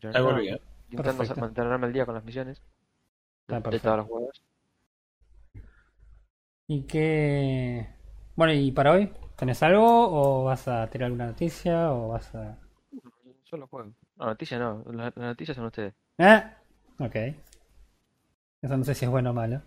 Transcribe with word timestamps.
Pero 0.00 0.12
no, 0.12 0.24
volví, 0.24 0.48
¿eh? 0.48 0.60
intentando 0.90 1.18
Perfecto. 1.18 1.40
mantenerme 1.40 1.86
al 1.86 1.92
día 1.92 2.06
con 2.06 2.14
las 2.14 2.24
misiones. 2.24 2.62
Ah, 3.48 3.60
De, 3.60 3.60
perfecto. 3.60 3.88
todos 3.88 3.98
los 3.98 4.06
juegos. 4.06 4.42
¿Y 6.68 6.82
qué? 6.86 7.88
Bueno, 8.36 8.52
¿y 8.52 8.70
para 8.72 8.92
hoy? 8.92 9.12
¿Tenés 9.36 9.62
algo? 9.62 9.84
¿O 9.84 10.44
vas 10.44 10.66
a 10.68 10.88
tirar 10.90 11.06
alguna 11.06 11.26
noticia? 11.26 11.92
¿O 11.92 12.08
vas 12.08 12.34
a.? 12.34 12.58
Solo 13.44 13.66
juego. 13.68 13.92
No, 14.16 14.26
noticias 14.26 14.60
no. 14.60 14.82
Las 14.92 15.16
las 15.16 15.26
noticias 15.28 15.56
son 15.56 15.66
ustedes. 15.66 15.94
Ah, 16.18 16.58
ok. 16.98 17.16
Eso 18.60 18.76
no 18.76 18.84
sé 18.84 18.94
si 18.94 19.06
es 19.06 19.10
bueno 19.10 19.30
o 19.30 19.32
malo. 19.32 19.62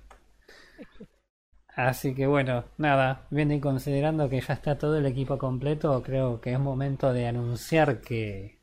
Así 1.75 2.13
que 2.13 2.27
bueno, 2.27 2.65
nada, 2.77 3.25
viendo 3.31 3.55
y 3.55 3.59
considerando 3.59 4.29
que 4.29 4.39
ya 4.39 4.53
está 4.53 4.77
todo 4.77 4.97
el 4.97 5.07
equipo 5.07 5.39
completo, 5.39 6.03
creo 6.03 6.39
que 6.41 6.53
es 6.53 6.59
momento 6.59 7.11
de 7.11 7.27
anunciar 7.27 8.01
que... 8.01 8.58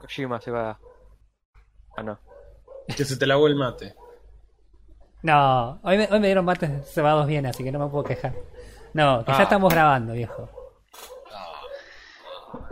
Kojima 0.00 0.40
se 0.40 0.50
va. 0.50 0.78
Ah, 1.96 2.02
no. 2.02 2.18
Que 2.96 3.04
se 3.04 3.16
te 3.16 3.26
lavó 3.26 3.46
el 3.46 3.56
mate. 3.56 3.94
No, 5.22 5.78
hoy 5.82 5.98
me, 5.98 6.08
hoy 6.10 6.18
me 6.20 6.26
dieron 6.28 6.44
mates 6.44 6.90
cebados 6.92 7.26
bien, 7.26 7.44
así 7.46 7.62
que 7.62 7.70
no 7.70 7.78
me 7.78 7.88
puedo 7.88 8.04
quejar. 8.04 8.34
No, 8.94 9.24
que 9.24 9.32
ya 9.32 9.38
Ah. 9.40 9.42
estamos 9.42 9.72
grabando, 9.72 10.14
viejo. 10.14 10.48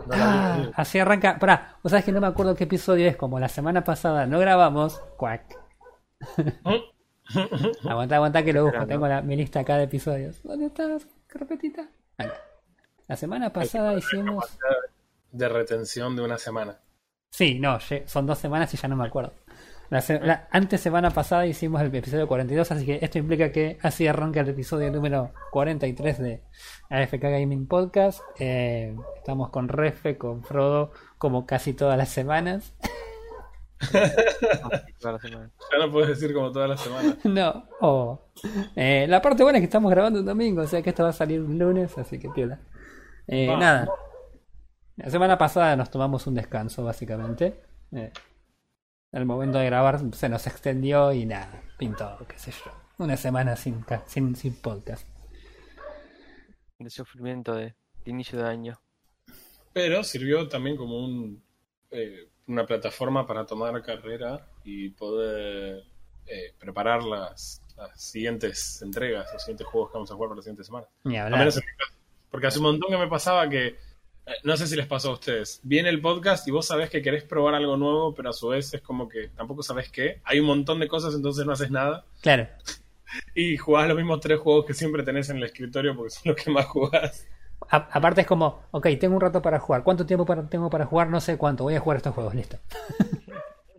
No 0.07 0.15
vi. 0.15 0.21
Ah, 0.21 0.71
así 0.75 0.97
arranca. 0.99 1.37
Pará, 1.39 1.77
vos 1.83 1.91
sabés 1.91 2.03
que 2.05 2.11
no 2.11 2.19
me 2.19 2.27
acuerdo 2.27 2.55
qué 2.55 2.63
episodio 2.63 3.07
es, 3.07 3.15
como 3.15 3.39
la 3.39 3.47
semana 3.49 3.83
pasada 3.83 4.25
no 4.25 4.39
grabamos. 4.39 4.99
Cuac. 5.17 5.43
aguanta, 7.87 8.15
aguanta 8.15 8.43
que 8.43 8.51
lo 8.53 8.65
busco. 8.65 8.85
Tengo 8.87 9.07
la, 9.07 9.21
mi 9.21 9.35
lista 9.35 9.59
acá 9.59 9.77
de 9.77 9.83
episodios. 9.83 10.41
¿Dónde 10.43 10.65
estás, 10.65 11.07
carpetita? 11.27 11.87
Acá. 12.17 12.33
La 13.07 13.15
semana 13.15 13.53
pasada 13.53 13.93
hicimos. 13.93 14.57
De 15.31 15.47
retención 15.47 16.15
de 16.15 16.23
una 16.23 16.37
semana. 16.39 16.79
Sí, 17.31 17.59
no, 17.59 17.77
son 18.05 18.25
dos 18.25 18.37
semanas 18.37 18.73
y 18.73 18.77
ya 18.77 18.87
no 18.87 18.95
me 18.95 19.05
acuerdo. 19.05 19.33
La, 19.89 20.03
la 20.21 20.47
antes 20.51 20.81
semana 20.81 21.09
pasada 21.09 21.47
hicimos 21.47 21.81
el 21.81 21.93
episodio 21.93 22.27
42, 22.27 22.71
así 22.71 22.85
que 22.85 22.99
esto 23.01 23.17
implica 23.17 23.51
que 23.51 23.79
así 23.81 24.05
arranca 24.05 24.41
el 24.41 24.49
episodio 24.49 24.91
número 24.91 25.31
43 25.51 26.19
de 26.19 26.43
AFK 26.89 27.21
Gaming 27.21 27.67
Podcast. 27.67 28.21
Eh, 28.37 28.95
estamos 29.17 29.49
con 29.49 29.67
Refe, 29.67 30.17
con 30.17 30.43
Frodo, 30.43 30.91
como 31.17 31.47
casi 31.47 31.73
todas 31.73 31.97
las 31.97 32.09
semanas. 32.09 32.75
Ya 35.71 35.77
no 35.79 35.91
puedes 35.91 36.09
decir 36.09 36.33
como 36.35 36.51
todas 36.51 36.69
las 36.69 36.81
semanas. 36.81 37.17
no, 37.23 37.63
oh. 37.81 38.19
Eh, 38.75 39.07
la 39.09 39.21
parte 39.21 39.41
buena 39.41 39.57
es 39.57 39.61
que 39.61 39.65
estamos 39.65 39.89
grabando 39.89 40.19
un 40.19 40.25
domingo, 40.25 40.61
o 40.61 40.67
sea 40.67 40.83
que 40.83 40.89
esto 40.89 41.03
va 41.03 41.09
a 41.09 41.13
salir 41.13 41.41
un 41.41 41.57
lunes, 41.57 41.97
así 41.97 42.19
que 42.19 42.29
piola. 42.29 42.59
Eh, 43.27 43.47
nada. 43.47 43.87
La 44.99 45.09
semana 45.09 45.37
pasada 45.37 45.77
nos 45.77 45.89
tomamos 45.89 46.27
un 46.27 46.35
descanso, 46.35 46.83
básicamente. 46.83 47.61
Eh, 47.93 48.11
el 49.13 49.25
momento 49.25 49.57
de 49.57 49.65
grabar 49.65 50.01
se 50.13 50.27
nos 50.27 50.45
extendió 50.45 51.13
y 51.13 51.25
nada, 51.25 51.63
pintó, 51.77 52.17
qué 52.27 52.37
sé 52.37 52.51
yo. 52.51 52.71
Una 52.97 53.15
semana 53.15 53.55
sin, 53.55 53.85
sin, 54.07 54.35
sin 54.35 54.55
podcast. 54.55 55.07
De 56.79 56.89
sufrimiento 56.89 57.55
de, 57.55 57.75
de 58.03 58.11
inicio 58.11 58.39
de 58.39 58.49
año. 58.49 58.81
Pero 59.71 60.03
sirvió 60.03 60.49
también 60.49 60.75
como 60.75 60.99
un, 60.99 61.41
eh, 61.91 62.27
una 62.47 62.65
plataforma 62.65 63.25
para 63.25 63.45
tomar 63.45 63.81
carrera 63.81 64.49
y 64.65 64.89
poder 64.89 65.81
eh, 66.25 66.53
preparar 66.59 67.03
las, 67.03 67.61
las 67.77 68.01
siguientes 68.01 68.81
entregas, 68.81 69.29
los 69.31 69.43
siguientes 69.43 69.65
juegos 69.65 69.91
que 69.91 69.93
vamos 69.93 70.11
a 70.11 70.15
jugar 70.15 70.27
para 70.29 70.37
la 70.39 70.43
siguiente 70.43 70.65
semana. 70.65 70.87
Ni 71.05 71.15
A 71.15 71.23
hablar. 71.23 71.39
menos 71.39 71.55
en 71.55 71.63
mi 71.65 71.77
caso. 71.77 71.93
Porque 72.29 72.47
hace 72.47 72.59
un 72.59 72.65
montón 72.65 72.91
que 72.91 72.97
me 72.97 73.07
pasaba 73.07 73.47
que, 73.47 73.77
no 74.43 74.57
sé 74.57 74.67
si 74.67 74.75
les 74.75 74.87
pasó 74.87 75.09
a 75.09 75.13
ustedes, 75.13 75.59
viene 75.63 75.89
el 75.89 76.01
podcast 76.01 76.47
y 76.47 76.51
vos 76.51 76.65
sabés 76.67 76.89
que 76.89 77.01
querés 77.01 77.23
probar 77.23 77.55
algo 77.55 77.77
nuevo, 77.77 78.13
pero 78.15 78.29
a 78.29 78.33
su 78.33 78.49
vez 78.49 78.73
es 78.73 78.81
como 78.81 79.07
que 79.09 79.29
tampoco 79.29 79.63
sabés 79.63 79.89
qué. 79.91 80.21
Hay 80.23 80.39
un 80.39 80.45
montón 80.47 80.79
de 80.79 80.87
cosas, 80.87 81.13
entonces 81.15 81.45
no 81.45 81.51
haces 81.53 81.71
nada. 81.71 82.05
Claro. 82.21 82.47
Y 83.33 83.57
jugás 83.57 83.87
los 83.87 83.97
mismos 83.97 84.19
tres 84.19 84.37
juegos 84.39 84.65
que 84.67 84.75
siempre 84.75 85.01
tenés 85.01 85.31
en 85.31 85.37
el 85.37 85.43
escritorio 85.43 85.95
porque 85.95 86.11
son 86.11 86.21
los 86.25 86.35
que 86.35 86.51
más 86.51 86.67
jugás. 86.67 87.25
A- 87.71 87.89
aparte 87.91 88.21
es 88.21 88.27
como, 88.27 88.61
ok, 88.69 88.85
tengo 88.99 89.15
un 89.15 89.21
rato 89.21 89.41
para 89.41 89.57
jugar. 89.59 89.81
¿Cuánto 89.83 90.05
tiempo 90.05 90.27
para- 90.27 90.47
tengo 90.47 90.69
para 90.69 90.85
jugar? 90.85 91.09
No 91.09 91.19
sé 91.19 91.35
cuánto. 91.35 91.63
Voy 91.63 91.73
a 91.73 91.79
jugar 91.79 91.97
estos 91.97 92.13
juegos, 92.13 92.35
listo. 92.35 92.57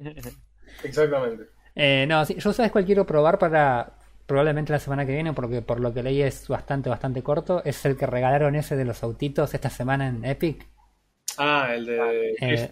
Exactamente. 0.82 1.44
Eh, 1.74 2.06
no, 2.08 2.24
sí, 2.24 2.34
yo 2.38 2.52
sabes 2.52 2.72
cuál 2.72 2.84
quiero 2.84 3.06
probar 3.06 3.38
para 3.38 3.92
probablemente 4.30 4.72
la 4.72 4.78
semana 4.78 5.04
que 5.04 5.12
viene, 5.12 5.32
porque 5.34 5.60
por 5.60 5.80
lo 5.80 5.92
que 5.92 6.02
leí 6.04 6.22
es 6.22 6.48
bastante, 6.48 6.88
bastante 6.88 7.22
corto. 7.22 7.62
Es 7.64 7.84
el 7.84 7.96
que 7.96 8.06
regalaron 8.06 8.54
ese 8.54 8.76
de 8.76 8.84
los 8.84 9.02
autitos 9.02 9.52
esta 9.54 9.70
semana 9.70 10.08
en 10.08 10.24
Epic. 10.24 10.66
Ah, 11.38 11.74
el 11.74 11.86
de... 11.86 12.36
Eh, 12.40 12.70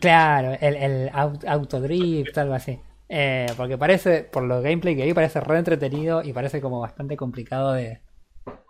claro, 0.00 0.52
el, 0.60 0.76
el 0.76 1.10
aut- 1.10 1.44
autodrift, 1.46 2.36
algo 2.38 2.54
así. 2.54 2.78
Eh, 3.08 3.46
porque 3.56 3.78
parece, 3.78 4.24
por 4.24 4.42
los 4.44 4.62
gameplay 4.62 4.96
que 4.96 5.04
vi, 5.04 5.14
parece 5.14 5.40
re 5.40 5.58
entretenido 5.58 6.22
y 6.22 6.32
parece 6.32 6.60
como 6.60 6.80
bastante 6.80 7.16
complicado 7.16 7.72
de, 7.72 8.00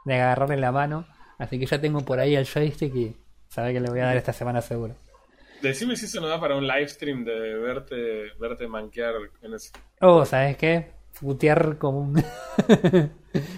de 0.04 0.14
agarrarle 0.14 0.56
la 0.58 0.72
mano. 0.72 1.06
Así 1.38 1.58
que 1.58 1.66
ya 1.66 1.80
tengo 1.80 2.00
por 2.02 2.20
ahí 2.20 2.36
el 2.36 2.46
joystick 2.46 2.94
y 2.94 3.16
sabe 3.48 3.72
que 3.72 3.80
le 3.80 3.90
voy 3.90 4.00
a 4.00 4.06
dar 4.06 4.16
esta 4.16 4.32
semana 4.32 4.62
seguro. 4.62 4.94
Decime 5.62 5.96
si 5.96 6.06
eso 6.06 6.20
no 6.20 6.28
da 6.28 6.40
para 6.40 6.56
un 6.56 6.66
live 6.66 6.88
stream 6.88 7.24
de 7.24 7.54
verte, 7.58 8.32
verte 8.40 8.66
manquear 8.68 9.14
en 9.42 9.54
ese. 9.54 9.70
Oh, 10.00 10.24
¿sabes 10.24 10.56
qué? 10.56 10.97
Putear 11.20 11.78
como 11.78 12.00
un... 12.00 12.14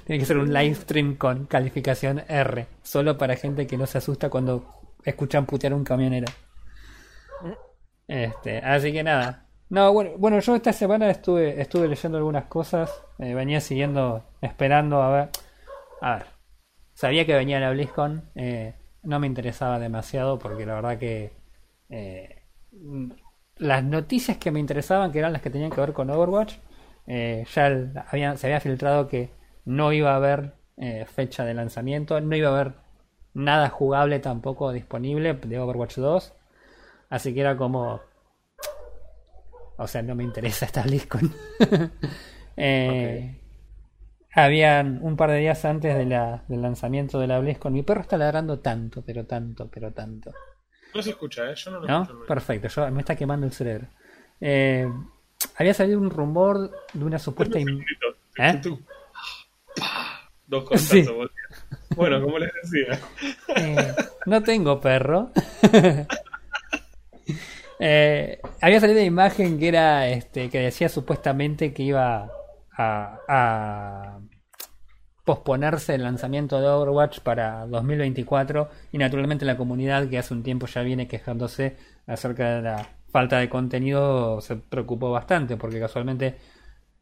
Tiene 0.04 0.19
que 0.19 0.25
ser 0.25 0.38
un 0.38 0.53
live 0.53 0.75
stream 0.75 1.16
con 1.16 1.47
calificación 1.47 2.22
R. 2.28 2.66
Solo 2.82 3.19
para 3.19 3.37
gente 3.37 3.66
que 3.66 3.76
no 3.76 3.87
se 3.87 3.98
asusta 3.98 4.31
cuando 4.31 4.65
escuchan 5.04 5.47
putear 5.47 5.75
un 5.75 5.84
camionero. 5.84 6.26
Este, 8.06 8.59
así 8.59 8.93
que 8.93 9.03
nada. 9.03 9.47
No, 9.69 9.93
bueno, 9.93 10.10
bueno, 10.19 10.41
yo 10.41 10.56
esta 10.56 10.72
semana 10.72 11.10
estuve, 11.10 11.60
estuve 11.60 11.87
leyendo 11.87 12.19
algunas 12.19 12.44
cosas. 12.47 12.91
eh, 13.19 13.34
venía 13.34 13.60
siguiendo, 13.60 14.25
esperando 14.41 15.03
a 15.03 15.10
ver. 15.10 15.28
A 16.00 16.15
ver. 16.16 16.27
Sabía 16.94 17.25
que 17.25 17.34
venía 17.34 17.60
la 17.60 17.71
BlizzCon. 17.71 18.31
eh, 18.34 18.75
no 19.03 19.19
me 19.19 19.27
interesaba 19.27 19.78
demasiado 19.78 20.38
porque 20.38 20.66
la 20.66 20.75
verdad 20.75 20.98
que 20.98 21.32
eh, 21.88 22.42
las 23.56 23.84
noticias 23.84 24.38
que 24.38 24.50
me 24.50 24.60
interesaban, 24.60 25.12
que 25.12 25.19
eran 25.21 25.32
las 25.32 25.42
que 25.42 25.50
tenían 25.50 25.71
que 25.71 25.81
ver 25.81 25.92
con 25.92 26.10
Overwatch, 26.10 26.54
eh, 27.12 27.44
ya 27.54 27.66
el- 27.66 27.93
había- 28.09 28.37
se 28.37 28.47
había 28.47 28.60
filtrado 28.60 29.09
que 29.09 29.31
no 29.65 29.93
iba 29.93 30.12
a 30.12 30.16
haber 30.16 30.54
eh, 30.76 31.04
fecha 31.06 31.44
de 31.44 31.53
lanzamiento, 31.54 32.21
no 32.21 32.34
iba 32.37 32.48
a 32.48 32.54
haber 32.54 32.72
nada 33.34 33.69
jugable 33.69 34.19
tampoco 34.21 34.72
disponible 34.72 35.34
de 35.34 35.59
Overwatch 35.59 35.97
2. 35.97 36.32
Así 37.10 37.34
que 37.34 37.41
era 37.41 37.56
como... 37.56 38.00
O 39.76 39.87
sea, 39.87 40.03
no 40.03 40.15
me 40.15 40.25
interesa 40.25 40.65
esta 40.71 40.82
BlizzCon. 40.82 41.32
Eh, 42.56 43.37
Habían 44.34 45.00
un 45.03 45.16
par 45.16 45.31
de 45.31 45.38
días 45.38 45.65
antes 45.65 45.97
de 45.97 46.04
la- 46.04 46.44
del 46.47 46.62
lanzamiento 46.62 47.19
de 47.19 47.27
la 47.27 47.38
BlizzCon. 47.41 47.72
Mi 47.72 47.82
perro 47.82 48.03
está 48.03 48.16
ladrando 48.16 48.59
tanto, 48.60 49.03
pero 49.04 49.25
tanto, 49.27 49.69
pero 49.71 49.92
tanto. 49.92 50.31
No 50.94 51.03
se 51.03 51.10
escucha, 51.10 51.50
¿eh? 51.50 51.54
Yo 51.56 51.71
no 51.72 51.81
lo 51.81 51.87
¿No? 51.88 52.03
escucho. 52.03 52.27
Perfecto, 52.27 52.69
yo, 52.69 52.91
me 52.91 53.00
está 53.00 53.16
quemando 53.16 53.47
el 53.47 53.53
cerebro. 53.53 53.88
Eh, 54.41 54.88
había 55.60 55.75
salido 55.75 55.98
un 56.00 56.09
rumor 56.10 56.71
de 56.93 57.04
una 57.04 57.19
supuesta... 57.19 57.59
in- 57.59 57.84
¿Eh? 58.38 58.60
Dos 60.47 60.65
cosas. 60.69 60.88
Sí. 60.88 61.06
Bueno, 61.94 62.22
como 62.22 62.38
les 62.38 62.50
decía. 62.62 62.98
Eh, 63.56 63.94
no 64.26 64.43
tengo 64.43 64.81
perro. 64.81 65.31
Eh, 67.82 68.38
había 68.60 68.78
salido 68.78 68.98
una 68.98 69.06
imagen 69.06 69.59
que 69.59 69.69
era 69.69 70.06
este 70.09 70.50
que 70.50 70.59
decía 70.59 70.91
supuestamente 70.91 71.72
que 71.72 71.82
iba 71.84 72.31
a, 72.77 73.19
a 73.27 74.19
posponerse 75.25 75.94
el 75.94 76.03
lanzamiento 76.03 76.60
de 76.60 76.69
Overwatch 76.69 77.21
para 77.21 77.65
2024 77.69 78.69
y 78.92 78.98
naturalmente 78.98 79.47
la 79.47 79.56
comunidad 79.56 80.10
que 80.10 80.19
hace 80.19 80.34
un 80.34 80.42
tiempo 80.42 80.66
ya 80.66 80.82
viene 80.82 81.09
quejándose 81.09 81.78
acerca 82.06 82.56
de 82.56 82.60
la 82.62 82.86
falta 83.10 83.39
de 83.39 83.48
contenido 83.48 84.41
se 84.41 84.57
preocupó 84.57 85.10
bastante 85.12 85.57
porque 85.57 85.80
casualmente 85.80 86.36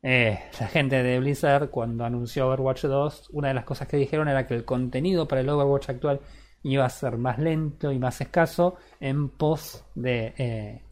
eh, 0.03 0.39
la 0.61 0.69
gente 0.69 1.03
de 1.03 1.19
Blizzard 1.21 1.71
cuando 1.71 2.05
anunció 2.05 2.49
Overwatch 2.49 2.85
2 2.85 3.29
una 3.33 3.49
de 3.49 3.55
las 3.55 3.65
cosas 3.65 3.89
que 3.89 3.97
dijeron 3.97 4.29
era 4.29 4.47
que 4.47 4.55
el 4.55 4.65
contenido 4.65 5.29
para 5.29 5.41
el 5.43 5.49
Overwatch 5.51 5.91
actual 5.91 6.21
iba 6.63 6.85
a 6.85 6.91
ser 6.91 7.19
más 7.19 7.39
lento 7.39 7.93
y 7.93 7.99
más 7.99 8.21
escaso 8.21 8.77
en 9.01 9.29
pos 9.31 9.85
de 9.95 10.35
eh, 10.39 10.83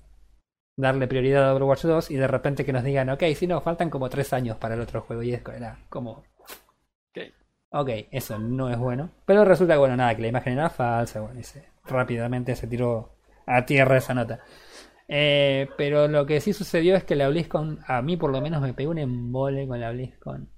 darle 0.77 1.09
prioridad 1.09 1.49
a 1.49 1.55
Overwatch 1.55 1.85
2 1.85 2.11
y 2.11 2.17
de 2.17 2.27
repente 2.29 2.65
que 2.65 2.73
nos 2.73 2.85
digan, 2.85 3.11
ok, 3.11 3.23
si 3.35 3.47
no, 3.47 3.61
faltan 3.61 3.91
como 3.91 4.09
tres 4.11 4.33
años 4.33 4.57
para 4.59 4.75
el 4.75 4.81
otro 4.81 5.01
juego 5.03 5.23
y 5.23 5.33
es 5.35 5.43
era 5.57 5.79
como... 5.89 6.25
Ok. 7.15 7.23
Ok, 7.71 7.91
eso 8.11 8.39
no 8.39 8.71
es 8.71 8.79
bueno. 8.79 9.11
Pero 9.27 9.45
resulta, 9.45 9.77
bueno, 9.79 9.97
nada, 9.97 10.15
que 10.15 10.23
la 10.23 10.29
imagen 10.29 10.55
era 10.55 10.71
falsa, 10.71 11.21
bueno, 11.21 11.41
y 11.41 11.43
se- 11.45 11.69
rápidamente 11.85 12.55
se 12.57 12.67
tiró 12.67 13.11
a 13.47 13.67
tierra 13.67 13.97
esa 13.99 14.15
nota. 14.15 14.41
Eh, 15.09 15.69
pero 15.77 16.09
lo 16.09 16.27
que 16.27 16.41
sí 16.41 16.53
sucedió 16.53 16.97
es 16.97 17.05
que 17.05 17.15
la 17.17 17.29
BlizzCon, 17.29 17.81
a 17.87 18.03
mí 18.03 18.17
por 18.17 18.33
lo 18.33 18.41
menos 18.41 18.61
me 18.61 18.75
pegó 18.75 18.91
un 18.91 18.99
embole 18.99 19.67
con 19.69 19.81
la 19.81 19.91
BlizzCon. 19.93 20.51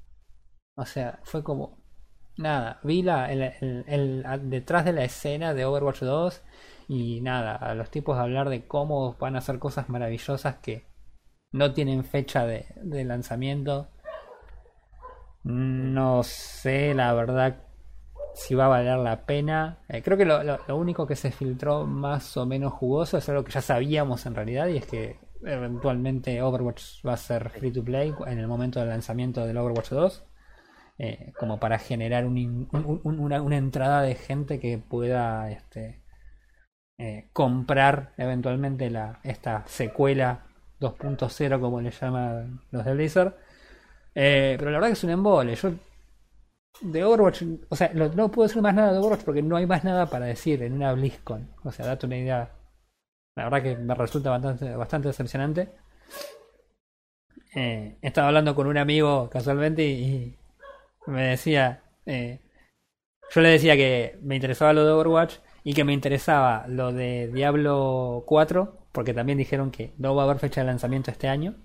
O 0.76 0.84
sea, 0.86 1.20
fue 1.24 1.42
como... 1.42 1.78
Nada, 2.36 2.78
vi 2.84 3.02
la, 3.02 3.26
detrás 4.42 4.84
de 4.84 4.92
la 4.92 5.04
escena 5.04 5.54
de 5.54 5.64
Overwatch 5.64 6.02
2 6.02 6.42
y 6.86 7.20
nada, 7.20 7.56
a 7.56 7.74
los 7.74 7.90
tipos 7.90 8.16
hablar 8.16 8.48
de 8.48 8.68
cómo 8.68 9.16
van 9.18 9.34
a 9.34 9.38
hacer 9.38 9.58
cosas 9.58 9.88
maravillosas 9.88 10.56
que 10.58 10.86
no 11.52 11.74
tienen 11.74 12.04
fecha 12.04 12.46
de 12.46 13.04
lanzamiento. 13.04 13.88
No 15.42 16.22
sé, 16.22 16.94
la 16.94 17.12
verdad, 17.14 17.67
si 18.38 18.54
va 18.54 18.66
a 18.66 18.68
valer 18.68 18.98
la 18.98 19.26
pena. 19.26 19.78
Eh, 19.88 20.02
creo 20.02 20.16
que 20.16 20.24
lo, 20.24 20.42
lo- 20.42 20.76
único 20.76 21.06
que 21.06 21.16
se 21.16 21.30
filtró 21.32 21.86
más 21.86 22.36
o 22.36 22.46
menos 22.46 22.72
jugoso 22.72 23.18
es 23.18 23.28
algo 23.28 23.44
que 23.44 23.52
ya 23.52 23.62
sabíamos 23.62 24.26
en 24.26 24.34
realidad 24.34 24.68
y 24.68 24.76
es 24.78 24.86
que 24.86 25.18
eventualmente 25.44 26.42
Overwatch 26.42 27.04
va 27.06 27.14
a 27.14 27.16
ser 27.16 27.50
free 27.50 27.72
to 27.72 27.84
play 27.84 28.12
en 28.26 28.38
el 28.38 28.48
momento 28.48 28.80
del 28.80 28.88
lanzamiento 28.90 29.46
del 29.46 29.56
Overwatch 29.58 29.90
2. 29.90 30.24
eh, 30.98 31.32
como 31.38 31.60
para 31.60 31.78
generar 31.78 32.26
un 32.26 32.68
una, 33.04 33.42
una 33.42 33.56
entrada 33.56 34.02
de 34.02 34.14
gente 34.16 34.60
que 34.60 34.78
pueda 34.78 35.50
este, 35.50 36.02
eh, 36.98 37.28
comprar 37.32 38.12
eventualmente 38.16 38.90
la, 38.90 39.20
esta 39.24 39.64
secuela 39.66 40.46
2.0 40.80 41.60
como 41.60 41.80
le 41.80 41.90
llaman 41.90 42.60
los 42.70 42.84
de 42.84 42.94
Blizzard. 42.94 43.34
Pero 44.14 44.66
la 44.66 44.78
verdad 44.78 44.88
que 44.88 44.92
es 44.94 45.04
un 45.04 45.10
embole. 45.10 45.54
Yo 45.56 45.70
de 46.80 47.04
Overwatch, 47.04 47.42
o 47.68 47.76
sea, 47.76 47.90
no 47.94 48.30
puedo 48.30 48.48
decir 48.48 48.62
más 48.62 48.74
nada 48.74 48.92
de 48.92 48.98
Overwatch 48.98 49.24
porque 49.24 49.42
no 49.42 49.56
hay 49.56 49.66
más 49.66 49.84
nada 49.84 50.06
para 50.06 50.26
decir 50.26 50.62
en 50.62 50.74
una 50.74 50.92
BlizzCon. 50.92 51.48
O 51.64 51.72
sea, 51.72 51.86
date 51.86 52.06
una 52.06 52.16
idea. 52.18 52.50
La 53.36 53.44
verdad 53.44 53.62
que 53.62 53.76
me 53.76 53.94
resulta 53.94 54.30
bastante, 54.30 54.74
bastante 54.76 55.08
decepcionante. 55.08 55.70
Eh, 57.54 57.96
estaba 58.02 58.28
hablando 58.28 58.54
con 58.54 58.66
un 58.66 58.76
amigo 58.76 59.28
casualmente 59.30 59.84
y, 59.84 60.36
y 61.06 61.10
me 61.10 61.28
decía, 61.28 61.82
eh, 62.06 62.40
yo 63.34 63.40
le 63.42 63.50
decía 63.50 63.76
que 63.76 64.18
me 64.22 64.36
interesaba 64.36 64.72
lo 64.72 64.84
de 64.86 64.92
Overwatch 64.92 65.36
y 65.64 65.74
que 65.74 65.84
me 65.84 65.92
interesaba 65.92 66.66
lo 66.68 66.92
de 66.92 67.28
Diablo 67.32 68.24
4 68.26 68.78
porque 68.92 69.14
también 69.14 69.38
dijeron 69.38 69.70
que 69.70 69.94
no 69.98 70.14
va 70.14 70.22
a 70.22 70.26
haber 70.26 70.38
fecha 70.40 70.60
de 70.62 70.68
lanzamiento 70.68 71.10
este 71.10 71.28
año. 71.28 71.56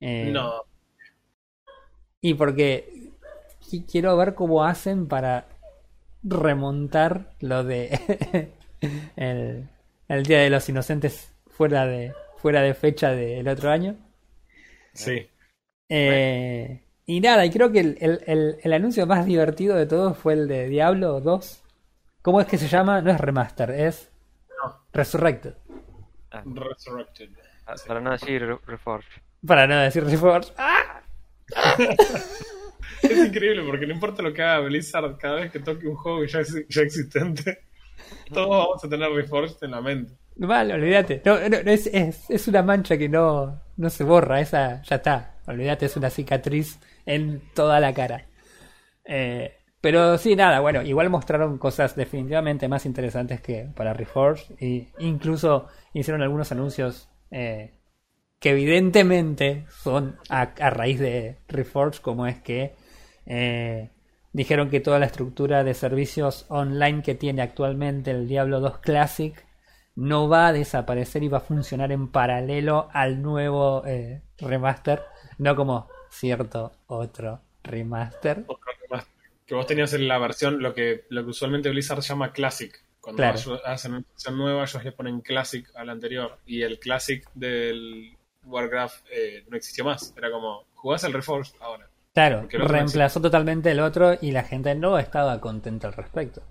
Eh, 0.00 0.30
No, 0.32 0.64
y 2.20 2.34
porque 2.34 2.95
quiero 3.90 4.16
ver 4.16 4.34
cómo 4.34 4.64
hacen 4.64 5.06
para 5.08 5.46
remontar 6.22 7.32
lo 7.40 7.64
de 7.64 8.50
el, 9.16 9.68
el 10.08 10.22
Día 10.24 10.40
de 10.40 10.50
los 10.50 10.68
Inocentes 10.68 11.32
fuera 11.46 11.86
de 11.86 12.12
fuera 12.38 12.62
de 12.62 12.74
fecha 12.74 13.10
del 13.10 13.48
otro 13.48 13.70
año. 13.70 13.96
sí. 14.92 15.28
Eh, 15.88 16.82
y 17.06 17.20
nada, 17.20 17.44
y 17.46 17.50
creo 17.50 17.70
que 17.70 17.78
el, 17.78 17.96
el- 18.00 18.20
el- 18.26 18.56
el 18.60 18.72
anuncio 18.72 19.06
más 19.06 19.24
divertido 19.24 19.76
de 19.76 19.86
todos 19.86 20.18
fue 20.18 20.32
el 20.32 20.48
de 20.48 20.68
Diablo 20.68 21.20
2. 21.20 21.62
¿Cómo 22.22 22.40
es 22.40 22.48
que 22.48 22.58
se 22.58 22.66
llama? 22.66 23.00
No 23.00 23.12
es 23.12 23.20
remaster, 23.20 23.70
es 23.70 24.10
No. 24.64 24.80
Resurrected. 24.92 25.54
Ah, 26.32 26.42
Resurrected. 26.44 27.30
ah, 27.66 27.74
para 27.86 28.00
no 28.00 28.10
decir 28.10 28.44
Re- 28.44 28.58
Reforge. 28.66 29.08
Para 29.46 29.68
no 29.68 29.76
decir 29.80 30.04
Reforged. 30.04 30.52
¡Ah! 30.58 31.02
Es 33.10 33.26
increíble 33.26 33.62
porque 33.64 33.86
no 33.86 33.94
importa 33.94 34.22
lo 34.22 34.32
que 34.32 34.42
haga 34.42 34.66
Blizzard, 34.66 35.16
cada 35.18 35.36
vez 35.36 35.52
que 35.52 35.60
toque 35.60 35.86
un 35.86 35.96
juego 35.96 36.24
ya, 36.24 36.40
existente, 36.40 37.58
todos 38.32 38.48
vamos 38.48 38.84
a 38.84 38.88
tener 38.88 39.10
Reforged 39.10 39.56
en 39.62 39.70
la 39.70 39.80
mente. 39.80 40.14
Vale, 40.36 40.74
olvídate. 40.74 41.22
No, 41.24 41.48
no, 41.48 41.56
es, 41.56 41.86
es, 41.86 42.28
es 42.28 42.48
una 42.48 42.62
mancha 42.62 42.98
que 42.98 43.08
no, 43.08 43.62
no 43.76 43.90
se 43.90 44.04
borra. 44.04 44.40
Esa 44.40 44.82
ya 44.82 44.96
está. 44.96 45.36
Olvídate, 45.46 45.86
es 45.86 45.96
una 45.96 46.10
cicatriz 46.10 46.78
en 47.06 47.42
toda 47.54 47.80
la 47.80 47.94
cara. 47.94 48.26
Eh, 49.04 49.54
pero 49.80 50.18
sí, 50.18 50.36
nada, 50.36 50.60
bueno, 50.60 50.82
igual 50.82 51.08
mostraron 51.10 51.58
cosas 51.58 51.94
definitivamente 51.94 52.68
más 52.68 52.84
interesantes 52.86 53.40
que 53.40 53.68
para 53.74 53.94
Reforged. 53.94 54.56
Y 54.60 54.88
incluso 54.98 55.68
hicieron 55.94 56.22
algunos 56.22 56.52
anuncios 56.52 57.08
eh, 57.30 57.72
que 58.38 58.50
evidentemente 58.50 59.64
son 59.70 60.16
a, 60.28 60.42
a 60.42 60.70
raíz 60.70 60.98
de 61.00 61.38
Reforged, 61.48 62.00
como 62.00 62.26
es 62.26 62.40
que 62.40 62.74
eh, 63.26 63.90
dijeron 64.32 64.70
que 64.70 64.80
toda 64.80 64.98
la 64.98 65.06
estructura 65.06 65.64
de 65.64 65.74
servicios 65.74 66.46
online 66.48 67.02
que 67.02 67.14
tiene 67.14 67.42
actualmente 67.42 68.10
el 68.10 68.28
Diablo 68.28 68.60
2 68.60 68.78
Classic 68.78 69.46
no 69.94 70.28
va 70.28 70.48
a 70.48 70.52
desaparecer 70.52 71.22
y 71.22 71.28
va 71.28 71.38
a 71.38 71.40
funcionar 71.40 71.90
en 71.90 72.08
paralelo 72.08 72.88
al 72.92 73.22
nuevo 73.22 73.84
eh, 73.86 74.22
remaster, 74.38 75.02
no 75.38 75.56
como 75.56 75.88
cierto 76.10 76.72
otro 76.86 77.40
remaster. 77.64 78.44
Otro 78.46 78.72
remaster. 78.82 79.12
Que 79.46 79.54
vos 79.54 79.66
tenías 79.66 79.92
en 79.94 80.06
la 80.06 80.18
versión, 80.18 80.62
lo 80.62 80.74
que, 80.74 81.04
lo 81.08 81.24
que 81.24 81.30
usualmente 81.30 81.70
Blizzard 81.70 82.00
llama 82.00 82.32
Classic. 82.32 82.78
Cuando 83.00 83.22
Claro. 83.22 83.38
ellos 83.38 83.62
hacen 83.64 83.92
una 83.92 84.04
versión 84.10 84.36
nueva, 84.36 84.64
ellos 84.64 84.84
le 84.84 84.92
ponen 84.92 85.20
Classic 85.20 85.66
al 85.76 85.88
anterior. 85.88 86.38
Y 86.44 86.62
el 86.62 86.78
Classic 86.80 87.24
del 87.34 88.16
Warcraft 88.44 89.06
eh, 89.10 89.44
no 89.48 89.56
existió 89.56 89.84
más. 89.84 90.12
Era 90.16 90.30
como, 90.30 90.64
jugás 90.74 91.04
el 91.04 91.12
Reforged 91.12 91.54
ahora. 91.60 91.88
Claro, 92.16 92.48
reemplazó 92.50 93.20
totalmente 93.20 93.70
el 93.70 93.78
otro 93.78 94.16
y 94.18 94.30
la 94.30 94.42
gente 94.42 94.74
no 94.74 94.98
estaba 94.98 95.38
contenta 95.38 95.88
al 95.88 95.92
respecto. 95.92 96.42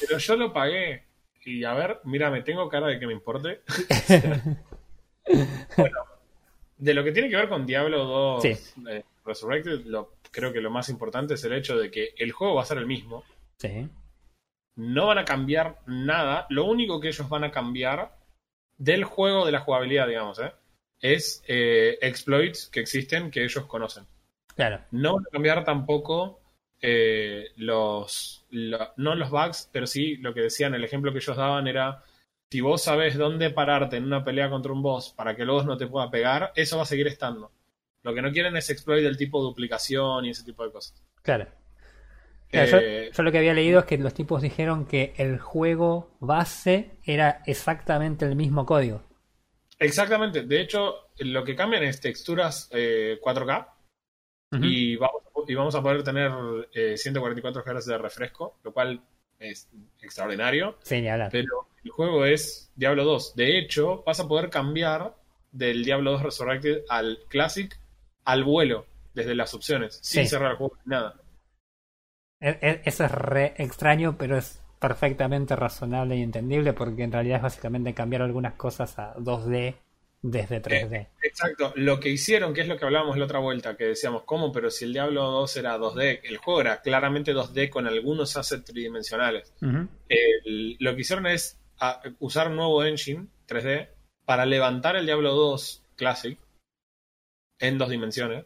Pero 0.00 0.16
yo 0.16 0.36
lo 0.36 0.54
pagué. 0.54 1.04
Y 1.44 1.64
a 1.64 1.74
ver, 1.74 2.00
mira, 2.04 2.30
me 2.30 2.40
tengo 2.40 2.66
cara 2.70 2.86
de 2.86 2.98
que 2.98 3.06
me 3.06 3.12
importe. 3.12 3.60
bueno, 5.76 5.98
de 6.78 6.94
lo 6.94 7.04
que 7.04 7.12
tiene 7.12 7.28
que 7.28 7.36
ver 7.36 7.50
con 7.50 7.66
Diablo 7.66 8.04
2 8.06 8.42
Sí. 8.42 8.56
eh, 8.88 9.04
Resurrected, 9.22 9.84
lo, 9.84 10.14
creo 10.30 10.50
que 10.50 10.62
lo 10.62 10.70
más 10.70 10.88
importante 10.88 11.34
es 11.34 11.44
el 11.44 11.52
hecho 11.52 11.76
de 11.76 11.90
que 11.90 12.14
el 12.16 12.32
juego 12.32 12.54
va 12.54 12.62
a 12.62 12.66
ser 12.66 12.78
el 12.78 12.86
mismo. 12.86 13.22
Sí, 13.58 13.90
No 14.76 15.08
van 15.08 15.18
a 15.18 15.26
cambiar 15.26 15.80
nada. 15.86 16.46
Lo 16.48 16.64
único 16.64 17.00
que 17.00 17.08
ellos 17.08 17.28
van 17.28 17.44
a 17.44 17.50
cambiar 17.50 18.16
del 18.78 19.04
juego, 19.04 19.44
de 19.44 19.52
la 19.52 19.60
jugabilidad, 19.60 20.08
digamos, 20.08 20.38
¿eh? 20.38 20.52
es 21.02 21.44
eh, 21.48 21.98
exploits 22.00 22.68
que 22.68 22.80
existen 22.80 23.30
que 23.30 23.44
ellos 23.44 23.66
conocen. 23.66 24.06
Claro, 24.56 24.80
No 24.90 25.14
van 25.14 25.24
a 25.26 25.30
cambiar 25.30 25.64
tampoco 25.64 26.40
eh, 26.80 27.46
los, 27.56 28.44
lo- 28.50 28.92
no 28.96 29.14
los 29.14 29.30
bugs, 29.30 29.68
pero 29.72 29.86
sí 29.86 30.16
lo 30.16 30.34
que 30.34 30.42
decían, 30.42 30.74
el 30.74 30.84
ejemplo 30.84 31.12
que 31.12 31.18
ellos 31.18 31.36
daban 31.36 31.66
era, 31.68 32.02
si 32.50 32.60
vos 32.60 32.82
sabes 32.82 33.16
dónde 33.16 33.50
pararte 33.50 33.96
en 33.96 34.04
una 34.04 34.24
pelea 34.24 34.50
contra 34.50 34.72
un 34.72 34.82
boss 34.82 35.10
para 35.16 35.34
que 35.36 35.42
el 35.42 35.48
boss 35.48 35.64
no 35.64 35.76
te 35.76 35.86
pueda 35.86 36.10
pegar, 36.10 36.52
eso 36.56 36.76
va 36.76 36.82
a 36.82 36.86
seguir 36.86 37.06
estando. 37.06 37.50
Lo 38.02 38.14
que 38.14 38.22
no 38.22 38.32
quieren 38.32 38.56
es 38.56 38.68
exploit 38.70 39.02
del 39.04 39.16
tipo 39.16 39.40
duplicación 39.42 40.24
y 40.24 40.30
ese 40.30 40.44
tipo 40.44 40.64
de 40.64 40.72
cosas. 40.72 41.02
claro. 41.22 41.46
Claro, 42.50 42.66
yo- 42.70 42.78
Eh, 42.80 43.10
yo, 43.14 43.22
lo 43.22 43.32
que 43.32 43.38
había 43.38 43.54
leído 43.54 43.80
es 43.80 43.86
que 43.86 43.96
los 43.98 44.12
tipos 44.12 44.42
dijeron 44.42 44.84
que 44.86 45.14
el 45.16 45.38
juego 45.38 46.10
base 46.20 46.90
era 47.04 47.42
exactamente 47.46 48.26
el 48.26 48.36
mismo 48.36 48.66
código. 48.66 49.02
Exactamente, 49.78 50.42
de 50.42 50.60
hecho, 50.60 51.08
lo 51.18 51.44
que 51.44 51.56
cambian 51.56 51.82
es 51.82 52.00
texturas 52.00 52.68
eh, 52.72 53.18
4K 53.20 53.71
Y, 54.60 54.96
vamos, 54.96 55.22
y 55.48 55.54
vamos 55.54 55.74
a 55.74 55.82
poder 55.82 56.02
tener 56.02 56.30
eh, 56.74 56.96
144 56.96 57.62
Hz 57.64 57.86
de 57.86 57.98
refresco, 57.98 58.56
lo 58.62 58.72
cual 58.72 59.00
es 59.38 59.68
extraordinario. 60.02 60.76
Sí. 60.82 61.02
Pero 61.30 61.68
el 61.84 61.90
juego 61.90 62.24
es 62.26 62.70
Diablo 62.76 63.04
2. 63.04 63.34
De 63.34 63.58
hecho, 63.58 64.02
vas 64.04 64.20
a 64.20 64.28
poder 64.28 64.50
cambiar 64.50 65.14
del 65.50 65.84
Diablo 65.84 66.12
2 66.12 66.22
Resurrected 66.22 66.82
al 66.88 67.18
Classic 67.28 67.78
al 68.24 68.44
vuelo 68.44 68.86
desde 69.14 69.34
las 69.34 69.52
opciones, 69.54 69.98
sin 70.02 70.26
cerrar 70.28 70.52
el 70.52 70.56
juego 70.58 70.76
ni 70.84 70.90
nada. 70.90 71.14
E- 72.40 72.58
e- 72.60 72.82
Eso 72.84 73.04
es 73.04 73.10
re 73.12 73.54
extraño, 73.56 74.16
pero 74.18 74.36
es 74.36 74.60
perfectamente 74.78 75.54
razonable 75.56 76.16
y 76.16 76.22
entendible 76.22 76.72
porque 76.72 77.04
en 77.04 77.12
realidad 77.12 77.36
es 77.36 77.42
básicamente 77.42 77.94
cambiar 77.94 78.22
algunas 78.22 78.54
cosas 78.54 78.98
a 78.98 79.14
2D 79.16 79.76
desde 80.22 80.62
3D. 80.62 81.08
Exacto, 81.22 81.72
lo 81.76 81.98
que 81.98 82.08
hicieron, 82.08 82.54
que 82.54 82.60
es 82.62 82.68
lo 82.68 82.76
que 82.78 82.84
hablábamos 82.84 83.18
la 83.18 83.24
otra 83.24 83.40
vuelta, 83.40 83.76
que 83.76 83.84
decíamos, 83.86 84.22
¿cómo? 84.24 84.52
Pero 84.52 84.70
si 84.70 84.84
el 84.84 84.92
Diablo 84.92 85.22
2 85.22 85.56
era 85.56 85.76
2D, 85.78 86.20
el 86.24 86.36
juego 86.38 86.60
era 86.60 86.80
claramente 86.80 87.34
2D 87.34 87.68
con 87.70 87.86
algunos 87.86 88.36
assets 88.36 88.64
tridimensionales. 88.64 89.52
Lo 89.60 90.94
que 90.94 91.00
hicieron 91.00 91.26
es 91.26 91.58
a- 91.80 92.00
usar 92.20 92.48
un 92.48 92.56
nuevo 92.56 92.84
engine 92.84 93.26
3D 93.48 93.88
para 94.24 94.46
levantar 94.46 94.96
el 94.96 95.06
Diablo 95.06 95.34
2 95.34 95.82
Classic 95.96 96.38
en 97.58 97.78
dos 97.78 97.90
dimensiones 97.90 98.44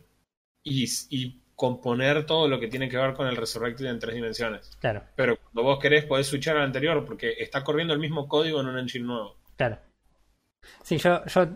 y, 0.62 0.84
y 1.10 1.40
componer 1.54 2.26
todo 2.26 2.48
lo 2.48 2.60
que 2.60 2.68
tiene 2.68 2.88
que 2.88 2.96
ver 2.98 3.14
con 3.14 3.26
el 3.26 3.36
Resurrected 3.36 3.86
en 3.86 3.98
tres 3.98 4.14
dimensiones. 4.14 4.76
Claro, 4.80 5.04
Pero 5.16 5.36
cuando 5.38 5.62
vos 5.62 5.78
querés 5.78 6.04
podés 6.04 6.26
switchar 6.26 6.56
al 6.56 6.64
anterior 6.64 7.04
porque 7.06 7.34
está 7.38 7.62
corriendo 7.64 7.94
el 7.94 8.00
mismo 8.00 8.28
código 8.28 8.60
en 8.60 8.66
un 8.68 8.78
engine 8.78 9.06
nuevo. 9.06 9.36
claro. 9.56 9.78
Sí, 10.82 10.98
yo, 10.98 11.24
yo 11.26 11.46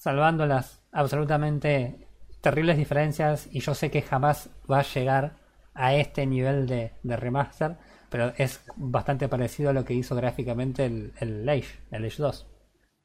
salvando 0.00 0.46
las 0.46 0.82
absolutamente 0.92 2.08
terribles 2.40 2.78
diferencias 2.78 3.48
y 3.52 3.60
yo 3.60 3.74
sé 3.74 3.90
que 3.90 4.02
jamás 4.02 4.50
va 4.70 4.80
a 4.80 4.82
llegar 4.84 5.36
a 5.74 5.94
este 5.94 6.26
nivel 6.26 6.66
de, 6.66 6.92
de 7.02 7.16
remaster, 7.16 7.76
pero 8.08 8.32
es 8.38 8.64
bastante 8.76 9.28
parecido 9.28 9.70
a 9.70 9.72
lo 9.74 9.84
que 9.84 9.94
hizo 9.94 10.16
gráficamente 10.16 10.86
el, 10.86 11.12
el 11.20 11.48
Age, 11.48 11.78
el 11.90 12.04
Age 12.06 12.22
2. 12.22 12.46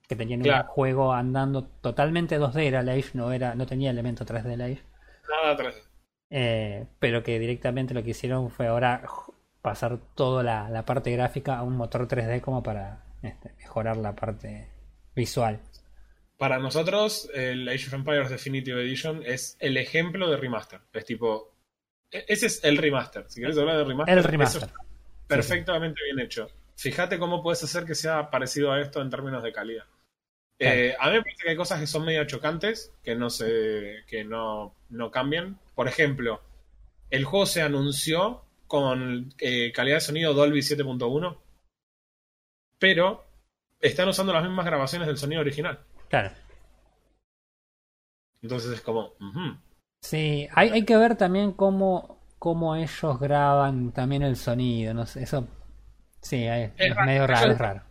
Que 0.08 0.16
tenían 0.16 0.42
Claro. 0.42 0.64
un 0.64 0.64
juego 0.64 1.14
andando 1.14 1.66
totalmente 1.66 2.40
2D, 2.40 2.68
era 2.68 2.80
el 2.82 2.90
Age, 2.90 3.12
no, 3.16 3.32
era, 3.34 3.56
no 3.56 3.66
tenía 3.66 3.92
elemento 3.92 4.26
3D 4.26 4.54
el 4.54 4.62
Age. 4.62 4.84
Nada 5.30 5.56
3D. 5.56 5.82
Eh, 6.30 6.88
pero 7.00 7.24
que 7.24 7.40
directamente 7.40 7.94
lo 7.94 8.04
que 8.04 8.12
hicieron 8.12 8.50
fue 8.52 8.68
ahora 8.68 9.04
pasar 9.62 10.00
toda 10.16 10.44
la, 10.44 10.70
la 10.70 10.86
parte 10.86 11.12
gráfica 11.12 11.58
a 11.58 11.64
un 11.64 11.76
motor 11.78 12.08
3D 12.08 12.42
como 12.42 12.64
para 12.64 13.04
este, 13.22 13.54
mejorar 13.58 13.98
la 13.98 14.16
parte 14.16 14.70
visual. 15.16 15.60
Para 16.38 16.60
nosotros, 16.60 17.30
el 17.34 17.68
Age 17.70 17.88
of 17.88 17.94
Empires 17.94 18.30
Definitive 18.30 18.82
Edition 18.82 19.22
es 19.26 19.56
el 19.60 19.78
ejemplo 19.78 20.30
de 20.30 20.38
remaster. 20.38 20.82
Es 20.94 21.06
tipo. 21.06 21.54
e- 22.12 22.26
Ese 22.28 22.48
es 22.48 22.64
el 22.64 22.78
remaster. 22.78 23.26
Si 23.30 23.40
quieres 23.40 23.58
hablar 23.58 23.78
de 23.78 23.84
remaster, 23.86 24.14
El 24.14 24.20
eso 24.20 24.28
remaster. 24.30 24.64
está 24.64 24.76
perfectamente 25.28 26.02
bien 26.04 26.20
hecho. 26.20 26.50
Fíjate 26.76 27.18
cómo 27.18 27.42
puedes 27.42 27.64
hacer 27.64 27.86
que 27.86 27.96
sea 27.96 28.30
parecido 28.30 28.72
a 28.74 28.82
esto 28.82 29.02
en 29.02 29.10
términos 29.10 29.42
de 29.44 29.54
calidad. 29.54 29.86
Eh, 30.60 30.96
a 31.00 31.08
mí 31.10 31.14
me 31.18 31.22
parece 31.22 31.44
que 31.44 31.50
hay 31.52 31.56
cosas 31.56 31.80
que 31.80 31.88
son 31.88 32.06
medio 32.06 32.26
chocantes, 32.26 32.92
que 33.04 33.16
no 33.16 33.30
se, 33.30 34.04
que 34.08 34.24
no, 34.26 34.74
no 34.90 35.12
cambian. 35.12 35.58
Por 35.74 35.88
ejemplo, 35.88 36.42
el 37.10 37.24
juego 37.26 37.46
se 37.46 37.62
anunció 37.62 38.44
con 38.68 39.34
eh, 39.40 39.72
calidad 39.74 39.98
de 39.98 40.02
sonido 40.02 40.34
Dolby 40.34 40.60
7.1, 40.60 41.38
pero 42.80 43.24
están 43.80 44.08
usando 44.10 44.34
las 44.34 44.44
mismas 44.44 44.66
grabaciones 44.66 45.08
del 45.08 45.18
sonido 45.18 45.42
original. 45.42 45.80
Claro. 46.10 46.32
Entonces 48.42 48.72
es 48.74 48.82
como, 48.82 49.14
ujú. 49.20 49.58
Sí, 50.02 50.48
hay, 50.54 50.70
hay 50.70 50.86
que 50.86 50.98
ver 50.98 51.16
también 51.18 51.54
cómo, 51.54 52.20
cómo 52.38 52.76
ellos 52.76 53.20
graban 53.20 53.92
también 53.92 54.22
el 54.24 54.36
sonido. 54.36 54.94
No 54.94 55.06
sé, 55.06 55.24
eso. 55.24 55.48
Sí, 56.22 56.48
hay- 56.48 56.72
es, 56.78 56.96
raro. 56.96 57.06
medio 57.08 57.28
raro, 57.28 57.52
es 57.52 57.58
raro. 57.58 57.82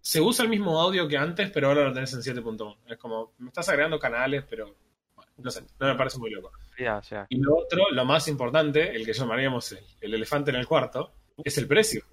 se 0.00 0.20
usa 0.20 0.44
el 0.44 0.50
mismo 0.50 0.80
audio 0.80 1.06
que 1.08 1.16
antes, 1.16 1.50
pero 1.50 1.68
ahora 1.68 1.84
lo 1.84 1.92
tenés 1.92 2.12
en 2.14 2.22
7.1. 2.22 2.76
Es 2.86 2.96
como, 2.98 3.32
me 3.38 3.48
estás 3.48 3.68
agregando 3.68 3.98
canales, 3.98 4.44
pero 4.48 4.74
bueno, 5.16 5.32
no 5.38 5.50
sé, 5.50 5.62
no 5.80 5.86
me 5.86 5.94
parece 5.96 6.18
muy 6.18 6.30
loco. 6.30 6.50
O 6.50 7.02
sea, 7.02 7.26
Y 7.28 7.40
lo 7.40 7.56
otro, 7.56 7.90
lo 7.90 8.04
más 8.04 8.28
importante, 8.28 8.94
el 8.94 9.04
que 9.04 9.12
llamaríamos 9.12 9.72
el, 9.72 9.84
el 10.00 10.14
elefante 10.14 10.50
en 10.50 10.56
el 10.56 10.66
cuarto, 10.66 11.12
es 11.42 11.58
el 11.58 11.66
precio. 11.66 12.04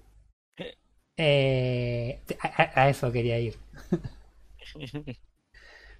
Eh, 1.18 2.20
a, 2.42 2.62
a- 2.62 2.82
a 2.82 2.88
eso 2.90 3.10
quería 3.12 3.38
ir. 3.38 3.56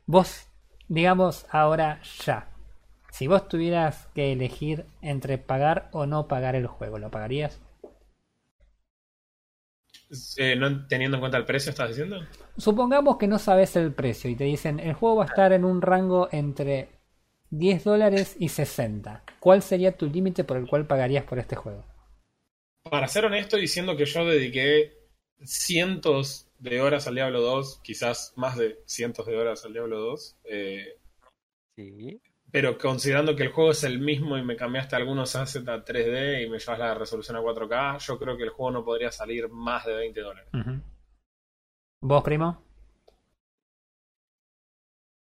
Vos, 0.07 0.47
digamos 0.89 1.47
ahora 1.51 2.01
ya. 2.25 2.49
Si 3.11 3.27
vos 3.27 3.49
tuvieras 3.49 4.07
que 4.15 4.33
elegir 4.33 4.85
entre 5.03 5.37
pagar 5.37 5.89
o 5.93 6.07
no 6.07 6.29
pagar 6.29 6.55
el 6.55 6.69
juego, 6.69 6.99
¿lo 6.99 7.11
pagarías? 7.11 7.61
Eh, 10.37 10.55
no 10.55 10.87
teniendo 10.87 11.17
en 11.17 11.21
cuenta 11.21 11.39
el 11.39 11.45
precio, 11.45 11.71
¿estás 11.71 11.89
diciendo? 11.89 12.25
Supongamos 12.57 13.17
que 13.17 13.27
no 13.27 13.41
sabes 13.41 13.75
el 13.75 13.93
precio 13.93 14.31
y 14.31 14.37
te 14.37 14.45
dicen 14.45 14.79
el 14.79 14.95
juego 14.95 15.17
va 15.17 15.25
a 15.25 15.27
estar 15.27 15.53
en 15.53 15.65
un 15.65 15.83
rango 15.83 16.29
entre 16.31 16.89
10 17.51 17.83
dólares 17.83 18.37
y 18.39 18.51
60. 18.51 19.25
¿Cuál 19.41 19.63
sería 19.63 19.97
tu 19.97 20.07
límite 20.07 20.45
por 20.45 20.57
el 20.57 20.69
cual 20.69 20.87
pagarías 20.87 21.25
por 21.25 21.41
este 21.41 21.57
juego? 21.57 21.85
Para 22.89 23.09
ser 23.09 23.25
honesto, 23.25 23.57
diciendo 23.57 23.97
que 23.97 24.05
yo 24.05 24.25
dediqué 24.25 24.93
cientos 25.43 26.46
de 26.59 26.81
horas 26.81 27.07
al 27.07 27.15
Diablo 27.15 27.41
2, 27.41 27.81
quizás 27.83 28.33
más 28.37 28.57
de 28.57 28.81
cientos 28.87 29.27
de 29.27 29.37
horas 29.37 29.65
al 29.65 29.73
Diablo 29.73 29.99
2, 30.01 30.37
eh, 30.45 30.99
sí. 31.77 32.21
pero 32.51 32.79
considerando 32.79 33.37
que 33.37 33.43
el 33.45 33.53
juego 33.53 33.71
es 33.73 33.85
el 33.85 33.99
mismo 33.99 34.39
y 34.39 34.43
me 34.43 34.57
cambiaste 34.57 34.97
algunos 34.97 35.37
assets 35.37 35.69
a 35.69 35.85
3D 35.85 36.43
y 36.43 36.49
me 36.49 36.59
llevas 36.59 36.79
la 36.79 36.95
resolución 36.95 37.37
a 37.37 37.41
4K, 37.41 37.99
yo 37.99 38.19
creo 38.19 38.37
que 38.37 38.45
el 38.45 38.51
juego 38.51 38.71
no 38.73 38.85
podría 38.85 39.13
salir 39.13 39.49
más 39.49 39.85
de 39.85 39.95
20 39.95 40.21
dólares. 40.21 40.49
¿Vos, 42.01 42.23
primo? 42.23 42.63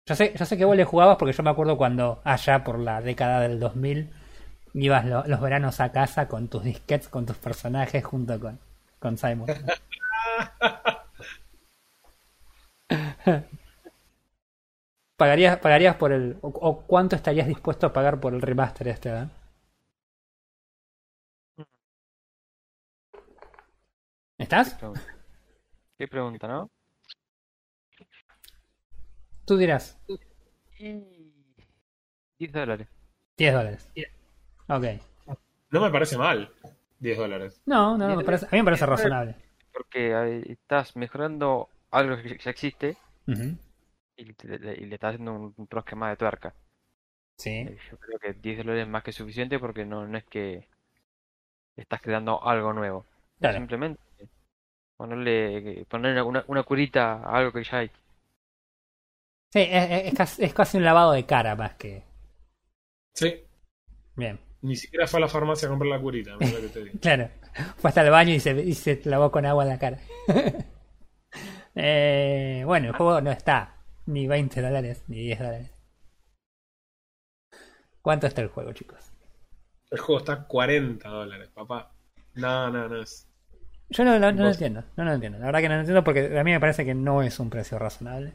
Yo 0.06 0.16
sé, 0.16 0.34
yo 0.38 0.46
sé 0.46 0.58
que 0.58 0.66
vos 0.66 0.76
le 0.76 0.84
jugabas 0.86 1.18
porque 1.18 1.34
yo 1.34 1.44
me 1.44 1.50
acuerdo 1.50 1.78
cuando 1.78 2.22
allá 2.26 2.64
por 2.64 2.78
la 2.80 3.02
década 3.02 3.40
del 3.42 3.60
2000 3.60 4.10
ibas 4.74 5.06
lo- 5.06 5.24
los 5.28 5.40
veranos 5.42 5.80
a 5.80 5.92
casa 5.92 6.28
con 6.28 6.50
tus 6.50 6.64
disquetes, 6.64 7.08
con 7.08 7.26
tus 7.26 7.38
personajes 7.38 8.04
junto 8.04 8.40
con, 8.40 8.60
con 9.00 9.18
Simon. 9.18 9.48
¿Pagarías, 15.18 15.58
pagarías 15.60 15.96
por 15.96 16.12
el... 16.12 16.38
O, 16.42 16.48
o 16.50 16.82
cuánto 16.86 17.16
estarías 17.16 17.48
dispuesto 17.48 17.88
a 17.88 17.94
pagar 17.94 18.20
por 18.20 18.34
el 18.34 18.42
remaster 18.42 18.88
este, 18.88 19.10
eh? 19.10 19.28
¿Estás? 24.38 24.74
Pregunta. 24.76 25.02
¿Qué 25.98 26.08
pregunta, 26.08 26.48
no? 26.48 26.70
Tú 29.46 29.58
dirás. 29.58 29.98
Y... 30.80 31.34
10 32.40 32.52
dólares. 32.52 32.88
10 33.38 33.54
dólares. 33.54 33.90
Ok. 34.68 34.86
No 35.70 35.82
me 35.82 35.92
parece 35.92 36.18
mal 36.18 36.52
10 37.00 37.18
dólares. 37.18 37.62
No, 37.66 37.98
no, 37.98 38.10
no, 38.10 38.16
me 38.18 38.24
parece, 38.24 38.46
a 38.46 38.50
mí 38.52 38.58
me 38.58 38.66
parece 38.66 38.86
razonable. 38.86 39.36
Porque 39.72 40.44
estás 40.50 40.96
mejorando 40.96 41.70
algo 41.92 42.18
que 42.18 42.38
ya 42.38 42.52
existe 42.52 42.98
Y, 43.28 44.26
le- 44.48 44.74
y 44.76 44.86
le 44.86 44.96
estás 44.96 45.14
haciendo 45.14 45.34
un, 45.34 45.54
un 45.58 45.68
rosque 45.70 45.96
más 45.96 46.12
de 46.12 46.18
tuerca. 46.18 46.54
Sí. 47.38 47.50
Eh, 47.52 47.78
Yo 47.92 47.98
creo 47.98 48.20
que 48.20 48.34
10 48.34 48.60
dólares 48.60 48.84
es 48.84 48.90
más 48.90 49.04
que 49.04 49.12
suficiente 49.12 49.60
porque 49.60 49.86
no, 49.86 50.08
no 50.08 50.18
es 50.18 50.24
que 50.26 50.68
estás 51.76 52.02
creando 52.02 52.44
algo 52.46 52.74
nuevo. 52.74 53.06
Claro. 53.40 53.58
Simplemente 53.58 54.00
ponerle 54.98 55.86
ponerle 55.90 56.22
una, 56.22 56.44
una 56.48 56.64
curita 56.64 57.14
a 57.24 57.38
algo 57.38 57.52
que 57.52 57.64
ya 57.64 57.78
hay. 57.80 57.92
Sí, 59.52 59.60
es, 59.60 59.92
es- 59.92 60.06
es 60.08 60.14
casi, 60.16 60.44
es 60.44 60.54
casi 60.54 60.78
un 60.78 60.84
lavado 60.84 61.12
de 61.14 61.26
cara 61.26 61.56
más 61.56 61.74
que. 61.76 62.04
Sí, 63.14 63.44
Bien. 64.16 64.40
ni 64.62 64.76
siquiera 64.76 65.06
fue 65.08 65.20
a 65.20 65.22
la 65.22 65.28
farmacia 65.28 65.68
a 65.68 65.70
comprar 65.70 65.90
la 65.90 66.00
curita, 66.02 66.36
mira 66.40 66.54
lo 66.54 66.62
que 66.62 66.70
te 66.70 66.84
digo. 66.84 66.98
Claro. 67.02 67.30
Fue 67.78 67.90
hasta 67.90 68.02
el 68.02 68.10
baño 68.10 68.34
y 68.34 68.40
se, 68.40 68.52
y 68.64 68.74
se 68.74 69.00
lavó 69.06 69.32
con 69.32 69.46
agua 69.46 69.64
en 69.64 69.70
la 69.70 69.78
cara. 69.80 70.00
Eh, 71.76 72.64
bueno, 72.66 72.88
el 72.90 72.94
juego 72.94 73.22
no 73.22 73.32
está 73.32 73.78
ni 74.06 74.28
20 74.28 74.62
dólares 74.62 75.04
ni 75.08 75.20
10 75.20 75.40
dólares. 75.40 75.72
¿Cuánto 78.02 78.28
está 78.28 78.42
el 78.42 78.50
juego, 78.50 78.74
chicos? 78.74 79.12
El 79.92 80.00
juego 80.00 80.20
está 80.20 80.34
a 80.34 80.48
40 80.48 81.10
dólares, 81.10 81.50
papá. 81.54 81.92
No, 82.36 82.70
no, 82.70 82.90
no 82.90 83.02
es. 83.02 83.28
Yo 83.90 84.04
no, 84.04 84.18
no- 84.20 84.32
no 84.32 84.44
lo 84.44 84.50
entiendo, 84.50 84.84
no 84.98 85.04
lo 85.06 85.14
entiendo. 85.14 85.40
La 85.40 85.46
verdad 85.46 85.62
que 85.62 85.70
no 85.70 85.76
lo 85.76 85.80
entiendo 85.82 86.04
porque 86.04 86.38
a 86.40 86.44
mí 86.44 86.52
me 86.52 86.60
parece 86.60 86.86
que 86.86 86.96
no 86.96 87.22
es 87.22 87.40
un 87.40 87.50
precio 87.50 87.78
razonable. 87.80 88.34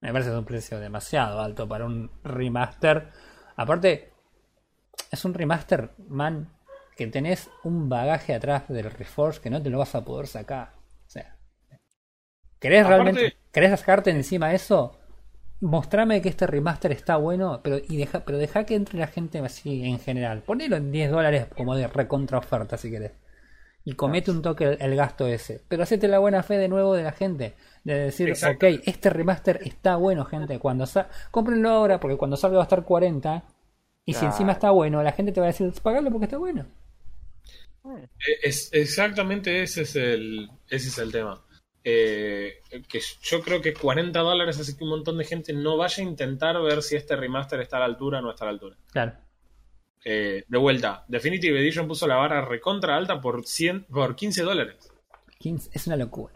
Me 0.00 0.12
parece 0.12 0.30
que 0.30 0.34
es 0.34 0.38
un 0.38 0.44
precio 0.44 0.80
demasiado 0.80 1.40
alto 1.40 1.68
para 1.68 1.84
un 1.86 2.10
remaster. 2.24 3.08
Aparte, 3.56 4.12
es 5.10 5.24
un 5.24 5.34
remaster, 5.34 5.90
man, 6.08 6.48
que 6.96 7.06
tenés 7.06 7.50
un 7.64 7.88
bagaje 7.88 8.34
atrás 8.34 8.68
del 8.68 8.90
Reforge 8.90 9.40
que 9.40 9.50
no 9.50 9.62
te 9.62 9.70
lo 9.70 9.78
vas 9.78 9.94
a 9.94 10.04
poder 10.04 10.26
sacar. 10.26 10.72
¿Querés 12.62 12.86
Aparte- 12.86 12.88
realmente, 12.88 13.36
querés 13.52 13.78
sacarte 13.78 14.10
encima 14.10 14.54
eso? 14.54 14.98
Mostrame 15.60 16.20
que 16.22 16.28
este 16.28 16.46
remaster 16.46 16.92
está 16.92 17.16
bueno, 17.16 17.60
pero 17.62 17.78
y 17.78 17.96
deja, 17.96 18.24
pero 18.24 18.38
deja 18.38 18.64
que 18.66 18.74
entre 18.74 18.98
la 18.98 19.06
gente 19.06 19.38
así 19.40 19.84
en 19.84 19.98
general. 20.00 20.42
Ponelo 20.42 20.76
en 20.76 20.90
10 20.92 21.10
dólares 21.10 21.46
como 21.56 21.76
de 21.76 21.86
recontra 21.88 22.38
oferta 22.38 22.76
si 22.76 22.90
querés 22.90 23.12
y 23.84 23.94
comete 23.94 24.30
un 24.30 24.42
toque 24.42 24.64
el, 24.64 24.78
el 24.80 24.96
gasto 24.96 25.26
ese. 25.26 25.62
Pero 25.68 25.82
hacete 25.84 26.08
la 26.08 26.18
buena 26.20 26.42
fe 26.42 26.56
de 26.58 26.68
nuevo 26.68 26.94
de 26.94 27.02
la 27.04 27.12
gente. 27.12 27.54
De 27.84 27.94
decir, 27.94 28.28
Exacto. 28.28 28.66
ok, 28.66 28.80
este 28.86 29.10
remaster 29.10 29.60
está 29.64 29.96
bueno, 29.96 30.24
gente. 30.24 30.58
Cuando 30.60 30.86
sa 30.86 31.08
cómprenlo 31.32 31.68
ahora, 31.70 32.00
porque 32.00 32.16
cuando 32.16 32.36
salga 32.36 32.58
va 32.58 32.62
a 32.64 32.66
estar 32.70 32.84
40. 32.84 33.44
Y 34.04 34.14
si 34.14 34.24
encima 34.24 34.52
está 34.52 34.70
bueno, 34.70 35.02
la 35.02 35.12
gente 35.12 35.32
te 35.32 35.40
va 35.40 35.46
a 35.46 35.50
decir, 35.52 35.72
pagalo 35.82 36.10
porque 36.10 36.26
está 36.26 36.38
bueno. 36.38 36.66
Eh, 37.84 38.38
Es, 38.42 38.70
exactamente 38.72 39.62
ese 39.62 39.82
es 39.82 39.96
el, 39.96 40.48
ese 40.68 40.88
es 40.88 40.98
el 40.98 41.12
tema. 41.12 41.40
Eh, 41.84 42.62
que 42.88 43.00
yo 43.22 43.40
creo 43.42 43.60
que 43.60 43.74
40 43.74 44.18
dólares 44.20 44.58
hace 44.60 44.76
que 44.76 44.84
un 44.84 44.90
montón 44.90 45.18
de 45.18 45.24
gente 45.24 45.52
no 45.52 45.76
vaya 45.76 46.02
a 46.02 46.06
intentar 46.06 46.60
ver 46.62 46.82
si 46.82 46.94
este 46.96 47.16
remaster 47.16 47.60
está 47.60 47.78
a 47.78 47.80
la 47.80 47.86
altura 47.86 48.20
o 48.20 48.22
no 48.22 48.30
está 48.30 48.44
a 48.44 48.46
la 48.46 48.52
altura. 48.52 48.76
Claro. 48.92 49.12
Eh, 50.04 50.44
de 50.46 50.58
vuelta, 50.58 51.04
Definitive 51.08 51.58
Edition 51.60 51.86
puso 51.88 52.06
la 52.06 52.16
vara 52.16 52.44
recontra 52.44 52.96
alta 52.96 53.20
por, 53.20 53.44
100, 53.46 53.84
por 53.84 54.14
15 54.16 54.42
dólares. 54.42 54.92
15 55.38 55.70
es 55.72 55.86
una 55.86 55.96
locura. 55.96 56.34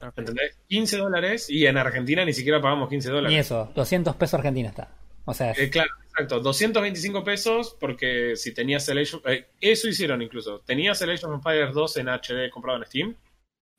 ¿Entendés? 0.00 0.58
15 0.68 0.98
dólares 0.98 1.48
y 1.50 1.66
en 1.66 1.78
Argentina 1.78 2.24
ni 2.24 2.32
siquiera 2.32 2.60
pagamos 2.60 2.88
15 2.88 3.08
Ni 3.08 3.14
dólares. 3.14 3.38
eso, 3.46 3.72
200 3.74 4.14
pesos 4.16 4.34
argentinos 4.34 4.70
está. 4.70 4.90
O 5.24 5.34
sea, 5.34 5.50
es- 5.52 5.58
Eh, 5.58 5.70
claro, 5.70 5.90
exacto. 6.04 6.38
225 6.40 7.24
pesos 7.24 7.76
porque 7.80 8.36
si 8.36 8.52
tenías 8.54 8.88
el 8.88 8.98
Age 8.98 9.16
of- 9.16 9.26
eh, 9.26 9.46
eso 9.60 9.88
hicieron 9.88 10.22
incluso. 10.22 10.60
Tenías 10.60 11.00
el 11.02 11.10
Age 11.10 11.26
of 11.26 11.34
Empires 11.34 11.72
2 11.74 11.96
en 11.96 12.08
HD 12.08 12.50
comprado 12.50 12.78
en 12.78 12.86
Steam. 12.86 13.16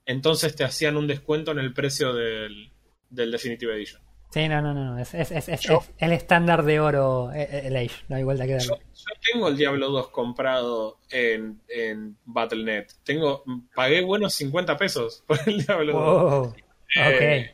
Entonces 0.08 0.56
te 0.56 0.64
hacían 0.64 0.98
un 0.98 1.06
descuento 1.06 1.52
en 1.52 1.60
el 1.60 1.74
precio 1.74 2.14
del, 2.14 2.72
del 3.10 3.30
Definitive 3.32 3.76
Edition. 3.76 4.02
sí, 4.32 4.48
no, 4.48 4.62
no, 4.62 4.74
no. 4.74 4.98
Es, 4.98 5.14
es, 5.14 5.32
es, 5.32 5.48
es- 5.50 5.62
Yo- 5.62 5.78
es 5.80 5.92
el 6.00 6.14
estándar 6.14 6.64
de 6.64 6.80
oro, 6.80 7.32
eh, 7.34 7.48
eh, 7.52 7.62
el 7.66 7.76
Age. 7.76 8.04
No 8.08 8.16
hay 8.16 8.24
vuelta 8.24 8.46
que 8.46 8.60
Yo, 8.60 8.70
darle. 8.72 8.86
yo 8.96 9.06
tengo 9.32 9.48
el 9.50 9.58
Diablo 9.58 9.90
2 9.90 10.10
comprado 10.10 11.00
en, 11.12 11.62
en 11.68 12.18
Battle.net. 12.26 12.88
Tengo, 13.04 13.44
pagué 13.76 14.02
buenos 14.02 14.34
50 14.34 14.76
pesos 14.78 15.24
por 15.28 15.38
el 15.46 15.64
Diablo 15.66 15.94
2. 15.94 16.04
Wow. 16.04 16.56
Eh, 16.96 17.54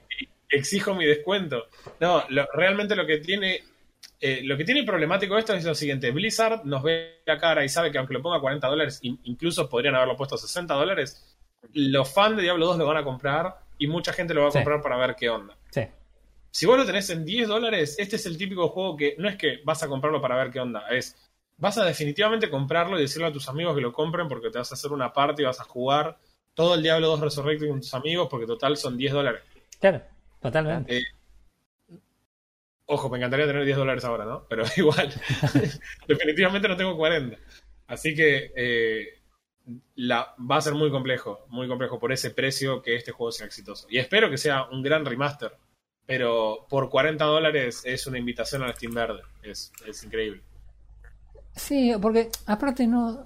exijo 0.50 0.93
mi 0.93 1.05
descuento. 1.05 1.65
No, 2.00 2.24
lo- 2.29 2.48
realmente 2.53 2.95
lo 2.95 3.05
que 3.07 3.17
tiene. 3.17 3.63
eh, 4.22 4.41
lo 4.43 4.55
que 4.55 4.63
tiene 4.63 4.83
problemático 4.83 5.38
esto 5.38 5.53
es 5.53 5.63
lo 5.65 5.74
siguiente: 5.75 6.12
Blizzard 6.12 6.65
nos 6.65 6.83
ve 6.83 7.22
la 7.25 7.39
cara 7.39 7.65
y 7.65 7.69
sabe 7.69 7.91
que 7.91 7.98
aunque 7.98 8.13
lo 8.13 8.22
ponga 8.22 8.39
40 8.39 8.67
dólares, 8.67 9.00
in- 9.01 9.19
incluso 9.24 9.67
podrían 9.67 9.95
haberlo 9.95 10.15
puesto 10.15 10.36
a 10.36 10.38
60 10.38 10.74
dólares. 10.75 11.32
Los 11.74 12.13
fans 12.13 12.36
de 12.38 12.43
Diablo 12.43 12.65
2 12.67 12.77
lo 12.77 12.86
van 12.86 12.98
a 12.98 13.03
comprar 13.03 13.55
y 13.77 13.88
mucha 13.88 14.12
gente 14.13 14.34
lo 14.34 14.41
va 14.41 14.48
a 14.50 14.51
Sí. 14.51 14.58
comprar 14.60 14.82
para 14.82 14.98
ver 14.98 15.15
qué 15.15 15.29
onda. 15.29 15.55
Sí. 15.72 15.82
Si 16.51 16.65
vos 16.65 16.77
lo 16.77 16.86
tenés 16.86 17.10
en 17.10 17.25
10 17.25 17.48
dólares, 17.48 17.96
este 17.98 18.17
es 18.17 18.25
el 18.25 18.38
típico 18.38 18.67
juego 18.70 18.96
que 18.98 19.15
no 19.17 19.27
es 19.27 19.38
que 19.38 19.60
vas 19.63 19.82
a 19.82 19.88
comprarlo 19.88 20.22
para 20.22 20.36
ver 20.36 20.51
qué 20.51 20.60
onda, 20.60 20.88
es 20.89 21.15
vas 21.58 21.77
a 21.77 21.86
definitivamente 21.86 22.50
comprarlo 22.50 22.98
y 22.98 23.01
decirle 23.01 23.27
a 23.27 23.32
tus 23.32 23.48
amigos 23.48 23.75
que 23.75 23.82
lo 23.82 23.93
compren 23.93 24.27
porque 24.27 24.50
te 24.50 24.58
vas 24.58 24.72
a 24.72 24.75
hacer 24.75 24.91
una 24.91 25.13
parte 25.13 25.41
y 25.41 25.46
vas 25.46 25.60
a 25.60 25.63
jugar 25.63 26.17
todo 26.53 26.75
el 26.75 26.84
Diablo 26.84 27.08
2 27.08 27.22
Resurrected 27.22 27.70
con 27.70 27.79
tus 27.79 27.93
amigos 27.93 28.27
porque 28.29 28.46
total 28.46 28.75
son 28.77 28.98
10 28.98 29.13
dólares. 29.13 29.41
Claro, 29.79 30.01
totalmente. 30.41 30.98
Eh, 30.98 31.03
ojo, 32.86 33.10
me 33.10 33.17
encantaría 33.17 33.48
tener 33.48 33.65
10 33.65 33.77
dólares 33.77 34.03
ahora, 34.05 34.25
¿no? 34.25 34.46
Pero 34.50 34.63
igual, 34.77 35.12
definitivamente 36.08 36.67
no 36.67 36.77
tengo 36.77 36.96
40. 36.98 37.38
Así 37.88 38.13
que 38.13 38.51
eh, 38.55 39.08
la, 39.96 40.36
va 40.39 40.58
a 40.58 40.62
ser 40.62 40.74
muy 40.74 40.91
complejo, 40.91 41.46
muy 41.50 41.67
complejo 41.67 42.00
por 42.00 42.12
ese 42.12 42.32
precio 42.32 42.82
que 42.82 42.96
este 42.96 43.12
juego 43.12 43.32
sea 43.32 43.46
exitoso. 43.48 43.88
Y 43.89 43.98
espero 43.98 44.29
que 44.29 44.38
sea 44.38 44.67
un 44.70 44.82
gran 44.84 45.05
remaster, 45.05 45.53
pero 46.05 46.65
por 46.70 46.89
40 46.89 47.24
dólares 47.25 47.82
es 47.86 48.05
una 48.08 48.17
invitación 48.20 48.63
al 48.63 48.75
Steam 48.75 48.93
Verde. 48.93 49.22
Es, 49.41 49.72
es 49.88 50.03
increíble. 50.03 50.41
Sí, 51.55 51.93
porque 52.01 52.29
aparte 52.48 52.88
no. 52.88 53.25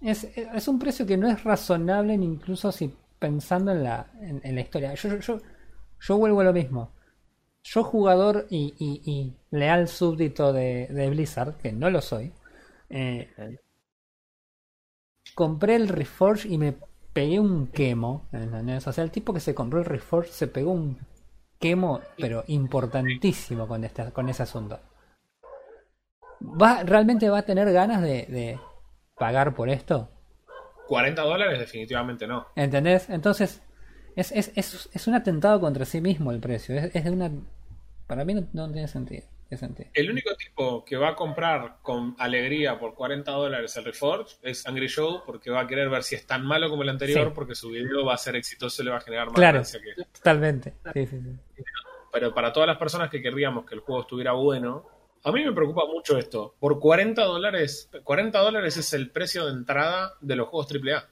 Es, 0.00 0.24
es 0.36 0.68
un 0.68 0.78
precio 0.78 1.06
que 1.06 1.16
no 1.16 1.28
es 1.28 1.42
razonable 1.42 2.16
ni 2.16 2.26
incluso 2.26 2.70
si 2.70 2.94
pensando 3.18 3.72
en 3.72 3.82
la, 3.82 4.06
en, 4.20 4.40
en 4.44 4.54
la 4.54 4.60
historia. 4.60 4.94
Yo, 4.94 5.08
yo, 5.08 5.18
yo, 5.18 5.38
yo 6.00 6.18
vuelvo 6.18 6.40
a 6.40 6.44
lo 6.44 6.52
mismo. 6.52 6.92
Yo 7.64 7.82
jugador 7.84 8.46
y, 8.50 8.74
y- 8.78 9.02
y 9.10 9.36
leal 9.50 9.88
súbdito 9.88 10.52
de, 10.52 10.86
de 10.88 11.10
Blizzard, 11.10 11.56
que 11.58 11.72
no 11.72 11.90
lo 11.90 12.00
soy, 12.00 12.32
eh. 12.90 13.28
Compré 15.38 15.76
el 15.76 15.86
Reforge 15.86 16.48
y 16.48 16.58
me 16.58 16.74
pegué 17.12 17.38
un 17.38 17.68
quemo. 17.68 18.26
¿entendés? 18.32 18.84
O 18.88 18.92
sea, 18.92 19.04
el 19.04 19.12
tipo 19.12 19.32
que 19.32 19.38
se 19.38 19.54
compró 19.54 19.78
el 19.78 19.84
Reforge 19.84 20.32
se 20.32 20.48
pegó 20.48 20.72
un 20.72 20.98
quemo, 21.60 22.00
pero 22.16 22.42
importantísimo 22.48 23.68
con, 23.68 23.84
este, 23.84 24.10
con 24.10 24.28
ese 24.28 24.42
asunto. 24.42 24.80
¿Va, 26.40 26.82
¿Realmente 26.82 27.30
va 27.30 27.38
a 27.38 27.42
tener 27.42 27.72
ganas 27.72 28.02
de, 28.02 28.26
de 28.26 28.58
pagar 29.16 29.54
por 29.54 29.68
esto? 29.68 30.08
40 30.88 31.22
dólares 31.22 31.60
definitivamente 31.60 32.26
no. 32.26 32.48
¿Entendés? 32.56 33.08
Entonces, 33.08 33.62
es, 34.16 34.32
es, 34.32 34.50
es, 34.56 34.90
es 34.92 35.06
un 35.06 35.14
atentado 35.14 35.60
contra 35.60 35.84
sí 35.84 36.00
mismo 36.00 36.32
el 36.32 36.40
precio. 36.40 36.76
Es, 36.76 36.92
es 36.92 37.04
de 37.04 37.10
una. 37.12 37.30
Para 38.08 38.24
mí 38.24 38.34
no, 38.34 38.44
no 38.52 38.72
tiene 38.72 38.88
sentido. 38.88 39.28
El 39.94 40.10
único 40.10 40.34
tipo 40.36 40.84
que 40.84 40.96
va 40.96 41.08
a 41.10 41.14
comprar 41.14 41.78
con 41.82 42.14
alegría 42.18 42.78
por 42.78 42.94
40 42.94 43.30
dólares 43.32 43.76
el 43.78 43.84
Reforge 43.86 44.36
es 44.42 44.66
Angry 44.66 44.88
Joe 44.90 45.20
porque 45.24 45.50
va 45.50 45.60
a 45.62 45.66
querer 45.66 45.88
ver 45.88 46.02
si 46.02 46.14
es 46.16 46.26
tan 46.26 46.44
malo 46.44 46.68
como 46.68 46.82
el 46.82 46.88
anterior 46.90 47.28
Sí. 47.28 47.32
porque 47.34 47.54
su 47.54 47.70
video 47.70 48.04
va 48.04 48.14
a 48.14 48.18
ser 48.18 48.36
exitoso 48.36 48.82
y 48.82 48.84
le 48.84 48.90
va 48.90 48.98
a 48.98 49.00
generar 49.00 49.26
más 49.26 49.34
Claro. 49.34 49.62
que 49.62 50.02
Totalmente. 50.12 50.74
Sí, 50.92 51.06
sí, 51.06 51.18
sí. 51.20 51.62
pero 52.12 52.34
para 52.34 52.52
todas 52.52 52.66
las 52.66 52.76
personas 52.76 53.08
que 53.10 53.22
querríamos 53.22 53.64
que 53.64 53.74
el 53.74 53.80
juego 53.80 54.02
estuviera 54.02 54.32
bueno, 54.32 54.86
a 55.24 55.32
mí 55.32 55.44
me 55.44 55.52
preocupa 55.52 55.84
mucho 55.86 56.16
esto. 56.18 56.54
Por 56.60 56.78
40 56.78 57.24
dólares, 57.24 57.90
40 58.04 58.38
dólares 58.40 58.76
es 58.76 58.92
el 58.92 59.10
precio 59.10 59.46
de 59.46 59.52
entrada 59.52 60.12
de 60.20 60.36
los 60.36 60.48
juegos 60.48 60.68
AAA. 60.70 61.08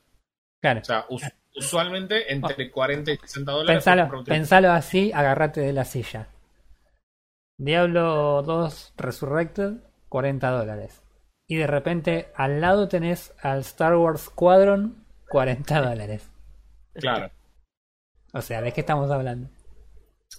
Claro. 0.60 0.80
O 0.80 0.84
sea, 0.84 1.06
us- 1.08 1.22
usualmente 1.56 2.32
entre 2.32 2.70
40 2.70 3.12
y 3.12 3.16
60 3.16 3.52
dólares. 3.52 3.82
Pensalo, 3.84 4.24
pensalo 4.24 4.70
así, 4.72 5.10
agarrate 5.12 5.60
de 5.62 5.72
la 5.72 5.84
silla. 5.84 6.28
Diablo 7.58 8.42
2 8.42 8.94
Resurrected, 8.96 9.74
40 10.08 10.50
dólares. 10.50 11.02
Y 11.48 11.56
de 11.56 11.66
repente 11.66 12.28
al 12.34 12.60
lado 12.60 12.88
tenés 12.88 13.32
al 13.40 13.60
Star 13.60 13.96
Wars 13.96 14.22
Squadron, 14.22 15.04
40 15.28 15.80
dólares. 15.80 16.28
Claro. 16.94 17.30
O 18.32 18.42
sea, 18.42 18.60
¿de 18.60 18.72
qué 18.72 18.80
estamos 18.80 19.10
hablando? 19.10 19.48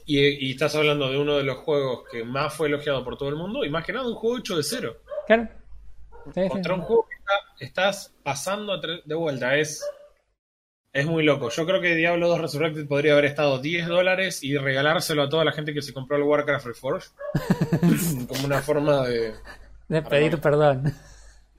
Y, 0.05 0.19
y 0.47 0.51
estás 0.51 0.75
hablando 0.75 1.09
de 1.09 1.17
uno 1.17 1.37
de 1.37 1.43
los 1.43 1.57
juegos 1.59 2.03
que 2.11 2.23
más 2.23 2.53
fue 2.53 2.67
elogiado 2.67 3.03
por 3.03 3.17
todo 3.17 3.29
el 3.29 3.35
mundo 3.35 3.63
y 3.65 3.69
más 3.69 3.85
que 3.85 3.93
nada 3.93 4.07
un 4.07 4.15
juego 4.15 4.37
hecho 4.37 4.57
de 4.57 4.63
cero. 4.63 4.97
Claro. 5.25 5.47
Sí, 6.33 6.41
sí, 6.43 6.49
Contra 6.49 6.75
sí. 6.75 6.79
un 6.81 6.85
juego 6.85 7.07
que 7.09 7.15
está- 7.15 7.65
estás 7.65 8.13
pasando 8.23 8.79
de 8.79 9.15
vuelta. 9.15 9.55
Es, 9.55 9.83
es 10.97 11.05
muy 11.05 11.23
loco. 11.23 11.49
Yo 11.49 11.65
creo 11.67 11.79
que 11.79 11.93
Diablo 11.93 12.27
2 12.27 12.41
Resurrected 12.41 12.87
podría 12.87 13.13
haber 13.13 13.25
estado 13.25 13.59
10 13.59 13.87
dólares 13.87 14.43
y 14.43 14.57
regalárselo 14.57 15.21
a 15.21 15.29
toda 15.29 15.45
la 15.45 15.51
gente 15.51 15.71
que 15.71 15.83
se 15.83 15.93
compró 15.93 16.17
el 16.17 16.23
Warcraft 16.23 16.65
Reforged. 16.65 17.11
como 18.27 18.45
una 18.45 18.63
forma 18.63 19.07
de... 19.07 19.33
De 19.87 20.01
pedir 20.01 20.41
perdón. 20.41 20.91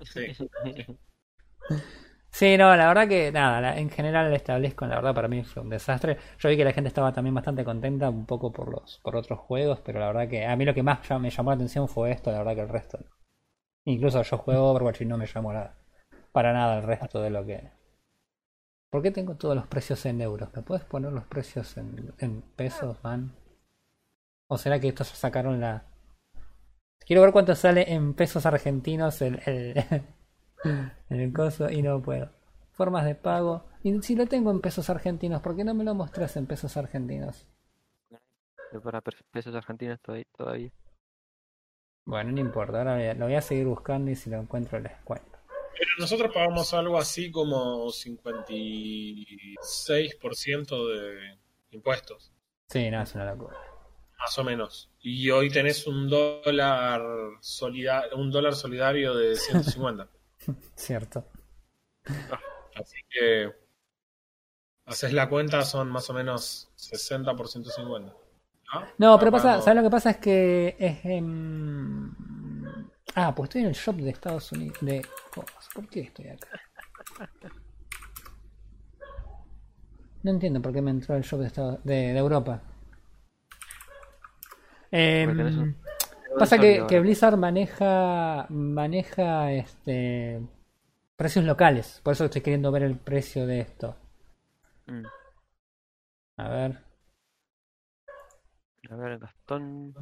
sí. 0.03 0.37
Sí, 2.31 2.57
no, 2.57 2.75
la 2.77 2.89
verdad 2.89 3.09
que 3.09 3.31
nada, 3.31 3.79
en 3.79 3.91
general 3.91 4.33
establezco, 4.35 4.87
la 4.87 4.97
verdad 4.97 5.15
para 5.15 5.29
mí 5.29 5.45
fue 5.45 5.63
un 5.63 5.71
desastre. 5.71 6.19
Yo 6.39 6.49
vi 6.49 6.57
que 6.57 6.65
la 6.65 6.73
gente 6.73 6.89
estaba 6.89 7.13
también 7.13 7.35
bastante 7.35 7.65
contenta 7.65 8.11
un 8.11 8.27
poco 8.27 8.53
por 8.53 8.71
los 8.71 9.01
por 9.05 9.17
otros 9.17 9.39
juegos, 9.39 9.81
pero 9.85 10.01
la 10.01 10.09
verdad 10.09 10.29
que 10.29 10.47
a 10.47 10.57
mí 10.57 10.65
lo 10.65 10.75
que 10.75 10.83
más 10.83 10.99
me 11.21 11.31
llamó 11.31 11.51
la 11.51 11.57
atención 11.57 11.89
fue 11.89 12.11
esto, 12.11 12.33
la 12.33 12.39
verdad 12.39 12.55
que 12.57 12.61
el 12.63 12.69
resto. 12.69 12.99
Incluso 13.85 14.23
yo 14.23 14.39
juego 14.39 14.73
Overwatch 14.73 15.01
y 15.03 15.07
no 15.07 15.17
me 15.17 15.27
llamó 15.27 15.53
nada, 15.53 15.77
para 16.33 16.53
nada 16.53 16.79
el 16.79 16.83
resto 16.83 17.23
de 17.23 17.31
lo 17.31 17.47
que... 17.47 17.78
¿Por 18.91 19.03
qué 19.03 19.11
tengo 19.11 19.37
todos 19.37 19.55
los 19.55 19.67
precios 19.67 20.05
en 20.07 20.21
euros? 20.21 20.49
¿Me 20.55 20.63
puedes 20.63 20.85
poner 20.85 21.13
los 21.13 21.25
precios 21.25 21.77
en, 21.77 22.15
en 22.19 22.43
pesos, 22.43 22.97
man? 23.03 23.35
¿O 24.49 24.57
será 24.57 24.81
que 24.81 24.89
estos 24.89 25.09
sacaron 25.09 25.61
la... 25.61 25.85
Quiero 27.07 27.23
ver 27.23 27.33
cuánto 27.33 27.55
sale 27.55 27.93
en 27.93 28.15
pesos 28.15 28.47
argentinos 28.47 29.21
el, 29.23 29.41
el, 29.47 30.03
el 31.11 31.33
coso 31.33 31.71
y 31.71 31.83
no 31.83 32.01
puedo. 32.01 32.31
Formas 32.73 33.05
de 33.05 33.15
pago. 33.15 33.65
Y 33.83 34.01
si 34.03 34.15
lo 34.15 34.27
tengo 34.27 34.51
en 34.51 34.61
pesos 34.61 34.89
argentinos, 34.89 35.43
¿por 35.43 35.55
qué 35.55 35.65
no 35.65 35.75
me 35.75 35.85
lo 35.85 35.95
mostras 35.95 36.37
en 36.37 36.47
pesos 36.47 36.77
argentinos? 36.77 37.47
Yo 38.73 38.81
para 38.83 39.01
pesos 39.01 39.55
argentinos 39.55 39.99
todavía. 40.01 40.71
Bueno, 42.05 42.33
no 42.33 42.41
importa, 42.41 42.79
ahora 42.79 43.15
lo 43.15 43.27
voy 43.27 43.35
a 43.35 43.43
seguir 43.43 43.67
buscando 43.67 44.11
y 44.11 44.17
si 44.17 44.31
lo 44.31 44.39
encuentro 44.39 44.81
les 44.81 44.97
cuento. 45.05 45.38
Pero 45.79 45.91
nosotros 45.99 46.33
pagamos 46.35 46.75
algo 46.75 46.99
así 46.99 47.31
como 47.31 47.91
56% 47.93 50.89
de 50.89 51.39
impuestos, 51.71 52.33
Sí, 52.69 52.91
no, 52.91 53.01
es 53.03 53.15
una 53.15 53.25
locura. 53.33 53.57
más 54.19 54.37
o 54.39 54.45
menos. 54.45 54.91
Y 55.01 55.31
hoy 55.31 55.49
tenés 55.51 55.87
un 55.87 56.09
dólar, 56.11 57.01
solida- 57.41 58.05
un 58.15 58.31
dólar 58.31 58.55
solidario 58.55 59.15
de 59.15 59.37
150. 59.37 60.09
Cierto. 60.75 61.27
Así 62.75 62.97
que 63.09 63.53
haces 64.87 65.13
la 65.13 65.29
cuenta, 65.29 65.63
son 65.65 65.89
más 65.91 66.09
o 66.11 66.15
menos 66.15 66.71
60 66.75 67.35
por 67.37 67.49
150. 67.49 68.13
¿no? 68.75 68.87
No, 68.99 69.19
pero 69.19 69.31
pasa, 69.31 69.61
¿sabes 69.63 69.77
lo 69.77 69.83
que 69.83 69.91
pasa? 69.91 70.11
Es 70.11 70.17
que 70.19 70.77
es 70.79 71.05
en... 71.05 72.15
Ah, 73.21 73.35
pues 73.35 73.49
estoy 73.49 73.63
en 73.63 73.67
el 73.69 73.75
shop 73.75 73.97
de 73.97 74.11
Estados 74.11 74.53
Unidos. 74.53 74.79
De... 74.81 75.05
oh, 75.37 75.45
¿Por 75.75 75.89
qué 75.89 76.03
estoy 76.03 76.29
acá? 76.29 76.47
No 80.23 80.31
entiendo 80.31 80.63
por 80.63 80.73
qué 80.73 80.81
me 80.81 80.93
entró 80.93 81.17
el 81.17 81.23
shop 81.25 81.41
de, 81.41 81.47
Estados... 81.49 81.85
de, 81.85 82.13
de 82.13 82.19
Europa. 82.19 82.63
Em, 84.93 85.31
un- 85.41 85.77
Pasa 86.39 86.61
que. 86.61 87.01
Blizzard 87.01 87.37
maneja 87.37 88.47
maneja 88.51 89.51
este 89.53 90.41
precios 91.17 91.45
locales, 91.45 92.01
por 92.05 92.13
eso 92.13 92.27
estoy 92.27 92.43
queriendo 92.43 92.71
ver 92.71 92.85
el 92.85 92.97
precio 92.97 93.47
de 93.49 93.61
esto. 93.61 93.97
Mm. 94.87 95.05
A 96.37 96.49
ver. 96.49 96.79
A 98.89 98.95
ver, 98.95 99.19
Gastón. 99.19 99.95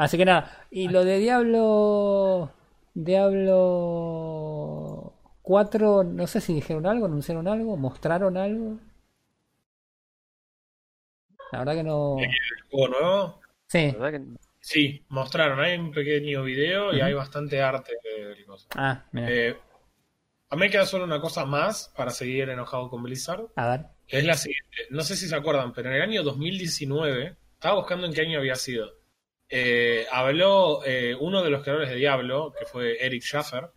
Así 0.00 0.16
que 0.16 0.24
nada, 0.24 0.66
y 0.70 0.88
lo 0.88 1.04
de 1.04 1.18
Diablo 1.18 2.50
Diablo 4.10 5.12
4, 5.42 6.04
no 6.04 6.26
sé 6.26 6.40
si 6.40 6.54
dijeron 6.54 6.86
algo, 6.86 7.04
anunciaron 7.04 7.46
algo, 7.46 7.76
mostraron 7.76 8.38
algo. 8.38 8.78
La 11.52 11.58
verdad 11.58 11.74
que 11.74 11.82
no. 11.82 12.16
¿Juego 12.70 12.88
nuevo? 12.88 13.40
Sí. 13.66 13.92
Que 13.92 14.22
Sí, 14.60 15.04
mostraron. 15.10 15.60
Hay 15.60 15.76
un 15.78 15.92
pequeño 15.92 16.44
video 16.44 16.94
y 16.94 17.02
hay 17.02 17.12
bastante 17.12 17.60
arte 17.60 17.92
del 18.02 18.42
coso. 18.46 18.68
Ah, 18.76 19.04
mira. 19.12 19.30
Eh, 19.30 19.56
a 20.48 20.56
mí 20.56 20.60
me 20.60 20.70
queda 20.70 20.86
solo 20.86 21.04
una 21.04 21.20
cosa 21.20 21.44
más 21.44 21.92
para 21.94 22.10
seguir 22.10 22.48
enojado 22.48 22.88
con 22.88 23.02
Blizzard, 23.02 23.48
A 23.56 23.68
ver. 23.68 23.86
que 24.06 24.16
es 24.16 24.24
la 24.24 24.32
siguiente. 24.34 24.76
No 24.88 25.02
sé 25.02 25.14
si 25.14 25.28
se 25.28 25.36
acuerdan, 25.36 25.74
pero 25.74 25.90
en 25.90 25.96
el 25.96 26.02
año 26.02 26.22
2019, 26.22 27.36
estaba 27.52 27.74
buscando 27.76 28.06
en 28.06 28.14
qué 28.14 28.22
año 28.22 28.38
había 28.38 28.54
sido. 28.54 28.98
Eh, 29.50 30.06
habló 30.12 30.84
eh, 30.84 31.14
uno 31.18 31.42
de 31.42 31.50
los 31.50 31.62
creadores 31.62 31.90
de 31.90 31.96
Diablo, 31.96 32.54
que 32.58 32.64
fue 32.66 33.04
Eric 33.04 33.22
Schaffer, 33.22 33.70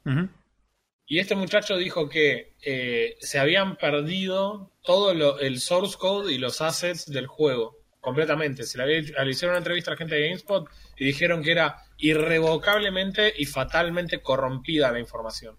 y 1.05 1.19
este 1.19 1.35
muchacho 1.35 1.75
dijo 1.77 2.07
que 2.07 2.55
eh, 2.63 3.17
se 3.19 3.39
habían 3.39 3.75
perdido 3.77 4.71
todo 4.83 5.13
lo- 5.13 5.39
el 5.39 5.59
source 5.59 5.97
code 5.97 6.31
y 6.31 6.37
los 6.37 6.61
assets 6.61 7.11
del 7.11 7.27
juego, 7.27 7.77
completamente. 7.99 8.63
Se 8.63 8.77
le, 8.77 8.83
había 8.83 8.97
hecho- 8.99 9.13
le 9.23 9.29
hicieron 9.31 9.53
una 9.53 9.59
entrevista 9.59 9.91
a 9.91 9.93
la 9.93 9.97
gente 9.97 10.15
de 10.15 10.27
GameSpot 10.27 10.67
y 10.97 11.05
dijeron 11.05 11.43
que 11.43 11.51
era 11.51 11.77
irrevocablemente 11.97 13.33
y 13.37 13.45
fatalmente 13.45 14.21
corrompida 14.21 14.91
la 14.91 14.99
información. 14.99 15.57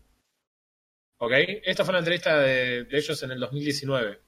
¿Ok? 1.19 1.33
Esta 1.65 1.85
fue 1.85 1.93
una 1.93 1.99
entrevista 2.01 2.39
de, 2.41 2.85
de 2.85 2.99
ellos 2.99 3.23
en 3.23 3.31
el 3.33 3.41
2019. 3.41 4.21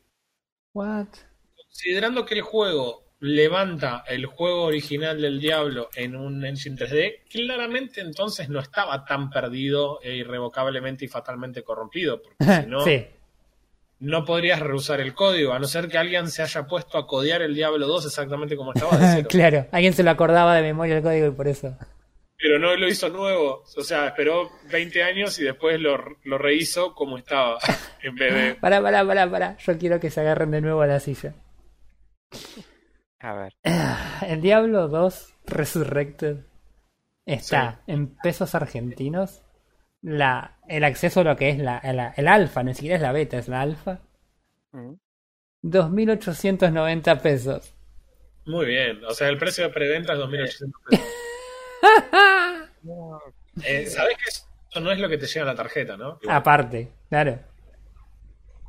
What? 0.74 1.08
Considerando 1.56 2.24
que 2.24 2.34
el 2.34 2.42
juego 2.42 3.05
levanta 3.20 4.04
el 4.06 4.26
juego 4.26 4.64
original 4.64 5.20
del 5.20 5.40
Diablo 5.40 5.88
en 5.94 6.16
un 6.16 6.44
engine 6.44 6.76
3D, 6.76 7.22
claramente 7.30 8.00
entonces 8.00 8.48
no 8.48 8.60
estaba 8.60 9.04
tan 9.04 9.30
perdido 9.30 10.00
e 10.02 10.16
irrevocablemente 10.16 11.04
y 11.04 11.08
fatalmente 11.08 11.62
corrompido, 11.62 12.20
porque 12.22 12.44
si 12.62 12.66
no, 12.68 12.80
sí, 12.80 13.06
no 13.98 14.24
podrías 14.24 14.60
reusar 14.60 15.00
el 15.00 15.14
código, 15.14 15.52
a 15.52 15.58
no 15.58 15.66
ser 15.66 15.88
que 15.88 15.98
alguien 15.98 16.28
se 16.28 16.42
haya 16.42 16.66
puesto 16.66 16.98
a 16.98 17.06
codear 17.06 17.42
el 17.42 17.54
Diablo 17.54 17.86
2 17.86 18.06
exactamente 18.06 18.56
como 18.56 18.72
estaba 18.74 18.96
de 18.98 19.06
cero. 19.16 19.28
claro. 19.30 19.66
Alguien 19.72 19.94
se 19.94 20.02
lo 20.02 20.10
acordaba 20.10 20.54
de 20.54 20.62
memoria 20.62 20.98
el 20.98 21.02
código 21.02 21.26
y 21.28 21.30
por 21.30 21.48
eso. 21.48 21.76
Pero 22.38 22.58
no 22.58 22.76
lo 22.76 22.86
hizo 22.86 23.08
nuevo, 23.08 23.64
o 23.74 23.82
sea, 23.82 24.08
esperó 24.08 24.50
20 24.70 25.02
años 25.02 25.38
y 25.38 25.44
después 25.44 25.80
lo, 25.80 25.96
lo 26.24 26.36
rehizo 26.36 26.94
como 26.94 27.16
estaba, 27.16 27.58
en 28.02 28.14
vez 28.14 28.34
de... 28.34 28.54
Pará, 28.56 28.82
pará, 28.82 29.06
pará, 29.06 29.30
pará. 29.30 29.56
Yo 29.56 29.78
quiero 29.78 29.98
que 29.98 30.10
se 30.10 30.20
agarren 30.20 30.50
de 30.50 30.60
nuevo 30.60 30.82
a 30.82 30.86
la 30.86 31.00
silla. 31.00 31.34
A 33.20 33.32
ver. 33.34 33.54
El 34.28 34.40
Diablo 34.40 34.88
2 34.88 35.34
Resurrected 35.46 36.44
está 37.24 37.80
en 37.86 38.16
pesos 38.16 38.54
argentinos. 38.54 39.42
La, 40.02 40.58
el 40.68 40.84
acceso 40.84 41.20
a 41.20 41.24
lo 41.24 41.36
que 41.36 41.48
es 41.50 41.58
la, 41.58 41.80
la- 41.82 42.12
el 42.16 42.28
alfa, 42.28 42.62
ni 42.62 42.74
siquiera 42.74 42.96
es 42.96 43.02
la 43.02 43.12
beta, 43.12 43.38
es 43.38 43.48
la 43.48 43.60
alfa. 43.62 43.98
Mm. 44.72 44.92
2.890 45.64 47.20
pesos. 47.22 47.74
Muy 48.44 48.66
bien, 48.66 49.04
o 49.04 49.10
sea, 49.12 49.28
el 49.28 49.38
precio 49.38 49.64
de 49.64 49.70
preventa 49.70 50.12
es 50.12 50.18
2.800 50.20 50.72
pesos. 50.88 51.06
Eh, 53.64 53.86
¿Sabes 53.86 54.16
que 54.18 54.28
eso 54.28 54.80
no 54.80 54.92
es 54.92 54.98
lo 55.00 55.08
que 55.08 55.18
te 55.18 55.26
llega 55.26 55.42
a 55.42 55.46
la 55.46 55.54
tarjeta, 55.54 55.96
no? 55.96 56.18
Aparte, 56.28 56.92
claro. 57.08 57.38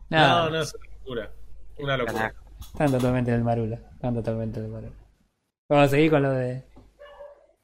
No, 0.09 0.17
No, 0.45 0.49
no, 0.49 0.61
es 0.61 0.73
una 0.73 0.85
locura. 0.95 1.31
Una 1.77 1.97
locura. 1.97 2.19
Carajo. 2.29 2.46
Están 2.59 2.91
totalmente 2.91 3.31
en 3.31 3.37
el 3.37 3.43
marula. 3.43 3.79
Están 3.93 4.13
totalmente 4.15 4.59
en 4.59 4.65
el 4.65 4.71
marula. 4.71 4.93
Vamos 5.69 5.85
a 5.85 5.89
seguir 5.89 6.11
con 6.11 6.23
lo 6.23 6.31
de. 6.31 6.63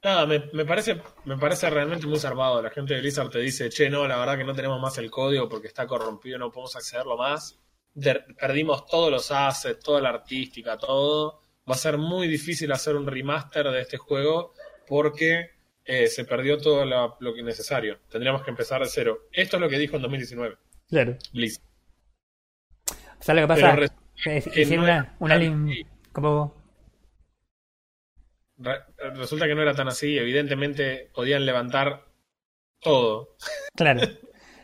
Nada, 0.04 0.26
me, 0.26 0.40
me 0.52 0.66
parece, 0.66 1.00
me 1.24 1.38
parece 1.38 1.70
realmente 1.70 2.06
muy 2.08 2.20
zarpado. 2.20 2.62
La 2.62 2.70
gente 2.70 2.94
de 2.94 3.00
Blizzard 3.00 3.30
te 3.30 3.40
dice, 3.40 3.70
che, 3.70 3.90
no, 3.90 4.06
la 4.08 4.18
verdad 4.18 4.38
que 4.38 4.44
no 4.44 4.54
tenemos 4.54 4.82
más 4.82 4.98
el 4.98 5.10
código 5.10 5.48
porque 5.48 5.68
está 5.68 5.88
corrompido, 5.88 6.38
no 6.38 6.52
podemos 6.52 6.76
accederlo 6.76 7.16
más. 7.18 7.58
De- 7.94 8.22
perdimos 8.38 8.86
todos 8.88 9.10
los 9.10 9.32
assets, 9.32 9.80
toda 9.82 10.02
la 10.02 10.10
artística, 10.10 10.78
todo. 10.78 11.40
Va 11.70 11.76
a 11.76 11.78
ser 11.78 11.98
muy 11.98 12.28
difícil 12.28 12.70
hacer 12.74 12.96
un 12.98 13.08
remaster 13.08 13.70
de 13.70 13.80
este 13.82 13.96
juego 13.98 14.54
porque 14.88 15.52
eh, 15.86 16.08
se 16.08 16.26
perdió 16.26 16.58
todo 16.58 16.84
la- 16.84 17.16
lo 17.22 17.34
que 17.34 17.40
es 17.40 17.46
necesario. 17.46 18.00
Tendríamos 18.10 18.42
que 18.44 18.50
empezar 18.52 18.82
de 18.82 18.90
cero. 18.90 19.20
Esto 19.32 19.56
es 19.56 19.62
lo 19.62 19.70
que 19.70 19.78
dijo 19.80 19.96
en 19.96 20.02
2019 20.02 20.58
Claro. 20.90 21.18
Blizzard. 21.32 21.64
¿Sabes 23.22 23.42
lo 23.42 23.48
que 23.48 23.54
pasa? 23.62 23.76
Hicieron 24.16 24.86
no 24.86 24.92
una, 24.92 25.16
una 25.20 25.36
lim- 25.38 25.88
como 26.12 26.56
re- 28.58 28.82
resulta 29.16 29.48
que 29.48 29.56
no 29.56 29.62
era 29.62 29.74
tan 29.74 29.88
así. 29.88 30.18
Evidentemente 30.18 31.10
podían 31.14 31.46
levantar 31.46 32.06
todo. 32.80 33.36
Claro. 33.76 34.02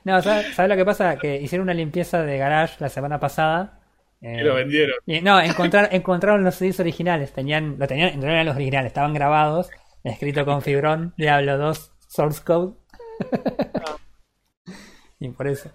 No, 0.04 0.22
¿sabes, 0.22 0.56
sabes 0.56 0.70
lo 0.70 0.76
que 0.78 0.86
pasa? 0.86 1.18
Que 1.18 1.42
hicieron 1.42 1.66
una 1.66 1.74
limpieza 1.74 2.24
de 2.24 2.38
garage 2.38 2.78
la 2.80 2.90
semana 2.90 3.20
pasada. 3.20 3.82
eh, 4.22 4.38
Y 4.40 4.44
lo 4.44 4.56
vendieron. 4.56 4.96
y- 5.06 5.22
no, 5.22 5.40
encontrar, 5.42 5.90
encontraron 5.92 6.44
los 6.44 6.56
CDs 6.56 6.80
originales. 6.80 7.34
Tenían, 7.34 7.78
lo 7.78 7.88
tenían, 7.88 8.20
no 8.20 8.28
eran 8.28 8.46
los 8.46 8.56
originales, 8.56 8.88
estaban 8.88 9.14
grabados, 9.14 9.70
escrito 10.04 10.46
con 10.46 10.62
fibrón, 10.62 11.14
Diablo 11.18 11.58
2, 11.58 11.92
source 12.08 12.42
code. 12.44 12.76
y 15.20 15.30
por 15.30 15.48
eso. 15.48 15.70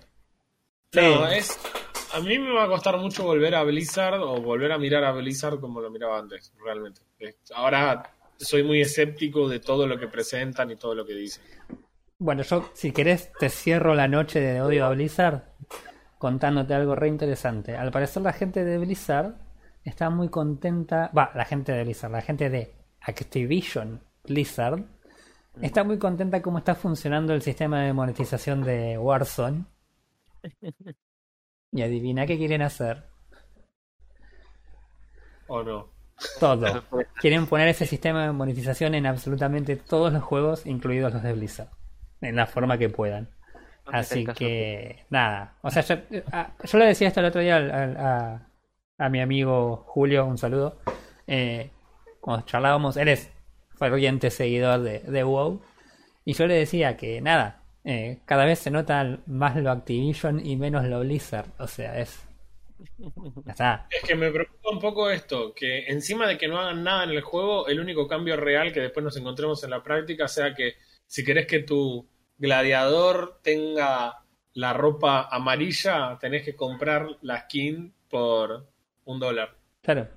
No, 0.94 1.28
Sí. 1.28 1.34
es. 1.36 1.58
A 2.14 2.20
mí 2.20 2.38
me 2.38 2.52
va 2.52 2.62
a 2.62 2.68
costar 2.68 2.96
mucho 2.96 3.24
volver 3.24 3.56
a 3.56 3.64
Blizzard 3.64 4.22
o 4.22 4.40
volver 4.40 4.70
a 4.70 4.78
mirar 4.78 5.02
a 5.02 5.10
Blizzard 5.10 5.58
como 5.58 5.80
lo 5.80 5.90
miraba 5.90 6.16
antes, 6.16 6.52
realmente. 6.64 7.00
Ahora 7.56 8.08
soy 8.36 8.62
muy 8.62 8.80
escéptico 8.80 9.48
de 9.48 9.58
todo 9.58 9.88
lo 9.88 9.98
que 9.98 10.06
presentan 10.06 10.70
y 10.70 10.76
todo 10.76 10.94
lo 10.94 11.04
que 11.04 11.14
dicen. 11.14 11.42
Bueno, 12.18 12.44
yo, 12.44 12.70
si 12.72 12.92
querés, 12.92 13.32
te 13.40 13.48
cierro 13.48 13.96
la 13.96 14.06
noche 14.06 14.38
de 14.40 14.62
odio 14.62 14.86
a 14.86 14.90
Blizzard 14.90 15.42
contándote 16.16 16.72
algo 16.74 16.94
re 16.94 17.08
interesante. 17.08 17.76
Al 17.76 17.90
parecer, 17.90 18.22
la 18.22 18.32
gente 18.32 18.64
de 18.64 18.78
Blizzard 18.78 19.34
está 19.82 20.08
muy 20.08 20.28
contenta. 20.28 21.10
Va, 21.18 21.32
la 21.34 21.44
gente 21.44 21.72
de 21.72 21.82
Blizzard, 21.82 22.12
la 22.12 22.22
gente 22.22 22.48
de 22.48 22.76
Activision 23.00 24.00
Blizzard 24.22 24.84
está 25.60 25.82
muy 25.82 25.98
contenta 25.98 26.40
cómo 26.40 26.58
está 26.58 26.76
funcionando 26.76 27.34
el 27.34 27.42
sistema 27.42 27.82
de 27.82 27.92
monetización 27.92 28.62
de 28.62 28.98
Warzone. 28.98 29.64
Y 31.74 31.82
adivina 31.82 32.24
qué 32.26 32.38
quieren 32.38 32.62
hacer. 32.62 33.04
¿O 35.46 35.62
no? 35.62 35.88
Todo. 36.40 36.84
Quieren 37.20 37.46
poner 37.46 37.68
ese 37.68 37.86
sistema 37.86 38.24
de 38.26 38.32
monetización 38.32 38.94
en 38.94 39.06
absolutamente 39.06 39.76
todos 39.76 40.12
los 40.12 40.22
juegos, 40.22 40.66
incluidos 40.66 41.12
los 41.12 41.22
de 41.22 41.32
Blizzard. 41.32 41.68
En 42.20 42.36
la 42.36 42.46
forma 42.46 42.78
que 42.78 42.88
puedan. 42.88 43.28
¿Dónde 43.84 44.00
está 44.00 44.14
el 44.14 44.22
Así 44.22 44.26
que, 44.34 45.04
nada. 45.10 45.58
O 45.62 45.70
sea, 45.70 45.82
yo, 45.82 45.96
a- 46.32 46.52
yo 46.64 46.78
le 46.78 46.86
decía 46.86 47.08
esto 47.08 47.20
el 47.20 47.26
otro 47.26 47.40
día 47.42 47.56
a, 47.58 48.48
a 48.98 49.08
mi 49.10 49.20
amigo 49.20 49.84
Julio, 49.88 50.24
un 50.24 50.38
saludo. 50.38 50.78
Eh, 51.26 51.70
cuando 52.20 52.46
charlábamos, 52.46 52.96
él 52.96 53.08
es 53.08 53.30
ferviente 53.76 54.30
seguidor 54.30 54.80
de, 54.80 55.00
de 55.00 55.24
WoW. 55.24 55.60
Y 56.24 56.32
yo 56.34 56.46
le 56.46 56.54
decía 56.54 56.96
que, 56.96 57.20
nada, 57.20 57.63
eh, 57.84 58.20
cada 58.24 58.44
vez 58.44 58.58
se 58.58 58.70
nota 58.70 59.18
más 59.26 59.56
lo 59.56 59.70
Activision 59.70 60.44
y 60.44 60.56
menos 60.56 60.84
lo 60.86 61.00
Blizzard. 61.00 61.48
O 61.58 61.66
sea, 61.66 61.98
es. 62.00 62.26
Está. 63.46 63.86
Es 63.90 64.02
que 64.02 64.14
me 64.14 64.30
preocupa 64.30 64.70
un 64.70 64.80
poco 64.80 65.10
esto, 65.10 65.54
que 65.54 65.86
encima 65.86 66.26
de 66.26 66.36
que 66.36 66.48
no 66.48 66.58
hagan 66.58 66.82
nada 66.82 67.04
en 67.04 67.10
el 67.10 67.20
juego, 67.22 67.66
el 67.68 67.80
único 67.80 68.06
cambio 68.08 68.36
real 68.36 68.72
que 68.72 68.80
después 68.80 69.04
nos 69.04 69.16
encontremos 69.16 69.62
en 69.64 69.70
la 69.70 69.82
práctica 69.82 70.28
sea 70.28 70.54
que 70.54 70.74
si 71.06 71.24
querés 71.24 71.46
que 71.46 71.60
tu 71.60 72.06
gladiador 72.36 73.40
tenga 73.42 74.22
la 74.54 74.72
ropa 74.72 75.28
amarilla, 75.30 76.18
tenés 76.20 76.44
que 76.44 76.54
comprar 76.56 77.06
la 77.22 77.42
skin 77.42 77.92
por 78.10 78.66
un 79.04 79.18
dólar. 79.20 79.54
Claro. 79.82 80.08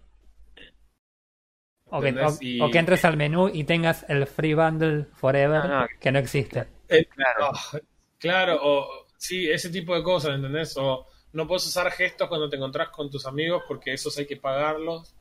O 1.89 2.01
que, 2.01 2.07
o- 2.07 2.09
¿Entendés? 2.09 2.41
Y- 2.41 2.59
o 2.61 2.69
que 2.69 2.79
entres 2.79 3.05
al 3.05 3.17
menú 3.17 3.49
y 3.53 3.63
tengas 3.63 4.05
el 4.09 4.25
free 4.27 4.53
bundle 4.55 5.05
forever 5.13 5.63
No, 5.65 5.81
no. 5.81 5.87
que 5.99 6.11
no 6.11 6.19
existe. 6.19 6.67
Eh, 6.89 7.05
Claro. 7.05 7.51
ah, 7.53 7.79
claro, 8.17 8.59
o 8.61 8.87
sí, 9.17 9.49
ese 9.49 9.69
tipo 9.69 9.95
de 9.95 10.03
cosas, 10.03 10.35
¿entendés? 10.35 10.75
O 10.77 11.07
no 11.33 11.47
puedes 11.47 11.65
usar 11.67 11.91
gestos 11.91 12.27
cuando 12.27 12.49
te 12.49 12.55
encontrás 12.55 12.89
con 12.89 13.09
tus 13.09 13.25
amigos 13.25 13.63
porque 13.67 13.93
esos 13.93 14.17
hay 14.17 14.25
que 14.25 14.37
pagarlos. 14.37 15.13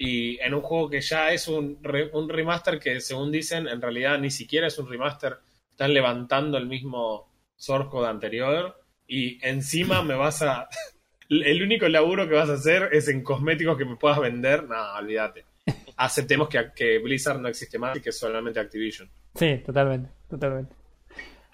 Y 0.00 0.38
en 0.40 0.54
un 0.54 0.62
juego 0.62 0.88
que 0.88 1.00
ya 1.00 1.32
es 1.32 1.48
un, 1.48 1.78
re- 1.82 2.10
un 2.12 2.28
remaster 2.28 2.78
que, 2.78 3.00
según 3.00 3.32
dicen, 3.32 3.66
en 3.66 3.82
realidad 3.82 4.18
ni 4.18 4.30
siquiera 4.30 4.68
es 4.68 4.78
un 4.78 4.88
remaster, 4.88 5.38
están 5.70 5.92
levantando 5.92 6.56
el 6.56 6.66
mismo 6.66 7.28
source 7.56 7.88
code 7.90 8.06
anterior. 8.08 8.80
Y 9.08 9.44
encima 9.46 10.02
me 10.02 10.14
vas 10.14 10.42
a. 10.42 10.68
El 11.30 11.62
único 11.62 11.86
laburo 11.88 12.26
que 12.26 12.34
vas 12.34 12.48
a 12.48 12.54
hacer 12.54 12.88
es 12.92 13.06
en 13.08 13.22
cosméticos 13.22 13.76
que 13.76 13.84
me 13.84 13.96
puedas 13.96 14.18
vender. 14.20 14.64
No, 14.64 14.94
olvídate. 14.94 15.44
Aceptemos 15.96 16.48
que, 16.48 16.70
que 16.74 16.98
Blizzard 17.00 17.38
no 17.40 17.48
existe 17.48 17.78
más 17.78 17.96
y 17.98 18.00
que 18.00 18.10
es 18.10 18.18
solamente 18.18 18.60
Activision. 18.60 19.10
Sí, 19.34 19.58
totalmente, 19.66 20.10
totalmente. 20.30 20.74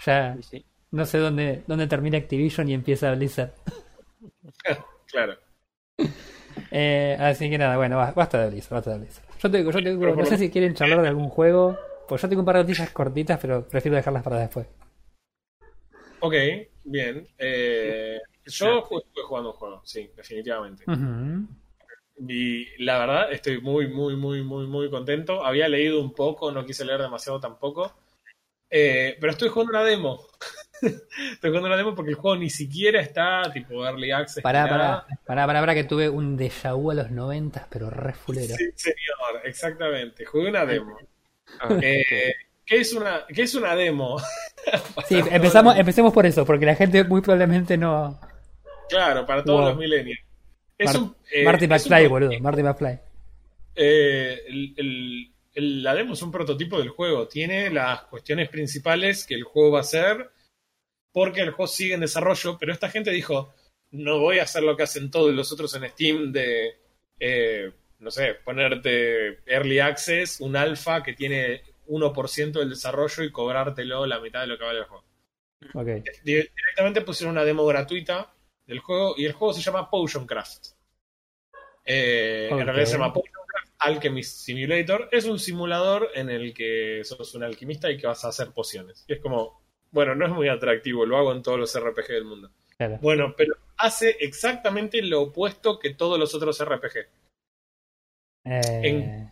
Ya 0.04 0.34
Sí, 0.36 0.42
sí. 0.42 0.64
no 0.90 1.06
sé 1.06 1.18
dónde, 1.18 1.62
dónde 1.66 1.86
termina 1.86 2.18
Activision 2.18 2.68
y 2.68 2.74
empieza 2.74 3.12
Blizzard. 3.14 3.52
claro. 5.06 5.34
Eh, 6.70 7.16
así 7.20 7.48
que 7.50 7.58
nada, 7.58 7.76
bueno, 7.76 7.96
ba- 7.96 8.12
basta 8.12 8.42
de 8.42 8.50
Blizzard, 8.50 8.74
basta 8.74 8.92
de 8.92 8.98
Blizzard. 8.98 9.24
Yo 9.40 9.50
tengo, 9.50 9.70
yo 9.70 9.82
tengo, 9.82 10.16
no 10.16 10.24
sé 10.24 10.38
si 10.38 10.50
quieren 10.50 10.74
charlar 10.74 11.02
de 11.02 11.08
algún 11.08 11.28
juego. 11.28 11.78
Pues 12.08 12.20
yo 12.20 12.28
tengo 12.28 12.40
un 12.42 12.46
par 12.46 12.56
de 12.56 12.62
noticias 12.62 12.90
cortitas, 12.90 13.38
pero 13.40 13.66
prefiero 13.66 13.96
dejarlas 13.96 14.22
para 14.22 14.38
después. 14.38 14.66
Ok, 16.20 16.34
bien. 16.84 17.26
Eh, 17.38 18.18
yo 18.46 18.78
estuve 18.78 19.22
jugando 19.26 19.50
un 19.52 19.56
juego, 19.56 19.82
sí, 19.84 20.10
definitivamente. 20.16 20.84
Y 22.26 22.82
la 22.84 22.98
verdad, 22.98 23.32
estoy 23.32 23.60
muy, 23.60 23.88
muy, 23.88 24.16
muy, 24.16 24.42
muy, 24.42 24.66
muy 24.66 24.90
contento. 24.90 25.44
Había 25.44 25.68
leído 25.68 26.00
un 26.00 26.12
poco, 26.14 26.50
no 26.52 26.64
quise 26.64 26.84
leer 26.84 27.00
demasiado 27.02 27.40
tampoco. 27.40 27.92
Eh, 28.76 29.16
pero 29.20 29.32
estoy 29.32 29.48
jugando 29.50 29.70
una 29.78 29.84
demo. 29.84 30.20
estoy 30.82 31.50
jugando 31.50 31.68
una 31.68 31.76
demo 31.76 31.94
porque 31.94 32.10
el 32.10 32.16
juego 32.16 32.36
ni 32.36 32.50
siquiera 32.50 33.00
está 33.00 33.42
tipo 33.52 33.86
early 33.86 34.10
access. 34.10 34.42
Pará, 34.42 34.68
pará, 34.68 35.06
pará, 35.24 35.46
pará, 35.46 35.60
pará, 35.60 35.74
que 35.74 35.84
tuve 35.84 36.08
un 36.08 36.36
déjà 36.36 36.74
vu 36.74 36.90
a 36.90 36.94
los 36.94 37.10
90, 37.12 37.68
pero 37.70 37.88
re 37.88 38.12
fulero. 38.14 38.54
Sí, 38.56 38.70
señor, 38.74 39.42
exactamente. 39.44 40.24
Jugué 40.24 40.48
una 40.48 40.66
demo. 40.66 40.98
Ah, 41.60 41.68
Eh, 41.80 42.34
¿qué, 42.66 42.80
es 42.80 42.92
una, 42.94 43.24
¿Qué 43.28 43.42
es 43.42 43.54
una 43.54 43.76
demo? 43.76 44.20
Sí, 45.08 45.20
empezamos, 45.30 45.76
empecemos 45.76 46.12
por 46.12 46.24
eso, 46.26 46.44
porque 46.46 46.64
la 46.66 46.74
gente 46.74 47.04
muy 47.04 47.20
probablemente 47.20 47.76
no. 47.76 48.18
Claro, 48.88 49.24
para 49.26 49.44
todos 49.44 49.60
Wow. 49.60 49.68
los 49.68 49.78
millennials. 49.78 50.20
Es 50.78 50.86
Mar- 50.86 51.02
un, 51.02 51.16
eh, 51.30 51.44
Marty 51.44 51.64
es 51.66 51.70
un 51.70 51.76
McFly, 51.92 52.06
boludo, 52.08 52.40
Marty 52.40 52.62
McFly. 52.62 52.98
Eh, 53.76 54.40
el- 54.48 54.74
el- 54.76 55.33
el- 55.54 55.82
la 55.82 55.94
demo 55.94 56.14
es 56.14 56.22
un 56.22 56.32
prototipo 56.32 56.78
del 56.78 56.88
juego. 56.90 57.28
Tiene 57.28 57.70
las 57.70 58.02
cuestiones 58.04 58.48
principales 58.48 59.24
que 59.26 59.34
el 59.34 59.44
juego 59.44 59.72
va 59.72 59.78
a 59.78 59.82
hacer, 59.82 60.30
porque 61.12 61.40
el 61.42 61.50
juego 61.50 61.66
sigue 61.68 61.94
en 61.94 62.00
desarrollo, 62.00 62.56
pero 62.58 62.72
esta 62.72 62.90
gente 62.90 63.10
dijo, 63.10 63.54
no 63.92 64.18
voy 64.18 64.38
a 64.40 64.42
hacer 64.44 64.62
lo 64.64 64.76
que 64.76 64.82
hacen 64.82 65.10
todos 65.10 65.32
los 65.32 65.52
otros 65.52 65.72
en 65.76 65.88
Steam 65.90 66.32
de, 66.32 66.76
eh, 67.20 67.72
no 68.00 68.10
sé, 68.10 68.34
ponerte 68.44 69.38
early 69.46 69.78
access, 69.78 70.40
un 70.40 70.56
alfa 70.56 71.02
que 71.02 71.12
tiene 71.12 71.62
1% 71.86 72.58
del 72.58 72.70
desarrollo 72.70 73.22
y 73.22 73.30
cobrártelo 73.30 74.06
la 74.06 74.18
mitad 74.18 74.40
de 74.40 74.46
lo 74.48 74.58
que 74.58 74.64
vale 74.64 74.80
el 74.80 74.84
juego. 74.86 75.04
Directamente 76.24 77.00
pusieron 77.02 77.32
una 77.36 77.44
demo 77.44 77.64
gratuita 77.64 78.34
del 78.66 78.80
juego 78.80 79.14
y 79.16 79.24
el 79.26 79.32
juego 79.32 79.54
se 79.54 79.62
llama 79.62 79.88
Potion 79.88 80.26
Craft. 80.26 80.66
Eh. 81.84 82.48
En 82.50 82.64
realidad 82.66 82.86
se 82.86 82.92
llama 82.92 83.12
Potion 83.12 83.33
Alchemist 83.84 84.38
Simulator. 84.38 85.08
Es 85.12 85.26
un 85.26 85.38
simulador 85.38 86.10
en 86.14 86.30
el 86.30 86.54
que 86.54 87.02
sos 87.04 87.34
un 87.34 87.44
alquimista 87.44 87.90
y 87.90 87.96
que 87.96 88.06
vas 88.06 88.24
a 88.24 88.28
hacer 88.28 88.52
pociones. 88.52 89.04
Y 89.08 89.14
es 89.14 89.20
como, 89.20 89.60
bueno, 89.90 90.14
no 90.14 90.26
es 90.26 90.32
muy 90.32 90.48
atractivo, 90.48 91.06
lo 91.06 91.16
hago 91.16 91.32
en 91.32 91.42
todos 91.42 91.58
los 91.58 91.78
RPG 91.78 92.08
del 92.08 92.24
mundo. 92.24 92.50
Claro. 92.76 92.98
Bueno, 93.00 93.34
pero 93.36 93.54
hace 93.76 94.16
exactamente 94.20 95.00
lo 95.02 95.22
opuesto 95.22 95.78
que 95.78 95.94
todos 95.94 96.18
los 96.18 96.34
otros 96.34 96.62
RPG. 96.64 97.06
Eh, 98.46 99.28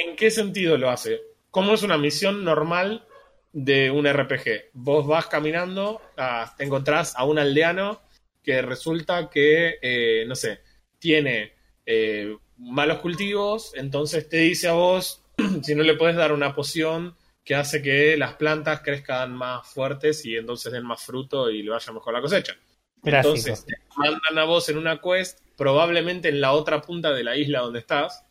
¿En 0.00 0.16
qué 0.16 0.30
sentido 0.30 0.76
lo 0.78 0.90
hace? 0.90 1.20
¿Cómo 1.50 1.74
es 1.74 1.82
una 1.82 1.98
misión 1.98 2.44
normal 2.44 3.06
de 3.52 3.90
un 3.90 4.06
RPG? 4.06 4.70
Vos 4.72 5.06
vas 5.06 5.26
caminando, 5.26 6.00
ah, 6.16 6.54
te 6.56 6.64
encontrás 6.64 7.14
a 7.16 7.24
un 7.24 7.38
aldeano 7.38 8.00
que 8.42 8.62
resulta 8.62 9.28
que, 9.30 9.78
eh, 9.82 10.24
no 10.26 10.34
sé, 10.34 10.60
tiene 10.98 11.52
eh, 11.86 12.36
malos 12.58 12.98
cultivos, 12.98 13.72
entonces 13.74 14.28
te 14.28 14.38
dice 14.38 14.68
a 14.68 14.72
vos 14.72 15.22
si 15.62 15.74
no 15.74 15.82
le 15.82 15.94
puedes 15.94 16.16
dar 16.16 16.32
una 16.32 16.54
poción 16.54 17.14
que 17.44 17.54
hace 17.54 17.80
que 17.80 18.16
las 18.18 18.34
plantas 18.34 18.80
crezcan 18.80 19.32
más 19.34 19.66
fuertes 19.66 20.24
y 20.26 20.36
entonces 20.36 20.70
den 20.72 20.84
más 20.84 21.02
fruto 21.02 21.50
y 21.50 21.62
le 21.62 21.70
vaya 21.70 21.92
mejor 21.92 22.12
la 22.12 22.20
cosecha. 22.20 22.54
Gráfico. 23.02 23.34
Entonces 23.36 23.64
te 23.64 23.74
mandan 23.96 24.38
a 24.38 24.44
vos 24.44 24.68
en 24.68 24.76
una 24.76 25.00
quest, 25.00 25.38
probablemente 25.56 26.28
en 26.28 26.40
la 26.40 26.52
otra 26.52 26.82
punta 26.82 27.12
de 27.12 27.24
la 27.24 27.36
isla 27.36 27.60
donde 27.60 27.78
estás, 27.78 28.24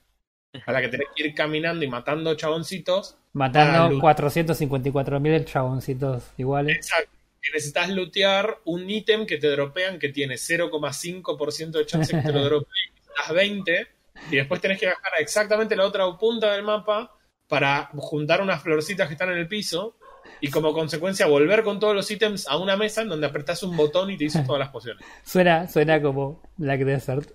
a 0.65 0.71
la 0.71 0.81
que 0.81 0.89
tenés 0.89 1.07
que 1.15 1.27
ir 1.27 1.33
caminando 1.33 1.83
y 1.83 1.87
matando 1.87 2.35
chaboncitos. 2.35 3.15
Matando 3.33 3.89
lu- 3.95 4.01
454.000 4.01 5.45
chaboncitos 5.45 6.23
iguales. 6.37 6.75
Exacto. 6.75 7.11
Que 7.41 7.51
necesitas 7.53 7.89
lootear 7.89 8.59
un 8.65 8.89
ítem 8.89 9.25
que 9.25 9.37
te 9.37 9.47
dropean 9.49 9.99
que 9.99 10.09
tiene 10.09 10.35
0,5% 10.35 11.71
de 11.71 11.85
chance 11.85 12.15
que 12.15 12.21
te 12.21 12.31
lo 12.33 12.43
dropeen. 12.45 12.93
Necesitas 12.93 13.33
20 13.33 13.87
y 14.31 14.35
después 14.37 14.61
tenés 14.61 14.79
que 14.79 14.87
bajar 14.87 15.13
a 15.17 15.21
exactamente 15.21 15.75
la 15.75 15.85
otra 15.85 16.05
punta 16.17 16.51
del 16.53 16.63
mapa 16.63 17.13
para 17.47 17.89
juntar 17.95 18.41
unas 18.41 18.61
florcitas 18.61 19.07
que 19.07 19.13
están 19.13 19.29
en 19.31 19.37
el 19.37 19.47
piso 19.47 19.95
y 20.41 20.49
como 20.49 20.73
consecuencia 20.73 21.25
volver 21.27 21.63
con 21.63 21.79
todos 21.79 21.95
los 21.95 22.09
ítems 22.11 22.47
a 22.47 22.57
una 22.57 22.75
mesa 22.75 23.01
en 23.01 23.09
donde 23.09 23.27
apretás 23.27 23.63
un 23.63 23.75
botón 23.77 24.11
y 24.11 24.17
te 24.17 24.25
dices 24.25 24.45
todas 24.45 24.59
las 24.59 24.69
pociones. 24.69 25.05
Suena, 25.23 25.67
suena 25.67 26.01
como 26.01 26.41
Black 26.57 26.81
Desert. 26.81 27.31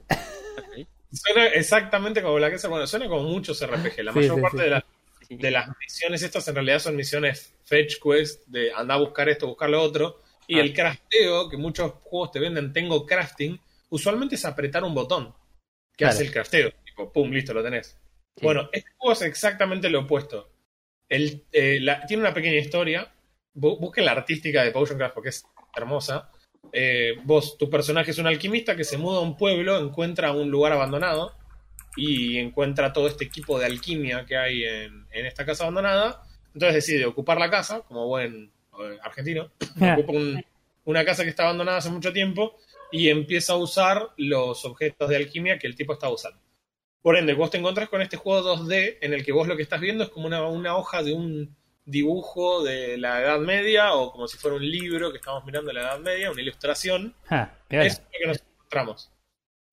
Suena 1.12 1.46
exactamente 1.48 2.22
como 2.22 2.38
la 2.38 2.50
que 2.50 2.66
bueno, 2.68 2.86
suena 2.86 3.08
como 3.08 3.22
muchos 3.24 3.64
RPG. 3.66 4.02
La 4.02 4.12
Sí, 4.12 4.18
mayor 4.18 4.36
sí, 4.36 4.42
parte 4.42 4.58
sí. 4.58 4.64
de 4.64 4.70
las 4.70 4.84
Sí. 5.28 5.36
de 5.36 5.50
las 5.52 5.68
misiones 5.78 6.22
estas 6.22 6.46
en 6.48 6.54
realidad 6.56 6.78
son 6.80 6.96
misiones 6.96 7.54
fetch 7.64 7.98
quest 8.02 8.44
de 8.48 8.72
andar 8.72 8.96
a 8.96 9.00
buscar 9.00 9.28
esto, 9.28 9.46
buscar 9.46 9.70
lo 9.70 9.80
otro. 9.80 10.20
Y 10.48 10.58
Ah. 10.58 10.62
el 10.62 10.74
crafteo, 10.74 11.48
que 11.48 11.56
muchos 11.56 11.92
juegos 12.02 12.32
te 12.32 12.40
venden, 12.40 12.72
tengo 12.72 13.06
crafting, 13.06 13.58
usualmente 13.90 14.34
es 14.34 14.44
apretar 14.44 14.82
un 14.84 14.94
botón 14.94 15.32
que 15.92 16.04
Claro. 16.04 16.14
hace 16.14 16.24
el 16.24 16.32
crafteo. 16.32 16.72
Tipo, 16.84 17.12
pum, 17.12 17.30
listo, 17.30 17.52
lo 17.54 17.62
tenés. 17.62 17.98
Sí. 18.36 18.44
Bueno, 18.44 18.68
este 18.72 18.90
juego 18.96 19.12
es 19.12 19.22
exactamente 19.22 19.88
lo 19.90 20.00
opuesto. 20.00 20.50
El, 21.08 21.44
eh, 21.52 21.78
la- 21.80 22.04
tiene 22.06 22.22
una 22.22 22.34
pequeña 22.34 22.58
historia. 22.58 23.12
Bu- 23.54 23.78
busquen 23.78 24.04
la 24.06 24.12
artística 24.12 24.64
de 24.64 24.70
Potion 24.70 24.96
Craft 24.98 25.14
porque 25.14 25.28
es 25.28 25.44
hermosa. 25.76 26.30
Eh, 26.72 27.14
vos, 27.24 27.58
tu 27.58 27.68
personaje 27.68 28.12
es 28.12 28.18
un 28.18 28.26
alquimista 28.26 28.74
que 28.76 28.84
se 28.84 28.96
muda 28.96 29.18
a 29.18 29.22
un 29.22 29.36
pueblo, 29.36 29.78
encuentra 29.78 30.32
un 30.32 30.50
lugar 30.50 30.72
abandonado 30.72 31.34
y 31.96 32.38
encuentra 32.38 32.92
todo 32.94 33.06
este 33.08 33.24
equipo 33.24 33.58
de 33.58 33.66
alquimia 33.66 34.24
que 34.24 34.36
hay 34.38 34.64
en, 34.64 35.06
en 35.12 35.26
esta 35.26 35.44
casa 35.44 35.64
abandonada. 35.64 36.22
Entonces 36.54 36.74
decide 36.76 37.04
ocupar 37.04 37.38
la 37.38 37.50
casa, 37.50 37.80
como 37.82 38.06
buen 38.06 38.50
eh, 38.80 38.98
argentino. 39.02 39.50
Ocupa 39.98 40.12
un- 40.12 40.42
una 40.84 41.04
casa 41.04 41.22
que 41.24 41.30
está 41.30 41.44
abandonada 41.44 41.78
hace 41.78 41.90
mucho 41.90 42.12
tiempo 42.12 42.58
y 42.92 43.08
empieza 43.08 43.54
a 43.54 43.56
usar 43.56 44.10
los 44.16 44.64
objetos 44.64 45.08
de 45.08 45.16
alquimia 45.16 45.58
que 45.58 45.66
el 45.66 45.74
tipo 45.74 45.94
está 45.94 46.08
usando. 46.10 46.38
Por 47.00 47.16
ende, 47.16 47.34
vos 47.34 47.50
te 47.50 47.58
encontrás 47.58 47.88
con 47.88 48.00
este 48.00 48.16
juego 48.16 48.56
2D 48.56 48.98
en 49.00 49.12
el 49.12 49.24
que 49.24 49.32
vos 49.32 49.48
lo 49.48 49.56
que 49.56 49.62
estás 49.62 49.80
viendo 49.80 50.04
es 50.04 50.10
como 50.10 50.26
una, 50.26 50.46
una 50.46 50.76
hoja 50.76 51.02
de 51.02 51.12
un 51.12 51.56
dibujo 51.84 52.62
de 52.62 52.96
la 52.96 53.20
Edad 53.20 53.40
Media 53.40 53.94
o 53.94 54.12
como 54.12 54.28
si 54.28 54.38
fuera 54.38 54.56
un 54.56 54.70
libro 54.70 55.10
que 55.10 55.18
estamos 55.18 55.44
mirando 55.44 55.68
de 55.68 55.74
la 55.74 55.80
Edad 55.80 55.98
Media, 55.98 56.30
una 56.30 56.40
ilustración 56.40 57.16
Ah, 57.28 57.50
es 57.68 57.98
lo 57.98 58.18
que 58.18 58.26
nos 58.26 58.40
encontramos. 58.40 59.10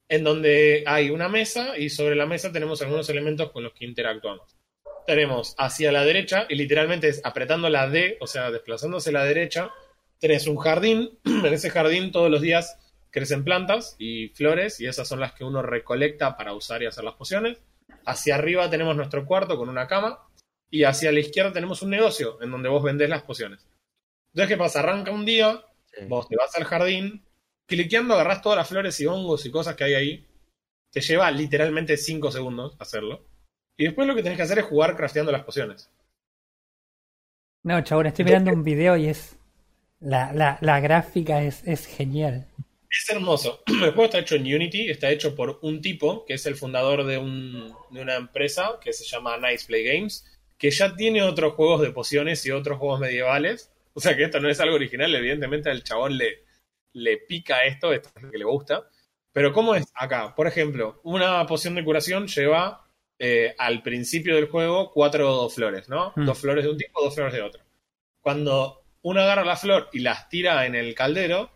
En 0.08 0.24
donde 0.24 0.84
hay 0.88 1.12
una 1.12 1.30
mesa 1.30 1.78
y 1.78 1.90
sobre 1.90 2.16
la 2.16 2.26
mesa 2.26 2.52
tenemos 2.52 2.82
algunos 2.82 3.08
elementos 3.10 3.52
con 3.52 3.64
los 3.64 3.74
que 3.74 3.86
interactuamos. 3.86 4.58
Tenemos 5.06 5.54
hacia 5.58 5.92
la 5.92 6.04
derecha, 6.04 6.46
y 6.50 6.56
literalmente 6.56 7.10
es 7.10 7.22
apretando 7.24 7.70
la 7.70 7.88
D, 7.90 8.18
o 8.22 8.28
sea, 8.28 8.50
desplazándose 8.50 9.12
a 9.12 9.14
la 9.14 9.24
derecha, 9.24 9.72
tenés 10.20 10.48
un 10.48 10.58
jardín. 10.58 11.20
En 11.26 11.54
ese 11.54 11.70
jardín 11.70 12.12
todos 12.12 12.32
los 12.32 12.42
días 12.42 12.78
crecen 13.12 13.44
plantas 13.44 13.96
y 14.00 14.30
flores, 14.30 14.80
y 14.80 14.88
esas 14.88 15.08
son 15.08 15.20
las 15.20 15.34
que 15.34 15.44
uno 15.44 15.62
recolecta 15.62 16.38
para 16.38 16.54
usar 16.54 16.84
y 16.84 16.86
hacer 16.86 17.04
las 17.04 17.16
pociones. 17.16 17.62
Hacia 18.06 18.36
arriba 18.36 18.70
tenemos 18.70 18.96
nuestro 18.96 19.26
cuarto 19.26 19.58
con 19.58 19.70
una 19.70 19.88
cama, 19.88 20.20
y 20.70 20.84
hacia 20.84 21.12
la 21.12 21.20
izquierda 21.20 21.52
tenemos 21.52 21.82
un 21.82 21.90
negocio 21.90 22.42
en 22.42 22.52
donde 22.52 22.70
vos 22.70 22.84
vendés 22.84 23.10
las 23.10 23.24
pociones. 23.24 23.68
Entonces, 24.34 24.56
¿qué 24.56 24.58
pasa? 24.58 24.80
Arranca 24.80 25.12
un 25.12 25.26
día, 25.26 25.64
Sí. 25.98 26.06
Vos 26.08 26.28
te 26.28 26.36
vas 26.36 26.56
al 26.56 26.66
jardín, 26.66 27.24
cliqueando 27.66 28.14
agarrás 28.14 28.42
todas 28.42 28.58
las 28.58 28.68
flores 28.68 29.00
y 29.00 29.06
hongos 29.06 29.46
y 29.46 29.52
cosas 29.52 29.76
que 29.76 29.84
hay 29.86 29.94
ahí. 29.94 30.28
Te 30.92 31.02
lleva 31.02 31.30
literalmente 31.32 31.98
5 31.98 32.32
segundos 32.32 32.76
hacerlo. 32.80 33.26
Y 33.78 33.86
después 33.86 34.08
lo 34.08 34.16
que 34.16 34.24
tenés 34.24 34.38
que 34.38 34.44
hacer 34.44 34.60
es 34.60 34.66
jugar 34.66 34.96
crafteando 34.96 35.32
las 35.32 35.44
pociones. 35.44 35.90
No, 37.64 37.82
chabón, 37.82 38.08
estoy 38.08 38.26
mirando 38.26 38.52
un 38.52 38.64
video 38.64 38.98
y 38.98 39.08
es. 39.08 39.38
La, 40.00 40.32
la, 40.34 40.58
la 40.62 40.80
gráfica 40.80 41.44
es, 41.44 41.68
es 41.68 41.86
genial. 41.86 42.48
Es 42.90 43.10
hermoso. 43.10 43.62
El 43.68 43.92
juego 43.92 44.06
está 44.06 44.20
hecho 44.20 44.36
en 44.36 44.42
Unity, 44.44 44.90
está 44.90 45.10
hecho 45.12 45.36
por 45.36 45.60
un 45.62 45.82
tipo 45.82 46.26
que 46.26 46.34
es 46.34 46.46
el 46.46 46.56
fundador 46.56 47.06
de, 47.06 47.18
un- 47.18 47.74
de 47.92 48.02
una 48.02 48.16
empresa 48.16 48.80
que 48.82 48.94
se 48.94 49.06
llama 49.06 49.38
Nice 49.38 49.66
Play 49.68 49.84
Games, 49.84 50.26
que 50.58 50.72
ya 50.72 50.96
tiene 50.96 51.22
otros 51.24 51.54
juegos 51.54 51.82
de 51.82 51.92
pociones 51.92 52.46
y 52.46 52.52
otros 52.52 52.80
juegos 52.80 53.00
medievales. 53.00 53.72
O 53.94 54.00
sea 54.00 54.16
que 54.16 54.24
esto 54.24 54.40
no 54.40 54.50
es 54.50 54.60
algo 54.60 54.76
original, 54.76 55.14
evidentemente 55.16 55.70
al 55.70 55.84
chabón 55.84 56.18
le, 56.18 56.44
le 56.94 57.18
pica 57.18 57.64
esto, 57.66 57.94
esto 57.94 58.10
es 58.16 58.24
lo 58.24 58.32
que 58.32 58.38
le 58.38 58.46
gusta. 58.46 58.84
Pero 59.32 59.54
¿cómo 59.54 59.76
es 59.76 59.86
acá? 59.94 60.34
Por 60.36 60.48
ejemplo, 60.48 61.00
una 61.04 61.46
poción 61.46 61.76
de 61.76 61.84
curación 61.84 62.28
lleva 62.28 62.86
eh, 63.20 63.54
al 63.58 63.84
principio 63.84 64.36
del 64.36 64.48
juego 64.48 64.92
cuatro 64.92 65.48
flores, 65.50 65.88
¿no? 65.90 66.14
Mm. 66.16 66.26
Dos 66.26 66.40
flores 66.40 66.64
de 66.64 66.72
un 66.72 66.78
tipo, 66.78 67.02
dos 67.04 67.14
flores 67.14 67.34
de 67.34 67.42
otro. 67.42 67.62
Cuando 68.22 68.82
uno 69.02 69.22
agarra 69.22 69.46
la 69.46 69.56
flor 69.56 69.90
y 69.94 70.00
las 70.00 70.28
tira 70.30 70.66
en 70.66 70.76
el 70.76 70.94
caldero 70.96 71.52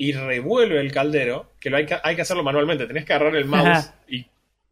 y 0.00 0.12
revuelve 0.12 0.80
el 0.80 0.92
caldero, 0.92 1.52
que 1.60 1.68
lo 1.68 1.76
hay 1.76 1.84
que, 1.84 1.96
hay 2.02 2.16
que 2.16 2.22
hacerlo 2.22 2.42
manualmente, 2.44 2.86
tenés 2.86 3.04
que 3.04 3.12
agarrar 3.12 3.36
el 3.36 3.44
mouse 3.44 3.66
Ajá. 3.68 3.94
y 4.08 4.24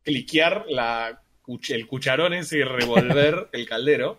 cliquear 0.04 0.64
la, 0.68 1.20
el 1.68 1.86
cucharón 1.86 2.32
ese 2.32 2.58
y 2.58 2.62
revolver 2.62 3.48
el 3.52 3.68
caldero, 3.68 4.18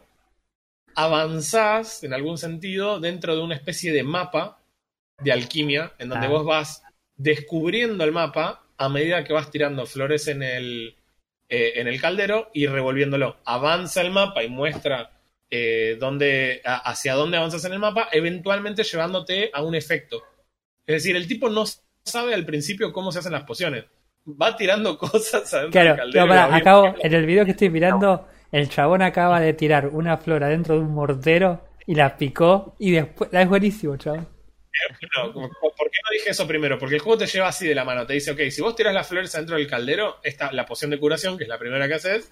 avanzás 0.96 2.04
en 2.04 2.14
algún 2.14 2.38
sentido 2.38 3.00
dentro 3.00 3.36
de 3.36 3.42
una 3.42 3.56
especie 3.56 3.92
de 3.92 4.04
mapa 4.04 4.60
de 5.20 5.32
alquimia 5.32 5.94
en 6.00 6.10
donde 6.10 6.28
Ah. 6.28 6.30
vos 6.30 6.46
vas 6.46 6.84
descubriendo 7.16 8.04
el 8.04 8.12
mapa 8.12 8.64
a 8.78 8.90
medida 8.90 9.24
que 9.24 9.34
vas 9.34 9.50
tirando 9.50 9.86
flores 9.86 10.28
en 10.28 10.44
el, 10.44 10.96
eh, 11.50 11.74
en 11.76 11.88
el 11.88 12.00
caldero 12.00 12.52
y 12.54 12.68
revolviéndolo. 12.68 13.38
Avanza 13.46 14.02
el 14.02 14.12
mapa 14.12 14.44
y 14.44 14.50
muestra 14.50 15.12
eh, 15.50 15.96
dónde, 16.00 16.62
a- 16.66 16.90
hacia 16.92 17.14
dónde 17.14 17.38
avanzas 17.38 17.64
en 17.66 17.74
el 17.74 17.80
mapa, 17.80 18.10
eventualmente 18.12 18.84
llevándote 18.84 19.50
a 19.54 19.62
un 19.64 19.74
efecto. 19.76 20.22
Es 20.88 21.04
decir, 21.04 21.16
el 21.16 21.28
tipo 21.28 21.50
no 21.50 21.66
sabe 22.04 22.34
al 22.34 22.46
principio 22.46 22.92
cómo 22.94 23.12
se 23.12 23.20
hacen 23.20 23.34
las 23.34 23.44
pociones. 23.44 23.86
Va 24.26 24.56
tirando 24.56 24.98
cosas 24.98 25.54
adentro 25.54 25.72
Claro, 25.72 25.90
del 25.90 25.98
caldero. 25.98 26.26
no, 26.26 26.34
va 26.34 26.56
acabo, 26.56 26.96
en 27.00 27.14
el 27.14 27.26
video 27.26 27.46
que 27.46 27.52
estoy 27.52 27.70
mirando, 27.70 28.28
el 28.52 28.70
chabón 28.70 29.02
acaba 29.02 29.40
de 29.40 29.54
tirar 29.54 29.88
una 29.90 30.18
flor 30.18 30.44
adentro 30.44 30.76
de 30.76 30.82
un 30.82 30.94
mortero 30.94 31.64
y 31.86 31.96
la 31.96 32.18
picó 32.18 32.76
y 32.80 32.92
después. 32.92 33.30
Es 33.34 33.48
buenísimo, 33.48 33.96
chabón. 33.98 34.28
No, 35.18 35.34
como- 35.34 35.50
¿Por 35.50 35.90
qué 35.92 35.98
no 36.04 36.12
dije 36.14 36.30
eso 36.32 36.48
primero? 36.48 36.78
Porque 36.78 36.96
el 36.96 37.02
juego 37.02 37.18
te 37.18 37.26
lleva 37.28 37.48
así 37.48 37.68
de 37.68 37.76
la 37.76 37.84
mano. 37.84 38.06
Te 38.06 38.14
dice, 38.14 38.32
ok, 38.32 38.40
si 38.52 38.62
vos 38.62 38.76
tirás 38.76 38.94
las 38.94 39.08
flores 39.08 39.34
adentro 39.36 39.56
del 39.58 39.68
caldero, 39.68 40.18
esta, 40.24 40.52
la 40.52 40.66
poción 40.66 40.92
de 40.92 41.00
curación, 41.00 41.38
que 41.38 41.44
es 41.44 41.50
la 41.50 41.58
primera 41.58 41.88
que 41.88 41.96
haces, 41.96 42.30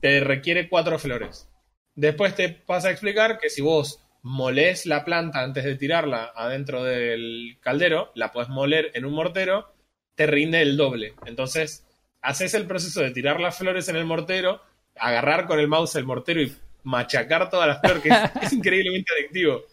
te 0.00 0.20
requiere 0.20 0.68
cuatro 0.68 0.98
flores. 0.98 1.48
Después 1.94 2.34
te 2.34 2.48
pasa 2.48 2.88
a 2.88 2.90
explicar 2.90 3.38
que 3.38 3.50
si 3.50 3.60
vos 3.62 4.03
molés 4.24 4.86
la 4.86 5.04
planta 5.04 5.42
antes 5.42 5.64
de 5.64 5.76
tirarla 5.76 6.32
adentro 6.34 6.82
del 6.82 7.58
caldero, 7.60 8.10
la 8.14 8.32
podés 8.32 8.48
moler 8.48 8.90
en 8.94 9.04
un 9.04 9.12
mortero, 9.12 9.74
te 10.14 10.26
rinde 10.26 10.62
el 10.62 10.78
doble. 10.78 11.14
Entonces, 11.26 11.86
haces 12.22 12.54
el 12.54 12.66
proceso 12.66 13.02
de 13.02 13.10
tirar 13.10 13.38
las 13.38 13.58
flores 13.58 13.86
en 13.90 13.96
el 13.96 14.06
mortero, 14.06 14.62
agarrar 14.96 15.46
con 15.46 15.60
el 15.60 15.68
mouse 15.68 15.96
el 15.96 16.06
mortero 16.06 16.40
y 16.40 16.56
machacar 16.84 17.50
todas 17.50 17.68
las 17.68 17.80
flores, 17.80 18.02
que 18.02 18.08
es, 18.08 18.16
es 18.42 18.52
increíblemente 18.54 19.12
adictivo. 19.12 19.64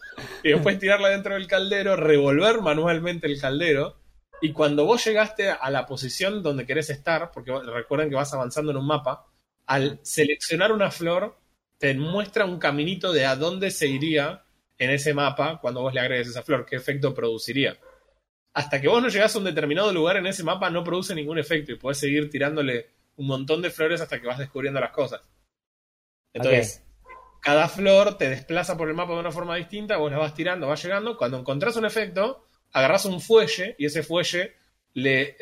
Y 0.42 0.50
después 0.50 0.78
tirarla 0.78 1.08
dentro 1.08 1.32
del 1.32 1.46
caldero, 1.46 1.96
revolver 1.96 2.60
manualmente 2.60 3.26
el 3.26 3.40
caldero 3.40 3.96
Y 4.42 4.52
cuando 4.52 4.84
vos 4.84 5.02
llegaste 5.02 5.48
a 5.48 5.70
la 5.70 5.86
posición 5.86 6.42
donde 6.42 6.66
querés 6.66 6.90
estar, 6.90 7.30
porque 7.32 7.52
recuerden 7.58 8.10
que 8.10 8.16
vas 8.16 8.34
avanzando 8.34 8.70
en 8.70 8.76
un 8.76 8.86
mapa, 8.86 9.24
al 9.64 9.98
seleccionar 10.02 10.72
una 10.72 10.90
flor, 10.90 11.38
te 11.82 11.94
muestra 11.94 12.44
un 12.44 12.60
caminito 12.60 13.12
de 13.12 13.26
a 13.26 13.34
dónde 13.34 13.72
se 13.72 13.88
iría 13.88 14.44
en 14.78 14.90
ese 14.90 15.14
mapa 15.14 15.58
cuando 15.60 15.80
vos 15.80 15.92
le 15.92 15.98
agregues 15.98 16.28
esa 16.28 16.44
flor, 16.44 16.64
qué 16.64 16.76
efecto 16.76 17.12
produciría. 17.12 17.76
Hasta 18.54 18.80
que 18.80 18.86
vos 18.86 19.02
no 19.02 19.08
llegás 19.08 19.34
a 19.34 19.38
un 19.38 19.44
determinado 19.46 19.92
lugar 19.92 20.16
en 20.16 20.26
ese 20.28 20.44
mapa, 20.44 20.70
no 20.70 20.84
produce 20.84 21.12
ningún 21.12 21.40
efecto 21.40 21.72
y 21.72 21.74
podés 21.74 21.98
seguir 21.98 22.30
tirándole 22.30 22.90
un 23.16 23.26
montón 23.26 23.62
de 23.62 23.70
flores 23.70 24.00
hasta 24.00 24.20
que 24.20 24.28
vas 24.28 24.38
descubriendo 24.38 24.78
las 24.78 24.92
cosas. 24.92 25.22
Entonces, 26.32 26.84
cada 27.40 27.66
flor 27.66 28.16
te 28.16 28.30
desplaza 28.30 28.76
por 28.76 28.88
el 28.88 28.94
mapa 28.94 29.14
de 29.14 29.18
una 29.18 29.32
forma 29.32 29.56
distinta, 29.56 29.96
vos 29.96 30.12
la 30.12 30.18
vas 30.18 30.34
tirando, 30.34 30.68
vas 30.68 30.84
llegando. 30.84 31.16
Cuando 31.16 31.40
encontrás 31.40 31.74
un 31.74 31.84
efecto, 31.84 32.46
agarrás 32.70 33.06
un 33.06 33.20
fuelle 33.20 33.74
y 33.76 33.86
ese 33.86 34.04
fuelle 34.04 34.52
le 34.94 35.36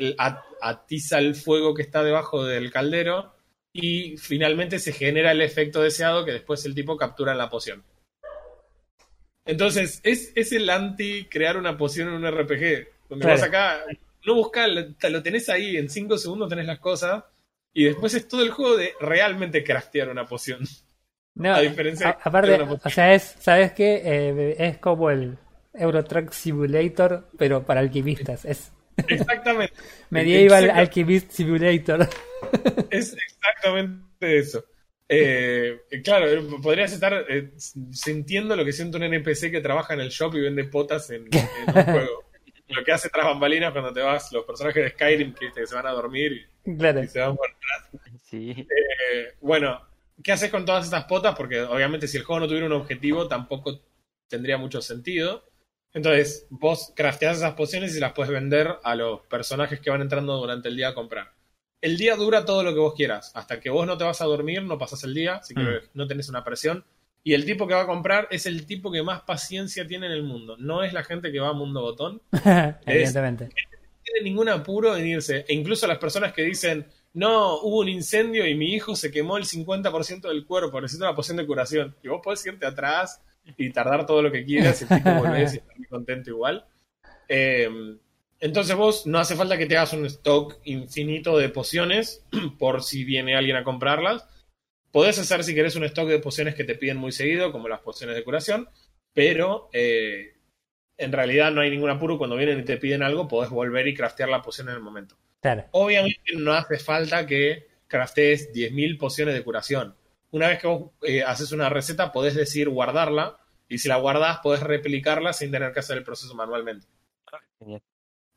atiza 0.58 1.18
el 1.18 1.34
fuego 1.34 1.74
que 1.74 1.82
está 1.82 2.02
debajo 2.02 2.46
del 2.46 2.72
caldero 2.72 3.34
y 3.72 4.16
finalmente 4.16 4.78
se 4.78 4.92
genera 4.92 5.32
el 5.32 5.42
efecto 5.42 5.82
deseado 5.82 6.24
que 6.24 6.32
después 6.32 6.64
el 6.64 6.74
tipo 6.74 6.96
captura 6.96 7.32
en 7.32 7.38
la 7.38 7.50
poción. 7.50 7.84
Entonces, 9.44 10.00
es, 10.04 10.32
es 10.34 10.52
el 10.52 10.68
anti 10.70 11.26
crear 11.26 11.56
una 11.56 11.76
poción 11.76 12.08
en 12.08 12.14
un 12.14 12.30
RPG. 12.30 12.88
Donde 13.08 13.26
vas 13.26 13.42
acá, 13.42 13.84
no 14.24 14.34
buscas, 14.34 14.68
lo 14.68 15.22
tenés 15.22 15.48
ahí, 15.48 15.76
en 15.76 15.88
5 15.88 16.18
segundos 16.18 16.48
tenés 16.48 16.66
las 16.66 16.78
cosas, 16.78 17.24
y 17.72 17.84
después 17.84 18.14
es 18.14 18.28
todo 18.28 18.42
el 18.42 18.50
juego 18.50 18.76
de 18.76 18.92
realmente 19.00 19.64
craftear 19.64 20.08
una 20.08 20.26
poción. 20.26 20.60
No, 21.34 21.54
a 21.54 21.60
diferencia 21.60 22.18
aparte, 22.22 22.60
o 22.60 22.90
sea, 22.90 23.14
es, 23.14 23.36
¿sabes 23.38 23.72
qué? 23.72 24.02
Eh, 24.04 24.56
es 24.58 24.78
como 24.78 25.10
el 25.10 25.38
Eurotrack 25.72 26.32
Simulator, 26.32 27.28
pero 27.38 27.64
para 27.64 27.80
alquimistas. 27.80 28.44
Es 28.44 28.72
exactamente. 29.08 29.74
Medieval 30.10 30.70
Alchemist 30.70 31.30
Simulator. 31.30 32.08
es 32.90 33.14
exactamente 33.14 34.38
eso. 34.38 34.64
Eh, 35.08 35.80
claro, 36.04 36.60
podrías 36.62 36.92
estar 36.92 37.26
eh, 37.28 37.50
sintiendo 37.90 38.54
lo 38.54 38.64
que 38.64 38.72
siente 38.72 38.96
un 38.96 39.02
NPC 39.02 39.50
que 39.50 39.60
trabaja 39.60 39.94
en 39.94 40.00
el 40.00 40.10
shop 40.10 40.36
y 40.36 40.40
vende 40.40 40.64
potas 40.64 41.10
en, 41.10 41.22
un 41.24 41.72
juego. 41.84 42.24
lo 42.68 42.84
que 42.84 42.92
hace 42.92 43.08
tras 43.08 43.26
bambalinas 43.26 43.72
cuando 43.72 43.92
te 43.92 44.02
vas, 44.02 44.30
los 44.30 44.44
personajes 44.44 44.84
de 44.84 44.90
Skyrim 44.90 45.34
que, 45.34 45.66
se 45.66 45.74
van 45.74 45.86
a 45.86 45.90
dormir 45.90 46.32
y, 46.32 47.08
se 47.08 47.18
van 47.18 47.36
por 47.36 47.48
atrás. 47.50 48.02
Sí. 48.22 48.66
bueno, 49.40 49.80
¿qué 50.22 50.30
haces 50.30 50.48
con 50.48 50.64
todas 50.64 50.84
estas 50.84 51.04
potas? 51.06 51.34
Porque 51.34 51.60
obviamente 51.60 52.06
si 52.06 52.16
el 52.16 52.22
juego 52.22 52.40
no 52.40 52.46
tuviera 52.46 52.66
un 52.66 52.72
objetivo 52.72 53.26
tampoco 53.26 53.80
tendría 54.28 54.58
mucho 54.58 54.80
sentido. 54.80 55.49
Entonces, 55.92 56.46
vos 56.50 56.92
crafteas 56.94 57.38
esas 57.38 57.54
pociones 57.54 57.96
y 57.96 58.00
las 58.00 58.12
puedes 58.12 58.30
vender 58.30 58.76
a 58.82 58.94
los 58.94 59.22
personajes 59.22 59.80
que 59.80 59.90
van 59.90 60.02
entrando 60.02 60.36
durante 60.36 60.68
el 60.68 60.76
día 60.76 60.88
a 60.88 60.94
comprar. 60.94 61.32
El 61.80 61.96
día 61.96 62.14
dura 62.14 62.44
todo 62.44 62.62
lo 62.62 62.72
que 62.72 62.78
vos 62.78 62.94
quieras. 62.94 63.32
Hasta 63.34 63.58
que 63.58 63.70
vos 63.70 63.86
no 63.86 63.96
te 63.96 64.04
vas 64.04 64.20
a 64.20 64.26
dormir, 64.26 64.62
no 64.62 64.78
pasas 64.78 65.02
el 65.04 65.14
día, 65.14 65.36
así 65.36 65.54
que 65.54 65.60
mm. 65.60 65.80
no 65.94 66.06
tenés 66.06 66.28
una 66.28 66.44
presión. 66.44 66.84
Y 67.22 67.34
el 67.34 67.44
tipo 67.44 67.66
que 67.66 67.74
va 67.74 67.82
a 67.82 67.86
comprar 67.86 68.28
es 68.30 68.46
el 68.46 68.66
tipo 68.66 68.90
que 68.90 69.02
más 69.02 69.22
paciencia 69.22 69.86
tiene 69.86 70.06
en 70.06 70.12
el 70.12 70.22
mundo. 70.22 70.56
No 70.58 70.82
es 70.82 70.92
la 70.92 71.02
gente 71.02 71.32
que 71.32 71.40
va 71.40 71.48
a 71.48 71.52
Mundo 71.52 71.82
Botón. 71.82 72.22
Evidentemente. 72.86 73.44
no 73.44 73.50
tiene 74.02 74.22
ningún 74.22 74.48
apuro 74.48 74.96
en 74.96 75.06
irse. 75.06 75.44
E 75.48 75.54
incluso 75.54 75.86
las 75.86 75.98
personas 75.98 76.32
que 76.32 76.42
dicen, 76.42 76.86
no, 77.12 77.60
hubo 77.60 77.80
un 77.80 77.88
incendio 77.88 78.46
y 78.46 78.54
mi 78.54 78.74
hijo 78.74 78.94
se 78.94 79.10
quemó 79.10 79.36
el 79.36 79.44
50% 79.44 80.28
del 80.28 80.46
cuerpo, 80.46 80.80
necesito 80.80 81.04
una 81.04 81.16
poción 81.16 81.36
de 81.36 81.46
curación. 81.46 81.94
Y 82.02 82.08
vos 82.08 82.20
podés 82.22 82.44
irte 82.46 82.64
atrás 82.64 83.20
y 83.56 83.70
tardar 83.70 84.06
todo 84.06 84.22
lo 84.22 84.32
que 84.32 84.44
quieras 84.44 84.80
y 84.80 84.84
el 84.84 85.02
tipo 85.02 85.14
volvés 85.18 85.54
y 85.54 85.56
estás 85.58 85.78
muy 85.78 85.86
contento 85.86 86.30
igual. 86.30 86.64
Em, 87.28 87.98
entonces 88.40 88.74
vos 88.74 89.06
no 89.06 89.18
hace 89.18 89.36
falta 89.36 89.58
que 89.58 89.66
te 89.66 89.76
hagas 89.76 89.92
un 89.92 90.06
stock 90.06 90.58
infinito 90.64 91.36
de 91.36 91.48
pociones 91.50 92.24
por 92.58 92.82
si 92.82 93.04
viene 93.04 93.36
alguien 93.36 93.56
a 93.56 93.64
comprarlas. 93.64 94.26
Podés 94.90 95.18
hacer 95.18 95.44
si 95.44 95.54
querés 95.54 95.76
un 95.76 95.84
stock 95.84 96.08
de 96.08 96.18
pociones 96.18 96.54
que 96.54 96.64
te 96.64 96.74
piden 96.74 96.96
muy 96.96 97.12
seguido, 97.12 97.52
como 97.52 97.68
las 97.68 97.80
pociones 97.80 98.16
de 98.16 98.24
curación, 98.24 98.68
pero 99.12 99.68
eh, 99.72 100.34
en 100.96 101.12
realidad 101.12 101.52
no 101.52 101.60
hay 101.60 101.70
ningún 101.70 101.90
apuro. 101.90 102.18
Cuando 102.18 102.36
vienen 102.36 102.60
y 102.60 102.64
te 102.64 102.76
piden 102.76 103.02
algo, 103.02 103.28
podés 103.28 103.50
volver 103.50 103.86
y 103.86 103.94
craftear 103.94 104.28
la 104.28 104.42
poción 104.42 104.68
en 104.68 104.74
el 104.74 104.80
momento. 104.80 105.16
Obviamente 105.70 106.32
no 106.36 106.52
hace 106.52 106.78
falta 106.78 107.26
que 107.26 107.68
craftees 107.86 108.52
10.000 108.52 108.98
pociones 108.98 109.34
de 109.34 109.44
curación. 109.44 109.94
Una 110.32 110.48
vez 110.48 110.60
que 110.60 110.66
vos 110.66 110.90
eh, 111.02 111.22
haces 111.22 111.52
una 111.52 111.68
receta, 111.68 112.12
podés 112.12 112.34
decir 112.34 112.68
guardarla, 112.68 113.38
y 113.68 113.78
si 113.78 113.88
la 113.88 113.96
guardas, 113.96 114.40
podés 114.42 114.62
replicarla 114.62 115.32
sin 115.32 115.50
tener 115.50 115.72
que 115.72 115.80
hacer 115.80 115.96
el 115.96 116.04
proceso 116.04 116.34
manualmente. 116.34 116.86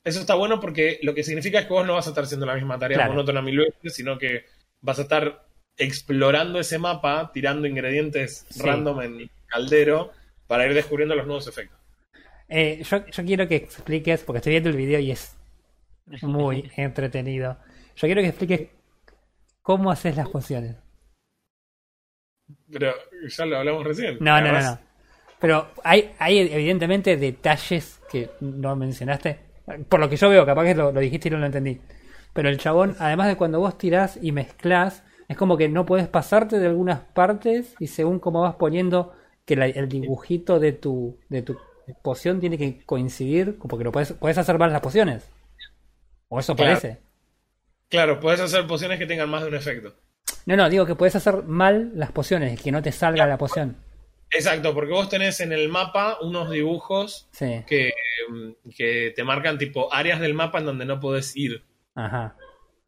Eso 0.03 0.19
está 0.19 0.35
bueno 0.35 0.59
porque 0.59 0.99
lo 1.01 1.13
que 1.15 1.23
significa 1.23 1.59
es 1.59 1.65
que 1.65 1.73
vos 1.73 1.85
no 1.85 1.95
vas 1.95 2.05
a 2.05 2.09
estar 2.09 2.23
haciendo 2.25 2.45
la 2.45 2.55
misma 2.55 2.77
tarea 2.77 3.07
monótona 3.07 3.41
mil 3.41 3.57
veces, 3.57 3.95
sino 3.95 4.17
que 4.17 4.45
vas 4.81 4.99
a 4.99 5.03
estar 5.03 5.45
explorando 5.75 6.59
ese 6.59 6.77
mapa, 6.77 7.31
tirando 7.33 7.67
ingredientes 7.67 8.45
random 8.57 9.01
en 9.01 9.31
caldero 9.47 10.11
para 10.45 10.67
ir 10.67 10.73
descubriendo 10.73 11.15
los 11.15 11.25
nuevos 11.25 11.47
efectos. 11.47 11.79
Eh, 12.49 12.83
yo, 12.83 13.05
yo, 13.07 13.23
quiero 13.23 13.47
que 13.47 13.55
expliques, 13.55 14.23
porque 14.23 14.37
estoy 14.37 14.51
viendo 14.51 14.69
el 14.69 14.75
video 14.75 14.99
y 14.99 15.11
es 15.11 15.35
muy 16.21 16.69
entretenido. 16.77 17.57
Yo 17.95 18.07
quiero 18.07 18.21
que 18.21 18.27
expliques 18.27 18.69
cómo 19.61 19.89
haces 19.89 20.15
las 20.15 20.29
pociones. 20.29 20.82
Pero 22.71 22.93
ya 23.27 23.45
lo 23.45 23.57
hablamos 23.57 23.83
recién. 23.83 24.17
No, 24.19 24.41
no, 24.41 24.51
no, 24.51 24.61
no. 24.61 24.79
Pero 25.39 25.67
hay, 25.83 26.11
hay 26.19 26.39
evidentemente 26.39 27.17
detalles 27.17 27.99
que 28.09 28.29
no 28.39 28.75
mencionaste. 28.75 29.39
Por 29.89 29.99
lo 29.99 30.09
que 30.09 30.15
yo 30.15 30.29
veo, 30.29 30.45
capaz 30.45 30.63
que 30.63 30.75
lo, 30.75 30.91
dijiste 30.93 31.27
y 31.27 31.31
no 31.31 31.37
lo 31.37 31.45
entendí. 31.45 31.81
Pero 32.33 32.49
el 32.49 32.57
chabón, 32.57 32.95
además 32.99 33.27
de 33.27 33.35
cuando 33.35 33.59
vos 33.59 33.77
tirás 33.77 34.17
y 34.21 34.31
mezclas, 34.31 35.03
es 35.27 35.37
como 35.37 35.57
que 35.57 35.69
no 35.69 35.85
puedes 35.85 36.07
pasarte 36.07 36.59
de 36.59 36.67
algunas 36.67 36.99
partes 36.99 37.75
y 37.79 37.87
según 37.87 38.19
cómo 38.19 38.41
vas 38.41 38.55
poniendo 38.55 39.13
que 39.45 39.55
el 39.55 39.89
dibujito 39.89 40.59
de 40.59 40.71
tu, 40.71 41.19
de 41.29 41.41
tu 41.41 41.57
poción 42.01 42.39
tiene 42.39 42.57
que 42.57 42.83
coincidir, 42.85 43.57
porque 43.57 43.83
lo 43.83 43.91
puedes, 43.91 44.13
puedes 44.13 44.37
hacer 44.37 44.57
mal 44.57 44.71
las 44.71 44.81
pociones. 44.81 45.29
O 46.29 46.39
eso 46.39 46.55
parece. 46.55 46.99
Claro, 47.89 48.19
puedes 48.19 48.39
hacer 48.39 48.65
pociones 48.65 48.97
que 48.97 49.05
tengan 49.05 49.29
más 49.29 49.43
de 49.43 49.49
un 49.49 49.55
efecto. 49.55 49.93
No, 50.45 50.57
no, 50.57 50.69
digo 50.69 50.85
que 50.85 50.95
puedes 50.95 51.15
hacer 51.15 51.43
mal 51.43 51.91
las 51.95 52.11
pociones, 52.11 52.61
que 52.61 52.71
no 52.71 52.81
te 52.81 52.91
salga 52.91 53.25
la 53.25 53.37
poción. 53.37 53.77
Exacto, 54.31 54.73
porque 54.73 54.91
vos 54.91 55.09
tenés 55.09 55.39
en 55.41 55.51
el 55.51 55.69
mapa 55.69 56.17
unos 56.21 56.49
dibujos 56.49 57.29
que, 57.37 57.93
que, 58.75 59.13
te 59.15 59.23
marcan 59.23 59.57
tipo 59.57 59.93
áreas 59.93 60.19
del 60.19 60.33
mapa 60.33 60.59
en 60.59 60.65
donde 60.65 60.85
no 60.85 60.99
podés 60.99 61.35
ir. 61.35 61.63
Ajá. 61.93 62.35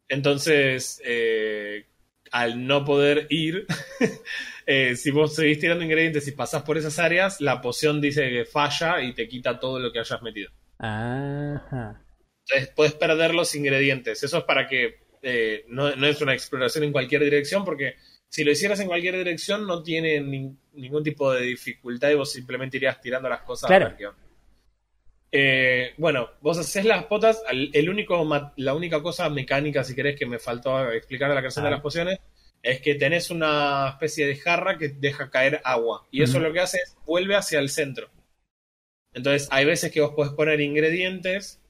Entonces, 0.08 1.00
eh, 1.04 1.86
al 2.32 2.66
no 2.66 2.84
poder 2.84 3.26
ir, 3.30 3.66
eh, 4.66 4.96
si 4.96 5.10
vos 5.10 5.34
seguís 5.34 5.60
tirando 5.60 5.84
ingredientes 5.84 6.26
y 6.26 6.32
pasás 6.32 6.62
por 6.62 6.78
esas 6.78 6.98
áreas, 6.98 7.40
la 7.40 7.60
poción 7.60 8.00
dice 8.00 8.28
que 8.28 8.44
falla 8.44 9.00
y 9.00 9.14
te 9.14 9.28
quita 9.28 9.60
todo 9.60 9.78
lo 9.78 9.92
que 9.92 10.00
hayas 10.00 10.22
metido. 10.22 10.50
Ajá. 10.78 12.02
Entonces 12.48 12.72
puedes 12.74 12.94
perder 12.94 13.34
los 13.34 13.54
ingredientes. 13.54 14.22
Eso 14.22 14.38
es 14.38 14.44
para 14.44 14.68
que 14.68 15.05
eh, 15.28 15.64
no, 15.66 15.88
es 15.88 16.22
una 16.22 16.34
exploración 16.34 16.84
en 16.84 16.92
cualquier 16.92 17.24
dirección, 17.24 17.64
porque 17.64 17.96
si 18.28 18.44
lo 18.44 18.52
hicieras 18.52 18.78
en 18.78 18.86
cualquier 18.86 19.16
dirección 19.16 19.66
no 19.66 19.82
tiene 19.82 20.20
ningún 20.20 21.02
tipo 21.02 21.32
de 21.32 21.42
dificultad 21.42 22.10
y 22.10 22.14
vos 22.14 22.30
simplemente 22.30 22.76
irías 22.76 23.00
tirando 23.00 23.28
las 23.28 23.42
cosas 23.42 23.66
claro. 23.66 24.14
Eh, 25.32 25.94
bueno, 25.96 26.30
vos 26.40 26.58
haces 26.58 26.84
las 26.84 27.06
potas, 27.06 27.42
el 27.50 27.90
único, 27.90 28.24
la 28.54 28.74
única 28.74 29.02
cosa 29.02 29.28
mecánica, 29.28 29.82
si 29.82 29.96
querés, 29.96 30.16
que 30.16 30.26
me 30.26 30.38
faltó 30.38 30.92
explicar 30.92 31.28
a 31.28 31.34
la 31.34 31.40
creación 31.40 31.64
de 31.64 31.72
las 31.72 31.80
pociones, 31.80 32.20
es 32.62 32.80
que 32.80 32.94
tenés 32.94 33.28
una 33.30 33.88
especie 33.90 34.28
de 34.28 34.36
jarra 34.36 34.78
que 34.78 34.90
deja 34.90 35.28
caer 35.28 35.60
agua. 35.64 36.06
Y 36.12 36.22
eso 36.22 36.38
lo 36.38 36.52
que 36.52 36.60
hace 36.60 36.78
es 36.78 36.96
vuelve 37.04 37.34
hacia 37.34 37.58
el 37.58 37.68
centro. 37.68 38.08
Entonces, 39.12 39.48
hay 39.50 39.64
veces 39.64 39.90
que 39.90 40.00
vos 40.00 40.12
podés 40.14 40.32
poner 40.34 40.60
ingredientes 40.60 41.60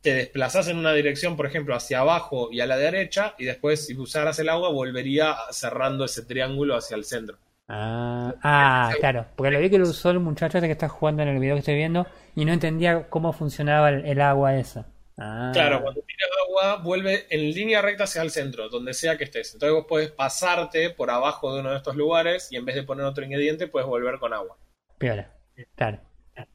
te 0.00 0.14
desplazas 0.14 0.68
en 0.68 0.78
una 0.78 0.92
dirección, 0.92 1.36
por 1.36 1.46
ejemplo, 1.46 1.74
hacia 1.74 2.00
abajo 2.00 2.48
y 2.52 2.60
a 2.60 2.66
la 2.66 2.76
derecha, 2.76 3.34
y 3.38 3.44
después, 3.44 3.86
si 3.86 3.96
usaras 3.96 4.38
el 4.38 4.48
agua, 4.48 4.70
volvería 4.70 5.36
cerrando 5.50 6.04
ese 6.04 6.22
triángulo 6.22 6.76
hacia 6.76 6.96
el 6.96 7.04
centro. 7.04 7.38
Ah, 7.68 8.34
ah 8.42 8.92
claro, 8.98 9.26
porque 9.36 9.50
lo 9.50 9.60
vi 9.60 9.68
que 9.68 9.78
lo 9.78 9.88
usó 9.88 10.10
el 10.10 10.20
muchacho 10.20 10.58
que 10.60 10.70
está 10.70 10.88
jugando 10.88 11.22
en 11.22 11.28
el 11.28 11.38
video 11.38 11.54
que 11.54 11.60
estoy 11.60 11.74
viendo 11.74 12.06
y 12.34 12.46
no 12.46 12.52
entendía 12.52 13.10
cómo 13.10 13.32
funcionaba 13.32 13.90
el, 13.90 14.20
agua 14.20 14.56
esa. 14.56 14.86
Ah. 15.18 15.50
Claro, 15.52 15.82
cuando 15.82 16.00
tiras 16.00 16.30
agua, 16.46 16.82
vuelve 16.82 17.26
en 17.28 17.50
línea 17.50 17.82
recta 17.82 18.04
hacia 18.04 18.22
el 18.22 18.30
centro, 18.30 18.68
donde 18.70 18.94
sea 18.94 19.18
que 19.18 19.24
estés. 19.24 19.52
Entonces 19.52 19.74
vos 19.74 19.86
puedes 19.86 20.10
pasarte 20.12 20.90
por 20.90 21.10
abajo 21.10 21.52
de 21.52 21.60
uno 21.60 21.70
de 21.70 21.76
estos 21.76 21.96
lugares 21.96 22.50
y 22.50 22.56
en 22.56 22.64
vez 22.64 22.76
de 22.76 22.84
poner 22.84 23.04
otro 23.04 23.24
ingrediente, 23.24 23.66
puedes 23.66 23.86
volver 23.86 24.18
con 24.18 24.32
agua. 24.32 24.56
Piola, 24.96 25.30
claro. 25.74 26.07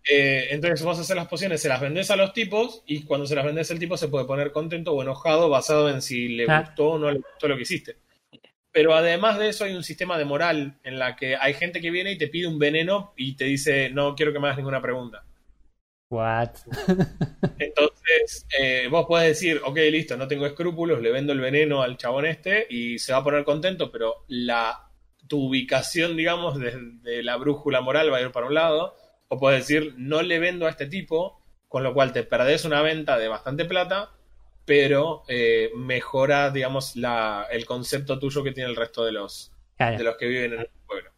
Eh, 0.09 0.47
entonces 0.51 0.83
vos 0.83 0.99
haces 0.99 1.15
las 1.15 1.27
pociones, 1.27 1.61
se 1.61 1.69
las 1.69 1.81
vendes 1.81 2.11
a 2.11 2.15
los 2.15 2.33
tipos 2.33 2.83
y 2.85 3.03
cuando 3.03 3.25
se 3.25 3.35
las 3.35 3.45
vendes 3.45 3.69
el 3.71 3.79
tipo 3.79 3.97
se 3.97 4.07
puede 4.07 4.25
poner 4.25 4.51
contento 4.51 4.93
o 4.93 5.01
enojado 5.01 5.49
basado 5.49 5.89
en 5.89 6.01
si 6.01 6.29
le 6.29 6.45
ah. 6.49 6.61
gustó 6.61 6.91
o 6.91 6.99
no 6.99 7.11
le 7.11 7.19
gustó 7.19 7.47
lo 7.47 7.55
que 7.55 7.63
hiciste. 7.63 7.97
Pero 8.71 8.95
además 8.95 9.37
de 9.37 9.49
eso 9.49 9.65
hay 9.65 9.75
un 9.75 9.83
sistema 9.83 10.17
de 10.17 10.25
moral 10.25 10.79
en 10.83 10.97
la 10.97 11.15
que 11.15 11.35
hay 11.35 11.53
gente 11.53 11.79
que 11.79 11.91
viene 11.91 12.11
y 12.11 12.17
te 12.17 12.27
pide 12.27 12.47
un 12.47 12.59
veneno 12.59 13.13
y 13.15 13.35
te 13.35 13.45
dice 13.45 13.89
no 13.89 14.15
quiero 14.15 14.33
que 14.33 14.39
me 14.39 14.47
hagas 14.47 14.57
ninguna 14.57 14.81
pregunta. 14.81 15.23
What? 16.09 16.49
Entonces 17.59 18.45
eh, 18.59 18.87
vos 18.89 19.05
podés 19.05 19.29
decir, 19.29 19.61
ok, 19.63 19.77
listo, 19.91 20.17
no 20.17 20.27
tengo 20.27 20.45
escrúpulos, 20.45 21.01
le 21.01 21.11
vendo 21.11 21.33
el 21.33 21.39
veneno 21.39 21.81
al 21.81 21.97
chabón 21.97 22.25
este 22.25 22.67
y 22.69 22.99
se 22.99 23.13
va 23.13 23.19
a 23.19 23.23
poner 23.23 23.43
contento, 23.43 23.91
pero 23.91 24.25
la, 24.27 24.89
tu 25.27 25.47
ubicación, 25.47 26.15
digamos, 26.15 26.59
de, 26.59 27.23
la 27.23 27.37
brújula 27.37 27.81
moral 27.81 28.11
va 28.11 28.17
a 28.17 28.21
ir 28.21 28.31
para 28.31 28.47
un 28.47 28.53
lado. 28.53 28.95
O 29.33 29.39
puedes 29.39 29.67
decir, 29.67 29.95
no 29.97 30.21
le 30.21 30.37
vendo 30.39 30.67
a 30.67 30.69
este 30.69 30.85
tipo, 30.85 31.41
con 31.67 31.81
lo 31.83 31.93
cual 31.93 32.13
te 32.13 32.23
perdés 32.23 32.65
una 32.65 32.81
venta 32.83 33.17
de 33.17 33.27
bastante 33.27 33.65
plata, 33.65 34.11
pero 34.65 35.23
eh, 35.27 35.71
mejora, 35.75 36.51
digamos, 36.51 36.95
la, 36.95 37.47
el 37.51 37.65
concepto 37.65 38.19
tuyo 38.19 38.43
que 38.43 38.51
tiene 38.51 38.69
el 38.69 38.75
resto 38.75 39.03
de 39.03 39.11
los, 39.11 39.51
Claro. 39.75 39.97
de 39.97 40.03
los 40.03 40.17
que 40.17 40.27
viven 40.27 40.53
en 40.53 40.59
el 40.61 40.69
pueblo. 40.85 41.09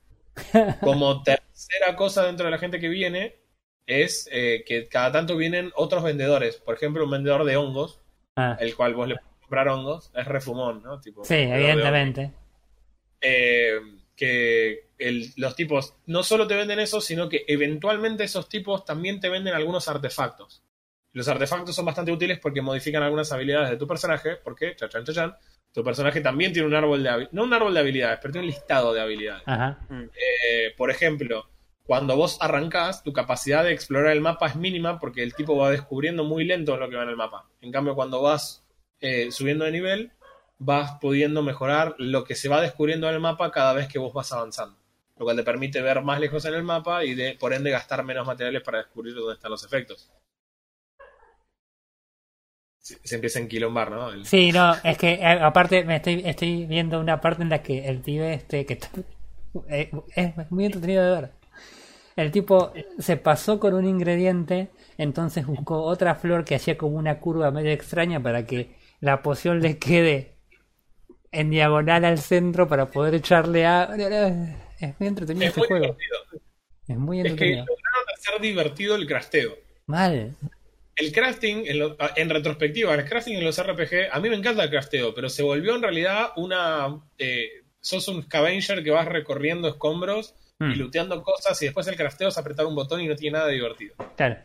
Como 0.79 1.23
tercera 1.23 1.95
cosa 1.97 2.23
dentro 2.25 2.45
de 2.45 2.51
la 2.51 2.57
gente 2.57 2.79
que 2.79 2.87
viene 2.87 3.35
es 3.85 4.29
eh, 4.31 4.63
que 4.65 4.87
cada 4.87 5.11
tanto 5.11 5.35
vienen 5.35 5.71
otros 5.75 6.03
vendedores. 6.03 6.55
Por 6.55 6.75
ejemplo, 6.75 7.03
un 7.03 7.11
vendedor 7.11 7.43
de 7.43 7.57
hongos, 7.57 7.99
Ah, 8.37 8.57
el 8.59 8.75
cual 8.75 8.93
vos 8.95 9.07
le 9.09 9.15
puedes 9.15 9.39
comprar 9.41 9.67
hongos, 9.69 10.11
es 10.15 10.25
refumón, 10.25 10.81
¿no? 10.83 10.99
Tipo, 11.01 11.23
sí, 11.25 11.35
evidentemente. 11.35 12.31
Eh, 13.21 13.79
que 14.15 14.87
el- 14.97 15.31
los 15.35 15.55
tipos 15.55 15.95
no 16.05 16.23
solo 16.23 16.47
te 16.47 16.55
venden 16.55 16.79
eso, 16.79 17.01
sino 17.01 17.27
que 17.27 17.43
eventualmente 17.47 18.23
esos 18.23 18.47
tipos 18.47 18.85
también 18.85 19.19
te 19.19 19.29
venden 19.29 19.53
algunos 19.53 19.87
artefactos. 19.87 20.63
Los 21.11 21.27
artefactos 21.27 21.75
son 21.75 21.85
bastante 21.85 22.11
útiles 22.11 22.39
porque 22.39 22.61
modifican 22.61 23.03
algunas 23.03 23.31
habilidades 23.31 23.69
de 23.69 23.77
tu 23.77 23.87
personaje, 23.87 24.35
porque, 24.37 24.75
chachan, 24.75 25.03
chachan, 25.05 25.35
tu 25.71 25.83
personaje 25.83 26.21
también 26.21 26.53
tiene 26.53 26.67
un 26.67 26.75
árbol 26.75 27.03
de 27.03 27.09
habilidades, 27.09 27.33
no 27.33 27.43
un 27.43 27.53
árbol 27.53 27.73
de 27.73 27.79
habilidades, 27.81 28.19
pero 28.21 28.31
tiene 28.33 28.47
un 28.47 28.53
listado 28.53 28.93
de 28.93 29.01
habilidades. 29.01 29.43
Ajá. 29.45 29.79
Eh, 29.91 30.73
por 30.77 30.89
ejemplo, 30.91 31.49
cuando 31.85 32.15
vos 32.15 32.37
arrancás, 32.41 33.03
tu 33.03 33.13
capacidad 33.13 33.63
de 33.63 33.71
explorar 33.73 34.11
el 34.11 34.21
mapa 34.21 34.47
es 34.47 34.55
mínima 34.55 34.99
porque 34.99 35.23
el 35.23 35.35
tipo 35.35 35.55
va 35.57 35.71
descubriendo 35.71 36.23
muy 36.23 36.45
lento 36.45 36.77
lo 36.77 36.89
que 36.89 36.95
va 36.95 37.03
en 37.03 37.09
el 37.09 37.17
mapa. 37.17 37.47
En 37.61 37.71
cambio, 37.71 37.95
cuando 37.95 38.21
vas 38.21 38.65
eh, 39.01 39.31
subiendo 39.31 39.65
de 39.65 39.71
nivel, 39.71 40.11
vas 40.57 40.97
pudiendo 40.99 41.43
mejorar 41.43 41.95
lo 41.97 42.23
que 42.23 42.35
se 42.35 42.49
va 42.49 42.61
descubriendo 42.61 43.07
en 43.07 43.15
el 43.15 43.19
mapa 43.19 43.51
cada 43.51 43.73
vez 43.73 43.87
que 43.87 43.99
vos 43.99 44.13
vas 44.13 44.31
avanzando. 44.31 44.77
Lo 45.17 45.25
cual 45.25 45.37
te 45.37 45.43
permite 45.43 45.81
ver 45.81 46.01
más 46.01 46.19
lejos 46.19 46.43
en 46.45 46.53
el 46.53 46.63
mapa 46.63 47.05
y 47.05 47.15
de, 47.15 47.37
por 47.39 47.53
ende 47.53 47.71
gastar 47.71 48.03
menos 48.03 48.27
materiales 48.27 48.61
para 48.63 48.79
descubrir 48.79 49.13
dónde 49.15 49.33
están 49.33 49.51
los 49.51 49.63
efectos. 49.63 50.11
Se, 52.79 53.15
empieza 53.15 53.39
a 53.39 53.41
enquilombar, 53.41 53.89
¿no? 53.89 54.23
Sí, 54.25 54.51
no, 54.51 54.75
es 54.83 54.97
que 54.97 55.13
eh, 55.13 55.25
aparte 55.41 55.83
me 55.83 55.95
estoy, 55.95 56.65
viendo 56.67 56.99
una 56.99 57.19
parte 57.19 57.41
en 57.41 57.49
la 57.49 57.63
que 57.63 57.87
el 57.87 57.99
pibe 57.99 58.35
este 58.35 58.65
que 58.65 58.73
está- 58.73 58.91
eh, 59.69 59.89
es 60.15 60.51
muy 60.51 60.65
entretenido 60.65 61.03
de 61.03 61.21
ver. 61.21 61.31
El 62.15 62.31
tipo 62.31 62.71
se 62.99 63.17
pasó 63.17 63.59
con 63.59 63.73
un 63.73 63.85
ingrediente, 63.87 64.69
entonces 64.97 65.47
buscó 65.47 65.83
otra 65.83 66.15
flor 66.15 66.45
que 66.45 66.55
hacía 66.55 66.77
como 66.77 66.97
una 66.97 67.19
curva 67.19 67.51
medio 67.51 67.71
extraña 67.71 68.21
para 68.21 68.45
que 68.45 68.75
la 69.01 69.21
poción 69.23 69.61
le 69.61 69.79
quede 69.79 70.34
en 71.39 71.49
diagonal 71.49 72.05
al 72.05 72.17
centro 72.19 72.67
para 72.67 72.85
poder 72.87 73.15
echarle 73.15 73.65
a... 73.65 73.89
Es 74.79 74.99
muy 74.99 75.07
entretenido 75.07 75.43
Es 75.45 75.49
este 75.49 75.59
muy 75.61 75.67
juego. 75.67 75.83
divertido. 75.85 76.17
Es 76.87 76.97
muy 76.97 77.17
Es 77.19 77.23
que 77.23 77.29
entretenido. 77.29 77.65
lograron 77.65 78.05
hacer 78.17 78.41
divertido 78.41 78.95
el 78.95 79.07
crafteo. 79.07 79.55
Mal. 79.87 80.35
el 80.95 81.11
crafting, 81.11 81.67
en, 81.67 81.79
lo- 81.79 81.97
en 82.15 82.29
retrospectiva, 82.29 82.93
el 82.95 83.05
crafting 83.05 83.37
en 83.37 83.43
los 83.43 83.61
RPG, 83.61 84.09
a 84.11 84.19
mí 84.19 84.29
me 84.29 84.35
encanta 84.35 84.63
el 84.63 84.69
crafteo, 84.69 85.13
pero 85.13 85.29
se 85.29 85.43
volvió 85.43 85.75
en 85.75 85.81
realidad 85.81 86.29
una... 86.37 86.99
eh, 87.17 87.49
sos 87.81 88.07
un 88.07 88.23
scavenger 88.23 88.83
que 88.83 88.91
vas 88.91 89.05
recorriendo 89.07 89.67
escombros 89.67 90.33
Mm, 90.57 90.71
y 90.71 90.75
looteando 90.75 91.21
cosas 91.21 91.61
y 91.61 91.65
después 91.65 91.85
el 91.87 91.97
crafteo 91.97 92.29
es 92.29 92.37
apretar 92.37 92.65
un 92.65 92.75
botón 92.75 93.01
y 93.01 93.07
no 93.09 93.15
tiene 93.17 93.33
nada 93.37 93.47
de 93.49 93.55
divertido. 93.55 93.93
claro. 94.15 94.37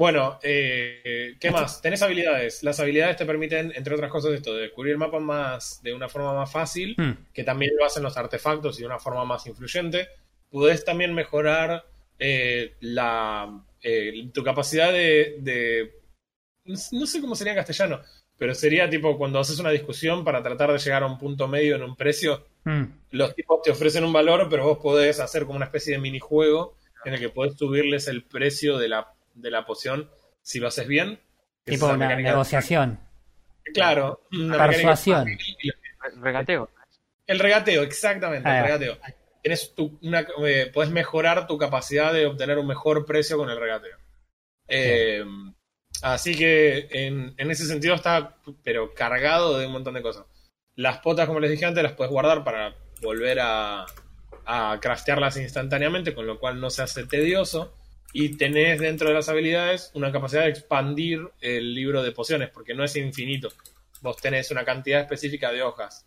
Bueno, 0.00 0.38
eh, 0.42 1.34
¿qué 1.38 1.50
más? 1.50 1.82
Tenés 1.82 2.00
habilidades. 2.00 2.62
Las 2.62 2.80
habilidades 2.80 3.18
te 3.18 3.26
permiten, 3.26 3.70
entre 3.76 3.94
otras 3.94 4.10
cosas, 4.10 4.32
esto, 4.32 4.54
de 4.54 4.62
descubrir 4.62 4.92
el 4.92 4.98
mapa 4.98 5.18
más, 5.20 5.82
de 5.82 5.92
una 5.92 6.08
forma 6.08 6.32
más 6.32 6.50
fácil, 6.50 6.94
Mm, 6.96 7.26
que 7.34 7.44
también 7.44 7.72
lo 7.78 7.84
hacen 7.84 8.02
los 8.02 8.16
artefactos 8.16 8.78
y 8.78 8.80
de 8.80 8.86
una 8.86 8.98
forma 8.98 9.26
más 9.26 9.46
influyente. 9.46 10.08
Podés 10.48 10.86
también 10.86 11.12
mejorar 11.12 11.84
eh, 12.18 12.76
la, 12.80 13.62
eh, 13.82 14.30
tu 14.32 14.42
capacidad 14.42 14.90
de, 14.90 15.36
de- 15.40 15.92
No 16.92 17.06
sé 17.06 17.20
cómo 17.20 17.34
sería 17.34 17.52
en 17.52 17.58
castellano, 17.58 18.00
pero 18.38 18.54
sería 18.54 18.88
tipo 18.88 19.18
cuando 19.18 19.38
haces 19.38 19.58
una 19.58 19.70
discusión 19.70 20.24
para 20.24 20.42
tratar 20.42 20.72
de 20.72 20.78
llegar 20.78 21.02
a 21.02 21.06
un 21.08 21.18
punto 21.18 21.46
medio 21.46 21.76
en 21.76 21.82
un 21.82 21.94
precio, 21.94 22.46
mm, 22.64 22.84
los 23.10 23.34
tipos 23.34 23.60
te 23.62 23.70
ofrecen 23.70 24.04
un 24.04 24.14
valor, 24.14 24.48
pero 24.48 24.64
vos 24.64 24.78
podés 24.78 25.20
hacer 25.20 25.44
como 25.44 25.56
una 25.56 25.66
especie 25.66 25.92
de 25.92 26.00
minijuego 26.00 26.74
en 27.04 27.12
el 27.14 27.20
que 27.20 27.28
podés 27.28 27.54
subirles 27.58 28.08
el 28.08 28.24
precio 28.24 28.78
de 28.78 28.88
la, 28.88 29.12
de 29.34 29.50
la 29.50 29.64
poción 29.66 30.10
si 30.42 30.58
lo 30.60 30.68
haces 30.68 30.86
bien. 30.86 31.20
Tipo 31.64 31.86
una 31.86 31.96
mecánica- 31.96 32.30
negociación. 32.30 33.00
Claro. 33.74 34.26
una 34.32 34.66
Persuasión. 34.66 35.26
Regateo. 36.20 36.70
el 37.26 37.38
regateo, 37.38 37.82
exactamente, 37.82 38.48
el 38.48 38.62
regateo. 38.64 38.98
Tienes 39.42 39.74
tu, 39.74 39.98
una, 40.02 40.26
eh, 40.44 40.70
puedes 40.72 40.90
mejorar 40.90 41.46
tu 41.46 41.56
capacidad 41.58 42.12
de 42.12 42.26
obtener 42.26 42.58
un 42.58 42.66
mejor 42.66 43.06
precio 43.06 43.36
con 43.36 43.48
el 43.50 43.58
regateo. 43.60 43.96
Eh, 44.68 45.24
así 46.02 46.34
que 46.36 46.88
en, 46.90 47.34
en 47.36 47.50
ese 47.50 47.66
sentido 47.66 47.94
está, 47.94 48.36
pero 48.64 48.92
cargado 48.94 49.58
de 49.58 49.66
un 49.66 49.72
montón 49.72 49.94
de 49.94 50.02
cosas. 50.02 50.24
Las 50.74 50.98
potas, 50.98 51.26
como 51.26 51.40
les 51.40 51.50
dije 51.50 51.64
antes, 51.66 51.82
las 51.82 51.92
puedes 51.92 52.10
guardar 52.12 52.42
para 52.44 52.74
volver 53.02 53.38
a, 53.40 53.86
a 54.46 54.78
craftearlas 54.80 55.36
instantáneamente, 55.36 56.14
con 56.14 56.26
lo 56.26 56.38
cual 56.38 56.60
no 56.60 56.70
se 56.70 56.82
hace 56.82 57.06
tedioso. 57.06 57.76
Y 58.12 58.36
tenés 58.36 58.80
dentro 58.80 59.08
de 59.08 59.14
las 59.14 59.28
habilidades 59.28 59.90
una 59.94 60.10
capacidad 60.10 60.42
de 60.42 60.50
expandir 60.50 61.30
el 61.40 61.74
libro 61.74 62.02
de 62.02 62.12
pociones, 62.12 62.50
porque 62.50 62.74
no 62.74 62.84
es 62.84 62.96
infinito. 62.96 63.48
Vos 64.00 64.16
tenés 64.16 64.50
una 64.50 64.64
cantidad 64.64 65.00
específica 65.00 65.52
de 65.52 65.62
hojas. 65.62 66.06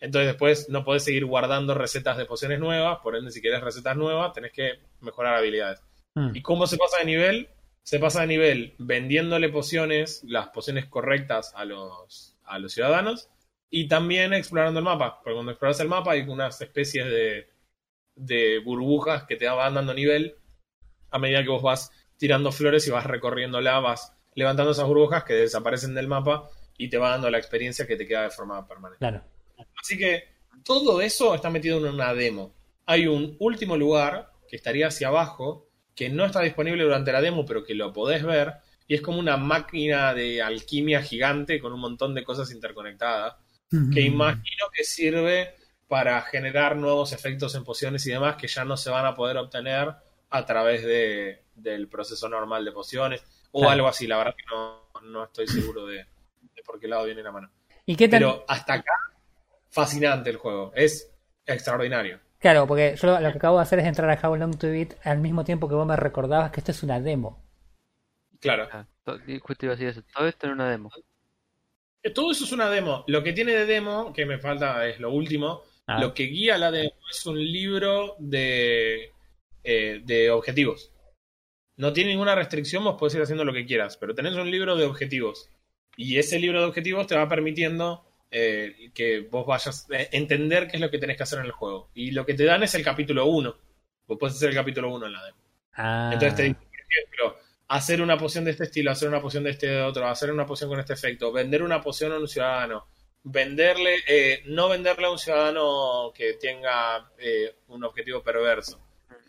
Entonces 0.00 0.28
después 0.28 0.68
no 0.68 0.84
podés 0.84 1.04
seguir 1.04 1.26
guardando 1.26 1.74
recetas 1.74 2.16
de 2.16 2.24
pociones 2.24 2.58
nuevas, 2.58 2.98
por 3.02 3.16
ende 3.16 3.30
si 3.30 3.42
querés 3.42 3.60
recetas 3.60 3.96
nuevas 3.96 4.32
tenés 4.32 4.52
que 4.52 4.80
mejorar 5.00 5.36
habilidades. 5.36 5.82
Mm, 6.14 6.34
¿Y 6.34 6.42
cómo 6.42 6.66
se 6.66 6.78
pasa 6.78 6.98
de 6.98 7.04
nivel? 7.04 7.48
Se 7.82 7.98
pasa 7.98 8.22
de 8.22 8.26
nivel 8.28 8.74
vendiéndole 8.78 9.48
pociones, 9.50 10.22
las 10.24 10.48
pociones 10.48 10.86
correctas 10.86 11.52
a 11.54 11.64
los, 11.64 12.36
a 12.44 12.58
los 12.58 12.72
ciudadanos 12.72 13.28
y 13.68 13.88
también 13.88 14.32
explorando 14.32 14.80
el 14.80 14.84
mapa. 14.84 15.20
Porque 15.22 15.34
cuando 15.34 15.52
exploras 15.52 15.80
el 15.80 15.88
mapa 15.88 16.12
hay 16.12 16.22
unas 16.22 16.60
especies 16.60 17.06
de, 17.06 17.48
de 18.14 18.58
burbujas 18.60 19.24
que 19.24 19.36
te 19.36 19.46
van 19.46 19.74
dando 19.74 19.92
nivel 19.92 20.36
a 21.10 21.18
medida 21.18 21.42
que 21.42 21.48
vos 21.48 21.62
vas 21.62 21.90
tirando 22.16 22.52
flores 22.52 22.86
y 22.86 22.90
vas 22.90 23.06
recorriéndola, 23.06 23.80
vas 23.80 24.12
levantando 24.34 24.72
esas 24.72 24.86
burbujas 24.86 25.24
que 25.24 25.34
desaparecen 25.34 25.94
del 25.94 26.08
mapa 26.08 26.48
y 26.76 26.88
te 26.88 26.98
va 26.98 27.10
dando 27.10 27.30
la 27.30 27.38
experiencia 27.38 27.86
que 27.86 27.96
te 27.96 28.06
queda 28.06 28.22
de 28.22 28.30
forma 28.30 28.66
permanente. 28.66 28.98
claro. 28.98 29.22
Así 29.80 29.98
que 29.98 30.24
todo 30.64 31.00
eso 31.00 31.34
está 31.34 31.50
metido 31.50 31.78
en 31.78 31.94
una 31.94 32.14
demo. 32.14 32.54
Hay 32.86 33.06
un 33.06 33.36
último 33.38 33.76
lugar 33.76 34.32
que 34.48 34.56
estaría 34.56 34.88
hacia 34.88 35.08
abajo, 35.08 35.68
que 35.94 36.08
no 36.08 36.24
está 36.24 36.40
disponible 36.40 36.82
durante 36.82 37.12
la 37.12 37.20
demo, 37.20 37.44
pero 37.44 37.64
que 37.64 37.74
lo 37.74 37.92
podés 37.92 38.22
ver, 38.24 38.54
y 38.86 38.94
es 38.94 39.00
como 39.00 39.18
una 39.18 39.36
máquina 39.36 40.14
de 40.14 40.42
alquimia 40.42 41.02
gigante 41.02 41.60
con 41.60 41.72
un 41.72 41.80
montón 41.80 42.14
de 42.14 42.24
cosas 42.24 42.50
interconectadas, 42.50 43.36
que 43.94 44.00
imagino 44.00 44.66
que 44.74 44.82
sirve 44.82 45.54
para 45.86 46.20
generar 46.22 46.76
nuevos 46.76 47.12
efectos 47.12 47.54
en 47.54 47.62
pociones 47.62 48.04
y 48.06 48.10
demás 48.10 48.34
que 48.34 48.48
ya 48.48 48.64
no 48.64 48.76
se 48.76 48.90
van 48.90 49.06
a 49.06 49.14
poder 49.14 49.36
obtener 49.36 49.94
a 50.30 50.46
través 50.46 50.84
de, 50.84 51.44
del 51.54 51.88
proceso 51.88 52.28
normal 52.28 52.64
de 52.64 52.72
pociones 52.72 53.22
o 53.52 53.60
Claro. 53.60 53.72
algo 53.74 53.88
así. 53.88 54.06
La 54.06 54.18
verdad 54.18 54.34
que 54.36 54.44
no, 54.54 54.82
no 55.02 55.24
estoy 55.24 55.46
seguro 55.48 55.86
de, 55.86 55.96
de 56.54 56.62
por 56.64 56.78
qué 56.80 56.88
lado 56.88 57.04
viene 57.04 57.22
la 57.22 57.32
mano. 57.32 57.50
¿Y 57.86 57.96
qué 57.96 58.08
tal? 58.08 58.20
Pero 58.20 58.44
hasta 58.48 58.74
acá, 58.74 58.92
fascinante 59.70 60.30
el 60.30 60.36
juego. 60.36 60.72
Es 60.74 61.12
extraordinario. 61.46 62.20
Claro, 62.38 62.66
porque 62.66 62.96
yo 62.96 63.20
lo 63.20 63.32
que 63.32 63.38
acabo 63.38 63.56
de 63.58 63.62
hacer 63.64 63.80
es 63.80 63.86
entrar 63.86 64.08
a 64.10 64.28
How 64.28 64.36
Long 64.36 64.56
to 64.56 64.68
Beat 64.68 64.94
al 65.04 65.18
mismo 65.18 65.44
tiempo 65.44 65.68
que 65.68 65.74
vos 65.74 65.86
me 65.86 65.96
recordabas 65.96 66.50
que 66.50 66.60
esto 66.60 66.70
es 66.72 66.82
una 66.82 67.00
demo. 67.00 67.42
Claro. 68.40 68.68
Ah, 68.72 68.86
justo 69.42 69.66
iba 69.66 69.74
a 69.74 69.76
decir 69.76 69.88
eso. 69.88 70.02
Todo 70.14 70.26
esto 70.26 70.46
en 70.46 70.52
una 70.52 70.70
demo. 70.70 70.90
Todo 72.14 72.30
eso 72.32 72.44
es 72.44 72.52
una 72.52 72.70
demo. 72.70 73.04
Lo 73.08 73.22
que 73.22 73.34
tiene 73.34 73.52
de 73.52 73.66
demo, 73.66 74.12
que 74.14 74.24
me 74.24 74.38
falta 74.38 74.86
es 74.86 74.98
lo 75.00 75.10
último, 75.10 75.62
Ah. 75.86 76.00
lo 76.00 76.14
que 76.14 76.22
guía 76.24 76.56
la 76.56 76.70
demo 76.70 76.92
es 77.10 77.26
un 77.26 77.38
libro 77.38 78.14
de, 78.20 79.12
eh, 79.64 80.00
de 80.04 80.30
objetivos. 80.30 80.92
No 81.76 81.92
tiene 81.92 82.10
ninguna 82.10 82.34
restricción, 82.34 82.84
vos 82.84 82.96
podés 82.98 83.14
ir 83.14 83.22
haciendo 83.22 83.44
lo 83.44 83.52
que 83.52 83.64
quieras, 83.64 83.96
pero 83.96 84.14
tenés 84.14 84.34
un 84.34 84.50
libro 84.50 84.76
de 84.76 84.84
objetivos. 84.84 85.48
Y 85.96 86.18
ese 86.18 86.38
libro 86.38 86.60
de 86.60 86.66
objetivos 86.66 87.06
te 87.06 87.16
va 87.16 87.28
permitiendo 87.28 88.04
eh, 88.30 88.90
que 88.94 89.20
vos 89.20 89.46
vayas 89.46 89.86
a 89.90 90.16
entender 90.16 90.68
qué 90.68 90.76
es 90.76 90.80
lo 90.80 90.90
que 90.90 90.98
tenés 90.98 91.16
que 91.16 91.22
hacer 91.22 91.40
en 91.40 91.46
el 91.46 91.52
juego. 91.52 91.90
Y 91.94 92.10
lo 92.12 92.24
que 92.24 92.34
te 92.34 92.44
dan 92.44 92.62
es 92.62 92.74
el 92.74 92.84
capítulo 92.84 93.26
1. 93.26 93.56
Vos 94.06 94.18
podés 94.18 94.36
hacer 94.36 94.50
el 94.50 94.54
capítulo 94.54 94.94
1 94.94 95.06
en 95.06 95.12
la 95.12 95.24
demo. 95.24 95.38
Ah, 95.74 96.10
Entonces 96.12 96.36
te 96.36 96.42
dice, 96.44 96.58
por 96.60 96.80
ejemplo, 96.90 97.36
hacer 97.68 98.02
una 98.02 98.18
poción 98.18 98.44
de 98.44 98.50
este 98.50 98.64
estilo, 98.64 98.90
hacer 98.90 99.08
una 99.08 99.20
poción 99.20 99.44
de 99.44 99.50
este 99.50 99.80
otro, 99.82 100.06
hacer 100.06 100.32
una 100.32 100.46
poción 100.46 100.68
con 100.68 100.80
este 100.80 100.92
efecto, 100.92 101.32
vender 101.32 101.62
una 101.62 101.80
poción 101.80 102.12
a 102.12 102.18
un 102.18 102.28
ciudadano, 102.28 102.86
venderle, 103.22 103.96
eh, 104.06 104.42
no 104.46 104.68
venderle 104.68 105.06
a 105.06 105.10
un 105.10 105.18
ciudadano 105.18 106.12
que 106.14 106.34
tenga 106.34 107.10
eh, 107.18 107.54
un 107.68 107.84
objetivo 107.84 108.22
perverso, 108.22 108.80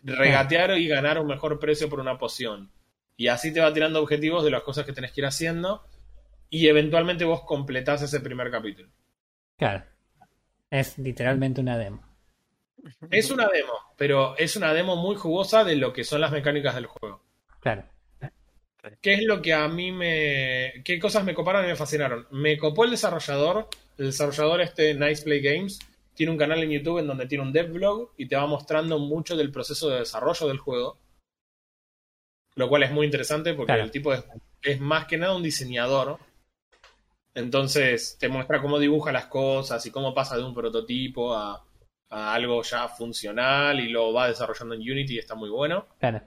regatear 0.02 0.76
y 0.78 0.88
ganar 0.88 1.18
un 1.18 1.26
mejor 1.26 1.58
precio 1.58 1.88
por 1.88 2.00
una 2.00 2.18
poción, 2.18 2.70
Y 3.16 3.28
así 3.28 3.52
te 3.52 3.60
va 3.60 3.72
tirando 3.72 4.00
objetivos 4.00 4.44
de 4.44 4.50
las 4.50 4.62
cosas 4.62 4.84
que 4.84 4.92
tenés 4.92 5.12
que 5.12 5.20
ir 5.20 5.26
haciendo. 5.26 5.84
Y 6.50 6.66
eventualmente 6.66 7.24
vos 7.24 7.42
completás 7.42 8.02
ese 8.02 8.20
primer 8.20 8.50
capítulo. 8.50 8.88
Claro. 9.56 9.84
Es 10.70 10.98
literalmente 10.98 11.60
una 11.60 11.78
demo. 11.78 12.02
Es 13.10 13.30
una 13.30 13.48
demo, 13.48 13.74
pero 13.96 14.36
es 14.36 14.56
una 14.56 14.74
demo 14.74 14.96
muy 14.96 15.14
jugosa 15.14 15.62
de 15.62 15.76
lo 15.76 15.92
que 15.92 16.04
son 16.04 16.20
las 16.20 16.32
mecánicas 16.32 16.74
del 16.74 16.86
juego. 16.86 17.22
Claro. 17.60 17.84
¿Qué 19.00 19.14
es 19.14 19.22
lo 19.22 19.40
que 19.40 19.54
a 19.54 19.68
mí 19.68 19.92
me... 19.92 20.82
¿Qué 20.84 20.98
cosas 20.98 21.22
me 21.24 21.34
coparon 21.34 21.64
y 21.64 21.68
me 21.68 21.76
fascinaron? 21.76 22.26
Me 22.32 22.58
copó 22.58 22.84
el 22.84 22.90
desarrollador. 22.90 23.68
El 23.98 24.06
desarrollador 24.06 24.60
este, 24.62 24.94
Nice 24.94 25.22
Play 25.22 25.40
Games, 25.40 25.78
tiene 26.14 26.32
un 26.32 26.38
canal 26.38 26.62
en 26.62 26.70
YouTube 26.70 26.98
en 26.98 27.06
donde 27.06 27.26
tiene 27.26 27.44
un 27.44 27.52
devlog 27.52 28.12
y 28.16 28.26
te 28.28 28.36
va 28.36 28.46
mostrando 28.46 28.98
mucho 28.98 29.36
del 29.36 29.50
proceso 29.50 29.88
de 29.88 30.00
desarrollo 30.00 30.46
del 30.48 30.58
juego. 30.58 30.98
Lo 32.54 32.68
cual 32.68 32.82
es 32.82 32.90
muy 32.92 33.06
interesante 33.06 33.54
porque 33.54 33.68
Claro. 33.72 33.84
el 33.84 33.90
tipo 33.90 34.12
es, 34.12 34.22
es 34.62 34.78
más 34.80 35.06
que 35.06 35.16
nada 35.16 35.34
un 35.34 35.42
diseñador. 35.42 36.18
Entonces 37.34 38.16
te 38.20 38.28
muestra 38.28 38.60
cómo 38.60 38.78
dibuja 38.78 39.10
las 39.12 39.26
cosas 39.26 39.84
y 39.86 39.90
cómo 39.90 40.12
pasa 40.14 40.36
de 40.36 40.44
un 40.44 40.54
prototipo 40.54 41.34
a, 41.34 41.64
a 42.10 42.34
algo 42.34 42.62
ya 42.62 42.88
funcional 42.88 43.80
y 43.80 43.88
lo 43.88 44.12
va 44.12 44.28
desarrollando 44.28 44.74
en 44.74 44.82
Unity 44.82 45.14
y 45.14 45.18
está 45.18 45.34
muy 45.34 45.48
bueno 45.48 45.86
Claro. 45.98 46.20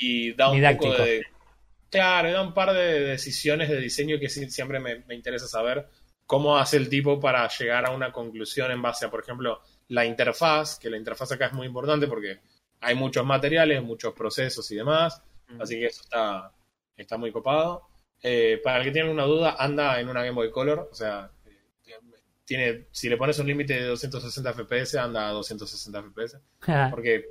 y 0.00 0.32
da 0.34 0.50
un 0.50 0.56
Didáctico. 0.56 0.92
poco 0.92 1.02
de. 1.02 1.22
Claro, 1.90 2.30
da 2.30 2.42
un 2.42 2.54
par 2.54 2.72
de 2.72 3.00
decisiones 3.00 3.68
de 3.68 3.80
diseño 3.80 4.18
que 4.20 4.28
siempre 4.28 4.78
me, 4.78 5.00
me 5.06 5.14
interesa 5.16 5.46
saber 5.48 5.88
cómo 6.26 6.58
hace 6.58 6.76
el 6.76 6.88
tipo 6.88 7.20
para 7.20 7.48
llegar 7.48 7.86
a 7.86 7.90
una 7.92 8.12
conclusión 8.12 8.70
en 8.70 8.82
base 8.82 9.06
a, 9.06 9.10
por 9.10 9.20
ejemplo, 9.20 9.60
la 9.88 10.04
interfaz, 10.04 10.78
que 10.78 10.90
la 10.90 10.96
interfaz 10.96 11.32
acá 11.32 11.46
es 11.46 11.52
muy 11.52 11.66
importante 11.66 12.06
porque 12.06 12.40
hay 12.80 12.94
muchos 12.94 13.24
materiales, 13.24 13.82
muchos 13.82 14.12
procesos 14.12 14.70
y 14.70 14.76
demás, 14.76 15.22
Mm. 15.48 15.62
así 15.62 15.78
que 15.78 15.86
eso 15.86 16.02
está, 16.02 16.52
está 16.96 17.16
muy 17.16 17.30
copado. 17.30 17.82
Eh, 18.22 18.60
para 18.64 18.78
el 18.78 18.84
que 18.84 18.90
tiene 18.90 19.10
una 19.10 19.24
duda, 19.24 19.56
anda 19.58 20.00
en 20.00 20.08
una 20.08 20.22
Game 20.24 20.34
Boy 20.34 20.50
Color, 20.50 20.88
o 20.90 20.94
sea, 20.94 21.30
tiene, 22.44 22.86
si 22.92 23.08
le 23.08 23.16
pones 23.16 23.38
un 23.38 23.46
límite 23.46 23.74
de 23.74 23.84
260 23.86 24.52
FPS, 24.52 24.98
anda 24.98 25.28
a 25.28 25.32
260 25.32 26.02
FPS, 26.02 26.40
porque 26.90 27.28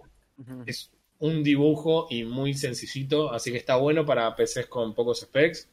es 0.66 0.91
un 1.20 1.41
dibujo 1.43 2.08
y 2.10 2.24
muy 2.26 2.54
sencillito, 2.54 3.32
así 3.34 3.52
que 3.52 3.58
está 3.58 3.78
bueno 3.78 4.06
para 4.06 4.36
PCs 4.36 4.68
con 4.68 4.93
pocos 4.93 5.22
specs 5.22 5.70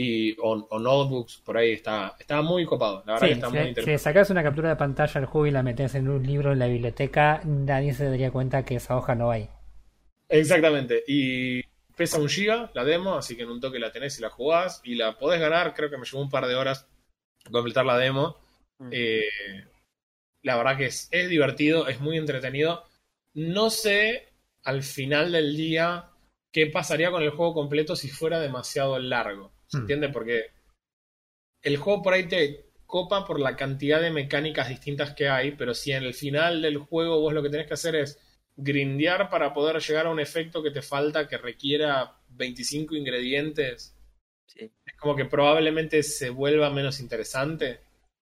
y 0.00 0.36
o, 0.40 0.52
o 0.70 0.78
notebooks, 0.78 1.38
por 1.44 1.56
ahí 1.58 1.72
está, 1.72 2.14
está 2.18 2.42
muy 2.42 2.64
copado, 2.66 3.02
la 3.06 3.14
verdad 3.14 3.26
Sí, 3.26 3.28
que 3.28 3.34
está 3.34 3.50
si, 3.50 3.56
muy 3.56 3.68
si 3.84 3.96
interesante. 3.96 3.98
sacas 3.98 4.30
una 4.30 4.42
captura 4.42 4.70
de 4.70 4.76
pantalla 4.76 5.12
del 5.20 5.26
juego 5.26 5.46
y 5.46 5.50
la 5.50 5.62
metes 5.62 5.94
en 5.94 6.08
un 6.08 6.22
libro 6.26 6.52
en 6.52 6.58
la 6.60 6.66
biblioteca, 6.68 7.42
nadie 7.44 7.92
se 7.92 8.04
daría 8.08 8.30
cuenta 8.30 8.64
que 8.64 8.76
esa 8.76 8.96
hoja 8.96 9.14
no 9.14 9.30
hay. 9.30 9.50
Exactamente, 10.28 11.02
y 11.06 11.62
pesa 11.96 12.18
un 12.20 12.28
giga 12.28 12.70
la 12.74 12.84
demo, 12.84 13.16
así 13.16 13.36
que 13.36 13.42
en 13.42 13.50
un 13.50 13.60
toque 13.60 13.78
la 13.78 13.90
tenés 13.92 14.18
y 14.18 14.22
la 14.22 14.30
jugás 14.30 14.80
y 14.84 14.94
la 14.94 15.18
podés 15.18 15.40
ganar, 15.40 15.74
creo 15.74 15.90
que 15.90 15.96
me 15.98 16.04
llevó 16.04 16.22
un 16.22 16.30
par 16.30 16.46
de 16.46 16.54
horas 16.54 16.86
completar 17.50 17.86
la 17.86 17.98
demo. 17.98 18.36
Mm. 18.78 18.88
Eh, 18.92 19.22
la 20.42 20.56
verdad 20.56 20.76
que 20.76 20.86
es, 20.86 21.08
es 21.10 21.28
divertido, 21.28 21.88
es 21.88 22.00
muy 22.00 22.16
entretenido. 22.16 22.84
No 23.34 23.70
sé 23.70 24.28
al 24.64 24.82
final 24.82 25.32
del 25.32 25.56
día 25.56 26.10
qué 26.52 26.66
pasaría 26.66 27.10
con 27.10 27.22
el 27.22 27.30
juego 27.30 27.54
completo 27.54 27.96
si 27.96 28.08
fuera 28.08 28.40
demasiado 28.40 28.98
largo. 28.98 29.52
¿Se 29.68 29.76
Hmm. 29.78 29.80
entiende? 29.82 30.08
Porque 30.08 30.50
el 31.62 31.76
juego 31.76 32.02
por 32.02 32.12
ahí 32.14 32.28
te 32.28 32.64
copa 32.86 33.26
por 33.26 33.38
la 33.38 33.54
cantidad 33.56 34.00
de 34.00 34.10
mecánicas 34.10 34.68
distintas 34.68 35.14
que 35.14 35.28
hay, 35.28 35.52
pero 35.52 35.74
si 35.74 35.92
en 35.92 36.04
el 36.04 36.14
final 36.14 36.62
del 36.62 36.78
juego 36.78 37.20
vos 37.20 37.34
lo 37.34 37.42
que 37.42 37.50
tenés 37.50 37.66
que 37.66 37.74
hacer 37.74 37.94
es 37.96 38.18
grindear 38.56 39.28
para 39.28 39.52
poder 39.52 39.78
llegar 39.80 40.06
a 40.06 40.10
un 40.10 40.20
efecto 40.20 40.62
que 40.62 40.70
te 40.70 40.82
falta 40.82 41.28
que 41.28 41.36
requiera 41.38 42.16
25 42.30 42.94
ingredientes, 42.96 43.94
Sí. 44.46 44.70
es 44.86 44.94
como 44.96 45.14
que 45.14 45.26
probablemente 45.26 46.02
se 46.02 46.30
vuelva 46.30 46.70
menos 46.70 46.98
interesante. 47.00 47.80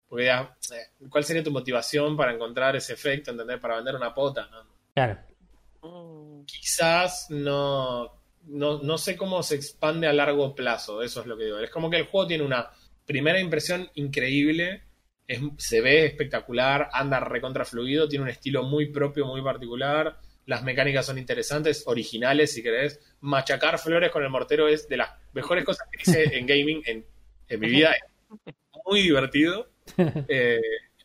Porque 0.08 0.26
ya, 0.26 0.56
eh, 0.72 1.06
¿cuál 1.08 1.24
sería 1.24 1.42
tu 1.42 1.50
motivación 1.50 2.16
para 2.16 2.32
encontrar 2.32 2.76
ese 2.76 2.92
efecto, 2.92 3.30
entender? 3.32 3.60
Para 3.60 3.76
vender 3.76 3.96
una 3.96 4.14
pota, 4.14 4.46
¿no? 4.48 4.64
Claro. 4.94 5.18
Mm. 5.82 6.44
Quizás 6.44 7.26
no, 7.30 8.21
no, 8.46 8.82
no 8.82 8.98
sé 8.98 9.16
cómo 9.16 9.42
se 9.42 9.54
expande 9.56 10.06
a 10.06 10.12
largo 10.12 10.54
plazo, 10.54 11.02
eso 11.02 11.20
es 11.20 11.26
lo 11.26 11.36
que 11.36 11.44
digo. 11.44 11.58
Es 11.58 11.70
como 11.70 11.90
que 11.90 11.96
el 11.98 12.06
juego 12.06 12.26
tiene 12.26 12.44
una 12.44 12.70
primera 13.06 13.40
impresión 13.40 13.90
increíble, 13.94 14.82
es- 15.26 15.40
se 15.58 15.80
ve 15.80 16.04
espectacular, 16.06 16.88
anda 16.92 17.20
recontra 17.20 17.64
fluido, 17.64 18.08
tiene 18.08 18.24
un 18.24 18.28
estilo 18.30 18.62
muy 18.64 18.86
propio, 18.86 19.26
muy 19.26 19.42
particular, 19.42 20.18
las 20.46 20.62
mecánicas 20.64 21.06
son 21.06 21.18
interesantes, 21.18 21.84
originales 21.86 22.52
si 22.52 22.62
querés. 22.64 23.00
Machacar 23.20 23.78
flores 23.78 24.10
con 24.10 24.24
el 24.24 24.28
mortero 24.30 24.66
es 24.68 24.88
de 24.88 24.96
las 24.96 25.10
mejores 25.32 25.64
cosas 25.64 25.86
que 25.90 26.02
hice 26.02 26.36
en 26.36 26.46
gaming 26.46 26.82
en, 26.84 27.06
en 27.48 27.60
mi 27.60 27.68
vida. 27.68 27.92
Es 27.94 28.54
muy 28.86 29.02
divertido. 29.02 29.68
Eh, 30.28 30.60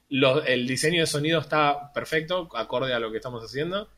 lo- 0.09 0.43
el 0.43 0.67
diseño 0.67 1.01
de 1.01 1.07
sonido 1.07 1.39
está 1.39 1.91
perfecto, 1.93 2.47
acorde 2.55 2.93
a 2.93 2.99
lo 2.99 3.11
que 3.11 3.17
estamos 3.17 3.43
haciendo. 3.43 3.89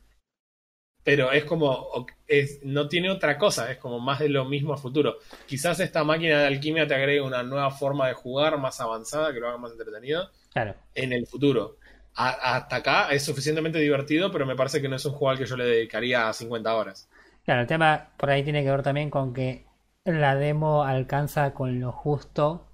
Pero 1.02 1.32
es 1.32 1.44
como, 1.44 2.06
es, 2.26 2.60
no 2.62 2.88
tiene 2.88 3.10
otra 3.10 3.38
cosa, 3.38 3.70
es 3.72 3.78
como 3.78 3.98
más 4.00 4.18
de 4.20 4.28
lo 4.28 4.44
mismo 4.44 4.74
a 4.74 4.76
futuro. 4.76 5.16
Quizás 5.46 5.80
esta 5.80 6.04
máquina 6.04 6.40
de 6.40 6.46
alquimia 6.46 6.86
te 6.86 6.94
agregue 6.94 7.20
una 7.22 7.42
nueva 7.42 7.70
forma 7.70 8.08
de 8.08 8.14
jugar 8.14 8.58
más 8.58 8.80
avanzada, 8.80 9.32
que 9.32 9.40
lo 9.40 9.48
haga 9.48 9.58
más 9.58 9.72
entretenido 9.72 10.30
Claro. 10.52 10.74
en 10.94 11.12
el 11.12 11.26
futuro. 11.26 11.78
A- 12.14 12.56
hasta 12.56 12.76
acá 12.76 13.12
es 13.12 13.24
suficientemente 13.24 13.78
divertido, 13.78 14.30
pero 14.32 14.46
me 14.46 14.56
parece 14.56 14.82
que 14.82 14.88
no 14.88 14.96
es 14.96 15.04
un 15.06 15.12
juego 15.12 15.30
al 15.30 15.38
que 15.38 15.46
yo 15.46 15.56
le 15.56 15.64
dedicaría 15.64 16.32
50 16.32 16.74
horas. 16.76 17.08
Claro, 17.44 17.62
el 17.62 17.66
tema 17.66 18.10
por 18.16 18.30
ahí 18.30 18.42
tiene 18.44 18.62
que 18.62 18.70
ver 18.70 18.82
también 18.82 19.10
con 19.10 19.32
que 19.32 19.66
la 20.04 20.34
demo 20.36 20.84
alcanza 20.84 21.52
con 21.54 21.80
lo 21.80 21.92
justo 21.92 22.66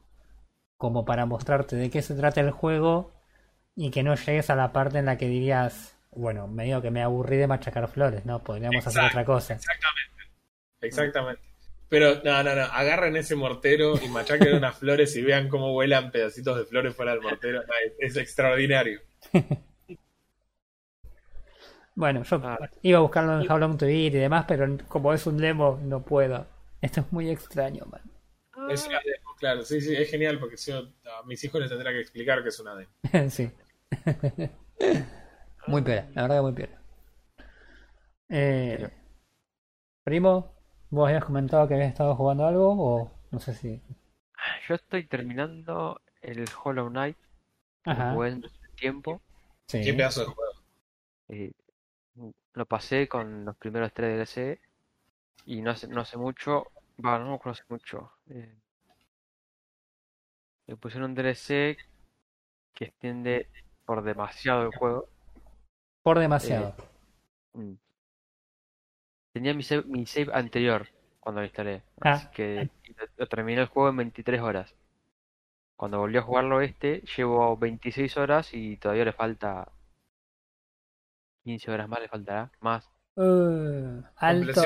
como 0.79 1.05
para 1.05 1.27
mostrarte 1.27 1.77
de 1.77 1.91
qué 1.91 2.03
se 2.03 2.15
trata 2.17 2.41
el 2.43 2.53
juego 2.53 3.13
y 3.77 3.91
que 3.93 4.03
no 4.05 4.17
llegues 4.17 4.51
a 4.51 4.57
la 4.57 4.73
parte 4.73 4.99
en 4.99 5.07
la 5.07 5.19
que 5.19 5.29
dirías, 5.29 5.96
bueno, 6.17 6.49
medio 6.49 6.83
que 6.83 6.91
me 6.91 7.03
aburrí 7.03 7.37
de 7.37 7.47
machacar 7.47 7.87
flores, 7.89 8.25
¿no? 8.27 8.43
Podríamos 8.43 8.87
hacer 8.87 9.05
otra 9.05 9.25
cosa. 9.25 9.55
Exactamente. 9.55 10.33
Exactamente. 10.81 11.43
Pero 11.89 12.21
no, 12.25 12.43
no, 12.43 12.55
no. 12.55 12.63
Agarren 12.63 13.17
ese 13.17 13.37
mortero 13.37 13.95
y 14.03 14.09
machaquen 14.09 14.57
unas 14.57 14.77
flores 14.81 15.15
y 15.17 15.23
vean 15.23 15.49
cómo 15.49 15.73
vuelan 15.73 16.11
pedacitos 16.11 16.57
de 16.59 16.65
flores 16.65 16.97
fuera 16.97 17.13
del 17.13 17.23
mortero. 17.23 17.61
No, 17.63 17.73
es, 17.85 17.93
es 17.99 18.17
extraordinario. 18.17 19.01
Bueno, 21.99 22.25
yo 22.25 22.37
Ah. 22.45 22.59
iba 22.83 22.99
a 22.99 23.01
buscarlo 23.01 23.41
en 23.41 23.51
How 23.51 23.77
to 23.79 23.87
Beat 23.87 24.13
y 24.13 24.19
demás, 24.19 24.45
pero 24.47 24.67
como 24.87 25.15
es 25.15 25.27
un 25.27 25.39
demo, 25.39 25.81
no 25.83 26.05
puedo. 26.05 26.47
Esto 26.83 27.01
es 27.01 27.11
muy 27.11 27.31
extraño, 27.31 27.87
man. 27.87 28.03
Es 28.71 28.87
una 28.87 29.01
demo, 29.03 29.35
claro. 29.39 29.65
Sí, 29.65 29.81
sí, 29.81 29.97
es 29.97 30.11
genial 30.11 30.39
porque 30.39 30.59
si 30.59 30.73
no, 30.73 30.81
a 30.81 31.23
mis 31.25 31.43
hijos 31.43 31.59
les 31.59 31.71
tendrá 31.71 31.93
que 31.93 32.01
explicar 32.01 32.43
que 32.43 32.51
es 32.51 32.61
una 32.61 32.75
demo. 32.75 32.91
sí. 33.31 33.51
Muy 35.67 35.83
piola, 35.83 36.07
la 36.15 36.23
verdad 36.23 36.37
que 36.37 36.43
muy 36.43 36.53
piola. 36.53 36.79
Eh, 38.29 38.89
primo, 40.05 40.55
¿vos 40.91 41.07
habías 41.09 41.25
comentado 41.25 41.69
que 41.69 41.75
habías 41.75 41.91
estado 41.91 42.17
jugando 42.17 42.47
algo? 42.47 42.71
O 42.79 43.11
no 43.31 43.39
sé 43.41 43.53
si. 43.55 43.81
Yo 44.69 44.75
estoy 44.75 45.07
terminando 45.07 46.01
el 46.21 46.45
Hollow 46.63 46.89
Knight, 46.89 47.17
Ajá. 47.85 48.13
jugué 48.15 48.29
en 48.31 48.45
tiempo. 48.77 49.21
Sí. 49.69 49.83
Qué 49.85 49.93
pedazo 49.95 50.21
de 50.21 50.27
juego. 50.27 50.53
eh, 51.29 51.53
lo 52.55 52.67
pasé 52.67 53.09
con 53.09 53.45
los 53.45 53.57
primeros 53.57 53.93
tres 53.93 54.11
DLC 54.17 54.61
y 55.47 55.63
no 55.63 55.71
hace, 55.73 55.89
no 55.89 56.01
hace 56.03 56.17
mucho, 56.19 56.67
va, 57.05 57.19
no 57.19 57.31
me 57.31 57.35
acuerdo 57.37 57.53
hace 57.53 57.65
mucho. 57.69 58.13
eh, 58.31 58.57
le 60.67 60.77
pusieron 60.77 61.11
un 61.11 61.15
DLC 61.17 61.77
que 62.75 62.87
extiende 62.87 63.49
por 63.85 64.03
demasiado 64.03 64.63
el 64.65 64.71
juego. 64.71 65.09
Por 66.07 66.21
demasiado. 66.21 66.73
Mm. 67.55 67.73
Tenía 69.33 69.55
mi 69.55 69.65
save, 69.65 69.83
mi 69.87 70.07
save 70.07 70.31
anterior 70.33 70.87
cuando 71.19 71.41
lo 71.41 71.47
instalé, 71.49 71.83
Ah. 72.01 72.13
así 72.13 72.29
que 72.33 72.71
lo, 73.17 73.27
terminé 73.27 73.63
el 73.63 73.67
juego 73.67 73.89
en 73.89 73.97
23 73.97 74.41
horas. 74.41 74.73
Cuando 75.75 75.99
volví 75.99 76.17
a 76.17 76.23
jugarlo 76.23 76.61
este, 76.61 77.03
llevo 77.17 77.57
26 77.57 78.17
horas 78.19 78.55
y 78.55 78.77
todavía 78.77 79.05
le 79.05 79.13
falta 79.15 79.67
15 81.43 81.73
horas 81.73 81.89
más, 81.89 82.01
le 82.01 82.09
faltará 82.09 82.53
más. 82.61 82.89
Uh, 83.17 84.01
alto, 84.15 84.63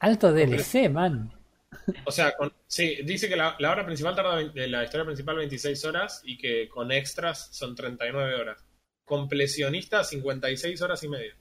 alto 0.00 0.32
DLC, 0.32 0.88
man. 0.90 1.30
O 2.04 2.10
sea, 2.10 2.36
con- 2.36 2.52
sí, 2.66 2.98
dice 3.04 3.28
que 3.28 3.36
la, 3.36 3.54
la 3.60 3.70
hora 3.70 3.86
principal 3.86 4.16
tarda, 4.16 4.34
de 4.38 4.66
la 4.66 4.82
historia 4.82 5.04
principal 5.06 5.36
26 5.36 5.84
horas 5.84 6.22
y 6.24 6.36
que 6.36 6.68
con 6.68 6.90
extras 6.90 7.50
son 7.52 7.76
39 7.76 8.34
horas. 8.34 8.64
Completionista 9.04 10.04
56 10.04 10.80
horas 10.82 11.02
y 11.02 11.08
media. 11.08 11.34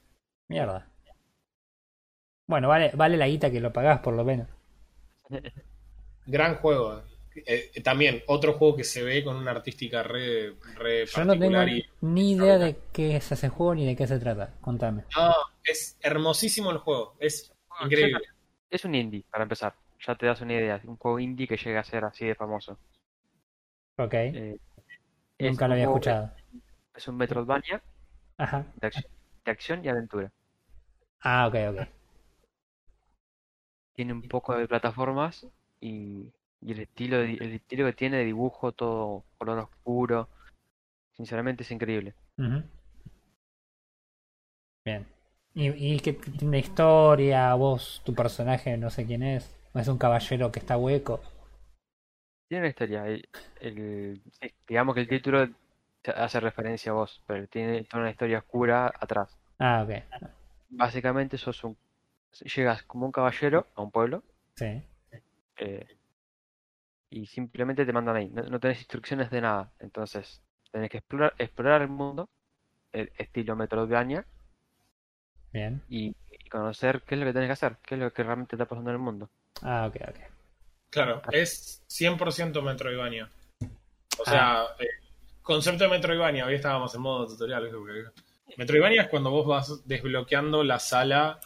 Mierda. 0.48 0.88
Bueno, 2.48 2.68
vale, 2.68 2.92
vale 2.96 3.18
la 3.18 3.28
guita 3.28 3.50
que 3.50 3.62
lo 3.62 3.72
pagás 3.72 4.00
por 4.00 4.14
lo 4.14 4.26
menos. 4.26 4.48
Gran 6.26 6.56
juego. 6.56 7.04
Eh, 7.34 7.72
eh, 7.74 7.82
también 7.82 8.22
otro 8.28 8.54
juego 8.54 8.76
que 8.76 8.84
se 8.84 9.04
ve 9.04 9.24
con 9.24 9.38
una 9.38 9.52
artística 9.52 10.04
re, 10.04 10.54
re 10.76 11.06
Yo 11.06 11.24
no 11.24 11.40
tengo 11.40 11.64
y 11.64 11.86
ni 12.02 12.34
idea 12.34 12.58
de 12.58 12.76
qué 12.92 13.16
es 13.16 13.32
ese 13.32 13.48
juego 13.48 13.76
ni 13.76 13.86
de 13.86 13.96
qué 13.96 14.06
se 14.06 14.20
trata. 14.20 14.54
Contame. 14.60 15.06
No, 15.16 15.34
es 15.64 15.98
hermosísimo 16.02 16.72
el 16.72 16.80
juego. 16.80 17.16
Es 17.20 17.54
increíble. 17.82 18.22
Es 18.70 18.84
un 18.84 18.96
indie, 18.96 19.24
para 19.30 19.44
empezar. 19.44 19.74
ya 20.06 20.16
te 20.16 20.26
das 20.26 20.42
una 20.42 20.54
idea. 20.54 20.82
Un 20.84 20.98
juego 20.98 21.20
indie 21.20 21.48
que 21.48 21.58
llega 21.58 21.80
a 21.80 21.86
ser 21.86 22.04
así 22.04 22.26
de 22.26 22.36
famoso. 22.36 22.78
Ok. 23.98 24.14
Eh, 24.14 24.60
Nunca 25.40 25.68
lo 25.68 25.74
había 25.74 25.86
escuchado. 25.86 26.32
Es 26.96 27.06
un 27.10 27.18
Metroidvania 27.18 27.84
Ajá. 28.38 28.66
de, 28.76 28.88
ac- 28.90 29.08
de 29.46 29.52
acción 29.52 29.86
y 29.86 29.90
aventura. 29.90 30.32
Ah, 31.24 31.48
ok, 31.48 31.56
ok. 31.70 31.88
Tiene 33.94 34.12
un 34.12 34.28
poco 34.28 34.58
de 34.58 34.68
plataformas 34.68 35.48
y, 35.80 36.34
y 36.62 36.72
el 36.74 36.80
estilo 36.82 37.20
de- 37.20 37.36
el 37.36 37.54
estilo 37.54 37.86
que 37.86 37.94
tiene 37.94 38.18
de 38.18 38.26
dibujo, 38.26 38.74
todo 38.74 39.24
color 39.38 39.60
oscuro. 39.60 40.28
Sinceramente 41.14 41.64
es 41.64 41.72
increíble. 41.72 42.16
Bien. 44.86 45.08
¿Y, 45.56 45.70
y 45.96 46.00
qué 46.02 46.14
tiene 46.14 46.48
una 46.48 46.58
historia? 46.60 47.52
¿Vos, 47.56 48.02
tu 48.06 48.14
personaje, 48.14 48.78
no 48.78 48.92
sé 48.92 49.06
quién 49.08 49.24
es? 49.24 49.50
¿O 49.74 49.80
es 49.80 49.88
un 49.88 49.98
caballero 49.98 50.52
que 50.52 50.60
está 50.60 50.78
hueco? 50.78 51.20
Tiene 52.48 52.62
una 52.64 52.70
historia. 52.70 53.06
El, 53.60 54.22
digamos 54.68 54.96
que 54.96 55.02
el 55.02 55.08
título 55.08 55.48
hace 56.16 56.40
referencia 56.40 56.92
a 56.92 56.96
vos, 56.96 57.22
pero 57.28 57.48
tiene 57.48 57.84
toda 57.84 58.02
una 58.04 58.12
historia 58.12 58.40
oscura 58.40 58.92
atrás. 59.00 59.38
Ah, 59.60 59.84
ok. 59.84 60.04
Básicamente 60.70 61.38
sos 61.38 61.64
un, 61.64 61.78
llegas 62.56 62.84
como 62.84 63.06
un 63.06 63.12
caballero 63.12 63.68
a 63.76 63.82
un 63.82 63.92
pueblo 63.92 64.24
Sí. 64.56 64.82
eh, 65.58 65.98
y 67.10 67.26
simplemente 67.26 67.86
te 67.86 67.94
mandan 67.94 68.16
ahí. 68.16 68.30
No, 68.30 68.42
no 68.44 68.60
tenés 68.60 68.80
instrucciones 68.80 69.30
de 69.30 69.42
nada. 69.42 69.72
Entonces 69.80 70.42
tenés 70.72 70.90
que 70.90 70.98
explorar, 70.98 71.34
explorar 71.38 71.82
el 71.82 71.90
mundo, 71.90 72.30
el 72.94 73.12
estilo 73.18 73.56
Metroidvania, 73.56 74.26
Bien. 75.52 75.82
y, 75.90 76.16
y 76.30 76.50
conocer 76.50 77.02
qué 77.02 77.16
es 77.16 77.20
lo 77.20 77.28
que 77.28 77.34
tenés 77.34 77.48
que 77.50 77.54
hacer, 77.54 77.78
qué 77.86 77.96
es 77.96 78.02
lo 78.02 78.12
que 78.14 78.24
realmente 78.24 78.56
está 78.56 78.66
pasando 78.66 78.90
en 78.92 78.96
el 78.96 79.02
mundo. 79.02 79.30
Ah, 79.62 79.88
ok, 79.88 79.98
ok. 80.10 80.20
Claro, 80.90 81.22
es 81.32 81.84
100% 81.90 82.62
Metroidvania. 82.62 83.30
O 84.20 84.26
sea, 84.26 84.66
eh, 84.80 84.88
concepto 85.42 85.84
de 85.86 85.90
Metroidvania, 85.90 86.46
hoy 86.46 86.56
estábamos 86.56 86.94
en 86.96 87.02
modo 87.02 87.28
tutorial. 87.28 87.70
Metroidvania 88.58 89.04
es 89.04 89.08
cuando 89.10 89.32
vos 89.32 89.48
vas 89.48 89.88
desbloqueando 89.88 90.64
la 90.64 90.80
sala. 90.80 91.40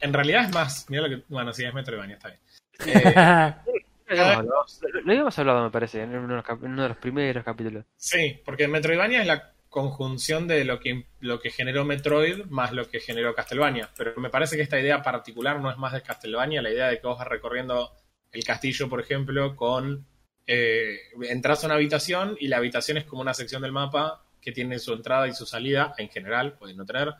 En 0.00 0.12
realidad 0.12 0.44
es 0.46 0.52
más. 0.54 0.86
Mira 0.90 1.06
lo 1.06 1.08
que. 1.16 1.24
Bueno, 1.28 1.52
sí, 1.52 1.64
es 1.64 1.72
Metroidvania, 1.74 2.16
está 2.16 2.28
bien. 2.28 2.40
Eh, 2.86 3.54
Lo 4.06 4.20
habíamos 4.20 4.36
hablado, 4.36 4.66
lo- 4.92 5.00
lo 5.00 5.10
habíamos 5.12 5.38
hablado, 5.38 5.64
me 5.64 5.70
parece, 5.70 6.02
en 6.02 6.14
uno 6.14 6.42
de 6.42 6.88
los 6.88 6.96
primeros 6.98 7.42
capítulos. 7.42 7.86
sí, 7.96 8.38
porque 8.44 8.68
Metroidvania 8.68 9.22
es 9.22 9.26
la 9.26 9.52
conjunción 9.70 10.46
de 10.46 10.64
lo 10.66 10.78
que, 10.78 11.06
lo 11.20 11.40
que 11.40 11.50
generó 11.50 11.84
Metroid 11.86 12.44
más 12.50 12.72
lo 12.72 12.86
que 12.86 13.00
generó 13.00 13.34
Castlevania. 13.34 13.88
Pero 13.96 14.12
me 14.20 14.28
parece 14.28 14.56
que 14.56 14.62
esta 14.62 14.78
idea 14.78 15.02
particular 15.02 15.58
no 15.58 15.70
es 15.70 15.78
más 15.78 15.94
de 15.94 16.02
Castlevania, 16.02 16.60
la 16.60 16.70
idea 16.70 16.88
de 16.88 17.00
que 17.00 17.06
vos 17.06 17.18
vas 17.18 17.26
recorriendo 17.26 17.92
el 18.30 18.44
castillo, 18.44 18.88
por 18.90 19.00
ejemplo, 19.00 19.56
con... 19.56 20.06
eh, 20.46 20.98
entras 21.22 21.62
a 21.62 21.66
una 21.66 21.76
habitación 21.76 22.36
y 22.40 22.48
la 22.48 22.58
habitación 22.58 22.96
es 22.98 23.04
como 23.04 23.22
una 23.22 23.34
sección 23.34 23.62
del 23.62 23.72
mapa 23.72 24.24
que 24.40 24.52
tiene 24.52 24.78
su 24.78 24.92
entrada 24.92 25.26
y 25.28 25.32
su 25.32 25.46
salida, 25.46 25.94
en 25.98 26.08
general, 26.10 26.58
puede 26.58 26.74
no 26.74 26.84
tener, 26.84 27.14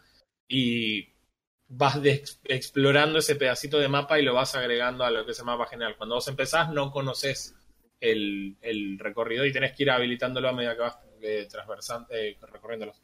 y 0.46 1.08
vas 1.68 2.00
de- 2.02 2.22
explorando 2.44 3.18
ese 3.18 3.36
pedacito 3.36 3.78
de 3.78 3.88
mapa 3.88 4.18
y 4.18 4.22
lo 4.22 4.34
vas 4.34 4.54
agregando 4.54 5.04
a 5.04 5.10
lo 5.10 5.24
que 5.24 5.32
es 5.32 5.38
el 5.38 5.46
mapa 5.46 5.66
general. 5.66 5.96
Cuando 5.96 6.16
vos 6.16 6.28
empezás 6.28 6.70
no 6.70 6.90
conoces 6.90 7.54
el, 8.00 8.56
el 8.60 8.98
recorrido 8.98 9.46
y 9.46 9.52
tenés 9.52 9.72
que 9.72 9.84
ir 9.84 9.90
habilitándolo 9.90 10.48
a 10.48 10.52
medida 10.52 10.74
que 10.74 10.80
vas 10.82 10.98
eh, 11.22 11.48
eh, 12.10 12.36
recorriéndolo. 12.52 12.94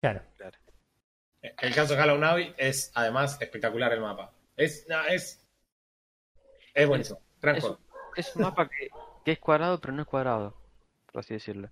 Claro. 0.00 0.22
El 1.42 1.74
caso 1.74 1.94
de 1.94 2.02
Hollow 2.02 2.16
Knight 2.16 2.54
es 2.56 2.92
además 2.94 3.40
espectacular 3.40 3.92
el 3.92 4.00
mapa. 4.00 4.32
Es, 4.56 4.86
no, 4.88 5.04
es, 5.06 5.44
es 6.74 6.88
buenísimo. 6.88 7.20
Es, 7.52 7.72
un 8.36 8.42
mapa 8.42 8.68
que, 8.68 8.94
que 9.24 9.32
es 9.32 9.38
cuadrado, 9.40 9.80
pero 9.80 9.92
no 9.94 10.02
es 10.02 10.08
cuadrado, 10.08 10.56
por 11.06 11.20
así 11.20 11.34
decirlo. 11.34 11.70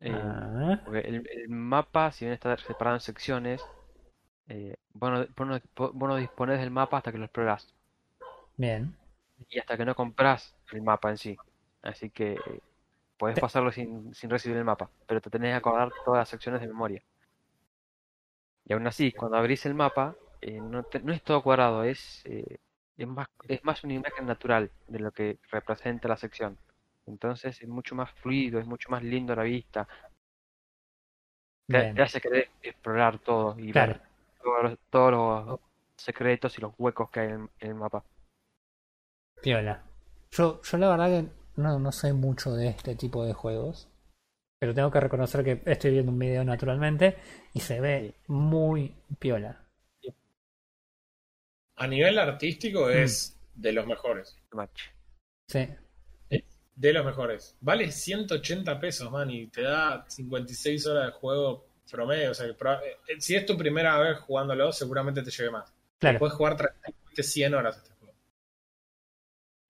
Eh, 0.00 0.32
Ah, 0.32 0.80
porque 0.84 1.00
el, 1.00 1.28
el 1.30 1.48
mapa, 1.50 2.12
si 2.12 2.24
bien 2.26 2.34
está 2.34 2.56
separado 2.58 2.96
en 2.98 3.00
secciones, 3.02 3.72
eh, 4.48 4.76
vos, 4.94 5.10
no, 5.12 5.26
vos 5.36 5.48
no- 5.48 5.92
vos 5.94 6.08
no 6.10 6.16
disponés 6.16 6.60
del 6.60 6.70
mapa 6.72 6.98
hasta 6.98 7.12
que 7.12 7.18
lo 7.18 7.26
explorás. 7.26 7.74
bien. 8.56 8.94
y 9.48 9.58
hasta 9.58 9.76
que 9.76 9.84
no 9.84 9.94
compras 9.94 10.56
el 10.72 10.82
mapa 10.82 11.10
en 11.10 11.18
sí. 11.18 11.40
Así 11.82 12.10
que 12.10 12.42
eh, 12.44 12.62
podés 13.18 13.36
Te- 13.36 13.40
pasarlo 13.40 13.72
sin, 13.72 14.14
sin 14.14 14.30
recibir 14.30 14.58
el 14.58 14.64
mapa, 14.64 14.92
pero 15.06 15.20
te 15.20 15.30
tenés 15.30 15.52
que 15.52 15.56
acordar 15.56 15.94
todas 16.04 16.20
las 16.20 16.28
secciones 16.28 16.60
de 16.60 16.68
memoria. 16.68 17.02
Y 18.64 18.72
aún 18.72 18.86
así, 18.86 19.12
cuando 19.12 19.36
abrís 19.36 19.66
el 19.66 19.74
mapa, 19.74 20.18
eh, 20.40 20.60
no, 20.60 20.84
te- 20.84 21.00
no 21.00 21.12
es 21.12 21.22
todo 21.22 21.42
cuadrado, 21.42 21.84
es, 21.84 22.22
eh, 22.24 22.58
es 23.02 23.08
más, 23.08 23.28
es 23.48 23.64
más 23.64 23.82
una 23.84 23.94
imagen 23.94 24.26
natural 24.26 24.70
de 24.88 24.98
lo 24.98 25.10
que 25.10 25.38
representa 25.50 26.06
la 26.08 26.16
sección. 26.16 26.58
Entonces 27.06 27.60
es 27.62 27.68
mucho 27.68 27.94
más 27.94 28.10
fluido, 28.12 28.60
es 28.60 28.66
mucho 28.66 28.90
más 28.90 29.02
lindo 29.02 29.32
a 29.32 29.36
la 29.36 29.42
vista. 29.44 29.88
Te, 31.66 31.94
te 31.94 32.02
hace 32.02 32.20
querer 32.20 32.50
explorar 32.62 33.18
todo 33.18 33.58
y 33.58 33.72
Claro. 33.72 33.92
ver 33.94 34.02
todos 34.42 34.62
los, 34.62 34.78
todos 34.90 35.46
los 35.46 35.60
secretos 35.96 36.58
y 36.58 36.60
los 36.60 36.74
huecos 36.78 37.10
que 37.10 37.20
hay 37.20 37.28
en- 37.28 37.50
en 37.60 37.68
el 37.68 37.74
mapa. 37.74 38.04
Piola. 39.42 39.82
Yo, 40.32 40.60
yo 40.62 40.78
la 40.78 40.88
verdad 40.90 41.06
que 41.08 41.28
no, 41.56 41.78
no 41.78 41.92
sé 41.92 42.12
mucho 42.12 42.52
de 42.54 42.68
este 42.68 42.94
tipo 42.96 43.24
de 43.24 43.32
juegos. 43.32 43.88
Pero 44.60 44.74
tengo 44.74 44.90
que 44.90 45.00
reconocer 45.00 45.42
que 45.42 45.62
estoy 45.64 45.92
viendo 45.92 46.12
un 46.12 46.18
video 46.18 46.44
naturalmente 46.44 47.16
y 47.54 47.60
se 47.60 47.80
ve 47.80 48.14
muy 48.26 48.94
piola. 49.18 49.64
A 51.80 51.86
nivel 51.86 52.18
artístico 52.18 52.86
Mm. 52.86 52.90
es 52.90 53.38
de 53.54 53.72
los 53.72 53.86
mejores. 53.86 54.36
Match. 54.52 54.82
Sí. 55.48 55.68
De 56.76 56.92
los 56.94 57.04
mejores. 57.04 57.56
Vale 57.60 57.90
180 57.90 58.78
pesos, 58.80 59.10
man, 59.10 59.30
y 59.30 59.48
te 59.48 59.62
da 59.62 60.04
56 60.08 60.86
horas 60.86 61.06
de 61.06 61.12
juego 61.12 61.66
promedio. 61.90 62.30
O 62.30 62.34
sea, 62.34 62.46
que 62.46 62.52
eh, 62.52 63.20
si 63.20 63.34
es 63.34 63.44
tu 63.44 63.56
primera 63.56 63.98
vez 63.98 64.18
jugándolo, 64.20 64.72
seguramente 64.72 65.22
te 65.22 65.30
lleve 65.30 65.50
más. 65.50 65.74
Claro. 65.98 66.18
Puedes 66.18 66.34
jugar 66.36 66.56
tranquilamente 66.56 67.22
100 67.22 67.54
horas 67.54 67.76
este 67.76 67.90
juego. 67.98 68.14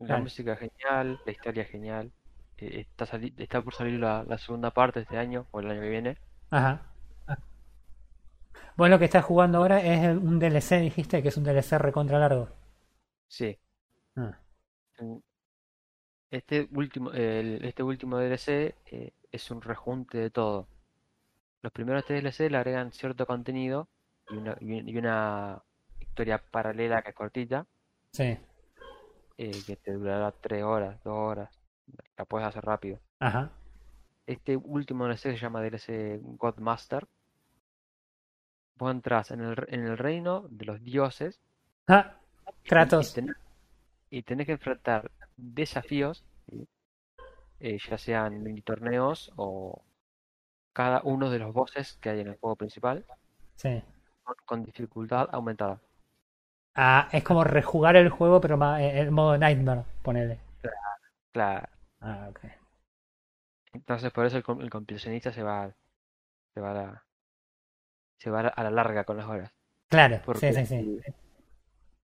La 0.01 0.07
Claro. 0.07 0.23
música 0.23 0.53
es 0.53 0.59
genial, 0.61 1.21
la 1.25 1.33
historia 1.33 1.63
es 1.63 1.71
genial. 1.71 2.13
eh, 2.59 2.81
está, 2.81 3.07
sali- 3.07 3.33
está 3.39 3.63
por 3.63 3.75
salir 3.75 3.99
la, 3.99 4.23
la 4.29 4.37
segunda 4.37 4.71
parte 4.71 5.01
este 5.01 5.17
año 5.17 5.47
o 5.51 5.61
el 5.61 5.71
año 5.71 5.81
que 5.81 5.89
viene. 5.89 6.19
Ajá. 6.51 6.90
Vos 8.81 8.89
lo 8.89 8.99
que 8.99 9.05
estás 9.05 9.27
jugando 9.27 9.59
ahora 9.59 9.83
es 9.83 10.17
un 10.17 10.39
DLC, 10.39 10.81
dijiste 10.81 11.21
que 11.23 11.29
es 11.29 11.37
un 11.37 11.45
DLC 11.45 11.77
recontra 11.79 12.19
largo. 12.19 12.49
Sí. 13.29 13.59
Ah, 14.17 14.39
Este 16.31 16.67
último, 16.73 17.13
el- 17.13 17.63
este 17.63 17.83
último 17.83 18.17
DLC 18.17 18.75
eh, 18.87 19.13
es 19.31 19.51
un 19.51 19.61
rejunte 19.61 20.17
de 20.17 20.31
todo. 20.31 20.67
Los 21.61 21.73
primeros 21.73 22.07
DLC 22.09 22.49
le 22.49 22.57
agregan 22.57 22.91
cierto 22.93 23.27
contenido 23.27 23.87
una, 24.31 24.57
y 24.63 24.97
una 24.97 25.63
historia 26.01 26.39
paralela 26.39 27.03
que 27.03 27.11
es 27.11 27.17
cortita, 27.17 27.67
sí. 28.13 28.39
eh, 29.37 29.63
que 29.67 29.77
te 29.77 29.93
durará 29.93 30.33
tres 30.33 30.63
horas, 30.63 31.05
dos 31.05 31.19
horas. 31.19 31.51
La 32.17 32.25
puedes 32.25 32.49
hacer 32.49 32.65
rápido. 32.65 32.99
Ajá. 33.19 33.51
Este 34.27 34.57
último 34.57 35.05
DLC 35.05 35.33
se 35.33 35.37
llama 35.37 35.61
DLC 35.61 36.19
Godmaster. 36.23 37.07
Vos 38.81 38.91
entras 38.91 39.31
en 39.31 39.43
el, 39.43 39.57
en 39.69 39.87
el 39.87 39.97
reino 39.99 40.47
de 40.49 40.65
los 40.65 40.83
dioses 40.83 41.39
Ah, 41.87 42.15
y, 42.65 42.69
Kratos. 42.69 43.13
tenés, 43.15 43.37
y 44.11 44.23
tenés 44.23 44.47
que 44.47 44.53
enfrentar 44.53 45.11
desafíos. 45.37 46.25
Eh, 47.61 47.79
ya 47.89 47.99
sean 47.99 48.43
mini 48.43 48.63
torneos 48.63 49.31
o 49.37 49.83
cada 50.73 51.03
uno 51.05 51.29
de 51.31 51.39
los 51.39 51.53
bosses 51.53 51.99
que 52.01 52.09
hay 52.09 52.21
en 52.21 52.29
el 52.29 52.37
juego 52.39 52.57
principal 52.57 53.05
Sí. 53.57 53.83
con, 54.23 54.35
con 54.47 54.65
dificultad 54.65 55.29
aumentada. 55.31 55.79
Ah, 56.75 57.09
es 57.13 57.23
como 57.23 57.45
rejugar 57.45 57.97
el 57.97 58.09
juego, 58.09 58.41
pero 58.41 58.57
más 58.57 58.81
en 58.81 58.97
el 58.97 59.11
modo 59.11 59.37
Nightmare, 59.37 59.85
ponele. 60.03 60.39
Claro. 61.33 61.69
Ah, 62.01 62.29
ok. 62.31 62.41
Entonces 63.75 64.11
por 64.11 64.25
eso 64.25 64.39
el, 64.39 64.45
el 64.63 64.71
compilacionista 64.71 65.33
se 65.33 65.43
va, 65.43 65.71
se 66.55 66.61
va 66.61 66.71
a 66.71 66.75
la, 66.75 67.05
se 68.21 68.31
va 68.31 68.41
a 68.43 68.63
la, 68.65 68.71
larga 68.71 69.05
con 69.05 69.17
las 69.17 69.27
horas. 69.27 69.53
Claro, 69.89 70.21
Porque 70.25 70.53
sí, 70.53 70.53
sí, 70.53 70.67
sí. 70.67 71.03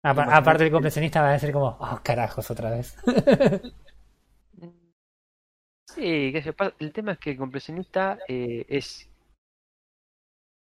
aparte 0.03 0.63
el 0.65 0.71
completionista 0.71 1.21
va 1.21 1.29
a 1.29 1.33
decir 1.33 1.51
como, 1.51 1.77
oh, 1.79 1.99
carajos, 2.03 2.49
otra 2.51 2.69
vez. 2.71 2.95
Sí, 5.85 6.31
que 6.33 6.55
el 6.79 6.91
tema 6.93 7.11
es 7.11 7.19
que 7.19 7.31
el 7.31 7.37
compresionista 7.37 8.17
eh, 8.27 8.65
es 8.67 9.07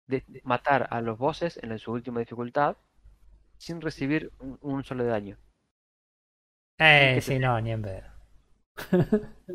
de 0.07 0.23
matar 0.43 0.87
a 0.91 1.01
los 1.01 1.17
bosses 1.17 1.57
en 1.63 1.79
su 1.79 1.91
última 1.91 2.19
dificultad 2.19 2.77
sin 3.57 3.81
recibir 3.81 4.31
un, 4.39 4.59
un 4.61 4.83
solo 4.83 5.05
daño. 5.05 5.37
eh, 6.79 7.19
sí, 7.21 7.39
no, 7.39 7.59
ni 7.61 7.71
en 7.71 7.81
pedo. 7.81 8.03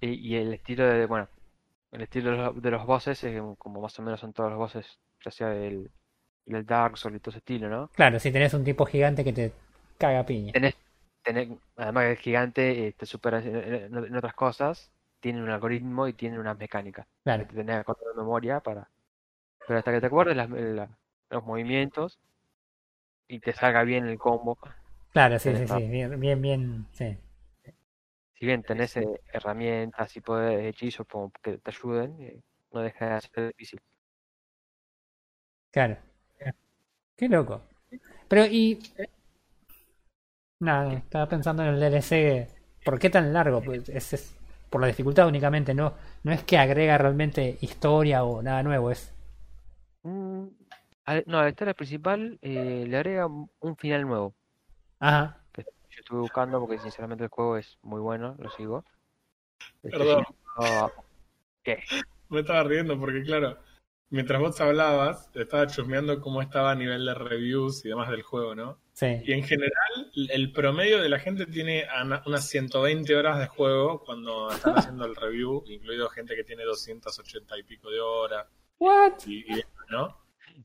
Y, 0.00 0.08
y 0.14 0.36
el 0.36 0.52
estilo 0.54 0.84
de, 0.84 1.06
bueno, 1.06 1.28
el 1.92 2.02
estilo 2.02 2.30
de 2.32 2.36
los, 2.38 2.62
de 2.62 2.70
los 2.70 2.86
bosses 2.86 3.22
es 3.24 3.42
como 3.58 3.80
más 3.80 3.98
o 3.98 4.02
menos 4.02 4.20
son 4.20 4.32
todos 4.32 4.50
los 4.50 4.58
bosses, 4.58 4.98
ya 5.24 5.30
sea 5.30 5.48
del 5.48 5.90
el 6.46 6.66
Dark 6.66 6.96
Souls 6.98 7.16
y 7.16 7.20
todo 7.20 7.30
ese 7.30 7.38
estilo, 7.38 7.68
¿no? 7.68 7.88
Claro, 7.94 8.18
si 8.18 8.32
tenés 8.32 8.54
un 8.54 8.64
tipo 8.64 8.84
gigante 8.86 9.22
que 9.22 9.32
te 9.32 9.52
caga 9.98 10.24
piña. 10.26 10.52
Tenés, 10.52 10.74
tenés, 11.22 11.48
además 11.76 12.04
que 12.04 12.10
el 12.10 12.16
gigante 12.16 12.86
eh, 12.88 12.92
te 12.92 13.06
supera 13.06 13.38
en, 13.38 13.54
en- 13.56 14.04
en 14.04 14.16
otras 14.16 14.34
cosas, 14.34 14.90
tiene 15.20 15.42
un 15.42 15.50
algoritmo 15.50 16.08
y 16.08 16.12
tiene 16.14 16.38
unas 16.40 16.58
mecánicas. 16.58 17.06
Claro. 17.22 17.44
que 17.44 17.50
te 17.50 17.56
tenés 17.56 17.76
que 17.76 17.80
acordar 17.80 18.14
de 18.14 18.20
memoria 18.20 18.60
para. 18.60 18.88
Pero 19.66 19.78
hasta 19.78 19.92
que 19.92 20.00
te 20.00 20.06
acuerdes 20.06 20.36
las- 20.36 20.50
la- 20.50 20.88
los 21.30 21.44
movimientos 21.44 22.18
y 23.28 23.38
te 23.38 23.52
salga 23.52 23.84
bien 23.84 24.06
el 24.06 24.18
combo. 24.18 24.58
Claro, 25.12 25.38
sí, 25.38 25.54
sí, 25.56 25.66
sí. 25.68 25.88
Bien, 25.88 26.18
bien, 26.18 26.42
bien, 26.42 26.86
sí. 26.92 27.16
Si 28.40 28.46
bien 28.46 28.62
tenés 28.62 28.96
eh, 28.96 29.20
herramientas 29.34 30.16
y 30.16 30.22
poderes, 30.22 30.66
hechizos 30.66 31.06
como 31.06 31.30
que 31.42 31.58
te 31.58 31.70
ayuden, 31.70 32.16
eh, 32.22 32.40
no 32.72 32.80
deja 32.80 33.16
de 33.16 33.20
ser 33.20 33.46
difícil. 33.48 33.80
Claro. 35.70 35.98
Qué 37.16 37.28
loco. 37.28 37.60
Pero 38.28 38.46
y... 38.46 38.78
Nada, 40.60 40.94
estaba 40.94 41.28
pensando 41.28 41.62
en 41.62 41.74
el 41.74 41.80
DLC. 41.80 42.48
¿Por 42.82 42.98
qué 42.98 43.10
tan 43.10 43.30
largo? 43.30 43.60
Pues 43.60 43.86
es, 43.90 44.14
es 44.14 44.34
por 44.70 44.80
la 44.80 44.86
dificultad 44.86 45.28
únicamente, 45.28 45.74
no, 45.74 45.92
no 46.22 46.32
es 46.32 46.42
que 46.44 46.56
agrega 46.56 46.96
realmente 46.96 47.58
historia 47.60 48.24
o 48.24 48.40
nada 48.40 48.62
nuevo, 48.62 48.90
es... 48.90 49.12
Mm, 50.02 50.44
no, 51.26 51.38
a 51.38 51.42
la 51.42 51.48
historia 51.50 51.74
principal 51.74 52.38
eh, 52.40 52.86
le 52.88 52.96
agrega 52.96 53.26
un 53.26 53.76
final 53.76 54.06
nuevo. 54.06 54.34
Ajá. 54.98 55.39
Estuve 56.00 56.20
buscando 56.20 56.58
porque 56.60 56.78
sinceramente 56.78 57.24
el 57.24 57.30
juego 57.30 57.56
es 57.56 57.78
muy 57.82 58.00
bueno, 58.00 58.34
lo 58.38 58.50
sigo. 58.50 58.84
Este, 59.82 59.98
Perdón. 59.98 60.24
no, 60.58 60.90
¿Qué? 61.62 61.82
Me 62.30 62.40
estaba 62.40 62.62
riendo 62.64 62.98
porque, 62.98 63.22
claro, 63.22 63.58
mientras 64.08 64.40
vos 64.40 64.60
hablabas, 64.60 65.30
estaba 65.34 65.66
chusmeando 65.66 66.20
cómo 66.20 66.40
estaba 66.42 66.70
a 66.70 66.74
nivel 66.74 67.04
de 67.04 67.14
reviews 67.14 67.84
y 67.84 67.88
demás 67.90 68.10
del 68.10 68.22
juego, 68.22 68.54
¿no? 68.54 68.78
Y 68.92 68.96
Sí. 68.96 69.32
en 69.32 69.44
general, 69.44 70.10
el 70.14 70.52
promedio 70.52 71.00
de 71.00 71.08
la 71.08 71.18
gente 71.18 71.46
tiene 71.46 71.86
unas 72.26 72.46
120 72.48 73.14
horas 73.16 73.38
de 73.38 73.46
juego 73.46 74.00
cuando 74.04 74.50
están 74.50 74.74
haciendo 74.94 75.04
el 75.06 75.16
review, 75.16 75.64
incluido 75.66 76.08
gente 76.08 76.34
que 76.34 76.44
tiene 76.44 76.64
280 76.64 77.58
y 77.58 77.62
pico 77.62 77.90
de 77.90 78.00
horas, 78.00 78.46
What? 78.78 79.12
y, 79.26 79.58
y- 79.58 79.62
¿no? 79.90 80.16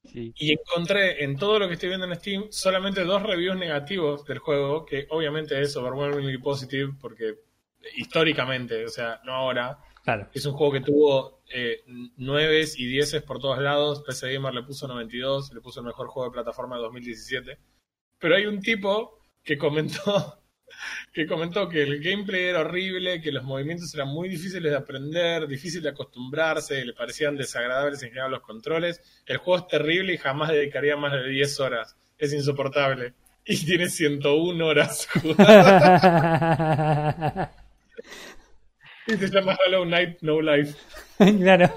Sí. 0.04 0.34
Y 0.36 0.52
encontré 0.54 1.24
en 1.24 1.38
todo 1.38 1.60
lo 1.60 1.68
que 1.68 1.74
estoy 1.76 1.90
viendo 1.90 2.06
en 2.08 2.16
Steam 2.16 2.46
solamente 2.52 3.04
dos 3.04 3.24
reviews 3.24 3.58
negativos 3.58 4.26
del 4.26 4.40
juego, 4.40 4.86
que 4.86 5.08
obviamente 5.10 5.60
es 5.62 5.76
overwhelmingly 5.78 6.38
positive, 6.40 6.94
porque 7.00 7.36
históricamente, 7.96 8.86
o 8.86 8.90
sea, 8.90 9.22
no 9.24 9.34
ahora, 9.34 9.78
Claro. 10.04 10.30
es 10.34 10.46
un 10.46 10.54
juego 10.54 10.74
que 10.74 10.82
tuvo 10.82 11.42
eh, 11.54 11.84
9 12.18 12.64
y 12.78 12.86
10 12.86 13.24
por 13.24 13.40
todos 13.40 13.60
lados. 13.60 14.04
PC 14.06 14.34
Gamer 14.34 14.54
le 14.54 14.64
puso 14.64 14.88
92, 14.88 15.52
le 15.54 15.62
puso 15.62 15.80
el 15.80 15.88
mejor 15.88 16.08
juego 16.08 16.30
de 16.30 16.34
plataforma 16.34 16.76
de 16.76 16.84
2017. 16.84 17.58
Pero 18.20 18.36
hay 18.36 18.46
un 18.46 18.60
tipo 18.62 19.20
que 19.44 19.58
comentó 19.58 20.40
que 21.14 21.28
comentó 21.28 21.70
que 21.70 21.84
el 21.84 22.02
gameplay 22.04 22.44
era 22.46 22.62
horrible, 22.62 23.22
que 23.22 23.32
los 23.32 23.44
movimientos 23.44 23.94
eran 23.94 24.10
muy 24.10 24.30
difíciles 24.30 24.72
de 24.72 24.78
aprender, 24.78 25.48
difícil 25.48 25.82
de 25.82 25.90
acostumbrarse, 25.90 26.84
le 26.84 26.94
parecían 26.94 27.38
desagradables 27.38 28.04
en 28.04 28.10
general 28.10 28.32
los 28.32 28.42
controles. 28.42 29.02
El 29.26 29.38
juego 29.38 29.62
es 29.62 29.68
terrible 29.68 30.14
y 30.14 30.18
jamás 30.18 30.50
dedicaría 30.50 30.98
más 30.98 31.14
de 31.14 31.30
10 31.30 31.60
horas. 31.60 31.96
Es 32.18 32.34
insoportable. 32.34 33.14
Y 33.46 33.64
tiene 33.64 33.90
101 33.90 34.66
horas 34.66 35.08
jugadas. 35.22 36.02
y 39.08 39.14
se 39.16 39.30
llama 39.30 39.58
Hollow 39.66 39.86
Knight 39.86 40.18
No 40.22 40.42
Life. 40.42 40.76
claro. 41.40 41.72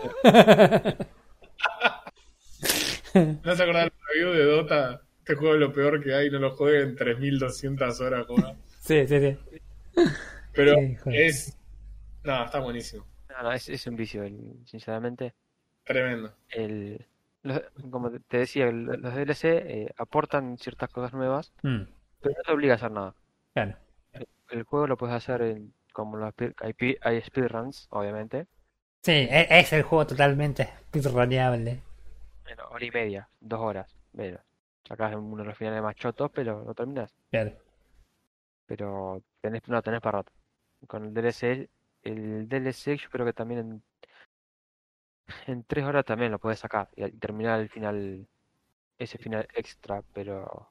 ¿No 3.44 3.56
se 3.56 3.62
acordás 3.62 3.84
del 3.84 3.92
review 4.12 4.32
de 4.32 4.44
Dota? 4.44 5.02
Este 5.18 5.34
juego 5.34 5.54
es 5.54 5.60
lo 5.60 5.72
peor 5.72 6.02
que 6.02 6.14
hay, 6.14 6.30
no 6.30 6.38
lo 6.38 6.56
jueguen 6.56 6.96
3200 6.96 8.00
horas 8.00 8.26
jugadas. 8.26 8.56
Sí, 8.88 9.06
sí, 9.06 9.20
sí. 9.20 9.60
Pero 10.52 10.74
es. 11.06 11.56
No, 12.24 12.44
está 12.44 12.58
buenísimo. 12.60 13.04
No, 13.30 13.42
no, 13.44 13.52
es, 13.52 13.68
es 13.68 13.86
un 13.86 13.96
vicio, 13.96 14.22
el- 14.24 14.56
sinceramente. 14.66 15.34
Tremendo. 15.84 16.32
El, 16.50 17.06
los- 17.42 17.62
como 17.90 18.10
te 18.10 18.38
decía, 18.38 18.66
el- 18.68 18.84
los 18.84 19.14
DLC 19.14 19.44
eh, 19.44 19.94
aportan 19.96 20.58
ciertas 20.58 20.90
cosas 20.90 21.12
nuevas, 21.12 21.52
Mm, 21.62 21.82
pero 22.20 22.34
no 22.36 22.42
te 22.44 22.52
obliga 22.52 22.74
a 22.74 22.76
hacer 22.76 22.90
nada. 22.90 23.14
claro. 23.54 23.76
El 24.50 24.62
juego 24.62 24.86
lo 24.86 24.96
puedes 24.96 25.14
hacer 25.14 25.42
en, 25.42 25.74
como 25.92 26.16
los 26.16 26.30
speed- 26.34 26.96
hay, 27.02 27.20
speedruns, 27.20 27.86
obviamente, 27.90 28.46
Sí, 29.02 29.12
e- 29.12 29.46
es 29.50 29.72
el 29.72 29.82
juego 29.82 30.06
totalmente 30.06 30.64
speedruneable. 30.88 31.82
en 32.46 32.60
hora 32.60 32.84
y 32.84 32.90
media, 32.90 33.28
dos 33.40 33.60
horas. 33.60 33.94
Pero 34.16 34.40
sacas 34.86 35.14
uno 35.14 35.36
de 35.42 35.44
los 35.48 35.56
finales 35.58 35.82
más 35.82 35.94
chotos, 35.96 36.30
pero 36.34 36.64
lo 36.64 36.74
terminas. 36.74 37.14
Claro. 37.30 37.52
Pero 38.68 39.22
tenés, 39.40 39.66
no, 39.66 39.82
tenés 39.82 40.00
para 40.00 40.18
rato. 40.18 40.32
Con 40.86 41.06
el 41.06 41.14
DLC, 41.14 41.68
el 42.02 42.48
DLC 42.48 42.96
yo 42.96 43.10
creo 43.10 43.26
que 43.26 43.32
también 43.32 43.60
en, 43.60 43.82
en 45.46 45.64
tres 45.64 45.84
horas 45.84 46.04
también 46.04 46.30
lo 46.30 46.38
puedes 46.38 46.60
sacar 46.60 46.88
y, 46.94 47.10
terminar 47.12 47.60
el 47.60 47.70
final, 47.70 48.28
ese 48.98 49.18
final 49.18 49.48
extra, 49.54 50.02
pero 50.12 50.70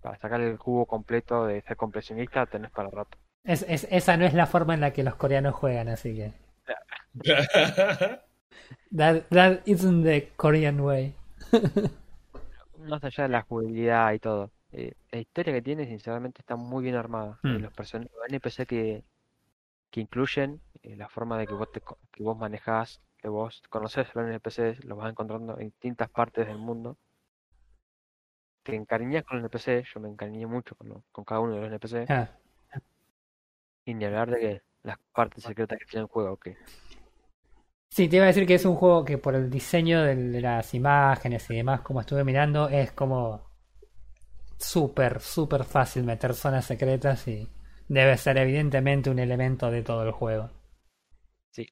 para 0.00 0.16
sacar 0.16 0.40
el 0.40 0.56
jugo 0.56 0.86
completo 0.86 1.44
de 1.44 1.60
ser 1.62 1.76
compresionista 1.76 2.46
tenés 2.46 2.70
para 2.70 2.88
rato. 2.88 3.18
Es, 3.44 3.66
es, 3.68 3.86
esa 3.90 4.16
no 4.16 4.24
es 4.24 4.32
la 4.32 4.46
forma 4.46 4.74
en 4.74 4.80
la 4.80 4.92
que 4.92 5.02
los 5.02 5.16
coreanos 5.16 5.54
juegan, 5.54 5.88
así 5.88 6.14
que. 6.14 6.32
That, 8.94 9.28
that 9.30 9.60
isn't 9.66 10.04
the 10.04 10.30
Korean 10.36 10.80
way. 10.80 11.14
Más 12.78 13.02
allá 13.02 13.24
de 13.24 13.28
la 13.28 13.42
jugabilidad 13.42 14.12
y 14.12 14.18
todo, 14.18 14.50
eh, 14.72 14.94
la 15.12 15.18
historia 15.20 15.52
que 15.54 15.62
tiene 15.62 15.86
sinceramente 15.86 16.40
está 16.42 16.56
muy 16.56 16.82
bien 16.84 16.96
armada. 16.96 17.40
Eh, 17.48 17.58
Mm. 17.58 17.60
los 17.60 17.72
personajes, 17.72 18.12
los 18.16 18.28
NPC 18.28 18.66
que, 18.66 19.04
que 19.90 20.00
incluyen, 20.02 20.62
eh, 20.82 20.96
la 20.96 21.08
forma 21.08 21.38
de 21.38 21.46
que 21.48 21.54
vos 21.54 21.70
te, 21.72 21.82
que 22.12 22.22
vos 22.24 22.38
manejás, 22.38 23.00
que 23.18 23.28
vos 23.28 23.62
conoces 23.70 24.14
los 24.14 24.26
NPCs, 24.26 24.84
los 24.86 24.98
vas 24.98 25.10
encontrando 25.12 25.58
en 25.58 25.66
distintas 25.70 26.10
partes 26.10 26.46
del 26.48 26.58
mundo. 26.58 26.98
Te 28.62 28.76
encariñas 28.76 29.24
con 29.24 29.38
los 29.38 29.42
NPC, 29.42 29.82
yo 29.92 29.98
me 29.98 30.08
encariñé 30.08 30.46
mucho 30.46 30.76
con, 30.76 30.88
lo- 30.90 31.02
con 31.10 31.24
cada 31.24 31.40
uno 31.40 31.54
de 31.54 31.58
los 31.62 31.66
NPC, 31.70 32.08
Ah, 32.08 32.28
y 33.84 33.94
ni 33.94 34.04
hablar 34.04 34.30
de 34.30 34.38
que 34.40 34.62
las 34.84 34.98
partes 35.12 35.42
secretas 35.42 35.78
que 35.80 35.86
tiene 35.86 36.02
el 36.04 36.08
juego, 36.08 36.36
que 36.36 36.58
Sí, 37.90 38.08
te 38.08 38.16
iba 38.16 38.24
a 38.24 38.28
decir 38.28 38.46
que 38.46 38.54
es 38.54 38.64
un 38.64 38.76
juego 38.76 39.04
que 39.04 39.18
por 39.18 39.34
el 39.34 39.50
diseño 39.50 40.02
de, 40.02 40.40
las 40.40 40.72
imágenes 40.74 41.48
y 41.50 41.56
demás, 41.56 41.80
como 41.80 42.00
estuve 42.00 42.22
mirando, 42.24 42.68
es 42.68 42.92
como 42.92 43.47
súper, 44.58 45.20
súper 45.20 45.64
fácil 45.64 46.04
meter 46.04 46.34
zonas 46.34 46.66
secretas 46.66 47.26
y 47.28 47.48
debe 47.88 48.16
ser 48.18 48.38
evidentemente 48.38 49.10
un 49.10 49.18
elemento 49.18 49.70
de 49.70 49.82
todo 49.82 50.02
el 50.04 50.12
juego. 50.12 50.50
Sí. 51.50 51.68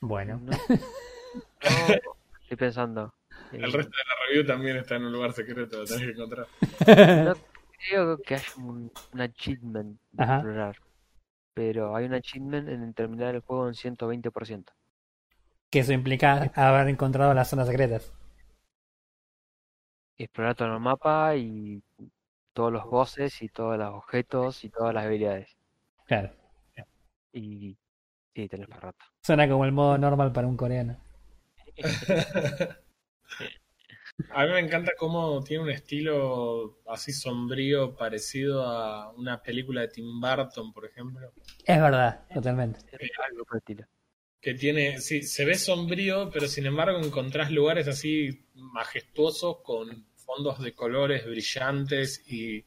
Bueno, 0.00 0.38
no, 0.38 0.60
no, 1.62 2.00
estoy 2.42 2.56
pensando. 2.56 3.14
El 3.58 3.72
resto 3.72 3.90
de 3.92 4.04
la 4.08 4.26
review 4.28 4.46
también 4.46 4.76
está 4.76 4.96
en 4.96 5.04
un 5.04 5.12
lugar 5.12 5.32
secreto, 5.32 5.78
lo 5.78 5.86
tenés 5.86 6.04
que 6.04 6.10
encontrar. 6.12 6.48
No 7.14 7.34
creo 7.78 8.22
que 8.24 8.34
haya 8.36 8.52
un, 8.56 8.92
un 9.12 9.20
achievement 9.20 10.00
de 10.12 10.24
Ajá. 10.24 10.26
explorar, 10.26 10.76
pero 11.54 11.96
hay 11.96 12.06
un 12.06 12.14
achievement 12.14 12.68
en 12.68 12.94
terminar 12.94 13.34
el 13.36 13.42
juego 13.42 13.68
en 13.68 13.74
120%. 13.74 14.72
que 15.70 15.80
eso 15.80 15.92
implica 15.92 16.52
haber 16.54 16.88
encontrado 16.88 17.34
las 17.34 17.48
zonas 17.50 17.66
secretas. 17.68 18.12
Explorar 20.24 20.54
todo 20.54 20.74
el 20.74 20.80
mapa 20.80 21.34
y 21.34 21.82
todos 22.52 22.70
los 22.70 22.84
bosses 22.84 23.40
y 23.40 23.48
todos 23.48 23.78
los 23.78 23.88
objetos 23.94 24.64
y 24.64 24.68
todas 24.68 24.92
las 24.94 25.06
habilidades. 25.06 25.56
Claro. 26.06 26.30
Y 27.32 27.78
sí, 28.34 28.48
tenés 28.48 28.68
para 28.68 28.80
rato. 28.80 29.04
Suena 29.22 29.48
como 29.48 29.64
el 29.64 29.72
modo 29.72 29.96
normal 29.96 30.30
para 30.30 30.46
un 30.46 30.58
coreano. 30.58 30.98
A 34.34 34.44
mí 34.44 34.52
me 34.52 34.60
encanta 34.60 34.92
cómo 34.98 35.42
tiene 35.42 35.64
un 35.64 35.70
estilo 35.70 36.82
así 36.86 37.12
sombrío 37.12 37.96
parecido 37.96 38.62
a 38.66 39.10
una 39.12 39.42
película 39.42 39.80
de 39.80 39.88
Tim 39.88 40.20
Burton, 40.20 40.72
por 40.74 40.84
ejemplo. 40.84 41.32
Es 41.64 41.80
verdad, 41.80 42.26
totalmente. 42.34 42.80
Algo 43.26 43.44
por 43.46 43.56
el 43.56 43.58
estilo. 43.60 43.86
Que 44.40 44.54
tiene, 44.54 45.00
sí, 45.00 45.22
se 45.22 45.44
ve 45.44 45.54
sombrío, 45.56 46.30
pero 46.30 46.48
sin 46.48 46.64
embargo 46.66 46.98
encontrás 46.98 47.50
lugares 47.50 47.88
así 47.88 48.46
majestuosos 48.54 49.58
con 49.62 50.06
fondos 50.16 50.60
de 50.62 50.74
colores 50.74 51.26
brillantes 51.26 52.22
y 52.26 52.64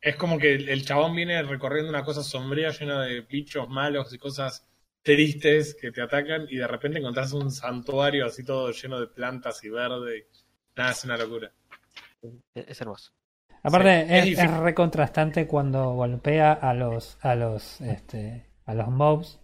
es 0.00 0.16
como 0.16 0.38
que 0.38 0.54
el, 0.54 0.68
el 0.68 0.84
chabón 0.84 1.14
viene 1.14 1.40
recorriendo 1.42 1.90
una 1.90 2.04
cosa 2.04 2.24
sombría 2.24 2.70
llena 2.70 3.02
de 3.02 3.20
bichos 3.20 3.68
malos 3.68 4.12
y 4.12 4.18
cosas 4.18 4.66
tristes 5.02 5.76
que 5.80 5.92
te 5.92 6.02
atacan 6.02 6.46
y 6.48 6.56
de 6.56 6.66
repente 6.66 6.98
encontrás 6.98 7.32
un 7.32 7.50
santuario 7.52 8.26
así 8.26 8.44
todo 8.44 8.72
lleno 8.72 8.98
de 9.00 9.06
plantas 9.06 9.62
y 9.62 9.68
verde. 9.68 10.18
y- 10.18 10.24
nada, 10.76 10.90
es 10.92 11.04
una 11.04 11.16
locura. 11.16 11.52
Es, 12.54 12.80
hermoso. 12.80 13.12
Aparte, 13.62 14.06
Sí, 14.06 14.12
es 14.14 14.24
es, 14.24 14.38
es 14.38 14.38
difícil. 14.38 14.60
re 14.60 14.74
contrastante 14.74 15.46
cuando 15.46 15.92
golpea 15.92 16.52
a 16.52 16.74
los, 16.74 17.18
a 17.20 17.34
los, 17.36 17.80
este, 17.80 18.46
a 18.64 18.74
los 18.74 18.88
mobs, 18.88 19.40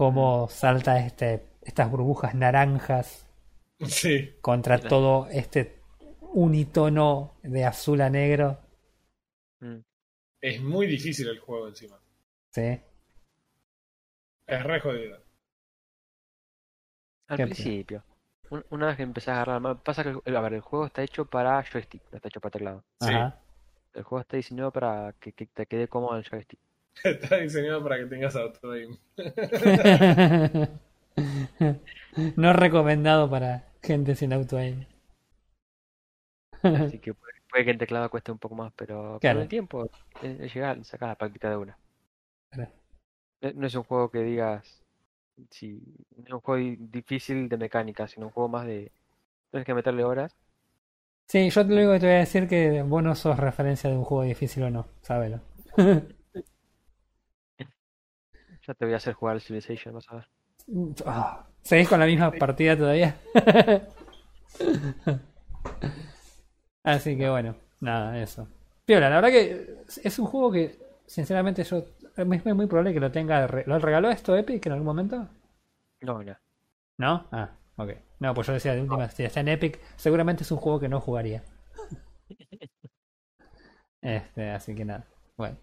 como 0.00 0.48
salta 0.48 0.98
este, 1.04 1.44
estas 1.60 1.90
burbujas 1.90 2.34
naranjas 2.34 3.26
Sí. 3.80 4.34
contra 4.40 4.78
Mira. 4.78 4.88
todo 4.88 5.26
este 5.30 5.78
unitono 6.32 7.34
de 7.42 7.66
azul 7.66 8.00
a 8.00 8.08
negro. 8.08 8.58
Mm. 9.60 9.80
Es 10.40 10.62
muy 10.62 10.86
difícil 10.86 11.28
el 11.28 11.38
juego 11.38 11.68
encima. 11.68 11.98
Sí. 12.50 12.80
Es 14.46 14.62
re 14.62 14.80
jodido. 14.80 15.18
Al 17.28 17.36
principio. 17.36 18.02
Un- 18.48 18.64
Una 18.70 18.86
vez 18.86 18.96
que 18.96 19.02
empezás 19.02 19.36
a 19.36 19.42
agarrar... 19.42 19.82
Pasa 19.82 20.02
que, 20.02 20.14
el- 20.24 20.36
a 20.36 20.40
ver, 20.40 20.54
el 20.54 20.60
juego 20.62 20.86
está 20.86 21.02
hecho 21.02 21.26
para 21.26 21.62
joystick, 21.62 22.02
no 22.10 22.16
está 22.16 22.28
hecho 22.28 22.40
para 22.40 22.52
teclado. 22.52 22.84
Sí. 23.00 23.10
Ajá. 23.12 23.38
El 23.92 24.02
juego 24.04 24.20
está 24.22 24.38
diseñado 24.38 24.72
para 24.72 25.12
que, 25.20 25.32
que 25.34 25.44
te 25.46 25.66
quede 25.66 25.88
cómodo 25.88 26.16
el 26.16 26.26
joystick. 26.26 26.58
Está 27.04 27.36
diseñado 27.38 27.82
para 27.82 27.98
que 27.98 28.06
tengas 28.06 28.36
autoaim. 28.36 28.96
no 32.36 32.52
recomendado 32.52 33.28
para 33.30 33.64
gente 33.82 34.14
sin 34.14 34.32
auto 34.32 34.56
aim. 34.58 34.84
Así 36.62 36.98
que 36.98 37.14
puede, 37.14 37.32
puede 37.50 37.64
que 37.64 37.70
el 37.70 37.78
teclado 37.78 38.10
cueste 38.10 38.32
un 38.32 38.38
poco 38.38 38.54
más, 38.54 38.72
pero 38.76 39.18
Claro. 39.20 39.36
con 39.38 39.42
el 39.42 39.48
tiempo 39.48 39.84
es, 40.22 40.40
es 40.40 40.54
llegar, 40.54 40.84
sacar 40.84 41.08
la 41.08 41.14
práctica 41.16 41.48
de 41.50 41.56
una. 41.56 41.78
Claro. 42.50 42.70
No, 43.42 43.52
no 43.54 43.66
es 43.66 43.74
un 43.74 43.84
juego 43.84 44.10
que 44.10 44.20
digas, 44.22 44.82
si, 45.50 45.80
no 46.16 46.24
es 46.26 46.32
un 46.32 46.40
juego 46.40 46.60
di- 46.62 46.76
difícil 46.78 47.48
de 47.48 47.56
mecánica, 47.56 48.06
sino 48.08 48.26
un 48.26 48.32
juego 48.32 48.48
más 48.48 48.66
de... 48.66 48.92
Tienes 49.50 49.66
que 49.66 49.74
meterle 49.74 50.04
horas. 50.04 50.36
Sí, 51.28 51.48
yo 51.50 51.62
te 51.66 51.70
lo 51.70 51.76
único 51.76 51.92
que 51.92 52.00
te 52.00 52.06
voy 52.06 52.14
a 52.16 52.18
decir 52.18 52.48
que 52.48 52.82
vos 52.82 53.02
no 53.02 53.14
sos 53.14 53.38
referencia 53.38 53.88
de 53.88 53.96
un 53.96 54.04
juego 54.04 54.24
difícil 54.24 54.64
o 54.64 54.70
no, 54.70 54.86
sábelo. 55.02 55.40
Ya 58.70 58.74
te 58.74 58.84
voy 58.84 58.94
a 58.94 58.98
hacer 58.98 59.14
jugar 59.14 59.34
al 59.34 59.40
Civilization, 59.40 59.92
vas 59.96 60.08
a 60.10 60.14
ver. 60.14 60.28
Ah, 61.04 61.44
¿Seguís 61.60 61.88
con 61.88 61.98
la 61.98 62.06
misma 62.06 62.30
partida 62.30 62.76
todavía? 62.76 63.16
Así 66.84 67.18
que 67.18 67.28
bueno, 67.28 67.56
nada, 67.80 68.22
eso. 68.22 68.46
Piola, 68.84 69.10
la 69.10 69.16
verdad 69.16 69.30
que 69.30 69.82
es 70.04 70.18
un 70.20 70.26
juego 70.26 70.52
que, 70.52 70.78
sinceramente, 71.04 71.64
yo. 71.64 71.84
Es 72.16 72.24
muy- 72.24 72.40
muy 72.54 72.66
probable 72.66 72.94
que 72.94 73.00
lo 73.00 73.10
tenga. 73.10 73.48
¿Lo 73.66 73.78
regaló 73.80 74.08
esto 74.08 74.36
Epic 74.36 74.64
en 74.66 74.72
algún 74.72 74.86
momento? 74.86 75.28
No, 76.02 76.22
no. 76.22 76.36
¿No? 76.96 77.26
Ah, 77.32 77.50
ok. 77.74 77.90
No, 78.20 78.34
pues 78.34 78.46
yo 78.46 78.52
decía 78.52 78.74
de 78.76 78.82
última, 78.82 79.10
si 79.10 79.24
está 79.24 79.40
en 79.40 79.48
Epic, 79.48 79.80
seguramente 79.96 80.44
es 80.44 80.50
un 80.52 80.58
juego 80.58 80.78
que 80.78 80.88
no 80.88 81.00
jugaría. 81.00 81.42
Este, 84.00 84.48
así 84.50 84.74
que 84.74 84.84
nada. 84.84 85.06
Bueno. 85.36 85.58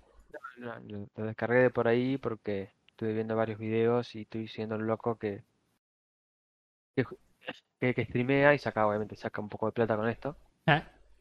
No, 0.58 0.76
lo 1.16 1.26
descargué 1.26 1.60
de 1.60 1.70
por 1.72 1.88
ahí 1.88 2.18
porque 2.18 2.72
estuve 2.98 3.14
viendo 3.14 3.36
varios 3.36 3.60
videos 3.60 4.16
y 4.16 4.22
estoy 4.24 4.48
siendo 4.48 4.76
el 4.76 4.82
loco 4.88 5.18
que, 5.20 5.44
que, 6.96 7.04
ju- 7.06 7.18
que, 7.80 7.94
que 7.96 8.06
streamea 8.06 8.54
y 8.56 8.60
saca, 8.60 8.88
obviamente, 8.88 9.16
saca 9.16 9.42
un 9.42 9.50
poco 9.50 9.68
de 9.68 9.72
plata 9.74 9.98
con 9.98 10.10
esto. 10.10 10.38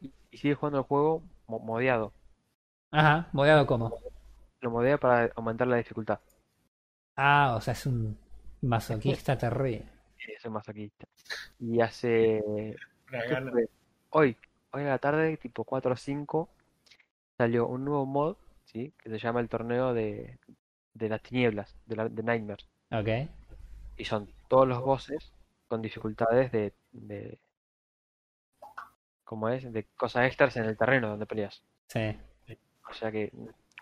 Y, 0.01 0.13
y 0.31 0.39
sigue 0.39 0.55
jugando 0.55 0.79
el 0.81 0.85
juego 0.87 1.23
mo- 1.49 1.61
modeado. 1.61 2.15
ajá, 2.91 3.29
modeado 3.33 3.67
como. 3.67 4.01
Lo 4.61 4.71
modea 4.71 4.99
para 4.99 5.33
aumentar 5.35 5.67
la 5.67 5.79
dificultad. 5.79 6.21
Ah, 7.17 7.55
o 7.57 7.61
sea, 7.61 7.73
es 7.73 7.85
un 7.87 8.17
masoquista 8.63 9.37
terrible. 9.39 9.85
Es 10.19 10.51
masoquista. 10.51 11.07
Y 11.59 11.81
hace 11.81 12.43
hoy, 14.11 14.37
hoy 14.73 14.83
a 14.83 14.87
la 14.87 14.99
tarde, 14.99 15.37
tipo 15.37 15.65
4 15.65 15.93
o 15.93 15.97
5, 15.97 16.49
salió 17.39 17.67
un 17.69 17.85
nuevo 17.85 18.07
mod, 18.07 18.37
¿sí? 18.65 18.93
Que 18.99 19.11
se 19.11 19.19
llama 19.19 19.41
el 19.41 19.49
torneo 19.49 19.95
de, 19.95 20.39
de 20.97 21.09
las 21.09 21.23
tinieblas, 21.23 21.75
de, 21.87 21.97
la, 21.97 22.09
de 22.09 22.23
Nightmares. 22.23 22.69
Ok. 22.91 23.09
Y 23.97 24.05
son 24.05 24.29
todos 24.49 24.67
los 24.69 24.83
bosses 24.83 25.33
con 25.69 25.83
dificultades 25.83 26.53
de, 26.53 26.75
de 26.93 27.39
¿cómo 29.25 29.49
es? 29.49 29.73
De 29.73 29.85
cosas 29.97 30.27
extras 30.27 30.57
en 30.57 30.65
el 30.65 30.77
terreno 30.77 31.09
donde 31.09 31.27
peleas. 31.27 31.63
Sí, 31.89 32.17
O 32.89 32.95
sea 32.95 33.11
que 33.11 33.33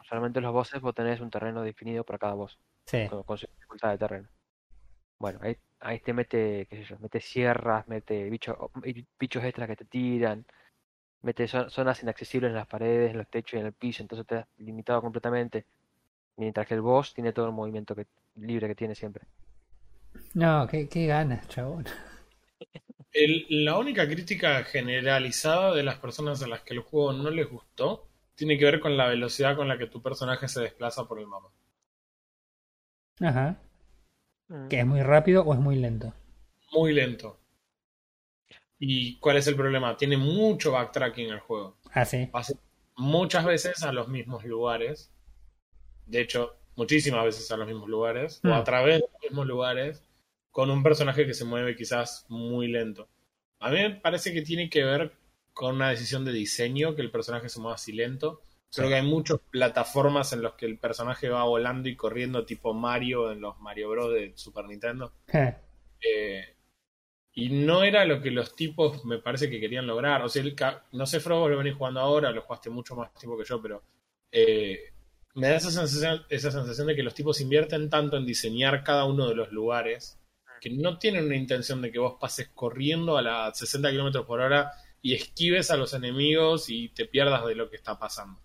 solamente 0.09 0.41
los 0.41 0.53
bosses 0.53 0.81
vos 0.81 0.95
tenés 0.95 1.21
un 1.21 1.31
terreno 1.31 1.63
definido 1.63 2.05
para 2.05 2.19
cada 2.19 2.35
boss, 2.35 2.59
sí. 2.87 3.07
con, 3.09 3.23
con 3.23 3.39
su 3.39 3.47
dificultad 3.47 3.91
de 3.91 3.99
terreno. 3.99 4.29
Bueno, 5.19 5.39
ahí, 5.43 5.57
ahí 5.81 6.01
te 6.01 6.13
mete, 6.13 6.67
qué 6.69 6.77
sé 6.77 6.85
yo, 6.85 6.99
mete 6.99 7.21
sierras, 7.21 7.87
mete 7.89 8.29
bichos, 8.29 8.57
bichos 9.19 9.45
extras 9.45 9.69
que 9.69 9.77
te 9.77 9.85
tiran, 9.85 10.45
mete 11.23 11.45
zo- 11.47 11.71
zonas 11.71 12.03
inaccesibles 12.03 12.51
en 12.51 12.57
las 12.57 12.67
paredes, 12.67 13.11
en 13.13 13.19
los 13.19 13.29
techos 13.29 13.55
y 13.55 13.59
en 13.61 13.67
el 13.67 13.73
piso, 13.73 14.03
entonces 14.03 14.27
te 14.27 14.37
has 14.37 14.47
limitado 14.59 15.01
completamente. 15.01 15.67
Mientras 16.37 16.67
que 16.69 16.75
el 16.75 16.81
boss 16.81 17.13
tiene 17.13 17.33
todo 17.33 17.47
el 17.47 17.53
movimiento 17.53 17.97
que, 17.97 18.07
libre 18.37 18.69
que 18.69 18.77
tiene 18.77 18.95
siempre. 18.95 19.27
No, 20.35 20.67
qué, 20.69 20.89
qué 20.89 21.07
ganas, 21.07 21.49
chabón. 21.49 21.87
El- 23.15 23.47
la 23.49 23.79
única 23.79 24.07
crítica 24.07 24.63
generalizada 24.63 25.75
de 25.75 25.83
las 25.83 25.99
personas 25.99 26.43
a 26.43 26.47
las 26.49 26.61
que 26.61 26.75
el 26.75 26.81
juego 26.81 27.15
no 27.15 27.31
les 27.31 27.49
gustó 27.49 28.07
tiene 28.35 28.59
que 28.59 28.67
ver 28.67 28.79
con 28.79 28.99
la 28.99 29.09
velocidad 29.09 29.57
con 29.57 29.69
la 29.69 29.79
que 29.79 29.87
tu 29.87 30.03
personaje 30.03 30.49
se 30.49 30.61
desplaza 30.61 31.09
por 31.09 31.19
el 31.19 31.27
mapa. 31.27 31.49
Ajá. 33.21 33.57
Mm. 34.49 34.69
¿Que 34.69 34.81
es 34.81 34.87
muy 34.87 35.03
rápido 35.03 35.43
o 35.45 35.55
es 35.55 35.61
muy 35.61 35.77
lento? 35.77 36.13
Muy 36.73 36.93
lento. 36.93 37.41
¿Y 38.79 39.19
cuál 39.19 39.37
es 39.39 39.47
el 39.47 39.57
problema? 39.57 39.97
Tiene 39.97 40.17
mucho 40.17 40.73
backtracking 40.73 41.31
el 41.31 41.41
juego. 41.41 41.77
Ah, 41.93 42.05
sí. 42.05 42.29
Vas 42.33 42.55
muchas 42.97 43.45
veces 43.45 43.83
a 43.83 43.93
los 43.93 44.09
mismos 44.09 44.45
lugares. 44.45 45.11
De 46.07 46.21
hecho, 46.21 46.57
muchísimas 46.77 47.25
veces 47.25 47.51
a 47.51 47.57
los 47.57 47.67
mismos 47.67 47.89
lugares. 47.89 48.41
O 48.45 48.49
Hmm. 48.49 48.53
a 48.53 48.65
través 48.65 48.97
de 48.97 49.09
los 49.11 49.23
mismos 49.23 49.47
lugares. 49.47 50.03
Con 50.51 50.71
un 50.71 50.83
personaje 50.83 51.27
que 51.27 51.35
se 51.35 51.45
mueve 51.45 51.75
quizás 51.77 52.27
muy 52.29 52.69
lento. 52.69 53.09
A 53.59 53.71
mí 53.71 53.79
me 53.79 53.91
parece 53.91 54.33
que 54.33 54.43
tiene 54.43 54.71
que 54.71 54.85
ver 54.85 55.13
con 55.53 55.77
una 55.77 55.91
decisión 55.91 56.25
de 56.25 56.33
diseño 56.33 56.95
que 56.95 57.03
el 57.03 57.11
personaje 57.11 57.49
se 57.49 57.61
mueva 57.61 57.75
así 57.77 57.93
lento. 57.93 58.43
Creo 58.73 58.89
que 58.89 58.97
hay 58.97 59.07
muchas 59.07 59.39
plataformas 59.51 60.33
en 60.33 60.43
las 60.43 60.55
que 60.55 60.67
el 60.67 60.79
personaje 60.79 61.29
va 61.29 61.45
volando 61.45 61.89
y 61.89 61.95
corriendo 61.97 62.45
tipo 62.45 62.75
Mario 62.75 63.31
en 63.31 63.41
los 63.41 63.59
Mario 63.61 63.89
Bros. 63.91 64.13
de 64.13 64.33
Super 64.37 64.67
Nintendo. 64.67 65.13
Eh, 66.01 66.45
y 67.33 67.49
no 67.51 67.83
era 67.83 68.05
lo 68.05 68.21
que 68.21 68.31
los 68.31 68.55
tipos 68.55 69.05
me 69.05 69.19
parece 69.19 69.49
que 69.51 69.61
querían 69.61 69.87
lograr. 69.87 70.23
O 70.23 70.29
sea, 70.29 70.43
el 70.43 70.57
no 70.93 71.07
sé, 71.07 71.21
Frobo, 71.21 71.49
lo 71.49 71.59
venís 71.59 71.75
jugando 71.75 72.01
ahora, 72.01 72.31
lo 72.31 72.43
jugaste 72.43 72.71
mucho 72.71 72.95
más 72.97 73.13
tiempo 73.15 73.37
que 73.39 73.45
yo, 73.45 73.61
pero 73.63 73.83
eh, 74.31 74.93
me 75.35 75.49
da 75.49 75.57
esa 75.57 75.71
sensación, 75.71 76.23
esa 76.29 76.51
sensación 76.51 76.87
de 76.87 76.97
que 76.97 77.03
los 77.03 77.15
tipos 77.15 77.41
invierten 77.41 77.91
tanto 77.91 78.17
en 78.17 78.27
diseñar 78.27 78.85
cada 78.85 79.05
uno 79.05 79.29
de 79.29 79.35
los 79.35 79.53
lugares 79.53 80.19
que 80.61 80.71
no 80.71 80.99
tienen 80.99 81.27
una 81.27 81.37
intención 81.37 81.83
de 81.83 81.93
que 81.93 81.99
vos 81.99 82.17
pases 82.19 82.49
corriendo 82.55 83.19
a 83.19 83.23
las 83.23 83.59
60 83.59 83.91
kilómetros 83.91 84.25
por 84.25 84.41
hora 84.41 84.73
y 85.03 85.13
esquives 85.13 85.71
a 85.71 85.77
los 85.77 85.93
enemigos 85.93 86.71
y 86.71 86.89
te 86.89 87.05
pierdas 87.05 87.45
de 87.45 87.55
lo 87.55 87.69
que 87.69 87.77
está 87.77 87.99
pasando. 87.99 88.41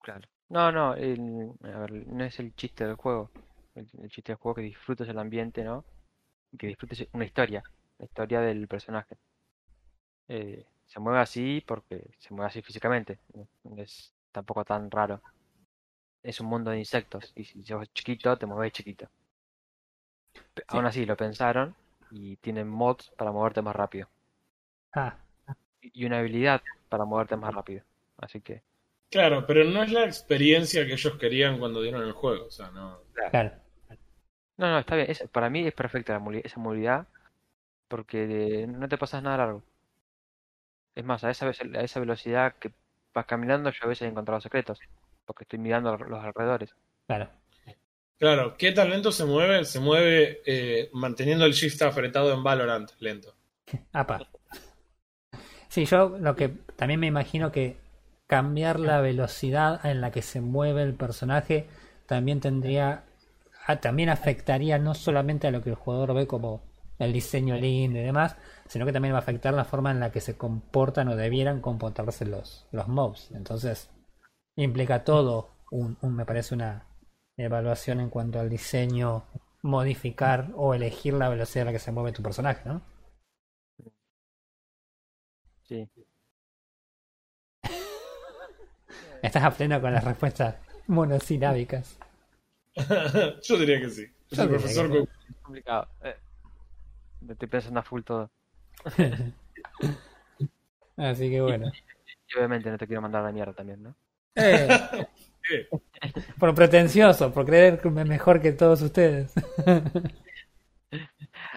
Claro. 0.00 0.26
No, 0.48 0.72
no, 0.72 0.94
el- 0.94 1.52
a 1.64 1.78
ver, 1.80 2.06
no 2.06 2.24
es 2.24 2.38
el 2.38 2.54
chiste 2.54 2.86
del 2.86 2.94
juego. 2.96 3.30
El, 3.74 3.86
chiste 4.08 4.32
del 4.32 4.36
juego 4.38 4.58
es 4.58 4.62
que 4.62 4.68
disfrutes 4.68 5.08
el 5.08 5.18
ambiente, 5.18 5.64
¿no? 5.64 5.84
Que 6.58 6.68
disfrutes 6.68 7.06
una 7.12 7.24
historia, 7.24 7.62
la 7.98 8.04
historia 8.06 8.40
del 8.40 8.66
personaje. 8.68 9.16
Eh, 10.28 10.64
se 10.86 11.00
mueve 11.00 11.18
así 11.20 11.62
porque 11.66 12.14
se 12.18 12.32
mueve 12.32 12.48
así 12.48 12.62
físicamente. 12.62 13.18
No 13.64 13.82
es 13.82 14.12
tampoco 14.32 14.64
tan 14.64 14.90
raro. 14.90 15.20
Es 16.24 16.40
un 16.40 16.48
mundo 16.48 16.72
de 16.72 16.80
insectos 16.80 17.32
y 17.36 17.44
si 17.44 17.62
sos 17.62 17.92
chiquito, 17.94 18.36
te 18.36 18.46
mueves 18.46 18.72
chiquito. 18.72 19.08
Pe- 20.52 20.64
Aún 20.66 20.84
así, 20.84 21.06
lo 21.06 21.16
pensaron 21.16 21.76
y 22.10 22.36
tienen 22.38 22.68
mods 22.68 23.12
para 23.16 23.30
moverte 23.30 23.62
más 23.62 23.76
rápido. 23.76 24.08
Ah, 24.94 25.18
Y 25.80 26.04
una 26.04 26.18
habilidad 26.18 26.62
para 26.88 27.04
moverte 27.04 27.36
más 27.36 27.54
rápido. 27.54 27.84
Así 28.16 28.40
que, 28.40 28.62
Claro, 29.10 29.46
pero 29.46 29.64
no 29.64 29.82
es 29.82 29.90
la 29.90 30.04
experiencia 30.04 30.84
que 30.86 30.92
ellos 30.92 31.16
querían 31.18 31.58
cuando 31.58 31.80
dieron 31.80 32.02
el 32.02 32.12
juego. 32.12 32.48
O 32.48 32.50
sea, 32.50 32.70
no. 32.70 33.00
claro. 33.30 33.52
No, 34.56 34.68
no, 34.70 34.78
está 34.78 34.96
bien. 34.96 35.10
Es, 35.10 35.22
para 35.32 35.50
mí 35.50 35.66
es 35.66 35.74
perfecta 35.74 36.18
la 36.18 36.38
esa 36.38 36.60
movilidad 36.60 37.06
porque 37.88 38.66
no 38.68 38.88
te 38.88 38.98
pasas 38.98 39.22
nada 39.22 39.38
largo. 39.38 39.64
Es 40.96 41.04
más, 41.04 41.22
a 41.22 41.30
esa, 41.30 41.46
a 41.46 41.50
esa 41.82 42.00
velocidad 42.00 42.56
que 42.58 42.72
vas 43.14 43.26
caminando 43.26 43.70
yo 43.70 43.78
a 43.84 43.86
veces 43.86 44.06
he 44.06 44.10
encontrado 44.10 44.40
secretos 44.40 44.80
porque 45.24 45.44
estoy 45.44 45.58
mirando 45.58 45.96
los 45.96 46.22
alrededores. 46.22 46.74
Claro. 47.06 47.30
Claro, 48.18 48.56
¿qué 48.56 48.72
tan 48.72 48.90
lento 48.90 49.12
se 49.12 49.24
mueve? 49.24 49.64
Se 49.64 49.80
mueve 49.80 50.40
eh, 50.46 50.88
manteniendo 50.92 51.44
el 51.44 51.52
shift 51.52 51.82
apretado 51.82 52.32
en 52.32 52.42
Valorant 52.42 52.90
lento. 53.00 53.34
Apa. 53.92 54.28
Sí, 55.68 55.84
yo 55.84 56.16
lo 56.20 56.36
que 56.36 56.48
también 56.76 57.00
me 57.00 57.06
imagino 57.06 57.50
que 57.50 57.76
cambiar 58.26 58.78
la 58.78 59.00
velocidad 59.00 59.84
en 59.84 60.00
la 60.00 60.10
que 60.10 60.22
se 60.22 60.40
mueve 60.40 60.82
el 60.82 60.94
personaje 60.94 61.66
también 62.06 62.40
tendría, 62.40 63.04
también 63.80 64.08
afectaría 64.08 64.78
no 64.78 64.94
solamente 64.94 65.48
a 65.48 65.50
lo 65.50 65.62
que 65.62 65.70
el 65.70 65.76
jugador 65.76 66.14
ve 66.14 66.26
como 66.26 66.62
el 66.98 67.12
diseño 67.12 67.56
lindo 67.56 67.98
y 67.98 68.02
demás, 68.02 68.36
sino 68.68 68.86
que 68.86 68.92
también 68.92 69.14
va 69.14 69.18
a 69.18 69.22
afectar 69.22 69.52
la 69.52 69.64
forma 69.64 69.90
en 69.90 70.00
la 70.00 70.12
que 70.12 70.20
se 70.20 70.36
comportan 70.36 71.08
o 71.08 71.16
debieran 71.16 71.60
comportarse 71.60 72.24
los, 72.24 72.66
los 72.70 72.88
mobs. 72.88 73.30
Entonces, 73.32 73.90
implica 74.56 75.04
todo 75.04 75.50
un, 75.70 75.96
un- 76.00 76.16
me 76.16 76.26
parece 76.26 76.54
una 76.54 76.86
evaluación 77.36 78.00
en 78.00 78.10
cuanto 78.10 78.40
al 78.40 78.50
diseño, 78.50 79.24
modificar 79.62 80.50
o 80.56 80.74
elegir 80.74 81.14
la 81.14 81.28
velocidad 81.28 81.62
a 81.62 81.66
la 81.66 81.72
que 81.72 81.78
se 81.78 81.92
mueve 81.92 82.12
tu 82.12 82.22
personaje, 82.22 82.62
¿no? 82.68 82.82
Sí. 85.62 85.88
Estás 89.22 89.42
a 89.44 89.50
pleno 89.50 89.80
con 89.80 89.92
las 89.92 90.04
respuestas 90.04 90.56
monosilábicas. 90.86 91.96
Yo 93.42 93.58
diría 93.58 93.80
que 93.80 93.90
sí. 93.90 94.06
Yo 94.30 94.48
profesor 94.48 94.90
que 94.90 94.98
Es 95.00 95.36
complicado. 95.42 95.88
Eh, 96.02 96.16
estoy 97.28 97.48
pensando 97.48 97.80
a 97.80 97.82
full 97.82 98.02
todo. 98.02 98.30
Así 100.96 101.30
que 101.30 101.40
bueno. 101.40 101.70
Y 102.28 102.36
obviamente 102.36 102.70
no 102.70 102.78
te 102.78 102.86
quiero 102.86 103.02
mandar 103.02 103.22
a 103.22 103.26
la 103.26 103.32
mierda 103.32 103.54
también, 103.54 103.82
¿no? 103.82 103.96
Eh, 104.36 104.80
¿Qué? 105.42 105.68
por 106.38 106.54
pretencioso, 106.54 107.32
por 107.32 107.46
creerme 107.46 108.04
mejor 108.04 108.40
que 108.40 108.52
todos 108.52 108.82
ustedes. 108.82 109.32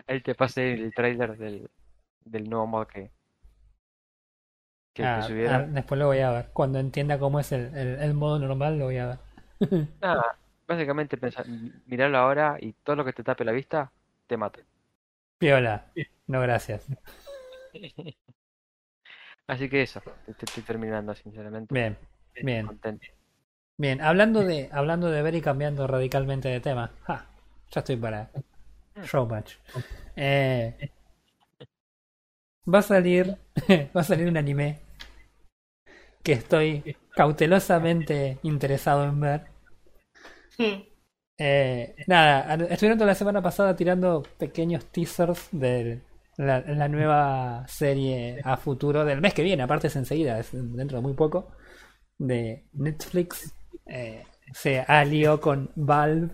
Ahí 0.08 0.22
te 0.22 0.36
pasé 0.36 0.74
el 0.74 0.94
trailer 0.94 1.38
del, 1.38 1.70
del 2.26 2.50
nuevo 2.50 2.68
mod 2.68 2.88
que, 2.88 3.12
que, 4.94 5.10
que 5.10 5.22
Ah, 5.22 5.24
subieron. 5.24 5.64
ah, 5.64 5.68
después 5.70 6.00
lo 6.00 6.08
voy 6.08 6.20
a 6.20 6.32
ver. 6.32 6.50
Cuando 6.54 6.80
entienda 6.80 7.20
cómo 7.20 7.40
es 7.40 7.52
el, 7.52 7.76
el- 7.76 8.00
el 8.02 8.14
modo 8.14 8.40
normal, 8.40 8.78
lo 8.80 8.86
voy 8.86 8.98
a 8.98 9.08
ver. 9.08 9.20
Nada, 10.02 10.40
básicamente 10.68 11.18
pensa, 11.18 11.44
mirarlo 11.86 12.18
ahora 12.18 12.58
y 12.60 12.74
todo 12.74 12.96
lo 12.98 13.06
que 13.06 13.14
te 13.14 13.24
tape 13.24 13.46
la 13.46 13.52
vista 13.52 13.92
te 14.28 14.38
mata. 14.38 14.62
Piola. 15.40 15.86
No, 16.28 16.42
gracias. 16.42 16.86
Así 19.48 19.70
que 19.70 19.82
eso, 19.82 20.02
te 20.38 20.46
estoy 20.46 20.64
terminando 20.64 21.14
sinceramente. 21.16 21.76
Bien, 21.76 21.98
bien. 22.42 22.80
Bien, 23.78 24.02
hablando 24.02 24.44
de, 24.44 24.70
hablando 24.72 25.10
de 25.12 25.22
ver 25.22 25.36
y 25.36 25.42
cambiando 25.42 25.88
radicalmente 25.88 26.50
de 26.50 26.60
tema. 26.60 26.92
Ja, 27.04 27.28
ya 27.72 27.80
estoy 27.82 27.96
para 27.98 28.32
Showmatch. 29.04 29.56
Eh, 30.16 30.92
va 32.74 32.80
a 32.80 32.84
salir. 32.90 33.32
Va 33.96 34.02
a 34.02 34.04
salir 34.12 34.28
un 34.34 34.38
anime 34.44 34.70
que 36.24 36.34
estoy 36.34 36.96
cautelosamente 37.16 38.38
interesado 38.44 39.06
en 39.06 39.20
ver. 39.20 39.42
Eh, 41.40 41.96
nada, 42.08 42.56
estuvieron 42.70 42.98
toda 42.98 43.08
la 43.12 43.16
semana 43.16 43.42
pasada 43.44 43.76
tirando 43.76 44.24
pequeños 44.40 44.86
teasers 44.86 45.50
de 45.52 46.02
la, 46.38 46.62
la 46.62 46.88
nueva 46.88 47.66
serie 47.68 48.42
a 48.44 48.58
futuro 48.58 49.06
del 49.06 49.22
mes 49.22 49.34
que 49.36 49.44
viene, 49.44 49.62
aparte 49.64 49.88
es 49.88 49.96
enseguida, 49.96 50.40
es 50.40 50.50
dentro 50.52 50.98
de 50.98 51.02
muy 51.04 51.14
poco, 51.14 51.48
de 52.18 52.66
Netflix. 52.74 53.54
Eh, 53.86 54.24
se 54.54 54.82
alió 54.82 55.40
con 55.42 55.72
Valve 55.76 56.30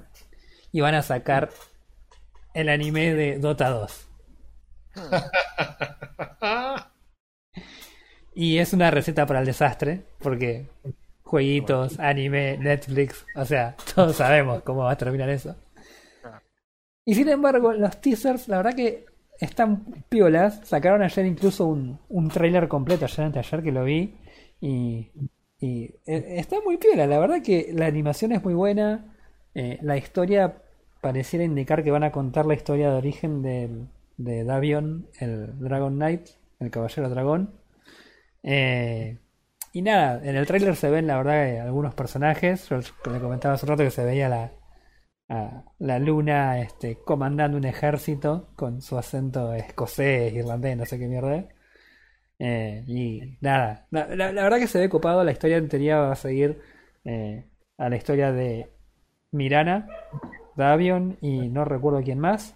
y 0.72 0.82
van 0.82 0.96
a 0.96 1.02
sacar 1.02 1.50
el 2.54 2.70
anime 2.70 3.14
de 3.14 3.40
Dota 3.40 3.70
2. 3.70 4.10
Y 8.36 8.58
es 8.58 8.74
una 8.74 8.90
receta 8.90 9.26
para 9.26 9.40
el 9.40 9.46
desastre, 9.46 10.06
porque 10.20 10.68
jueguitos, 11.22 12.00
anime, 12.00 12.58
Netflix, 12.58 13.26
o 13.36 13.46
sea, 13.46 13.76
todos 13.96 14.16
sabemos 14.16 14.64
cómo 14.64 14.84
va 14.84 14.92
a 14.92 14.98
terminar 14.98 15.30
eso. 15.30 15.56
Y 17.06 17.16
sin 17.16 17.30
embargo, 17.30 17.74
los 17.74 18.00
teasers, 18.02 18.48
la 18.48 18.58
verdad 18.58 18.76
que 18.76 19.06
están 19.40 20.06
piolas. 20.10 20.62
Sacaron 20.64 21.02
ayer 21.02 21.26
incluso 21.26 21.66
un, 21.66 22.00
un 22.10 22.30
trailer 22.30 22.68
completo, 22.68 23.06
ayer 23.06 23.26
anteayer 23.26 23.62
que 23.62 23.72
lo 23.72 23.84
vi. 23.84 24.16
Y, 24.62 25.12
y 25.64 25.86
eh, 26.06 26.36
está 26.40 26.58
muy 26.62 26.78
piola, 26.78 27.08
la 27.08 27.20
verdad 27.20 27.42
que 27.44 27.72
la 27.74 27.86
animación 27.88 28.32
es 28.32 28.44
muy 28.44 28.54
buena. 28.54 29.16
eh, 29.56 29.78
la 29.82 29.98
historia 29.98 30.62
pareciera 31.02 31.46
indicar 31.46 31.84
que 31.84 31.92
van 31.92 32.04
a 32.04 32.12
contar 32.12 32.46
la 32.46 32.56
historia 32.56 32.90
de 32.90 32.98
origen 32.98 33.42
del, 33.42 33.88
de 34.18 34.44
Davion, 34.44 35.08
el 35.20 35.60
Dragon 35.60 35.96
Knight, 35.96 36.28
el 36.60 36.72
Caballero 36.72 37.10
Dragón. 37.10 37.60
Eh, 38.44 39.20
y 39.74 39.82
nada, 39.82 40.22
en 40.24 40.36
el 40.36 40.46
tráiler 40.48 40.76
se 40.76 40.90
ven 40.90 41.08
la 41.08 41.18
verdad 41.18 41.46
que 41.46 41.60
algunos 41.60 41.96
personajes. 41.96 42.70
Yo 42.70 42.78
le 42.80 43.20
comentaba 43.20 43.56
hace 43.56 43.66
un 43.66 43.72
rato 43.72 43.84
que 43.84 43.92
se 43.92 44.06
veía 44.06 44.30
la, 44.30 44.52
la 45.80 46.00
luna 46.00 46.60
este, 46.62 46.98
comandando 47.04 47.58
un 47.58 47.66
ejército 47.66 48.50
con 48.56 48.82
su 48.82 48.98
acento 48.98 49.54
escocés, 49.54 50.34
irlandés, 50.34 50.78
no 50.78 50.86
sé 50.86 51.00
qué 51.00 51.08
mierda. 51.08 51.48
Eh, 52.40 52.84
y 52.88 53.38
nada, 53.42 53.88
la, 53.92 54.06
verdad 54.08 54.60
que 54.60 54.68
se 54.68 54.80
ve 54.80 54.90
copado. 54.90 55.24
La 55.24 55.32
historia 55.32 55.58
anterior 55.58 56.00
va 56.10 56.12
a 56.14 56.16
seguir 56.16 56.60
eh, 57.06 57.46
a 57.78 57.90
la 57.90 57.96
historia 57.98 58.32
de 58.32 58.70
Mirana, 59.32 59.88
Davion 60.58 61.18
y 61.22 61.50
no 61.50 61.66
recuerdo 61.66 62.02
quién 62.04 62.20
más. 62.20 62.56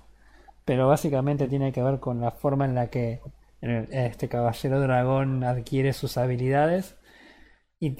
Pero 0.65 0.87
básicamente 0.87 1.47
tiene 1.47 1.71
que 1.73 1.83
ver 1.83 1.99
con 1.99 2.21
la 2.21 2.31
forma 2.31 2.65
en 2.65 2.75
la 2.75 2.89
que 2.89 3.21
este 3.61 4.29
caballero 4.29 4.81
dragón 4.81 5.43
adquiere 5.43 5.93
sus 5.93 6.17
habilidades. 6.17 6.97
Y- 7.79 7.95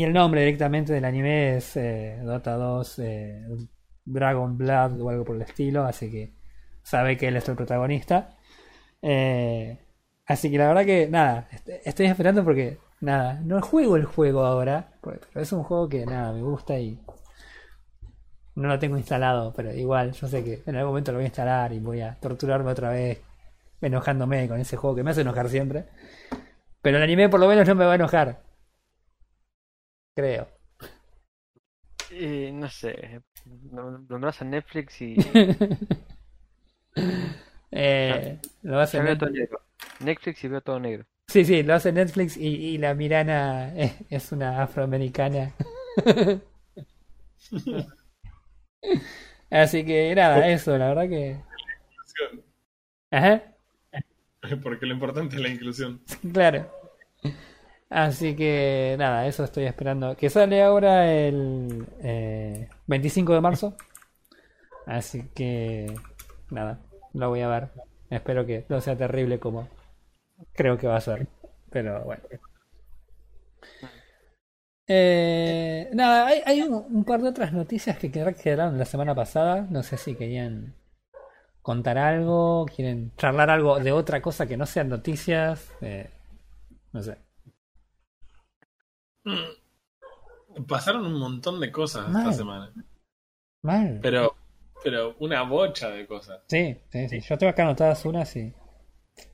y 0.00 0.04
el 0.04 0.12
nombre 0.12 0.40
directamente 0.42 0.92
del 0.92 1.04
anime 1.04 1.56
es 1.56 1.76
eh, 1.76 2.18
Dota 2.22 2.54
2 2.54 2.98
eh, 3.00 3.42
Dragon 4.04 4.56
Blood 4.56 5.00
o 5.00 5.10
algo 5.10 5.24
por 5.24 5.36
el 5.36 5.42
estilo, 5.42 5.84
así 5.84 6.10
que 6.10 6.32
sabe 6.82 7.16
que 7.16 7.28
él 7.28 7.36
es 7.36 7.48
el 7.48 7.56
protagonista. 7.56 8.36
Eh, 9.02 9.78
así 10.26 10.50
que 10.50 10.58
la 10.58 10.68
verdad 10.68 10.84
que 10.84 11.08
nada, 11.08 11.48
est- 11.52 11.68
estoy 11.84 12.06
esperando 12.06 12.44
porque 12.44 12.78
nada, 13.00 13.40
no 13.44 13.60
juego 13.62 13.96
el 13.96 14.04
juego 14.04 14.44
ahora, 14.44 14.88
pero 15.00 15.20
es 15.34 15.52
un 15.52 15.62
juego 15.64 15.88
que 15.88 16.06
nada, 16.06 16.32
me 16.32 16.42
gusta 16.42 16.78
y 16.78 16.98
no 18.56 18.68
lo 18.68 18.78
tengo 18.78 18.96
instalado, 18.96 19.52
pero 19.54 19.72
igual 19.74 20.12
yo 20.12 20.26
sé 20.28 20.42
que 20.42 20.62
en 20.66 20.76
algún 20.76 20.90
momento 20.92 21.12
lo 21.12 21.18
voy 21.18 21.24
a 21.24 21.28
instalar 21.28 21.72
y 21.72 21.78
voy 21.78 22.00
a 22.00 22.14
torturarme 22.20 22.70
otra 22.70 22.90
vez 22.90 23.20
enojándome 23.82 24.48
con 24.48 24.60
ese 24.60 24.76
juego 24.76 24.96
que 24.96 25.02
me 25.04 25.10
hace 25.12 25.22
enojar 25.22 25.48
siempre. 25.48 25.86
Pero 26.82 26.98
el 26.98 27.04
anime 27.04 27.28
por 27.30 27.40
lo 27.40 27.48
menos 27.48 27.68
no 27.68 27.74
me 27.76 27.86
va 27.86 27.92
a 27.92 27.96
enojar. 27.96 28.40
Creo. 30.16 30.48
Y 32.10 32.52
no 32.52 32.68
sé, 32.68 33.20
nom- 33.44 34.06
nombras 34.08 34.42
a 34.42 34.44
Netflix 34.44 35.00
y 35.02 35.16
Eh, 37.70 38.38
lo 38.62 38.78
hace 38.80 38.98
ya 38.98 39.02
veo 39.02 39.16
Net- 39.16 39.18
todo 39.18 39.30
negro. 39.30 39.60
Netflix 40.00 40.44
y 40.44 40.48
veo 40.48 40.60
todo 40.60 40.80
negro. 40.80 41.04
Sí, 41.28 41.44
sí, 41.44 41.62
lo 41.62 41.74
hace 41.74 41.92
Netflix 41.92 42.36
y, 42.36 42.46
y 42.46 42.78
la 42.78 42.94
Mirana 42.94 43.74
es, 43.76 43.94
es 44.10 44.32
una 44.32 44.62
afroamericana. 44.62 45.52
Así 49.50 49.84
que 49.84 50.14
nada, 50.14 50.48
eso, 50.48 50.76
la 50.76 50.88
verdad 50.88 51.08
que. 51.08 51.40
Ajá, 53.10 53.42
Porque 54.62 54.86
lo 54.86 54.94
importante 54.94 55.36
es 55.36 55.42
la 55.42 55.48
inclusión. 55.48 56.00
claro. 56.32 56.70
Así 57.88 58.34
que 58.34 58.96
nada, 58.98 59.26
eso 59.26 59.44
estoy 59.44 59.64
esperando. 59.64 60.16
Que 60.16 60.28
sale 60.28 60.62
ahora 60.62 61.12
el 61.12 61.86
eh, 62.02 62.68
25 62.86 63.34
de 63.34 63.40
marzo. 63.40 63.76
Así 64.86 65.28
que 65.34 65.94
nada, 66.50 66.80
lo 67.12 67.28
voy 67.28 67.40
a 67.40 67.48
ver. 67.48 67.68
Espero 68.10 68.46
que 68.46 68.64
no 68.68 68.80
sea 68.80 68.96
terrible 68.96 69.38
como 69.38 69.68
creo 70.54 70.78
que 70.78 70.86
va 70.86 70.96
a 70.96 71.00
ser. 71.00 71.26
Pero 71.70 72.04
bueno. 72.04 72.22
Eh, 74.88 75.90
nada, 75.94 76.26
hay, 76.26 76.42
hay 76.46 76.62
un, 76.62 76.74
un 76.74 77.04
par 77.04 77.20
de 77.20 77.28
otras 77.30 77.52
noticias 77.52 77.98
que 77.98 78.10
quedar- 78.12 78.36
quedaron 78.36 78.78
la 78.78 78.84
semana 78.84 79.14
pasada. 79.14 79.66
No 79.70 79.82
sé 79.82 79.96
si 79.96 80.14
querían 80.14 80.74
contar 81.62 81.98
algo, 81.98 82.66
quieren 82.66 83.12
charlar 83.16 83.50
algo 83.50 83.80
de 83.80 83.90
otra 83.92 84.22
cosa 84.22 84.46
que 84.46 84.56
no 84.56 84.66
sean 84.66 84.88
noticias. 84.88 85.72
eh, 85.80 86.10
no 86.92 87.02
sé. 87.02 87.18
Pasaron 90.68 91.04
un 91.06 91.18
montón 91.18 91.60
de 91.60 91.70
cosas 91.72 92.08
Mal. 92.08 92.22
esta 92.22 92.32
semana. 92.32 92.72
Mal. 93.62 93.98
Pero, 94.00 94.36
pero 94.82 95.16
una 95.18 95.42
bocha 95.42 95.90
de 95.90 96.06
cosas. 96.06 96.42
Sí, 96.46 96.76
sí, 96.90 97.08
sí. 97.08 97.20
Yo 97.20 97.38
tengo 97.38 97.50
acá 97.50 97.62
anotadas 97.62 98.04
unas 98.04 98.34
y. 98.36 98.52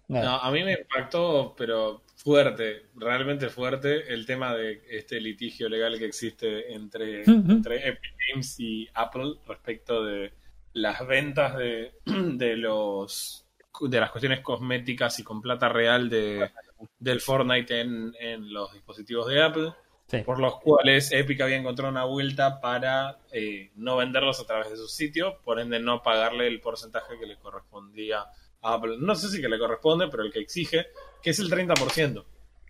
No, 0.08 0.20
Nada. 0.20 0.38
a 0.38 0.50
mí 0.50 0.62
me 0.62 0.72
impactó, 0.72 1.54
pero 1.56 2.02
fuerte, 2.16 2.86
realmente 2.94 3.48
fuerte, 3.48 4.12
el 4.12 4.26
tema 4.26 4.54
de 4.54 4.82
este 4.90 5.20
litigio 5.20 5.68
legal 5.68 5.98
que 5.98 6.04
existe 6.04 6.72
entre, 6.72 7.22
entre 7.24 7.88
Epic 7.88 8.14
Games 8.28 8.60
y 8.60 8.88
Apple 8.94 9.34
respecto 9.46 10.04
de 10.04 10.32
las 10.74 11.06
ventas 11.06 11.56
de, 11.56 11.92
de 12.04 12.56
los 12.56 13.46
de 13.80 14.00
las 14.00 14.10
cuestiones 14.10 14.40
cosméticas 14.40 15.18
y 15.18 15.24
con 15.24 15.40
plata 15.40 15.68
real 15.68 16.10
de, 16.10 16.50
del 16.98 17.20
Fortnite 17.20 17.80
en, 17.80 18.14
en 18.20 18.52
los 18.52 18.72
dispositivos 18.72 19.26
de 19.28 19.42
Apple, 19.42 19.72
Sí. 20.12 20.18
por 20.18 20.38
los 20.38 20.60
cuales 20.60 21.10
Epic 21.10 21.40
había 21.40 21.56
encontrado 21.56 21.90
una 21.90 22.04
vuelta 22.04 22.60
para 22.60 23.16
eh, 23.32 23.70
no 23.76 23.96
venderlos 23.96 24.38
a 24.40 24.44
través 24.46 24.70
de 24.70 24.76
su 24.76 24.86
sitio, 24.86 25.38
por 25.42 25.58
ende 25.58 25.80
no 25.80 26.02
pagarle 26.02 26.46
el 26.46 26.60
porcentaje 26.60 27.18
que 27.18 27.26
le 27.26 27.36
correspondía 27.38 28.20
a 28.60 28.74
Apple. 28.74 28.96
No 29.00 29.14
sé 29.16 29.28
si 29.28 29.40
que 29.40 29.48
le 29.48 29.58
corresponde, 29.58 30.06
pero 30.10 30.22
el 30.22 30.30
que 30.32 30.38
exige, 30.40 30.86
que 31.22 31.30
es 31.30 31.38
el 31.40 31.50
30%. 31.50 32.24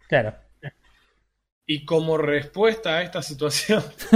Claro. 0.08 0.34
Y 1.66 1.84
como 1.84 2.16
respuesta 2.18 2.96
a 2.98 3.02
esta 3.02 3.22
situación, 3.22 3.82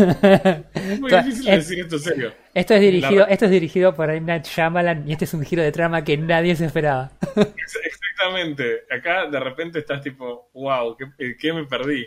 es 0.74 1.00
muy 1.00 1.10
difícil 1.10 1.48
es- 1.48 1.68
decir 1.68 1.80
esto 1.84 1.98
serio. 1.98 2.32
Esto 2.54 2.74
es 2.74 2.80
dirigido, 2.80 3.26
La- 3.26 3.32
esto 3.32 3.44
es 3.44 3.50
dirigido 3.50 3.94
por 3.94 4.10
M. 4.10 4.20
Night 4.26 4.46
Shyamalan 4.46 5.08
y 5.08 5.12
este 5.12 5.26
es 5.26 5.34
un 5.34 5.44
giro 5.44 5.62
de 5.62 5.70
trama 5.72 6.02
que 6.04 6.16
nadie 6.16 6.56
se 6.56 6.64
esperaba. 6.66 7.12
Ex- 7.36 7.78
Exactamente. 7.84 8.82
Acá 8.90 9.26
de 9.30 9.38
repente 9.40 9.78
estás 9.78 10.00
tipo, 10.02 10.50
wow, 10.54 10.96
¿qué, 10.96 11.36
qué 11.38 11.52
me 11.52 11.64
perdí? 11.66 12.06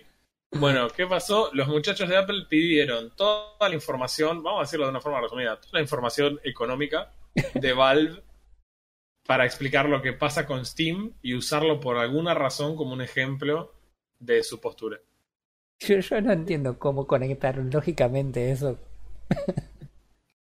Bueno, 0.51 0.87
¿qué 0.89 1.05
pasó? 1.05 1.49
Los 1.53 1.67
muchachos 1.67 2.09
de 2.09 2.17
Apple 2.17 2.45
pidieron 2.49 3.15
toda 3.15 3.69
la 3.69 3.75
información, 3.75 4.41
vamos 4.41 4.59
a 4.59 4.63
decirlo 4.63 4.85
de 4.85 4.91
una 4.91 5.01
forma 5.01 5.21
resumida, 5.21 5.59
toda 5.59 5.73
la 5.73 5.81
información 5.81 6.39
económica 6.43 7.11
de 7.53 7.73
Valve 7.73 8.23
para 9.25 9.45
explicar 9.45 9.87
lo 9.87 10.01
que 10.01 10.13
pasa 10.13 10.47
con 10.47 10.65
Steam 10.65 11.13
y 11.21 11.35
usarlo 11.35 11.79
por 11.79 11.97
alguna 11.97 12.33
razón 12.33 12.75
como 12.75 12.93
un 12.93 13.01
ejemplo 13.01 13.75
de 14.17 14.43
su 14.43 14.59
postura. 14.59 14.97
Yo, 15.79 15.99
yo 15.99 16.19
no 16.21 16.31
entiendo 16.31 16.79
cómo 16.79 17.05
conectar 17.05 17.57
lógicamente 17.57 18.51
eso. 18.51 18.79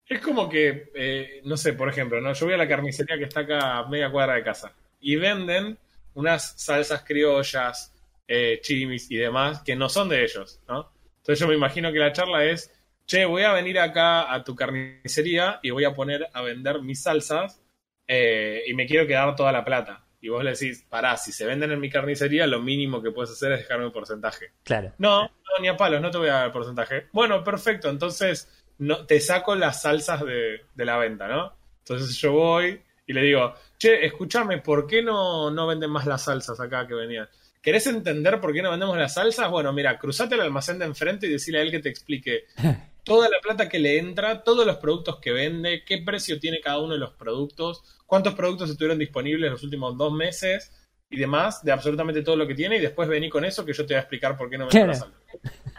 Es 0.05 0.19
como 0.19 0.49
que, 0.49 0.91
eh, 0.95 1.41
no 1.45 1.55
sé, 1.55 1.73
por 1.73 1.87
ejemplo, 1.87 2.19
¿no? 2.19 2.33
yo 2.33 2.45
voy 2.45 2.55
a 2.55 2.57
la 2.57 2.67
carnicería 2.67 3.17
que 3.17 3.23
está 3.23 3.41
acá 3.41 3.77
a 3.77 3.87
media 3.87 4.11
cuadra 4.11 4.33
de 4.33 4.43
casa 4.43 4.73
y 4.99 5.15
venden 5.15 5.77
unas 6.13 6.53
salsas 6.61 7.03
criollas, 7.03 7.92
eh, 8.27 8.59
chimis 8.61 9.09
y 9.11 9.17
demás 9.17 9.61
que 9.63 9.75
no 9.75 9.89
son 9.89 10.09
de 10.09 10.23
ellos, 10.23 10.61
¿no? 10.67 10.91
Entonces 11.17 11.39
yo 11.39 11.47
me 11.47 11.55
imagino 11.55 11.91
que 11.91 11.99
la 11.99 12.11
charla 12.11 12.45
es, 12.45 12.71
che, 13.05 13.25
voy 13.25 13.43
a 13.43 13.53
venir 13.53 13.79
acá 13.79 14.33
a 14.33 14.43
tu 14.43 14.55
carnicería 14.55 15.59
y 15.63 15.71
voy 15.71 15.85
a 15.85 15.93
poner 15.93 16.27
a 16.33 16.41
vender 16.41 16.81
mis 16.81 17.01
salsas 17.01 17.61
eh, 18.07 18.63
y 18.67 18.73
me 18.73 18.85
quiero 18.85 19.07
quedar 19.07 19.35
toda 19.35 19.51
la 19.51 19.63
plata. 19.63 20.05
Y 20.19 20.29
vos 20.29 20.43
le 20.43 20.51
decís, 20.51 20.85
pará, 20.89 21.17
si 21.17 21.31
se 21.31 21.45
venden 21.45 21.71
en 21.71 21.79
mi 21.79 21.89
carnicería, 21.89 22.47
lo 22.47 22.61
mínimo 22.61 23.01
que 23.01 23.11
puedes 23.11 23.31
hacer 23.31 23.51
es 23.53 23.59
dejarme 23.59 23.85
un 23.85 23.91
porcentaje. 23.91 24.51
Claro. 24.63 24.93
No, 24.97 25.23
no, 25.23 25.61
ni 25.61 25.67
a 25.67 25.75
palos, 25.75 26.01
no 26.01 26.11
te 26.11 26.17
voy 26.17 26.29
a 26.29 26.33
dar 26.33 26.45
el 26.45 26.51
porcentaje. 26.51 27.07
Bueno, 27.11 27.43
perfecto, 27.43 27.89
entonces 27.89 28.49
no, 28.77 29.05
te 29.05 29.19
saco 29.19 29.55
las 29.55 29.81
salsas 29.81 30.25
de, 30.25 30.61
de 30.73 30.85
la 30.85 30.97
venta, 30.97 31.27
¿no? 31.27 31.53
Entonces 31.79 32.17
yo 32.17 32.31
voy 32.31 32.81
y 33.05 33.13
le 33.13 33.21
digo, 33.21 33.53
che, 33.77 34.05
escúchame, 34.05 34.59
¿por 34.59 34.87
qué 34.87 35.01
no, 35.01 35.51
no 35.51 35.67
venden 35.67 35.89
más 35.89 36.05
las 36.05 36.23
salsas 36.23 36.59
acá 36.59 36.87
que 36.87 36.93
venían? 36.93 37.27
¿Querés 37.63 37.87
entender 37.87 38.41
por 38.41 38.51
qué 38.53 38.61
no 38.61 38.71
vendemos 38.71 38.97
las 38.97 39.13
salsas? 39.13 39.49
Bueno, 39.49 39.71
mira, 39.71 39.97
cruzate 39.97 40.35
el 40.35 40.41
almacén 40.41 40.77
de 40.79 40.85
enfrente 40.85 41.27
y 41.27 41.31
decirle 41.31 41.59
a 41.59 41.63
él 41.63 41.71
que 41.71 41.79
te 41.79 41.87
explique 41.87 42.43
toda 43.05 43.29
la 43.29 43.37
plata 43.41 43.69
que 43.69 43.79
le 43.79 43.97
entra, 43.97 44.43
todos 44.43 44.67
los 44.67 44.75
productos 44.77 45.19
que 45.21 45.31
vende, 45.31 45.83
qué 45.85 45.99
precio 45.99 46.39
tiene 46.41 46.59
cada 46.59 46.79
uno 46.79 46.93
de 46.93 46.99
los 46.99 47.11
productos, 47.11 47.81
cuántos 48.05 48.35
productos 48.35 48.69
estuvieron 48.69 48.99
disponibles 48.99 49.49
los 49.49 49.63
últimos 49.63 49.97
dos 49.97 50.11
meses 50.11 50.71
y 51.09 51.17
demás, 51.17 51.63
de 51.63 51.71
absolutamente 51.71 52.21
todo 52.21 52.35
lo 52.35 52.45
que 52.47 52.55
tiene, 52.55 52.77
y 52.77 52.81
después 52.81 53.07
vení 53.07 53.29
con 53.29 53.45
eso 53.45 53.63
que 53.65 53.71
yo 53.73 53.85
te 53.85 53.93
voy 53.93 53.97
a 53.97 54.01
explicar 54.01 54.35
por 54.37 54.49
qué 54.49 54.57
no 54.57 54.65
las 54.65 54.73
Claro. 54.73 54.93
salsas. 54.93 55.09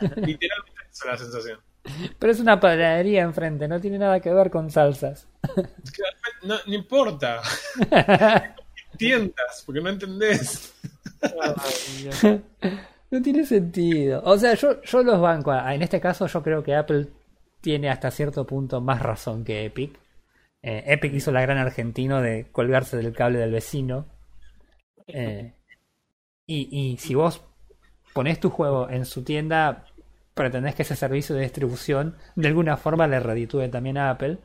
Literalmente 0.17 0.81
esa 0.91 1.05
es 1.05 1.05
la 1.05 1.17
sensación. 1.19 1.61
Pero 2.19 2.33
es 2.33 2.41
una 2.41 2.59
panadería 2.61 3.23
enfrente, 3.23 3.69
no 3.69 3.79
tiene 3.79 3.99
nada 3.99 4.21
que 4.21 4.33
ver 4.33 4.51
con 4.51 4.71
salsas. 4.71 5.29
No, 6.43 6.57
no 6.67 6.73
importa. 6.75 7.43
Entiendas, 8.93 9.63
porque 9.67 9.81
no 9.81 9.91
entendés. 9.91 10.73
No 13.11 13.23
tiene 13.23 13.47
sentido. 13.47 14.23
O 14.25 14.37
sea, 14.37 14.55
yo, 14.55 14.83
yo 14.83 15.03
los 15.03 15.21
banco. 15.21 15.55
En 15.55 15.83
este 15.83 16.01
caso, 16.01 16.27
yo 16.27 16.43
creo 16.43 16.63
que 16.65 16.75
Apple 16.75 17.09
tiene 17.61 17.89
hasta 17.89 18.11
cierto 18.11 18.47
punto 18.47 18.81
más 18.81 19.01
razón 19.01 19.45
que 19.45 19.65
Epic. 19.67 19.99
Eh, 20.63 20.83
Epic 20.87 21.15
hizo 21.15 21.31
la 21.31 21.43
gran 21.43 21.59
argentino 21.59 22.21
de 22.21 22.47
colgarse 22.51 22.97
del 22.97 23.13
cable 23.13 23.39
del 23.39 23.53
vecino. 23.53 24.07
Eh, 25.07 25.55
y, 26.47 26.69
y 26.71 26.97
si 26.99 27.15
vos 27.15 27.43
ponés 28.13 28.41
tu 28.41 28.51
juego 28.51 28.89
en 28.91 29.05
su 29.05 29.23
tienda, 29.23 29.87
pretendés 30.35 30.75
que 30.75 30.83
ese 30.83 30.97
servicio 30.97 31.35
de 31.35 31.43
distribución 31.43 32.17
de 32.35 32.49
alguna 32.49 32.77
forma 32.77 33.07
le 33.07 33.21
reditúe 33.21 33.69
también 33.71 33.99
a 33.99 34.11
Apple. 34.11 34.39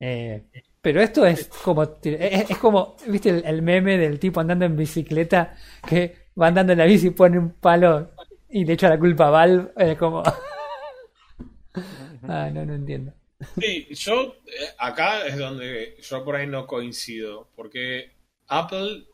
Eh, 0.00 0.44
pero 0.80 1.00
esto 1.00 1.26
es 1.26 1.48
como, 1.48 1.82
es, 1.82 2.50
es 2.50 2.58
como, 2.58 2.96
¿viste 3.06 3.30
el, 3.30 3.44
el 3.44 3.62
meme 3.62 3.98
del 3.98 4.18
tipo 4.18 4.40
andando 4.40 4.64
en 4.64 4.76
bicicleta 4.76 5.56
que 5.88 6.28
va 6.40 6.48
andando 6.48 6.72
en 6.72 6.78
la 6.78 6.84
bici 6.84 7.08
y 7.08 7.10
pone 7.10 7.38
un 7.38 7.50
palo 7.50 8.10
y 8.48 8.64
le 8.64 8.74
echa 8.74 8.88
la 8.88 8.98
culpa 8.98 9.28
a 9.28 9.30
Valve? 9.30 9.72
Es 9.76 9.98
como... 9.98 10.22
ah, 12.22 12.50
no, 12.52 12.64
no 12.64 12.74
entiendo. 12.74 13.12
Sí, 13.60 13.86
yo 13.90 14.36
eh, 14.46 14.74
acá 14.78 15.26
es 15.26 15.38
donde 15.38 15.96
yo 16.00 16.24
por 16.24 16.36
ahí 16.36 16.46
no 16.46 16.66
coincido, 16.66 17.48
porque 17.54 18.12
Apple 18.48 19.06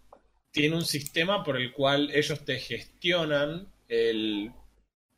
tiene 0.51 0.77
un 0.77 0.85
sistema 0.85 1.45
por 1.45 1.57
el 1.57 1.73
cual 1.73 2.11
ellos 2.15 2.45
te 2.45 2.59
gestionan 2.59 3.69
el 3.89 4.53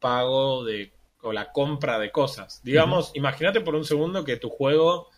pago 0.01 0.65
de 0.65 0.93
o 1.23 1.33
la 1.33 1.53
compra 1.53 1.99
de 1.99 2.13
cosas. 2.13 2.61
Digamos, 2.63 3.11
imagínate 3.15 3.61
por 3.61 3.75
un 3.75 3.85
segundo 3.85 4.25
que 4.25 4.37
tu 4.37 4.49
juego 4.49 5.09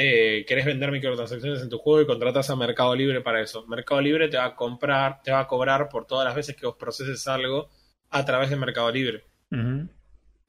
eh, 0.00 0.44
querés 0.46 0.64
vender 0.64 0.92
microtransacciones 0.92 1.60
en 1.60 1.68
tu 1.68 1.78
juego 1.78 2.00
y 2.00 2.06
contratas 2.06 2.48
a 2.50 2.54
Mercado 2.54 2.94
Libre 2.94 3.20
para 3.20 3.42
eso. 3.42 3.66
Mercado 3.66 4.00
Libre 4.00 4.28
te 4.28 4.36
va 4.36 4.44
a 4.44 4.54
comprar, 4.54 5.20
te 5.24 5.32
va 5.32 5.40
a 5.40 5.48
cobrar 5.48 5.88
por 5.88 6.06
todas 6.06 6.24
las 6.24 6.36
veces 6.36 6.54
que 6.54 6.66
vos 6.66 6.76
proceses 6.76 7.26
algo 7.26 7.68
a 8.08 8.24
través 8.24 8.48
de 8.48 8.54
Mercado 8.54 8.92
Libre. 8.92 9.24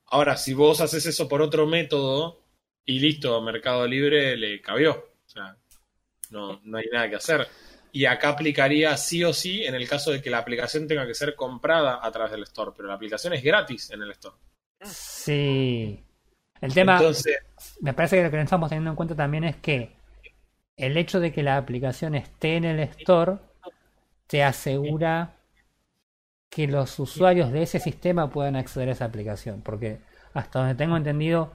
Ahora, 0.05 0.37
si 0.37 0.53
vos 0.53 0.81
haces 0.81 1.03
eso 1.07 1.27
por 1.27 1.41
otro 1.41 1.65
método 1.65 2.43
y 2.85 2.99
listo, 2.99 3.41
Mercado 3.41 3.87
Libre 3.87 4.37
le 4.37 4.61
cabió. 4.61 4.91
O 5.25 5.29
sea, 5.29 5.57
no, 6.29 6.61
no 6.63 6.77
hay 6.77 6.85
nada 6.93 7.09
que 7.09 7.15
hacer. 7.15 7.47
Y 7.91 8.05
acá 8.05 8.29
aplicaría 8.29 8.95
sí 8.97 9.23
o 9.23 9.33
sí 9.33 9.65
en 9.65 9.73
el 9.73 9.89
caso 9.89 10.11
de 10.11 10.21
que 10.21 10.29
la 10.29 10.37
aplicación 10.37 10.87
tenga 10.87 11.07
que 11.07 11.15
ser 11.15 11.33
comprada 11.33 12.05
a 12.05 12.11
través 12.11 12.33
del 12.33 12.43
store, 12.43 12.73
pero 12.77 12.87
la 12.87 12.93
aplicación 12.93 13.33
es 13.33 13.43
gratis 13.43 13.89
en 13.89 14.03
el 14.03 14.11
store. 14.11 14.35
Sí. 14.83 16.03
El 16.61 16.73
tema, 16.73 16.97
Entonces, 16.97 17.37
me 17.81 17.93
parece 17.93 18.17
que 18.17 18.23
lo 18.23 18.31
que 18.31 18.37
no 18.37 18.43
estamos 18.43 18.69
teniendo 18.69 18.89
en 18.89 18.95
cuenta 18.95 19.15
también 19.15 19.43
es 19.43 19.55
que 19.57 19.95
el 20.75 20.97
hecho 20.97 21.19
de 21.19 21.31
que 21.31 21.43
la 21.43 21.57
aplicación 21.57 22.15
esté 22.15 22.55
en 22.55 22.65
el 22.65 22.79
store 22.79 23.37
te 24.27 24.43
asegura 24.43 25.35
que 26.49 26.67
los 26.67 26.97
usuarios 26.99 27.51
de 27.51 27.63
ese 27.63 27.79
sistema 27.79 28.29
puedan 28.29 28.55
acceder 28.55 28.89
a 28.89 28.93
esa 28.93 29.05
aplicación. 29.05 29.61
Porque 29.61 29.99
hasta 30.33 30.59
donde 30.59 30.75
tengo 30.75 30.97
entendido, 30.97 31.51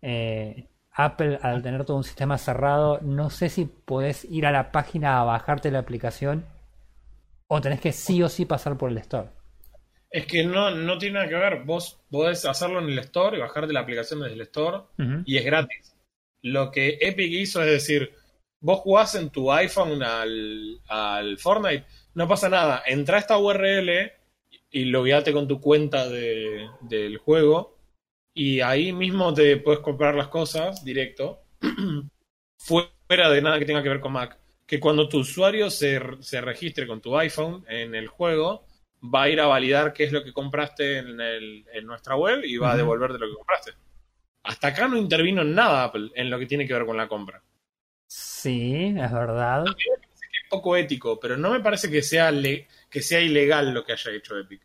eh, 0.00 0.66
Apple 0.92 1.38
al 1.42 1.62
tener 1.62 1.84
todo 1.84 1.96
un 1.96 2.04
sistema 2.04 2.38
cerrado, 2.38 3.00
no 3.02 3.30
sé 3.30 3.48
si 3.48 3.64
podés 3.64 4.24
ir 4.24 4.46
a 4.46 4.52
la 4.52 4.72
página 4.72 5.20
a 5.20 5.24
bajarte 5.24 5.70
la 5.70 5.78
aplicación 5.78 6.44
o 7.48 7.60
tenés 7.60 7.80
que 7.80 7.92
sí 7.92 8.22
o 8.22 8.28
sí 8.28 8.44
pasar 8.44 8.76
por 8.76 8.90
el 8.90 8.98
store. 8.98 9.28
Es 10.12 10.26
que 10.26 10.44
no, 10.44 10.70
no 10.70 10.98
tiene 10.98 11.14
nada 11.14 11.28
que 11.28 11.34
ver. 11.34 11.62
Vos 11.64 11.98
podés 12.10 12.44
hacerlo 12.44 12.78
en 12.80 12.88
el 12.90 12.98
store 13.00 13.38
y 13.38 13.40
bajarte 13.40 13.72
la 13.72 13.80
aplicación 13.80 14.20
desde 14.20 14.34
el 14.34 14.42
store 14.42 14.78
y 15.26 15.36
es 15.38 15.44
gratis. 15.44 15.94
Lo 16.42 16.70
que 16.70 16.98
Epic 17.00 17.32
hizo 17.32 17.62
es 17.62 17.70
decir, 17.70 18.12
vos 18.60 18.80
jugás 18.80 19.14
en 19.14 19.30
tu 19.30 19.50
iPhone 19.52 20.02
al, 20.02 20.80
al 20.88 21.38
Fortnite, 21.38 21.84
no 22.14 22.28
pasa 22.28 22.48
nada, 22.48 22.82
entra 22.86 23.16
a 23.16 23.20
esta 23.20 23.38
URL 23.38 24.12
y 24.70 24.84
logueate 24.86 25.32
con 25.32 25.48
tu 25.48 25.60
cuenta 25.60 26.08
de- 26.08 26.68
del 26.82 27.16
juego 27.18 27.78
y 28.34 28.60
ahí 28.60 28.92
mismo 28.92 29.32
te 29.34 29.56
puedes 29.58 29.80
comprar 29.80 30.14
las 30.14 30.28
cosas 30.28 30.84
directo, 30.84 31.42
fuera 32.58 33.30
de 33.30 33.42
nada 33.42 33.58
que 33.58 33.64
tenga 33.66 33.82
que 33.82 33.88
ver 33.88 34.00
con 34.00 34.12
Mac. 34.12 34.38
Que 34.66 34.80
cuando 34.80 35.08
tu 35.08 35.18
usuario 35.18 35.70
se, 35.70 36.00
se 36.20 36.40
registre 36.40 36.86
con 36.86 37.00
tu 37.00 37.16
iPhone 37.18 37.64
en 37.68 37.94
el 37.94 38.06
juego, 38.08 38.64
va 39.02 39.22
a 39.22 39.28
ir 39.28 39.40
a 39.40 39.46
validar 39.46 39.92
qué 39.92 40.04
es 40.04 40.12
lo 40.12 40.22
que 40.22 40.32
compraste 40.32 40.98
en, 40.98 41.20
el- 41.20 41.64
en 41.72 41.86
nuestra 41.86 42.16
web 42.16 42.42
y 42.44 42.56
va 42.56 42.72
a 42.72 42.76
devolverte 42.76 43.18
lo 43.18 43.26
que 43.28 43.34
compraste. 43.34 43.72
Hasta 44.44 44.68
acá 44.68 44.88
no 44.88 44.96
intervino 44.96 45.42
en 45.42 45.54
nada 45.54 45.84
Apple 45.84 46.10
en 46.14 46.30
lo 46.30 46.38
que 46.38 46.46
tiene 46.46 46.66
que 46.66 46.74
ver 46.74 46.84
con 46.86 46.96
la 46.96 47.08
compra. 47.08 47.42
Sí, 48.06 48.94
es 48.96 49.12
verdad. 49.12 49.64
Es 49.66 50.48
poco 50.50 50.76
ético, 50.76 51.18
pero 51.18 51.36
no 51.36 51.50
me 51.50 51.60
parece 51.60 51.90
que 51.90 52.02
sea, 52.02 52.30
le- 52.30 52.68
que 52.90 53.00
sea 53.02 53.20
ilegal 53.20 53.72
lo 53.72 53.84
que 53.84 53.92
haya 53.92 54.10
hecho 54.12 54.36
Epic. 54.38 54.60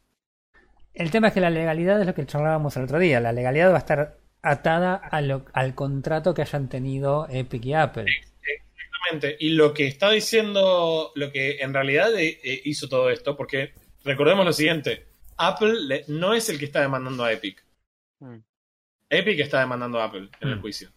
El 0.94 1.12
tema 1.12 1.28
es 1.28 1.34
que 1.34 1.42
la 1.42 1.50
legalidad 1.52 2.02
es 2.02 2.08
lo 2.08 2.16
que 2.16 2.26
charlábamos 2.26 2.76
el 2.78 2.84
otro 2.84 3.00
día. 3.00 3.20
La 3.20 3.32
legalidad 3.32 3.72
va 3.72 3.76
a 3.76 3.80
estar 3.80 4.18
atada 4.42 4.96
a 4.96 5.22
lo- 5.22 5.46
al 5.54 5.76
contrato 5.76 6.34
que 6.34 6.42
hayan 6.42 6.70
tenido 6.70 7.28
Epic 7.30 7.66
y 7.66 7.74
Apple. 7.74 8.06
Exactamente. 8.08 9.38
Y 9.40 9.52
lo 9.52 9.74
que 9.74 9.88
está 9.88 10.10
diciendo, 10.12 11.12
lo 11.16 11.32
que 11.32 11.58
en 11.60 11.74
realidad 11.74 12.10
eh, 12.18 12.40
hizo 12.66 12.90
todo 12.90 13.10
esto, 13.10 13.38
porque 13.38 13.74
recordemos 14.08 14.46
lo 14.46 14.54
siguiente, 14.54 15.06
Apple 15.38 15.74
le- 15.82 16.06
no 16.08 16.34
es 16.34 16.50
el 16.50 16.58
que 16.58 16.66
está 16.66 16.82
demandando 16.82 17.24
a 17.24 17.32
Epic. 17.32 17.64
Mm. 18.20 18.38
Epic 19.10 19.40
está 19.40 19.60
demandando 19.60 20.00
a 20.02 20.06
Apple 20.06 20.30
en 20.42 20.50
el 20.50 20.56
Mm. 20.58 20.62
juicio. 20.62 20.90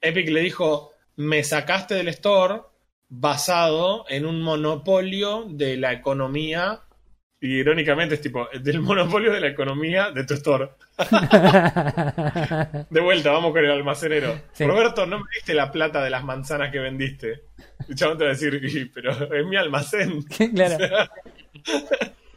Epic 0.00 0.28
le 0.30 0.40
dijo, 0.40 0.92
me 1.16 1.44
sacaste 1.44 1.94
del 1.94 2.08
store 2.08 2.62
basado 3.08 4.06
en 4.08 4.24
un 4.24 4.40
monopolio 4.40 5.44
de 5.48 5.76
la 5.76 5.92
economía, 5.92 6.80
y 7.40 7.58
irónicamente 7.58 8.14
es 8.14 8.20
tipo, 8.22 8.48
del 8.60 8.80
monopolio 8.80 9.32
de 9.32 9.40
la 9.40 9.48
economía 9.48 10.10
de 10.12 10.24
tu 10.24 10.34
store. 10.34 10.70
De 12.90 13.00
vuelta, 13.00 13.30
vamos 13.32 13.52
con 13.52 13.64
el 13.64 13.70
almacenero. 13.70 14.40
Sí. 14.52 14.64
Roberto, 14.64 15.06
no 15.06 15.18
me 15.18 15.24
diste 15.34 15.52
la 15.54 15.70
plata 15.72 16.02
de 16.02 16.10
las 16.10 16.24
manzanas 16.24 16.70
que 16.72 16.78
vendiste. 16.78 17.42
Chabón 17.94 18.18
te 18.18 18.24
va 18.24 18.30
a 18.30 18.34
decir, 18.34 18.54
"Y, 18.62 18.84
pero 18.86 19.10
es 19.34 19.46
mi 19.46 19.56
almacén. 19.56 20.22
claro. 20.54 21.08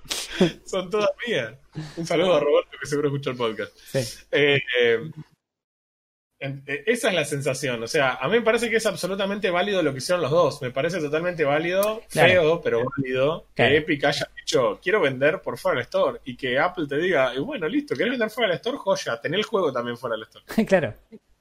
Son 0.65 0.89
todas 0.89 1.09
mías. 1.27 1.53
Un 1.97 2.05
saludo 2.05 2.35
a 2.35 2.39
Roberto 2.39 2.71
que 2.79 2.87
seguro 2.87 3.07
escucha 3.09 3.31
el 3.31 3.37
podcast. 3.37 3.75
Sí. 3.77 3.99
Eh, 4.31 4.61
eh, 4.81 5.11
eh, 6.39 6.83
Esa 6.85 7.09
es 7.09 7.15
la 7.15 7.25
sensación. 7.25 7.81
O 7.81 7.87
sea, 7.87 8.15
a 8.15 8.27
mí 8.27 8.37
me 8.37 8.41
parece 8.41 8.69
que 8.69 8.75
es 8.77 8.85
absolutamente 8.85 9.49
válido 9.49 9.81
lo 9.81 9.91
que 9.91 9.97
hicieron 9.99 10.21
los 10.21 10.31
dos. 10.31 10.61
Me 10.61 10.71
parece 10.71 10.99
totalmente 10.99 11.43
válido, 11.43 12.01
Claro. 12.09 12.29
feo, 12.29 12.61
pero 12.61 12.83
válido, 12.97 13.47
Claro. 13.55 13.71
que 13.71 13.77
Epic 13.77 14.03
haya 14.05 14.29
dicho, 14.35 14.79
quiero 14.81 15.01
vender 15.01 15.41
por 15.41 15.57
fuera 15.57 15.75
del 15.77 15.85
store. 15.85 16.19
Y 16.25 16.35
que 16.35 16.59
Apple 16.59 16.85
te 16.87 16.97
diga, 16.97 17.33
y 17.33 17.39
bueno, 17.39 17.67
listo, 17.67 17.95
¿querés 17.95 18.11
vender 18.11 18.29
fuera 18.29 18.49
del 18.49 18.57
store? 18.57 18.77
Joya, 18.77 19.19
tener 19.21 19.39
el 19.39 19.45
juego 19.45 19.71
también 19.71 19.97
fuera 19.97 20.15
del 20.15 20.23
store. 20.23 20.45
claro, 20.67 20.93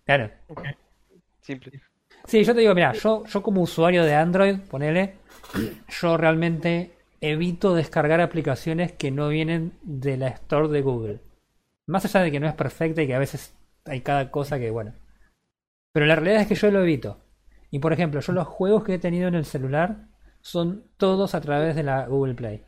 claro. 0.04 0.30
Simple. 1.40 1.80
Sí, 2.26 2.42
yo 2.42 2.54
te 2.54 2.60
digo, 2.60 2.74
mira, 2.74 2.92
yo, 2.94 3.24
yo 3.26 3.42
como 3.42 3.60
usuario 3.60 4.02
de 4.04 4.14
Android, 4.14 4.56
ponele, 4.70 5.16
yo 6.00 6.16
realmente 6.16 6.93
evito 7.30 7.74
descargar 7.74 8.20
aplicaciones 8.20 8.92
que 8.92 9.10
no 9.10 9.28
vienen 9.28 9.72
de 9.82 10.16
la 10.16 10.28
Store 10.28 10.68
de 10.68 10.82
Google. 10.82 11.20
Más 11.86 12.04
allá 12.04 12.20
de 12.20 12.30
que 12.30 12.40
no 12.40 12.46
es 12.46 12.54
perfecta 12.54 13.02
y 13.02 13.06
que 13.06 13.14
a 13.14 13.18
veces 13.18 13.54
hay 13.84 14.00
cada 14.00 14.30
cosa 14.30 14.58
que, 14.58 14.70
bueno. 14.70 14.94
Pero 15.92 16.06
la 16.06 16.16
realidad 16.16 16.42
es 16.42 16.48
que 16.48 16.54
yo 16.54 16.70
lo 16.70 16.82
evito. 16.82 17.18
Y 17.70 17.78
por 17.78 17.92
ejemplo, 17.92 18.20
yo 18.20 18.32
los 18.32 18.46
juegos 18.46 18.84
que 18.84 18.94
he 18.94 18.98
tenido 18.98 19.28
en 19.28 19.34
el 19.34 19.44
celular 19.44 20.08
son 20.40 20.84
todos 20.96 21.34
a 21.34 21.40
través 21.40 21.74
de 21.76 21.82
la 21.82 22.06
Google 22.06 22.34
Play. 22.34 22.64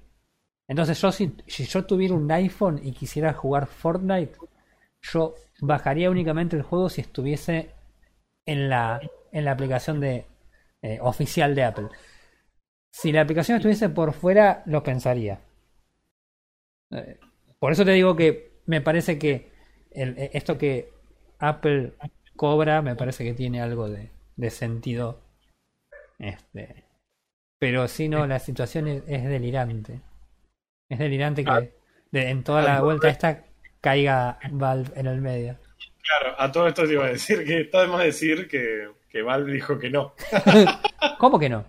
Entonces 0.68 1.00
yo 1.00 1.12
si, 1.12 1.36
si 1.46 1.64
yo 1.64 1.84
tuviera 1.84 2.14
un 2.14 2.30
iPhone 2.30 2.80
y 2.82 2.92
quisiera 2.92 3.32
jugar 3.32 3.66
Fortnite, 3.66 4.36
yo 5.00 5.34
bajaría 5.60 6.10
únicamente 6.10 6.56
el 6.56 6.62
juego 6.62 6.88
si 6.88 7.00
estuviese 7.00 7.70
en 8.46 8.68
la, 8.68 9.00
en 9.32 9.44
la 9.44 9.52
aplicación 9.52 10.00
de 10.00 10.26
eh, 10.82 10.98
oficial 11.00 11.54
de 11.54 11.64
Apple. 11.64 11.88
Si 12.98 13.12
la 13.12 13.20
aplicación 13.20 13.56
estuviese 13.56 13.90
por 13.90 14.14
fuera, 14.14 14.62
lo 14.64 14.82
pensaría. 14.82 15.38
Eh, 16.90 17.18
por 17.58 17.70
eso 17.72 17.84
te 17.84 17.90
digo 17.90 18.16
que 18.16 18.52
me 18.64 18.80
parece 18.80 19.18
que 19.18 19.52
el- 19.90 20.16
eh, 20.18 20.30
esto 20.32 20.56
que 20.56 20.90
Apple 21.38 21.92
cobra, 22.36 22.80
me 22.80 22.96
parece 22.96 23.22
que 23.22 23.34
tiene 23.34 23.60
algo 23.60 23.90
de, 23.90 24.10
de 24.36 24.50
sentido. 24.50 25.20
Este, 26.18 26.84
pero 27.58 27.86
si 27.86 28.08
no, 28.08 28.26
la 28.26 28.38
situación 28.38 28.88
es, 28.88 29.02
es 29.06 29.24
delirante. 29.24 30.00
Es 30.88 30.98
delirante 30.98 31.44
que 31.44 31.50
Ah. 31.50 31.60
de- 32.12 32.30
en 32.30 32.44
toda 32.44 32.62
la 32.62 32.80
vuelta 32.80 33.10
esta 33.10 33.44
caiga 33.82 34.38
Valve 34.52 34.98
en 34.98 35.06
el 35.06 35.20
medio. 35.20 35.58
Claro, 36.02 36.34
a 36.38 36.50
todo 36.50 36.66
esto 36.66 36.86
te 36.86 36.94
iba 36.94 37.04
a 37.04 37.08
decir 37.10 37.44
que 37.44 37.60
está 37.60 37.82
de 37.82 37.88
más 37.88 38.02
decir 38.04 38.48
que, 38.48 38.88
que 39.10 39.20
Valve 39.20 39.52
dijo 39.52 39.78
que 39.78 39.90
no. 39.90 40.14
¿Cómo 41.18 41.38
que 41.38 41.50
no? 41.50 41.64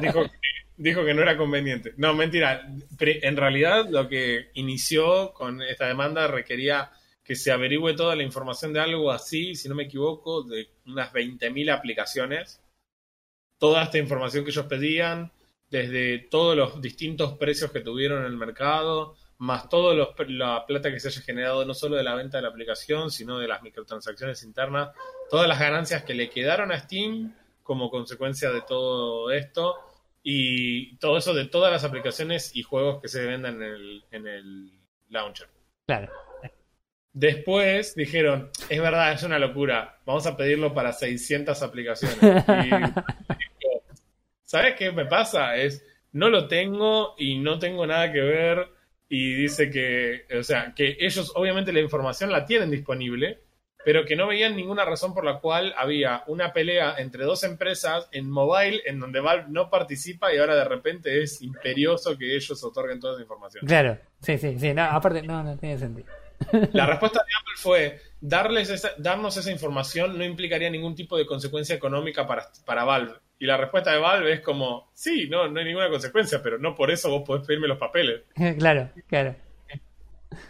Dijo, 0.00 0.24
que- 0.24 0.30
dijo 0.76 1.04
que 1.04 1.14
no 1.14 1.22
era 1.22 1.36
conveniente. 1.36 1.94
No, 1.96 2.14
mentira. 2.14 2.68
En 3.00 3.36
realidad, 3.36 3.86
lo 3.88 4.08
que 4.08 4.50
inició 4.54 5.32
con 5.32 5.62
esta 5.62 5.86
demanda 5.86 6.26
requería 6.26 6.90
que 7.22 7.36
se 7.36 7.50
averigüe 7.50 7.94
toda 7.94 8.14
la 8.16 8.22
información 8.22 8.72
de 8.72 8.80
algo 8.80 9.10
así, 9.10 9.54
si 9.54 9.68
no 9.68 9.74
me 9.74 9.84
equivoco, 9.84 10.42
de 10.42 10.68
unas 10.86 11.10
20.000 11.12 11.70
aplicaciones. 11.70 12.60
Toda 13.58 13.84
esta 13.84 13.98
información 13.98 14.44
que 14.44 14.50
ellos 14.50 14.66
pedían, 14.66 15.32
desde 15.70 16.18
todos 16.18 16.54
los 16.56 16.82
distintos 16.82 17.38
precios 17.38 17.70
que 17.72 17.80
tuvieron 17.80 18.20
en 18.20 18.26
el 18.26 18.36
mercado, 18.36 19.16
más 19.38 19.68
toda 19.68 19.94
la 20.28 20.66
plata 20.66 20.90
que 20.92 21.00
se 21.00 21.08
haya 21.08 21.22
generado 21.22 21.64
no 21.64 21.74
solo 21.74 21.96
de 21.96 22.02
la 22.04 22.14
venta 22.14 22.38
de 22.38 22.42
la 22.42 22.48
aplicación, 22.50 23.10
sino 23.10 23.38
de 23.38 23.48
las 23.48 23.62
microtransacciones 23.62 24.42
internas, 24.42 24.90
todas 25.30 25.48
las 25.48 25.58
ganancias 25.58 26.04
que 26.04 26.14
le 26.14 26.28
quedaron 26.30 26.70
a 26.72 26.78
Steam 26.78 27.34
como 27.64 27.90
consecuencia 27.90 28.52
de 28.52 28.62
todo 28.62 29.32
esto 29.32 29.74
y 30.22 30.96
todo 30.98 31.18
eso 31.18 31.34
de 31.34 31.46
todas 31.46 31.72
las 31.72 31.82
aplicaciones 31.82 32.54
y 32.54 32.62
juegos 32.62 33.02
que 33.02 33.08
se 33.08 33.24
venden 33.26 33.56
en 33.56 33.62
el, 33.62 34.04
en 34.12 34.26
el 34.28 34.72
launcher. 35.08 35.48
Claro. 35.86 36.12
Después 37.12 37.94
dijeron, 37.94 38.50
es 38.68 38.80
verdad, 38.80 39.12
es 39.12 39.22
una 39.22 39.38
locura, 39.38 40.00
vamos 40.04 40.26
a 40.26 40.36
pedirlo 40.36 40.72
para 40.72 40.92
600 40.92 41.60
aplicaciones. 41.62 42.18
Y 42.64 42.70
¿Sabes 44.42 44.74
qué 44.76 44.92
me 44.92 45.06
pasa? 45.06 45.56
Es, 45.56 45.84
no 46.12 46.28
lo 46.28 46.46
tengo 46.46 47.14
y 47.18 47.38
no 47.38 47.58
tengo 47.58 47.86
nada 47.86 48.12
que 48.12 48.20
ver 48.20 48.68
y 49.08 49.34
dice 49.34 49.70
que, 49.70 50.26
o 50.36 50.42
sea, 50.42 50.74
que 50.74 50.96
ellos 51.00 51.32
obviamente 51.34 51.72
la 51.72 51.80
información 51.80 52.30
la 52.30 52.46
tienen 52.46 52.70
disponible, 52.70 53.43
pero 53.84 54.04
que 54.04 54.16
no 54.16 54.26
veían 54.28 54.56
ninguna 54.56 54.84
razón 54.84 55.12
por 55.14 55.24
la 55.24 55.40
cual 55.40 55.74
había 55.76 56.22
una 56.26 56.52
pelea 56.52 56.94
entre 56.98 57.24
dos 57.24 57.44
empresas 57.44 58.08
en 58.12 58.30
mobile 58.30 58.82
en 58.86 58.98
donde 59.00 59.20
Valve 59.20 59.46
no 59.48 59.68
participa 59.70 60.32
y 60.32 60.38
ahora 60.38 60.54
de 60.56 60.64
repente 60.64 61.22
es 61.22 61.42
imperioso 61.42 62.16
que 62.16 62.34
ellos 62.34 62.62
otorguen 62.64 63.00
toda 63.00 63.14
esa 63.14 63.22
información. 63.22 63.66
Claro. 63.66 63.98
Sí, 64.20 64.38
sí, 64.38 64.58
sí. 64.58 64.72
No, 64.72 64.82
aparte, 64.84 65.22
no, 65.22 65.42
no 65.42 65.56
tiene 65.58 65.78
sentido. 65.78 66.08
La 66.72 66.86
respuesta 66.86 67.18
de 67.20 67.32
Apple 67.40 67.54
fue, 67.56 68.00
darles 68.20 68.68
esa- 68.70 68.92
darnos 68.98 69.36
esa 69.36 69.50
información 69.52 70.16
no 70.18 70.24
implicaría 70.24 70.68
ningún 70.70 70.94
tipo 70.94 71.16
de 71.16 71.26
consecuencia 71.26 71.74
económica 71.76 72.26
para, 72.26 72.46
para 72.64 72.84
Valve. 72.84 73.14
Y 73.38 73.46
la 73.46 73.56
respuesta 73.56 73.92
de 73.92 73.98
Valve 73.98 74.32
es 74.32 74.40
como, 74.40 74.90
sí, 74.94 75.28
no, 75.28 75.48
no 75.48 75.58
hay 75.60 75.66
ninguna 75.66 75.88
consecuencia, 75.90 76.40
pero 76.42 76.58
no 76.58 76.74
por 76.74 76.90
eso 76.90 77.10
vos 77.10 77.22
podés 77.26 77.46
pedirme 77.46 77.68
los 77.68 77.78
papeles. 77.78 78.22
claro, 78.58 78.90
claro. 79.06 79.36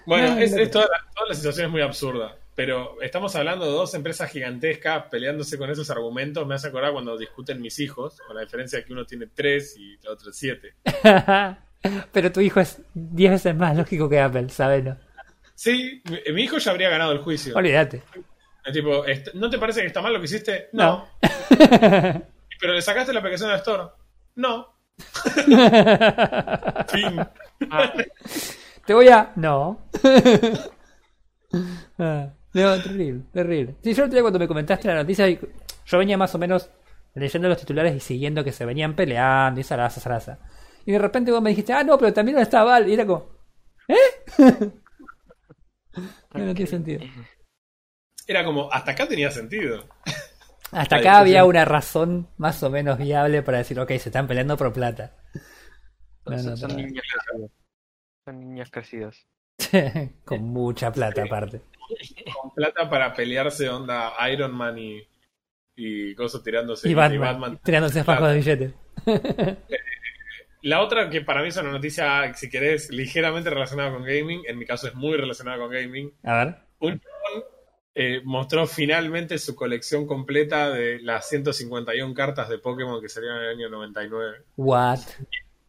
Bueno, 0.06 0.34
No, 0.34 0.40
es, 0.40 0.52
no. 0.52 0.62
es 0.62 0.70
toda, 0.70 0.86
la, 0.86 1.12
toda 1.14 1.28
la 1.28 1.34
situación 1.34 1.66
es 1.66 1.72
muy 1.72 1.82
absurda. 1.82 2.36
Pero 2.54 3.00
estamos 3.02 3.34
hablando 3.34 3.64
de 3.64 3.72
dos 3.72 3.94
empresas 3.94 4.30
gigantescas 4.30 5.06
peleándose 5.10 5.58
con 5.58 5.70
esos 5.70 5.90
argumentos. 5.90 6.46
Me 6.46 6.54
hace 6.54 6.68
acordar 6.68 6.92
cuando 6.92 7.18
discuten 7.18 7.60
mis 7.60 7.80
hijos, 7.80 8.20
con 8.26 8.36
la 8.36 8.42
diferencia 8.42 8.78
de 8.78 8.84
que 8.84 8.92
uno 8.92 9.04
tiene 9.04 9.26
tres 9.26 9.76
y 9.76 9.98
el 10.00 10.08
otro 10.08 10.32
siete. 10.32 10.74
Pero 12.12 12.32
tu 12.32 12.40
hijo 12.40 12.60
es 12.60 12.80
10 12.94 13.32
veces 13.32 13.54
más 13.54 13.76
lógico 13.76 14.08
que 14.08 14.20
Apple, 14.20 14.48
sabelo. 14.48 14.96
Sí, 15.54 16.02
mi, 16.32 16.42
hijo 16.42 16.58
ya 16.58 16.70
habría 16.70 16.88
ganado 16.88 17.12
el 17.12 17.18
juicio. 17.18 17.54
Olvídate. 17.56 18.02
Tipo, 18.72 19.04
¿no 19.34 19.50
te 19.50 19.58
parece 19.58 19.82
que 19.82 19.88
está 19.88 20.00
mal 20.00 20.12
lo 20.12 20.18
que 20.20 20.24
hiciste? 20.24 20.70
No. 20.72 20.82
No. 20.82 21.08
¿Pero 22.60 22.72
le 22.72 22.82
sacaste 22.82 23.12
la 23.12 23.20
aplicación 23.20 23.50
al 23.50 23.58
store? 23.58 23.84
No. 24.36 24.74
Fin. 26.88 27.20
Te 28.86 28.94
voy 28.94 29.08
a. 29.08 29.32
No. 29.36 29.90
Ah, 31.98 32.32
no, 32.54 32.82
terrible, 32.82 33.24
terrible. 33.32 33.76
Sí, 33.82 33.92
yo 33.94 34.02
el 34.02 34.08
otro 34.08 34.14
día 34.14 34.22
cuando 34.22 34.38
me 34.38 34.48
comentaste 34.48 34.88
la 34.88 34.94
noticia, 34.94 35.28
yo 35.28 35.98
venía 35.98 36.16
más 36.16 36.34
o 36.34 36.38
menos 36.38 36.70
leyendo 37.14 37.48
los 37.48 37.58
titulares 37.58 37.94
y 37.94 38.00
siguiendo 38.00 38.42
que 38.44 38.52
se 38.52 38.64
venían 38.64 38.94
peleando 38.94 39.60
y 39.60 39.64
zaraza, 39.64 40.00
zaraza. 40.00 40.38
Y 40.86 40.92
de 40.92 40.98
repente 40.98 41.30
vos 41.30 41.42
me 41.42 41.50
dijiste, 41.50 41.72
ah, 41.72 41.82
no, 41.82 41.98
pero 41.98 42.12
también 42.12 42.36
no 42.36 42.42
está 42.42 42.62
Val. 42.62 42.88
Y 42.88 42.94
era 42.94 43.06
como, 43.06 43.30
¿eh? 43.88 43.96
no, 46.34 46.44
no 46.44 46.54
tiene 46.54 46.70
sentido. 46.70 47.04
Era 48.26 48.44
como, 48.44 48.70
hasta 48.72 48.92
acá 48.92 49.06
tenía 49.06 49.30
sentido. 49.30 49.88
Hasta 50.70 50.96
acá 50.96 51.18
había 51.18 51.44
una 51.44 51.64
razón 51.64 52.28
más 52.36 52.62
o 52.62 52.70
menos 52.70 52.98
viable 52.98 53.42
para 53.42 53.58
decir, 53.58 53.78
ok, 53.78 53.88
se 53.90 54.08
están 54.08 54.26
peleando 54.26 54.56
por 54.56 54.72
plata. 54.72 55.14
No, 56.26 56.38
son, 56.38 56.50
no, 56.50 56.56
son 56.56 56.70
no. 56.70 56.76
niños 56.76 57.04
crecidos. 57.12 57.50
Son 58.24 58.40
niños 58.40 58.70
crecidos. 58.70 59.26
Con 60.24 60.42
mucha 60.42 60.90
plata 60.90 61.22
aparte. 61.24 61.60
Con 62.40 62.54
plata 62.54 62.88
para 62.88 63.12
pelearse 63.12 63.68
onda 63.68 64.12
Iron 64.30 64.54
Man 64.54 64.78
y, 64.78 65.02
y 65.76 66.14
cosas 66.14 66.42
tirándose. 66.42 66.88
Y 66.88 66.94
Batman, 66.94 67.58
tirándose 67.62 68.04
fajos 68.04 68.28
de 68.30 68.36
billetes. 68.36 68.74
La 70.62 70.80
otra 70.80 71.10
que 71.10 71.20
para 71.20 71.42
mí 71.42 71.48
es 71.48 71.56
una 71.58 71.70
noticia, 71.70 72.32
si 72.32 72.48
querés, 72.48 72.90
ligeramente 72.90 73.50
relacionada 73.50 73.92
con 73.92 74.02
gaming, 74.02 74.44
en 74.46 74.56
mi 74.56 74.64
caso 74.64 74.88
es 74.88 74.94
muy 74.94 75.14
relacionada 75.14 75.58
con 75.58 75.70
gaming. 75.70 76.10
A 76.22 76.36
ver. 76.36 76.56
Un 76.78 77.02
eh, 77.96 78.22
mostró 78.24 78.66
finalmente 78.66 79.38
su 79.38 79.54
colección 79.54 80.04
completa 80.06 80.70
de 80.70 81.00
las 81.00 81.28
151 81.28 82.12
cartas 82.12 82.48
de 82.48 82.58
Pokémon 82.58 83.00
que 83.00 83.08
salieron 83.08 83.38
en 83.38 83.44
el 83.44 83.50
año 83.50 83.68
99. 83.68 84.38
What? 84.56 84.98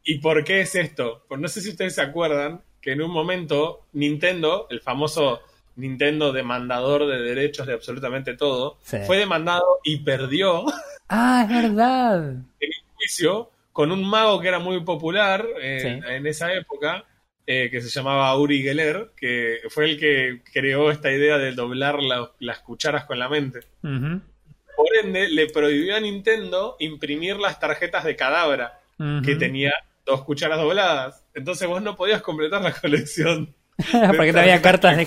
¿Y 0.03 0.19
por 0.19 0.43
qué 0.43 0.61
es 0.61 0.73
esto? 0.75 1.23
Pues 1.27 1.39
no 1.39 1.47
sé 1.47 1.61
si 1.61 1.69
ustedes 1.69 1.93
se 1.93 2.01
acuerdan 2.01 2.63
que 2.81 2.93
en 2.93 3.03
un 3.03 3.11
momento 3.11 3.85
Nintendo, 3.93 4.65
el 4.71 4.81
famoso 4.81 5.41
Nintendo 5.75 6.31
demandador 6.33 7.05
de 7.07 7.21
derechos 7.21 7.67
de 7.67 7.73
absolutamente 7.73 8.35
todo, 8.35 8.77
Sí. 8.83 8.97
fue 9.05 9.17
demandado 9.17 9.79
y 9.83 9.97
perdió 9.97 10.65
Ah, 11.09 11.45
es 11.49 11.49
verdad. 11.63 12.19
en 12.59 12.69
un 12.69 12.95
juicio 12.95 13.51
con 13.71 13.91
un 13.91 14.03
mago 14.09 14.39
que 14.39 14.47
era 14.47 14.59
muy 14.59 14.79
popular 14.83 15.45
eh, 15.61 15.79
Sí. 15.81 16.09
en 16.11 16.25
esa 16.27 16.53
época, 16.53 17.03
eh, 17.45 17.69
que 17.69 17.81
se 17.81 17.89
llamaba 17.89 18.35
Uri 18.37 18.63
Geller, 18.63 19.11
que 19.17 19.59
fue 19.69 19.85
el 19.85 19.99
que 19.99 20.41
creó 20.51 20.89
esta 20.91 21.11
idea 21.11 21.37
de 21.37 21.51
doblar 21.51 22.01
la- 22.01 22.31
las 22.39 22.59
cucharas 22.59 23.05
con 23.05 23.19
la 23.19 23.29
mente. 23.29 23.59
Por 23.81 24.87
ende, 25.03 25.29
le 25.29 25.47
prohibió 25.47 25.95
a 25.95 25.99
Nintendo 25.99 26.75
imprimir 26.79 27.37
las 27.37 27.59
tarjetas 27.59 28.03
de 28.03 28.15
cadabra, 28.15 28.79
que 29.23 29.35
tenía 29.35 29.73
dos 30.05 30.23
cucharas 30.23 30.57
dobladas. 30.59 31.25
Entonces 31.33 31.67
vos 31.67 31.81
no 31.81 31.95
podías 31.95 32.21
completar 32.21 32.61
la 32.61 32.71
colección. 32.81 33.53
Porque 34.15 34.31
no 34.31 34.39
había 34.39 34.61
cartas 34.61 34.97
de. 34.97 35.05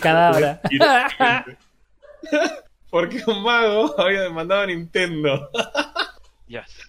Directamente. 0.68 1.56
Porque 2.90 3.22
un 3.26 3.42
mago 3.42 3.94
había 4.00 4.22
demandado 4.22 4.62
a 4.62 4.66
Nintendo. 4.66 5.50
Yes. 6.46 6.88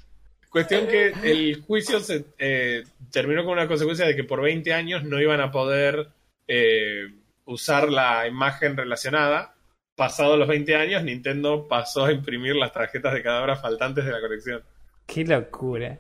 Cuestión 0.49 0.87
que 0.87 1.13
el 1.23 1.61
juicio 1.61 1.99
se 1.99 2.25
eh, 2.39 2.83
terminó 3.11 3.43
con 3.43 3.53
una 3.53 3.67
consecuencia 3.67 4.05
de 4.05 4.15
que 4.15 4.23
por 4.23 4.41
20 4.41 4.73
años 4.73 5.03
no 5.03 5.21
iban 5.21 5.41
a 5.41 5.51
poder 5.51 6.09
eh, 6.47 7.07
usar 7.45 7.89
la 7.89 8.27
imagen 8.27 8.75
relacionada, 8.75 9.53
pasados 9.95 10.39
los 10.39 10.47
20 10.47 10.75
años, 10.75 11.03
Nintendo 11.03 11.67
pasó 11.67 12.05
a 12.05 12.11
imprimir 12.11 12.55
las 12.55 12.71
tarjetas 12.71 13.13
de 13.13 13.21
cadáveres 13.21 13.59
faltantes 13.61 14.05
de 14.05 14.11
la 14.11 14.21
colección. 14.21 14.63
Qué 15.05 15.25
locura. 15.25 15.99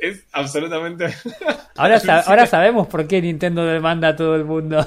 Es 0.00 0.24
absolutamente. 0.32 1.06
Ahora, 1.76 2.00
sa- 2.00 2.20
ahora 2.20 2.46
sabemos 2.46 2.86
por 2.86 3.06
qué 3.06 3.20
Nintendo 3.20 3.64
demanda 3.64 4.08
a 4.08 4.16
todo 4.16 4.36
el 4.36 4.44
mundo. 4.44 4.86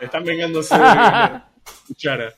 Están 0.00 0.24
vengándose 0.24 0.74
de 0.78 0.80
la 0.80 1.48
cuchara. 1.86 2.32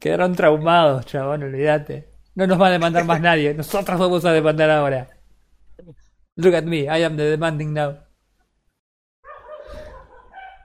Quedaron 0.00 0.34
traumados, 0.34 1.04
chabón, 1.06 1.42
olvídate. 1.42 2.08
No 2.34 2.46
nos 2.46 2.60
va 2.60 2.68
a 2.68 2.70
demandar 2.70 3.04
más 3.04 3.20
nadie. 3.20 3.52
Nosotros 3.54 3.98
vamos 3.98 4.24
a 4.24 4.32
demandar 4.32 4.70
ahora. 4.70 5.08
Look 6.36 6.54
at 6.54 6.64
me, 6.64 6.78
I 6.84 7.02
am 7.04 7.16
the 7.16 7.24
demanding 7.24 7.74
now. 7.74 7.98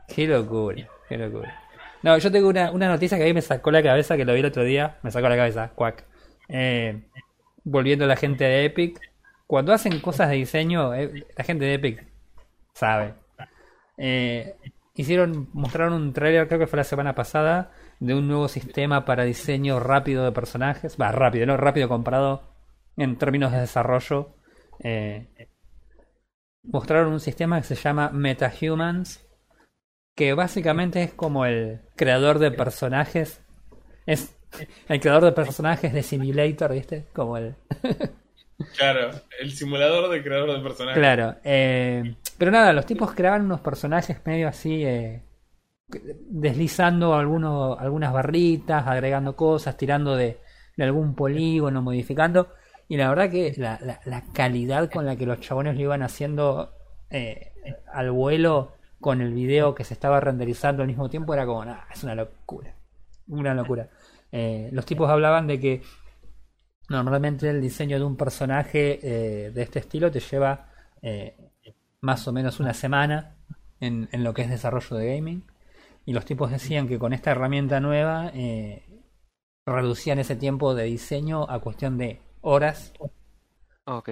Qué 0.08 0.26
locura, 0.28 0.88
qué 1.10 1.18
locura. 1.18 1.62
No, 2.04 2.18
yo 2.18 2.32
tengo 2.32 2.48
una, 2.48 2.72
una 2.72 2.88
noticia 2.88 3.18
que 3.18 3.24
a 3.24 3.28
mí 3.28 3.34
me 3.34 3.42
sacó 3.42 3.70
la 3.72 3.84
cabeza, 3.84 4.16
que 4.16 4.24
lo 4.26 4.34
vi 4.34 4.40
el 4.40 4.46
otro 4.46 4.64
día. 4.64 4.98
Me 5.04 5.12
sacó 5.12 5.28
la 5.30 5.36
cabeza, 5.36 5.70
cuac. 5.76 6.06
Eh, 6.48 7.02
volviendo 7.64 8.06
a 8.06 8.08
la 8.08 8.16
gente 8.16 8.46
de 8.46 8.66
Epic. 8.66 9.00
Cuando 9.48 9.74
hacen 9.74 10.02
cosas 10.02 10.30
de 10.30 10.36
diseño, 10.36 10.94
eh, 10.94 11.26
la 11.36 11.44
gente 11.44 11.66
de 11.66 11.74
Epic 11.76 12.06
sabe. 12.74 13.16
Eh, 13.98 14.56
hicieron, 14.94 15.50
mostraron 15.54 15.94
un 15.94 16.14
trailer, 16.14 16.48
creo 16.48 16.60
que 16.60 16.68
fue 16.68 16.78
la 16.78 16.84
semana 16.84 17.16
pasada, 17.16 17.72
de 18.00 18.14
un 18.14 18.28
nuevo 18.28 18.50
sistema 18.50 19.06
para 19.06 19.24
diseño 19.24 19.80
rápido 19.80 20.26
de 20.26 20.34
personajes. 20.34 20.98
Va, 21.00 21.12
rápido, 21.14 21.46
no 21.46 21.56
rápido 21.56 21.88
comparado 21.88 22.44
en 22.98 23.18
términos 23.18 23.54
de 23.54 23.62
desarrollo. 23.62 24.36
Eh, 24.84 25.28
mostraron 26.64 27.14
un 27.14 27.22
sistema 27.22 27.62
que 27.62 27.68
se 27.68 27.76
llama 27.76 28.10
MetaHumans, 28.12 29.26
que 30.14 30.34
básicamente 30.34 31.04
es 31.04 31.14
como 31.14 31.46
el 31.46 31.82
creador 31.96 32.40
de 32.40 32.52
personajes. 32.52 33.42
Es 34.06 34.36
el 34.90 35.00
creador 35.00 35.24
de 35.24 35.32
personajes 35.32 35.94
de 35.94 36.04
Simulator, 36.04 36.74
¿viste? 36.74 37.06
Como 37.14 37.38
el. 37.38 37.56
Claro, 38.76 39.12
el 39.40 39.52
simulador 39.52 40.10
de 40.10 40.24
creador 40.24 40.54
de 40.54 40.64
personajes. 40.64 41.00
Claro. 41.00 41.36
eh, 41.44 42.16
pero 42.38 42.52
nada, 42.52 42.74
los 42.74 42.86
tipos 42.86 43.14
creaban 43.14 43.44
unos 43.44 43.62
personajes 43.62 44.20
medio 44.26 44.48
así. 44.48 44.84
eh, 44.84 45.24
deslizando 46.30 47.16
algunos, 47.16 47.80
algunas 47.80 48.12
barritas, 48.12 48.86
agregando 48.88 49.36
cosas, 49.36 49.78
tirando 49.78 50.16
de, 50.16 50.40
algún 50.78 51.16
polígono, 51.16 51.82
modificando. 51.82 52.50
Y 52.88 52.98
la 52.98 53.10
verdad 53.10 53.30
que 53.30 53.54
la, 53.58 54.24
calidad 54.34 54.90
con 54.92 55.06
la 55.06 55.16
que 55.16 55.26
los 55.26 55.40
chabones 55.40 55.76
lo 55.76 55.82
iban 55.82 56.04
haciendo 56.04 56.74
eh, 57.10 57.52
al 57.92 58.12
vuelo 58.12 58.74
con 59.00 59.22
el 59.22 59.34
video 59.34 59.76
que 59.76 59.84
se 59.84 59.94
estaba 59.94 60.20
renderizando 60.20 60.82
al 60.82 60.88
mismo 60.88 61.10
tiempo 61.10 61.34
era 61.34 61.46
como, 61.46 61.64
es 61.64 62.04
una 62.04 62.16
locura. 62.16 62.74
Una 63.28 63.54
locura. 63.54 63.90
Eh, 64.32 64.70
los 64.72 64.86
tipos 64.86 65.10
hablaban 65.10 65.48
de 65.48 65.60
que 65.60 65.82
normalmente 66.90 67.50
el 67.50 67.62
diseño 67.62 67.98
de 68.00 68.06
un 68.06 68.16
personaje 68.18 69.00
eh, 69.02 69.52
de 69.52 69.62
este 69.62 69.80
estilo 69.80 70.12
te 70.12 70.20
lleva 70.20 70.70
eh, 71.02 71.36
más 72.02 72.28
o 72.28 72.34
menos 72.34 72.60
una 72.60 72.74
semana 72.74 73.36
en, 73.80 74.08
en 74.12 74.24
lo 74.24 74.34
que 74.34 74.44
es 74.44 74.50
desarrollo 74.50 74.96
de 74.98 75.16
gaming. 75.16 75.44
Y 76.06 76.14
los 76.14 76.26
tipos 76.26 76.52
decían 76.52 76.88
que 76.88 77.00
con 77.00 77.14
esta 77.14 77.32
herramienta 77.32 77.80
nueva 77.80 78.32
eh, 78.34 78.84
reducían 79.66 80.20
ese 80.20 80.36
tiempo 80.36 80.74
de 80.74 80.86
diseño 80.86 81.44
a 81.50 81.60
cuestión 81.60 81.98
de 81.98 82.22
horas, 82.42 82.94
Ok. 83.86 84.10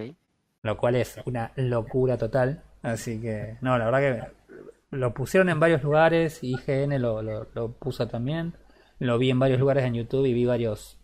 lo 0.64 0.77
cual 0.77 0.95
es 0.95 1.19
una 1.26 1.52
locura 1.56 2.18
total. 2.18 2.64
Así 2.81 3.19
que, 3.22 3.57
no, 3.61 3.77
la 3.77 3.85
verdad 3.85 3.99
que 3.99 4.57
lo 4.91 5.14
pusieron 5.14 5.49
en 5.49 5.60
varios 5.60 5.84
lugares, 5.84 6.43
IGN 6.43 7.02
lo, 7.02 7.22
lo, 7.22 7.47
lo 7.53 7.72
puso 7.73 8.07
también. 8.07 8.53
Lo 8.99 9.18
vi 9.18 9.30
en 9.30 9.39
varios 9.39 9.60
lugares 9.60 9.84
en 9.85 9.93
YouTube 9.95 10.26
y 10.26 10.34
vi 10.34 10.45
varios 10.45 10.97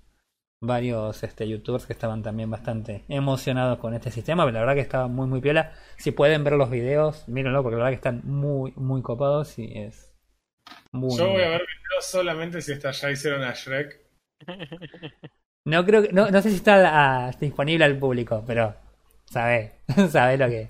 varios 0.62 1.24
este, 1.24 1.48
youtubers 1.48 1.86
que 1.88 1.94
estaban 1.94 2.22
también 2.24 2.50
bastante 2.52 3.04
emocionados 3.10 3.80
con 3.80 3.94
este 3.94 4.12
sistema, 4.12 4.44
pero 4.46 4.54
la 4.54 4.60
verdad 4.62 4.76
que 4.76 4.82
estaba 4.82 5.08
muy 5.08 5.28
muy 5.28 5.42
piola. 5.42 5.74
Si 5.98 6.12
pueden 6.12 6.44
ver 6.44 6.54
los 6.54 6.70
videos, 6.70 7.28
mírenlo 7.28 7.64
porque 7.64 7.78
la 7.78 7.84
verdad 7.86 7.92
que 7.92 7.96
están 7.96 8.22
muy 8.24 8.72
muy 8.76 9.02
copados 9.02 9.58
y 9.60 9.74
es 9.78 10.14
muy 10.92 11.18
Yo 11.18 11.30
voy 11.30 11.42
a 11.44 11.50
ver 11.50 11.62
videos 11.62 12.06
solamente 12.06 12.62
si 12.62 12.74
hasta 12.74 12.92
ya 12.92 13.12
hicieron 13.12 13.44
a 13.44 13.54
Shrek. 13.54 14.00
No 15.66 15.86
creo 15.86 16.02
que, 16.04 16.12
no, 16.12 16.30
no 16.30 16.42
sé 16.42 16.50
si 16.50 16.56
está 16.58 17.28
ah, 17.28 17.32
disponible 17.40 17.86
al 17.86 17.98
público, 17.98 18.44
pero 18.46 18.76
sabe, 19.26 19.74
sabe 20.12 20.38
lo 20.38 20.48
que. 20.48 20.70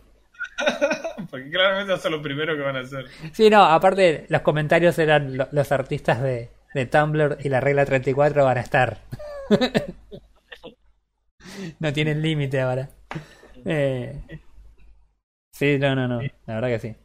Porque 1.30 1.50
claramente 1.50 1.94
a 1.94 1.98
ser 1.98 2.12
lo 2.12 2.22
primero 2.22 2.56
que 2.56 2.62
van 2.62 2.76
a 2.76 2.82
hacer. 2.82 3.06
Sí, 3.34 3.50
no, 3.50 3.64
aparte 3.64 4.26
los 4.30 4.42
comentarios 4.42 4.98
eran 5.00 5.38
lo- 5.38 5.48
los 5.52 5.72
artistas 5.72 6.22
de, 6.22 6.50
de 6.74 6.86
Tumblr 6.86 7.38
y 7.44 7.50
la 7.50 7.60
regla 7.62 7.86
34 7.86 8.44
van 8.44 8.58
a 8.58 8.62
estar. 8.62 9.00
No 11.80 11.94
tienen 11.94 12.22
límite 12.22 12.62
ahora. 12.62 12.90
Eh, 13.66 14.22
sí, 15.52 15.78
no, 15.80 15.96
no, 15.96 16.08
no, 16.08 16.22
la 16.22 16.56
verdad 16.56 16.70
que 16.70 16.80
sí. 16.80 16.96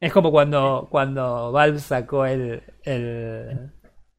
Es 0.00 0.12
como 0.12 0.30
cuando, 0.30 0.88
cuando 0.90 1.52
Valve 1.52 1.80
sacó 1.80 2.26
el, 2.26 2.62
el 2.84 3.72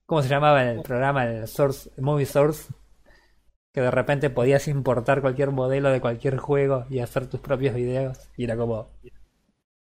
¿cómo 0.06 0.22
se 0.24 0.30
llamaba 0.30 0.64
el 0.64 0.82
programa? 0.82 1.26
El 1.28 1.48
Source, 1.48 1.92
Movie 2.02 2.26
Source. 2.26 2.74
Que 3.74 3.80
de 3.80 3.92
repente 3.92 4.30
podías 4.30 4.68
importar 4.68 5.22
cualquier 5.22 5.52
modelo 5.52 5.90
de 5.90 6.02
cualquier 6.02 6.36
juego 6.38 6.86
y 6.90 7.00
hacer 7.00 7.30
tus 7.30 7.40
propios 7.40 7.76
videos. 7.76 8.30
Y 8.36 8.44
era 8.44 8.58
como, 8.58 8.90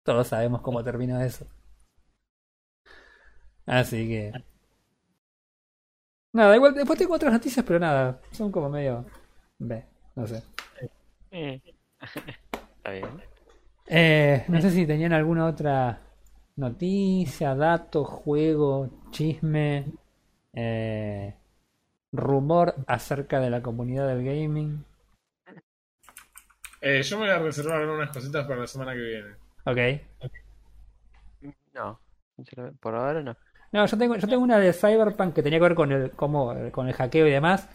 todos 0.03 0.27
sabemos 0.27 0.61
cómo 0.61 0.83
terminó 0.83 1.21
eso. 1.21 1.47
Así 3.65 4.07
que. 4.07 4.31
Nada, 6.35 6.53
igual 6.53 6.73
después 6.73 6.99
tengo 6.99 7.13
otras 7.13 7.31
noticias, 7.31 7.63
pero 7.65 7.79
nada, 7.79 8.19
son 8.31 8.51
como 8.51 8.69
medio. 8.69 9.05
Ve, 9.57 9.85
no 10.15 10.27
sé. 10.27 10.43
Eh. 11.31 11.61
Está 12.77 12.91
bien. 12.91 13.05
Eh, 13.87 14.43
no 14.49 14.59
sé 14.59 14.69
si 14.71 14.85
tenían 14.85 15.13
alguna 15.13 15.45
otra 15.45 15.97
noticia, 16.57 17.55
dato, 17.55 18.03
juego, 18.03 18.89
chisme, 19.11 19.85
eh, 20.51 21.33
rumor 22.11 22.75
acerca 22.85 23.39
de 23.39 23.49
la 23.49 23.61
comunidad 23.61 24.05
del 24.05 24.25
gaming. 24.25 24.83
Eh, 26.81 27.01
yo 27.01 27.17
me 27.17 27.27
voy 27.27 27.33
a 27.33 27.39
reservar 27.39 27.81
algunas 27.81 28.09
cositas 28.09 28.45
para 28.45 28.59
la 28.59 28.67
semana 28.67 28.91
que 28.91 28.99
viene. 28.99 29.35
Ok. 29.63 31.51
No, 31.73 31.97
por 32.81 32.93
ahora 32.93 33.23
no. 33.23 33.37
No, 33.75 33.85
yo 33.85 33.97
tengo, 33.97 34.15
yo 34.15 34.27
tengo 34.27 34.43
una 34.43 34.57
de 34.57 34.73
Cyberpunk 34.73 35.33
que 35.35 35.43
tenía 35.43 35.59
que 35.59 35.63
ver 35.63 35.75
con 35.75 35.91
el, 35.91 36.11
cómo, 36.11 36.53
con 36.71 36.87
el 36.87 36.93
hackeo 36.93 37.27
y 37.27 37.31
demás, 37.31 37.67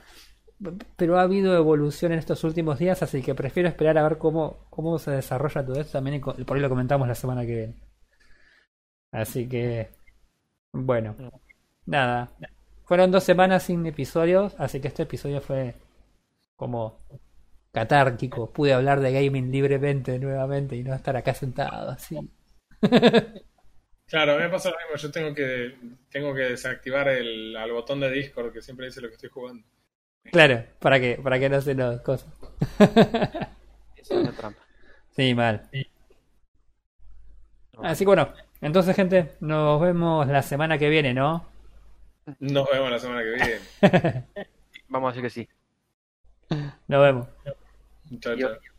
pero 0.97 1.19
ha 1.19 1.23
habido 1.23 1.57
evolución 1.57 2.13
en 2.13 2.19
estos 2.19 2.45
últimos 2.45 2.79
días, 2.79 3.03
así 3.03 3.23
que 3.23 3.35
prefiero 3.35 3.69
esperar 3.69 3.99
a 3.99 4.03
ver 4.05 4.19
cómo, 4.19 4.67
cómo 4.71 4.99
se 4.99 5.11
desarrolla 5.13 5.65
todo 5.67 5.81
esto 5.81 5.93
también 5.93 6.17
y 6.39 6.45
por 6.45 6.57
ahí 6.57 6.63
lo 6.63 6.69
comentamos 6.71 7.09
la 7.09 7.15
semana 7.15 7.43
que 7.47 7.57
viene. 7.57 7.75
Así 9.13 9.49
que, 9.49 9.91
bueno, 10.73 11.17
nada. 11.87 12.33
Fueron 12.85 13.11
dos 13.13 13.25
semanas 13.25 13.65
sin 13.65 13.87
episodios, 13.87 14.55
así 14.59 14.81
que 14.81 14.89
este 14.89 15.05
episodio 15.05 15.41
fue 15.43 15.77
como 16.57 16.99
catárquico. 17.73 18.53
Pude 18.53 18.75
hablar 18.75 19.01
de 19.01 19.13
gaming 19.13 19.53
libremente 19.53 20.19
nuevamente 20.21 20.77
y 20.77 20.85
no 20.85 20.95
estar 20.95 21.17
acá 21.17 21.35
sentado 21.35 21.91
así. 21.93 22.31
Claro, 24.11 24.37
me 24.37 24.49
pasa 24.49 24.71
lo 24.71 24.77
mismo. 24.77 24.97
Yo 24.97 25.11
tengo 25.13 25.35
que, 25.35 25.77
tengo 26.11 26.35
que 26.35 26.43
desactivar 26.43 27.09
el 27.09 27.57
al 27.57 27.71
botón 27.71 28.01
de 28.01 28.11
Discord 28.11 28.53
que 28.53 28.61
siempre 28.61 28.87
dice 28.87 29.01
lo 29.01 29.09
que 29.09 29.15
estoy 29.15 29.31
jugando. 29.31 29.65
Claro, 30.25 30.65
para 30.81 31.01
que, 31.01 31.21
para 31.23 31.39
que 31.39 31.49
no 31.49 31.61
se 31.61 31.77
nos 31.77 32.01
cosas. 32.01 32.29
Esa 32.81 33.49
es 33.97 34.11
una 34.11 34.33
trampa. 34.33 34.61
Sí, 35.13 35.33
mal. 35.33 35.69
Así 37.83 38.05
que 38.05 38.09
bueno, 38.09 38.33
entonces 38.61 38.97
gente, 38.97 39.37
nos 39.41 39.81
vemos 39.81 40.27
la 40.27 40.43
semana 40.43 40.77
que 40.77 40.89
viene, 40.89 41.15
¿no? 41.15 41.49
Nos 42.41 42.69
vemos 42.69 42.91
la 42.91 42.99
semana 42.99 43.23
que 43.23 43.31
viene. 43.31 44.27
Vamos 44.89 45.09
a 45.09 45.23
decir 45.23 45.23
que 45.23 45.31
sí. 45.31 45.49
Nos 46.89 47.03
vemos. 47.03 47.29
Chao, 48.21 48.37
chao. 48.37 48.70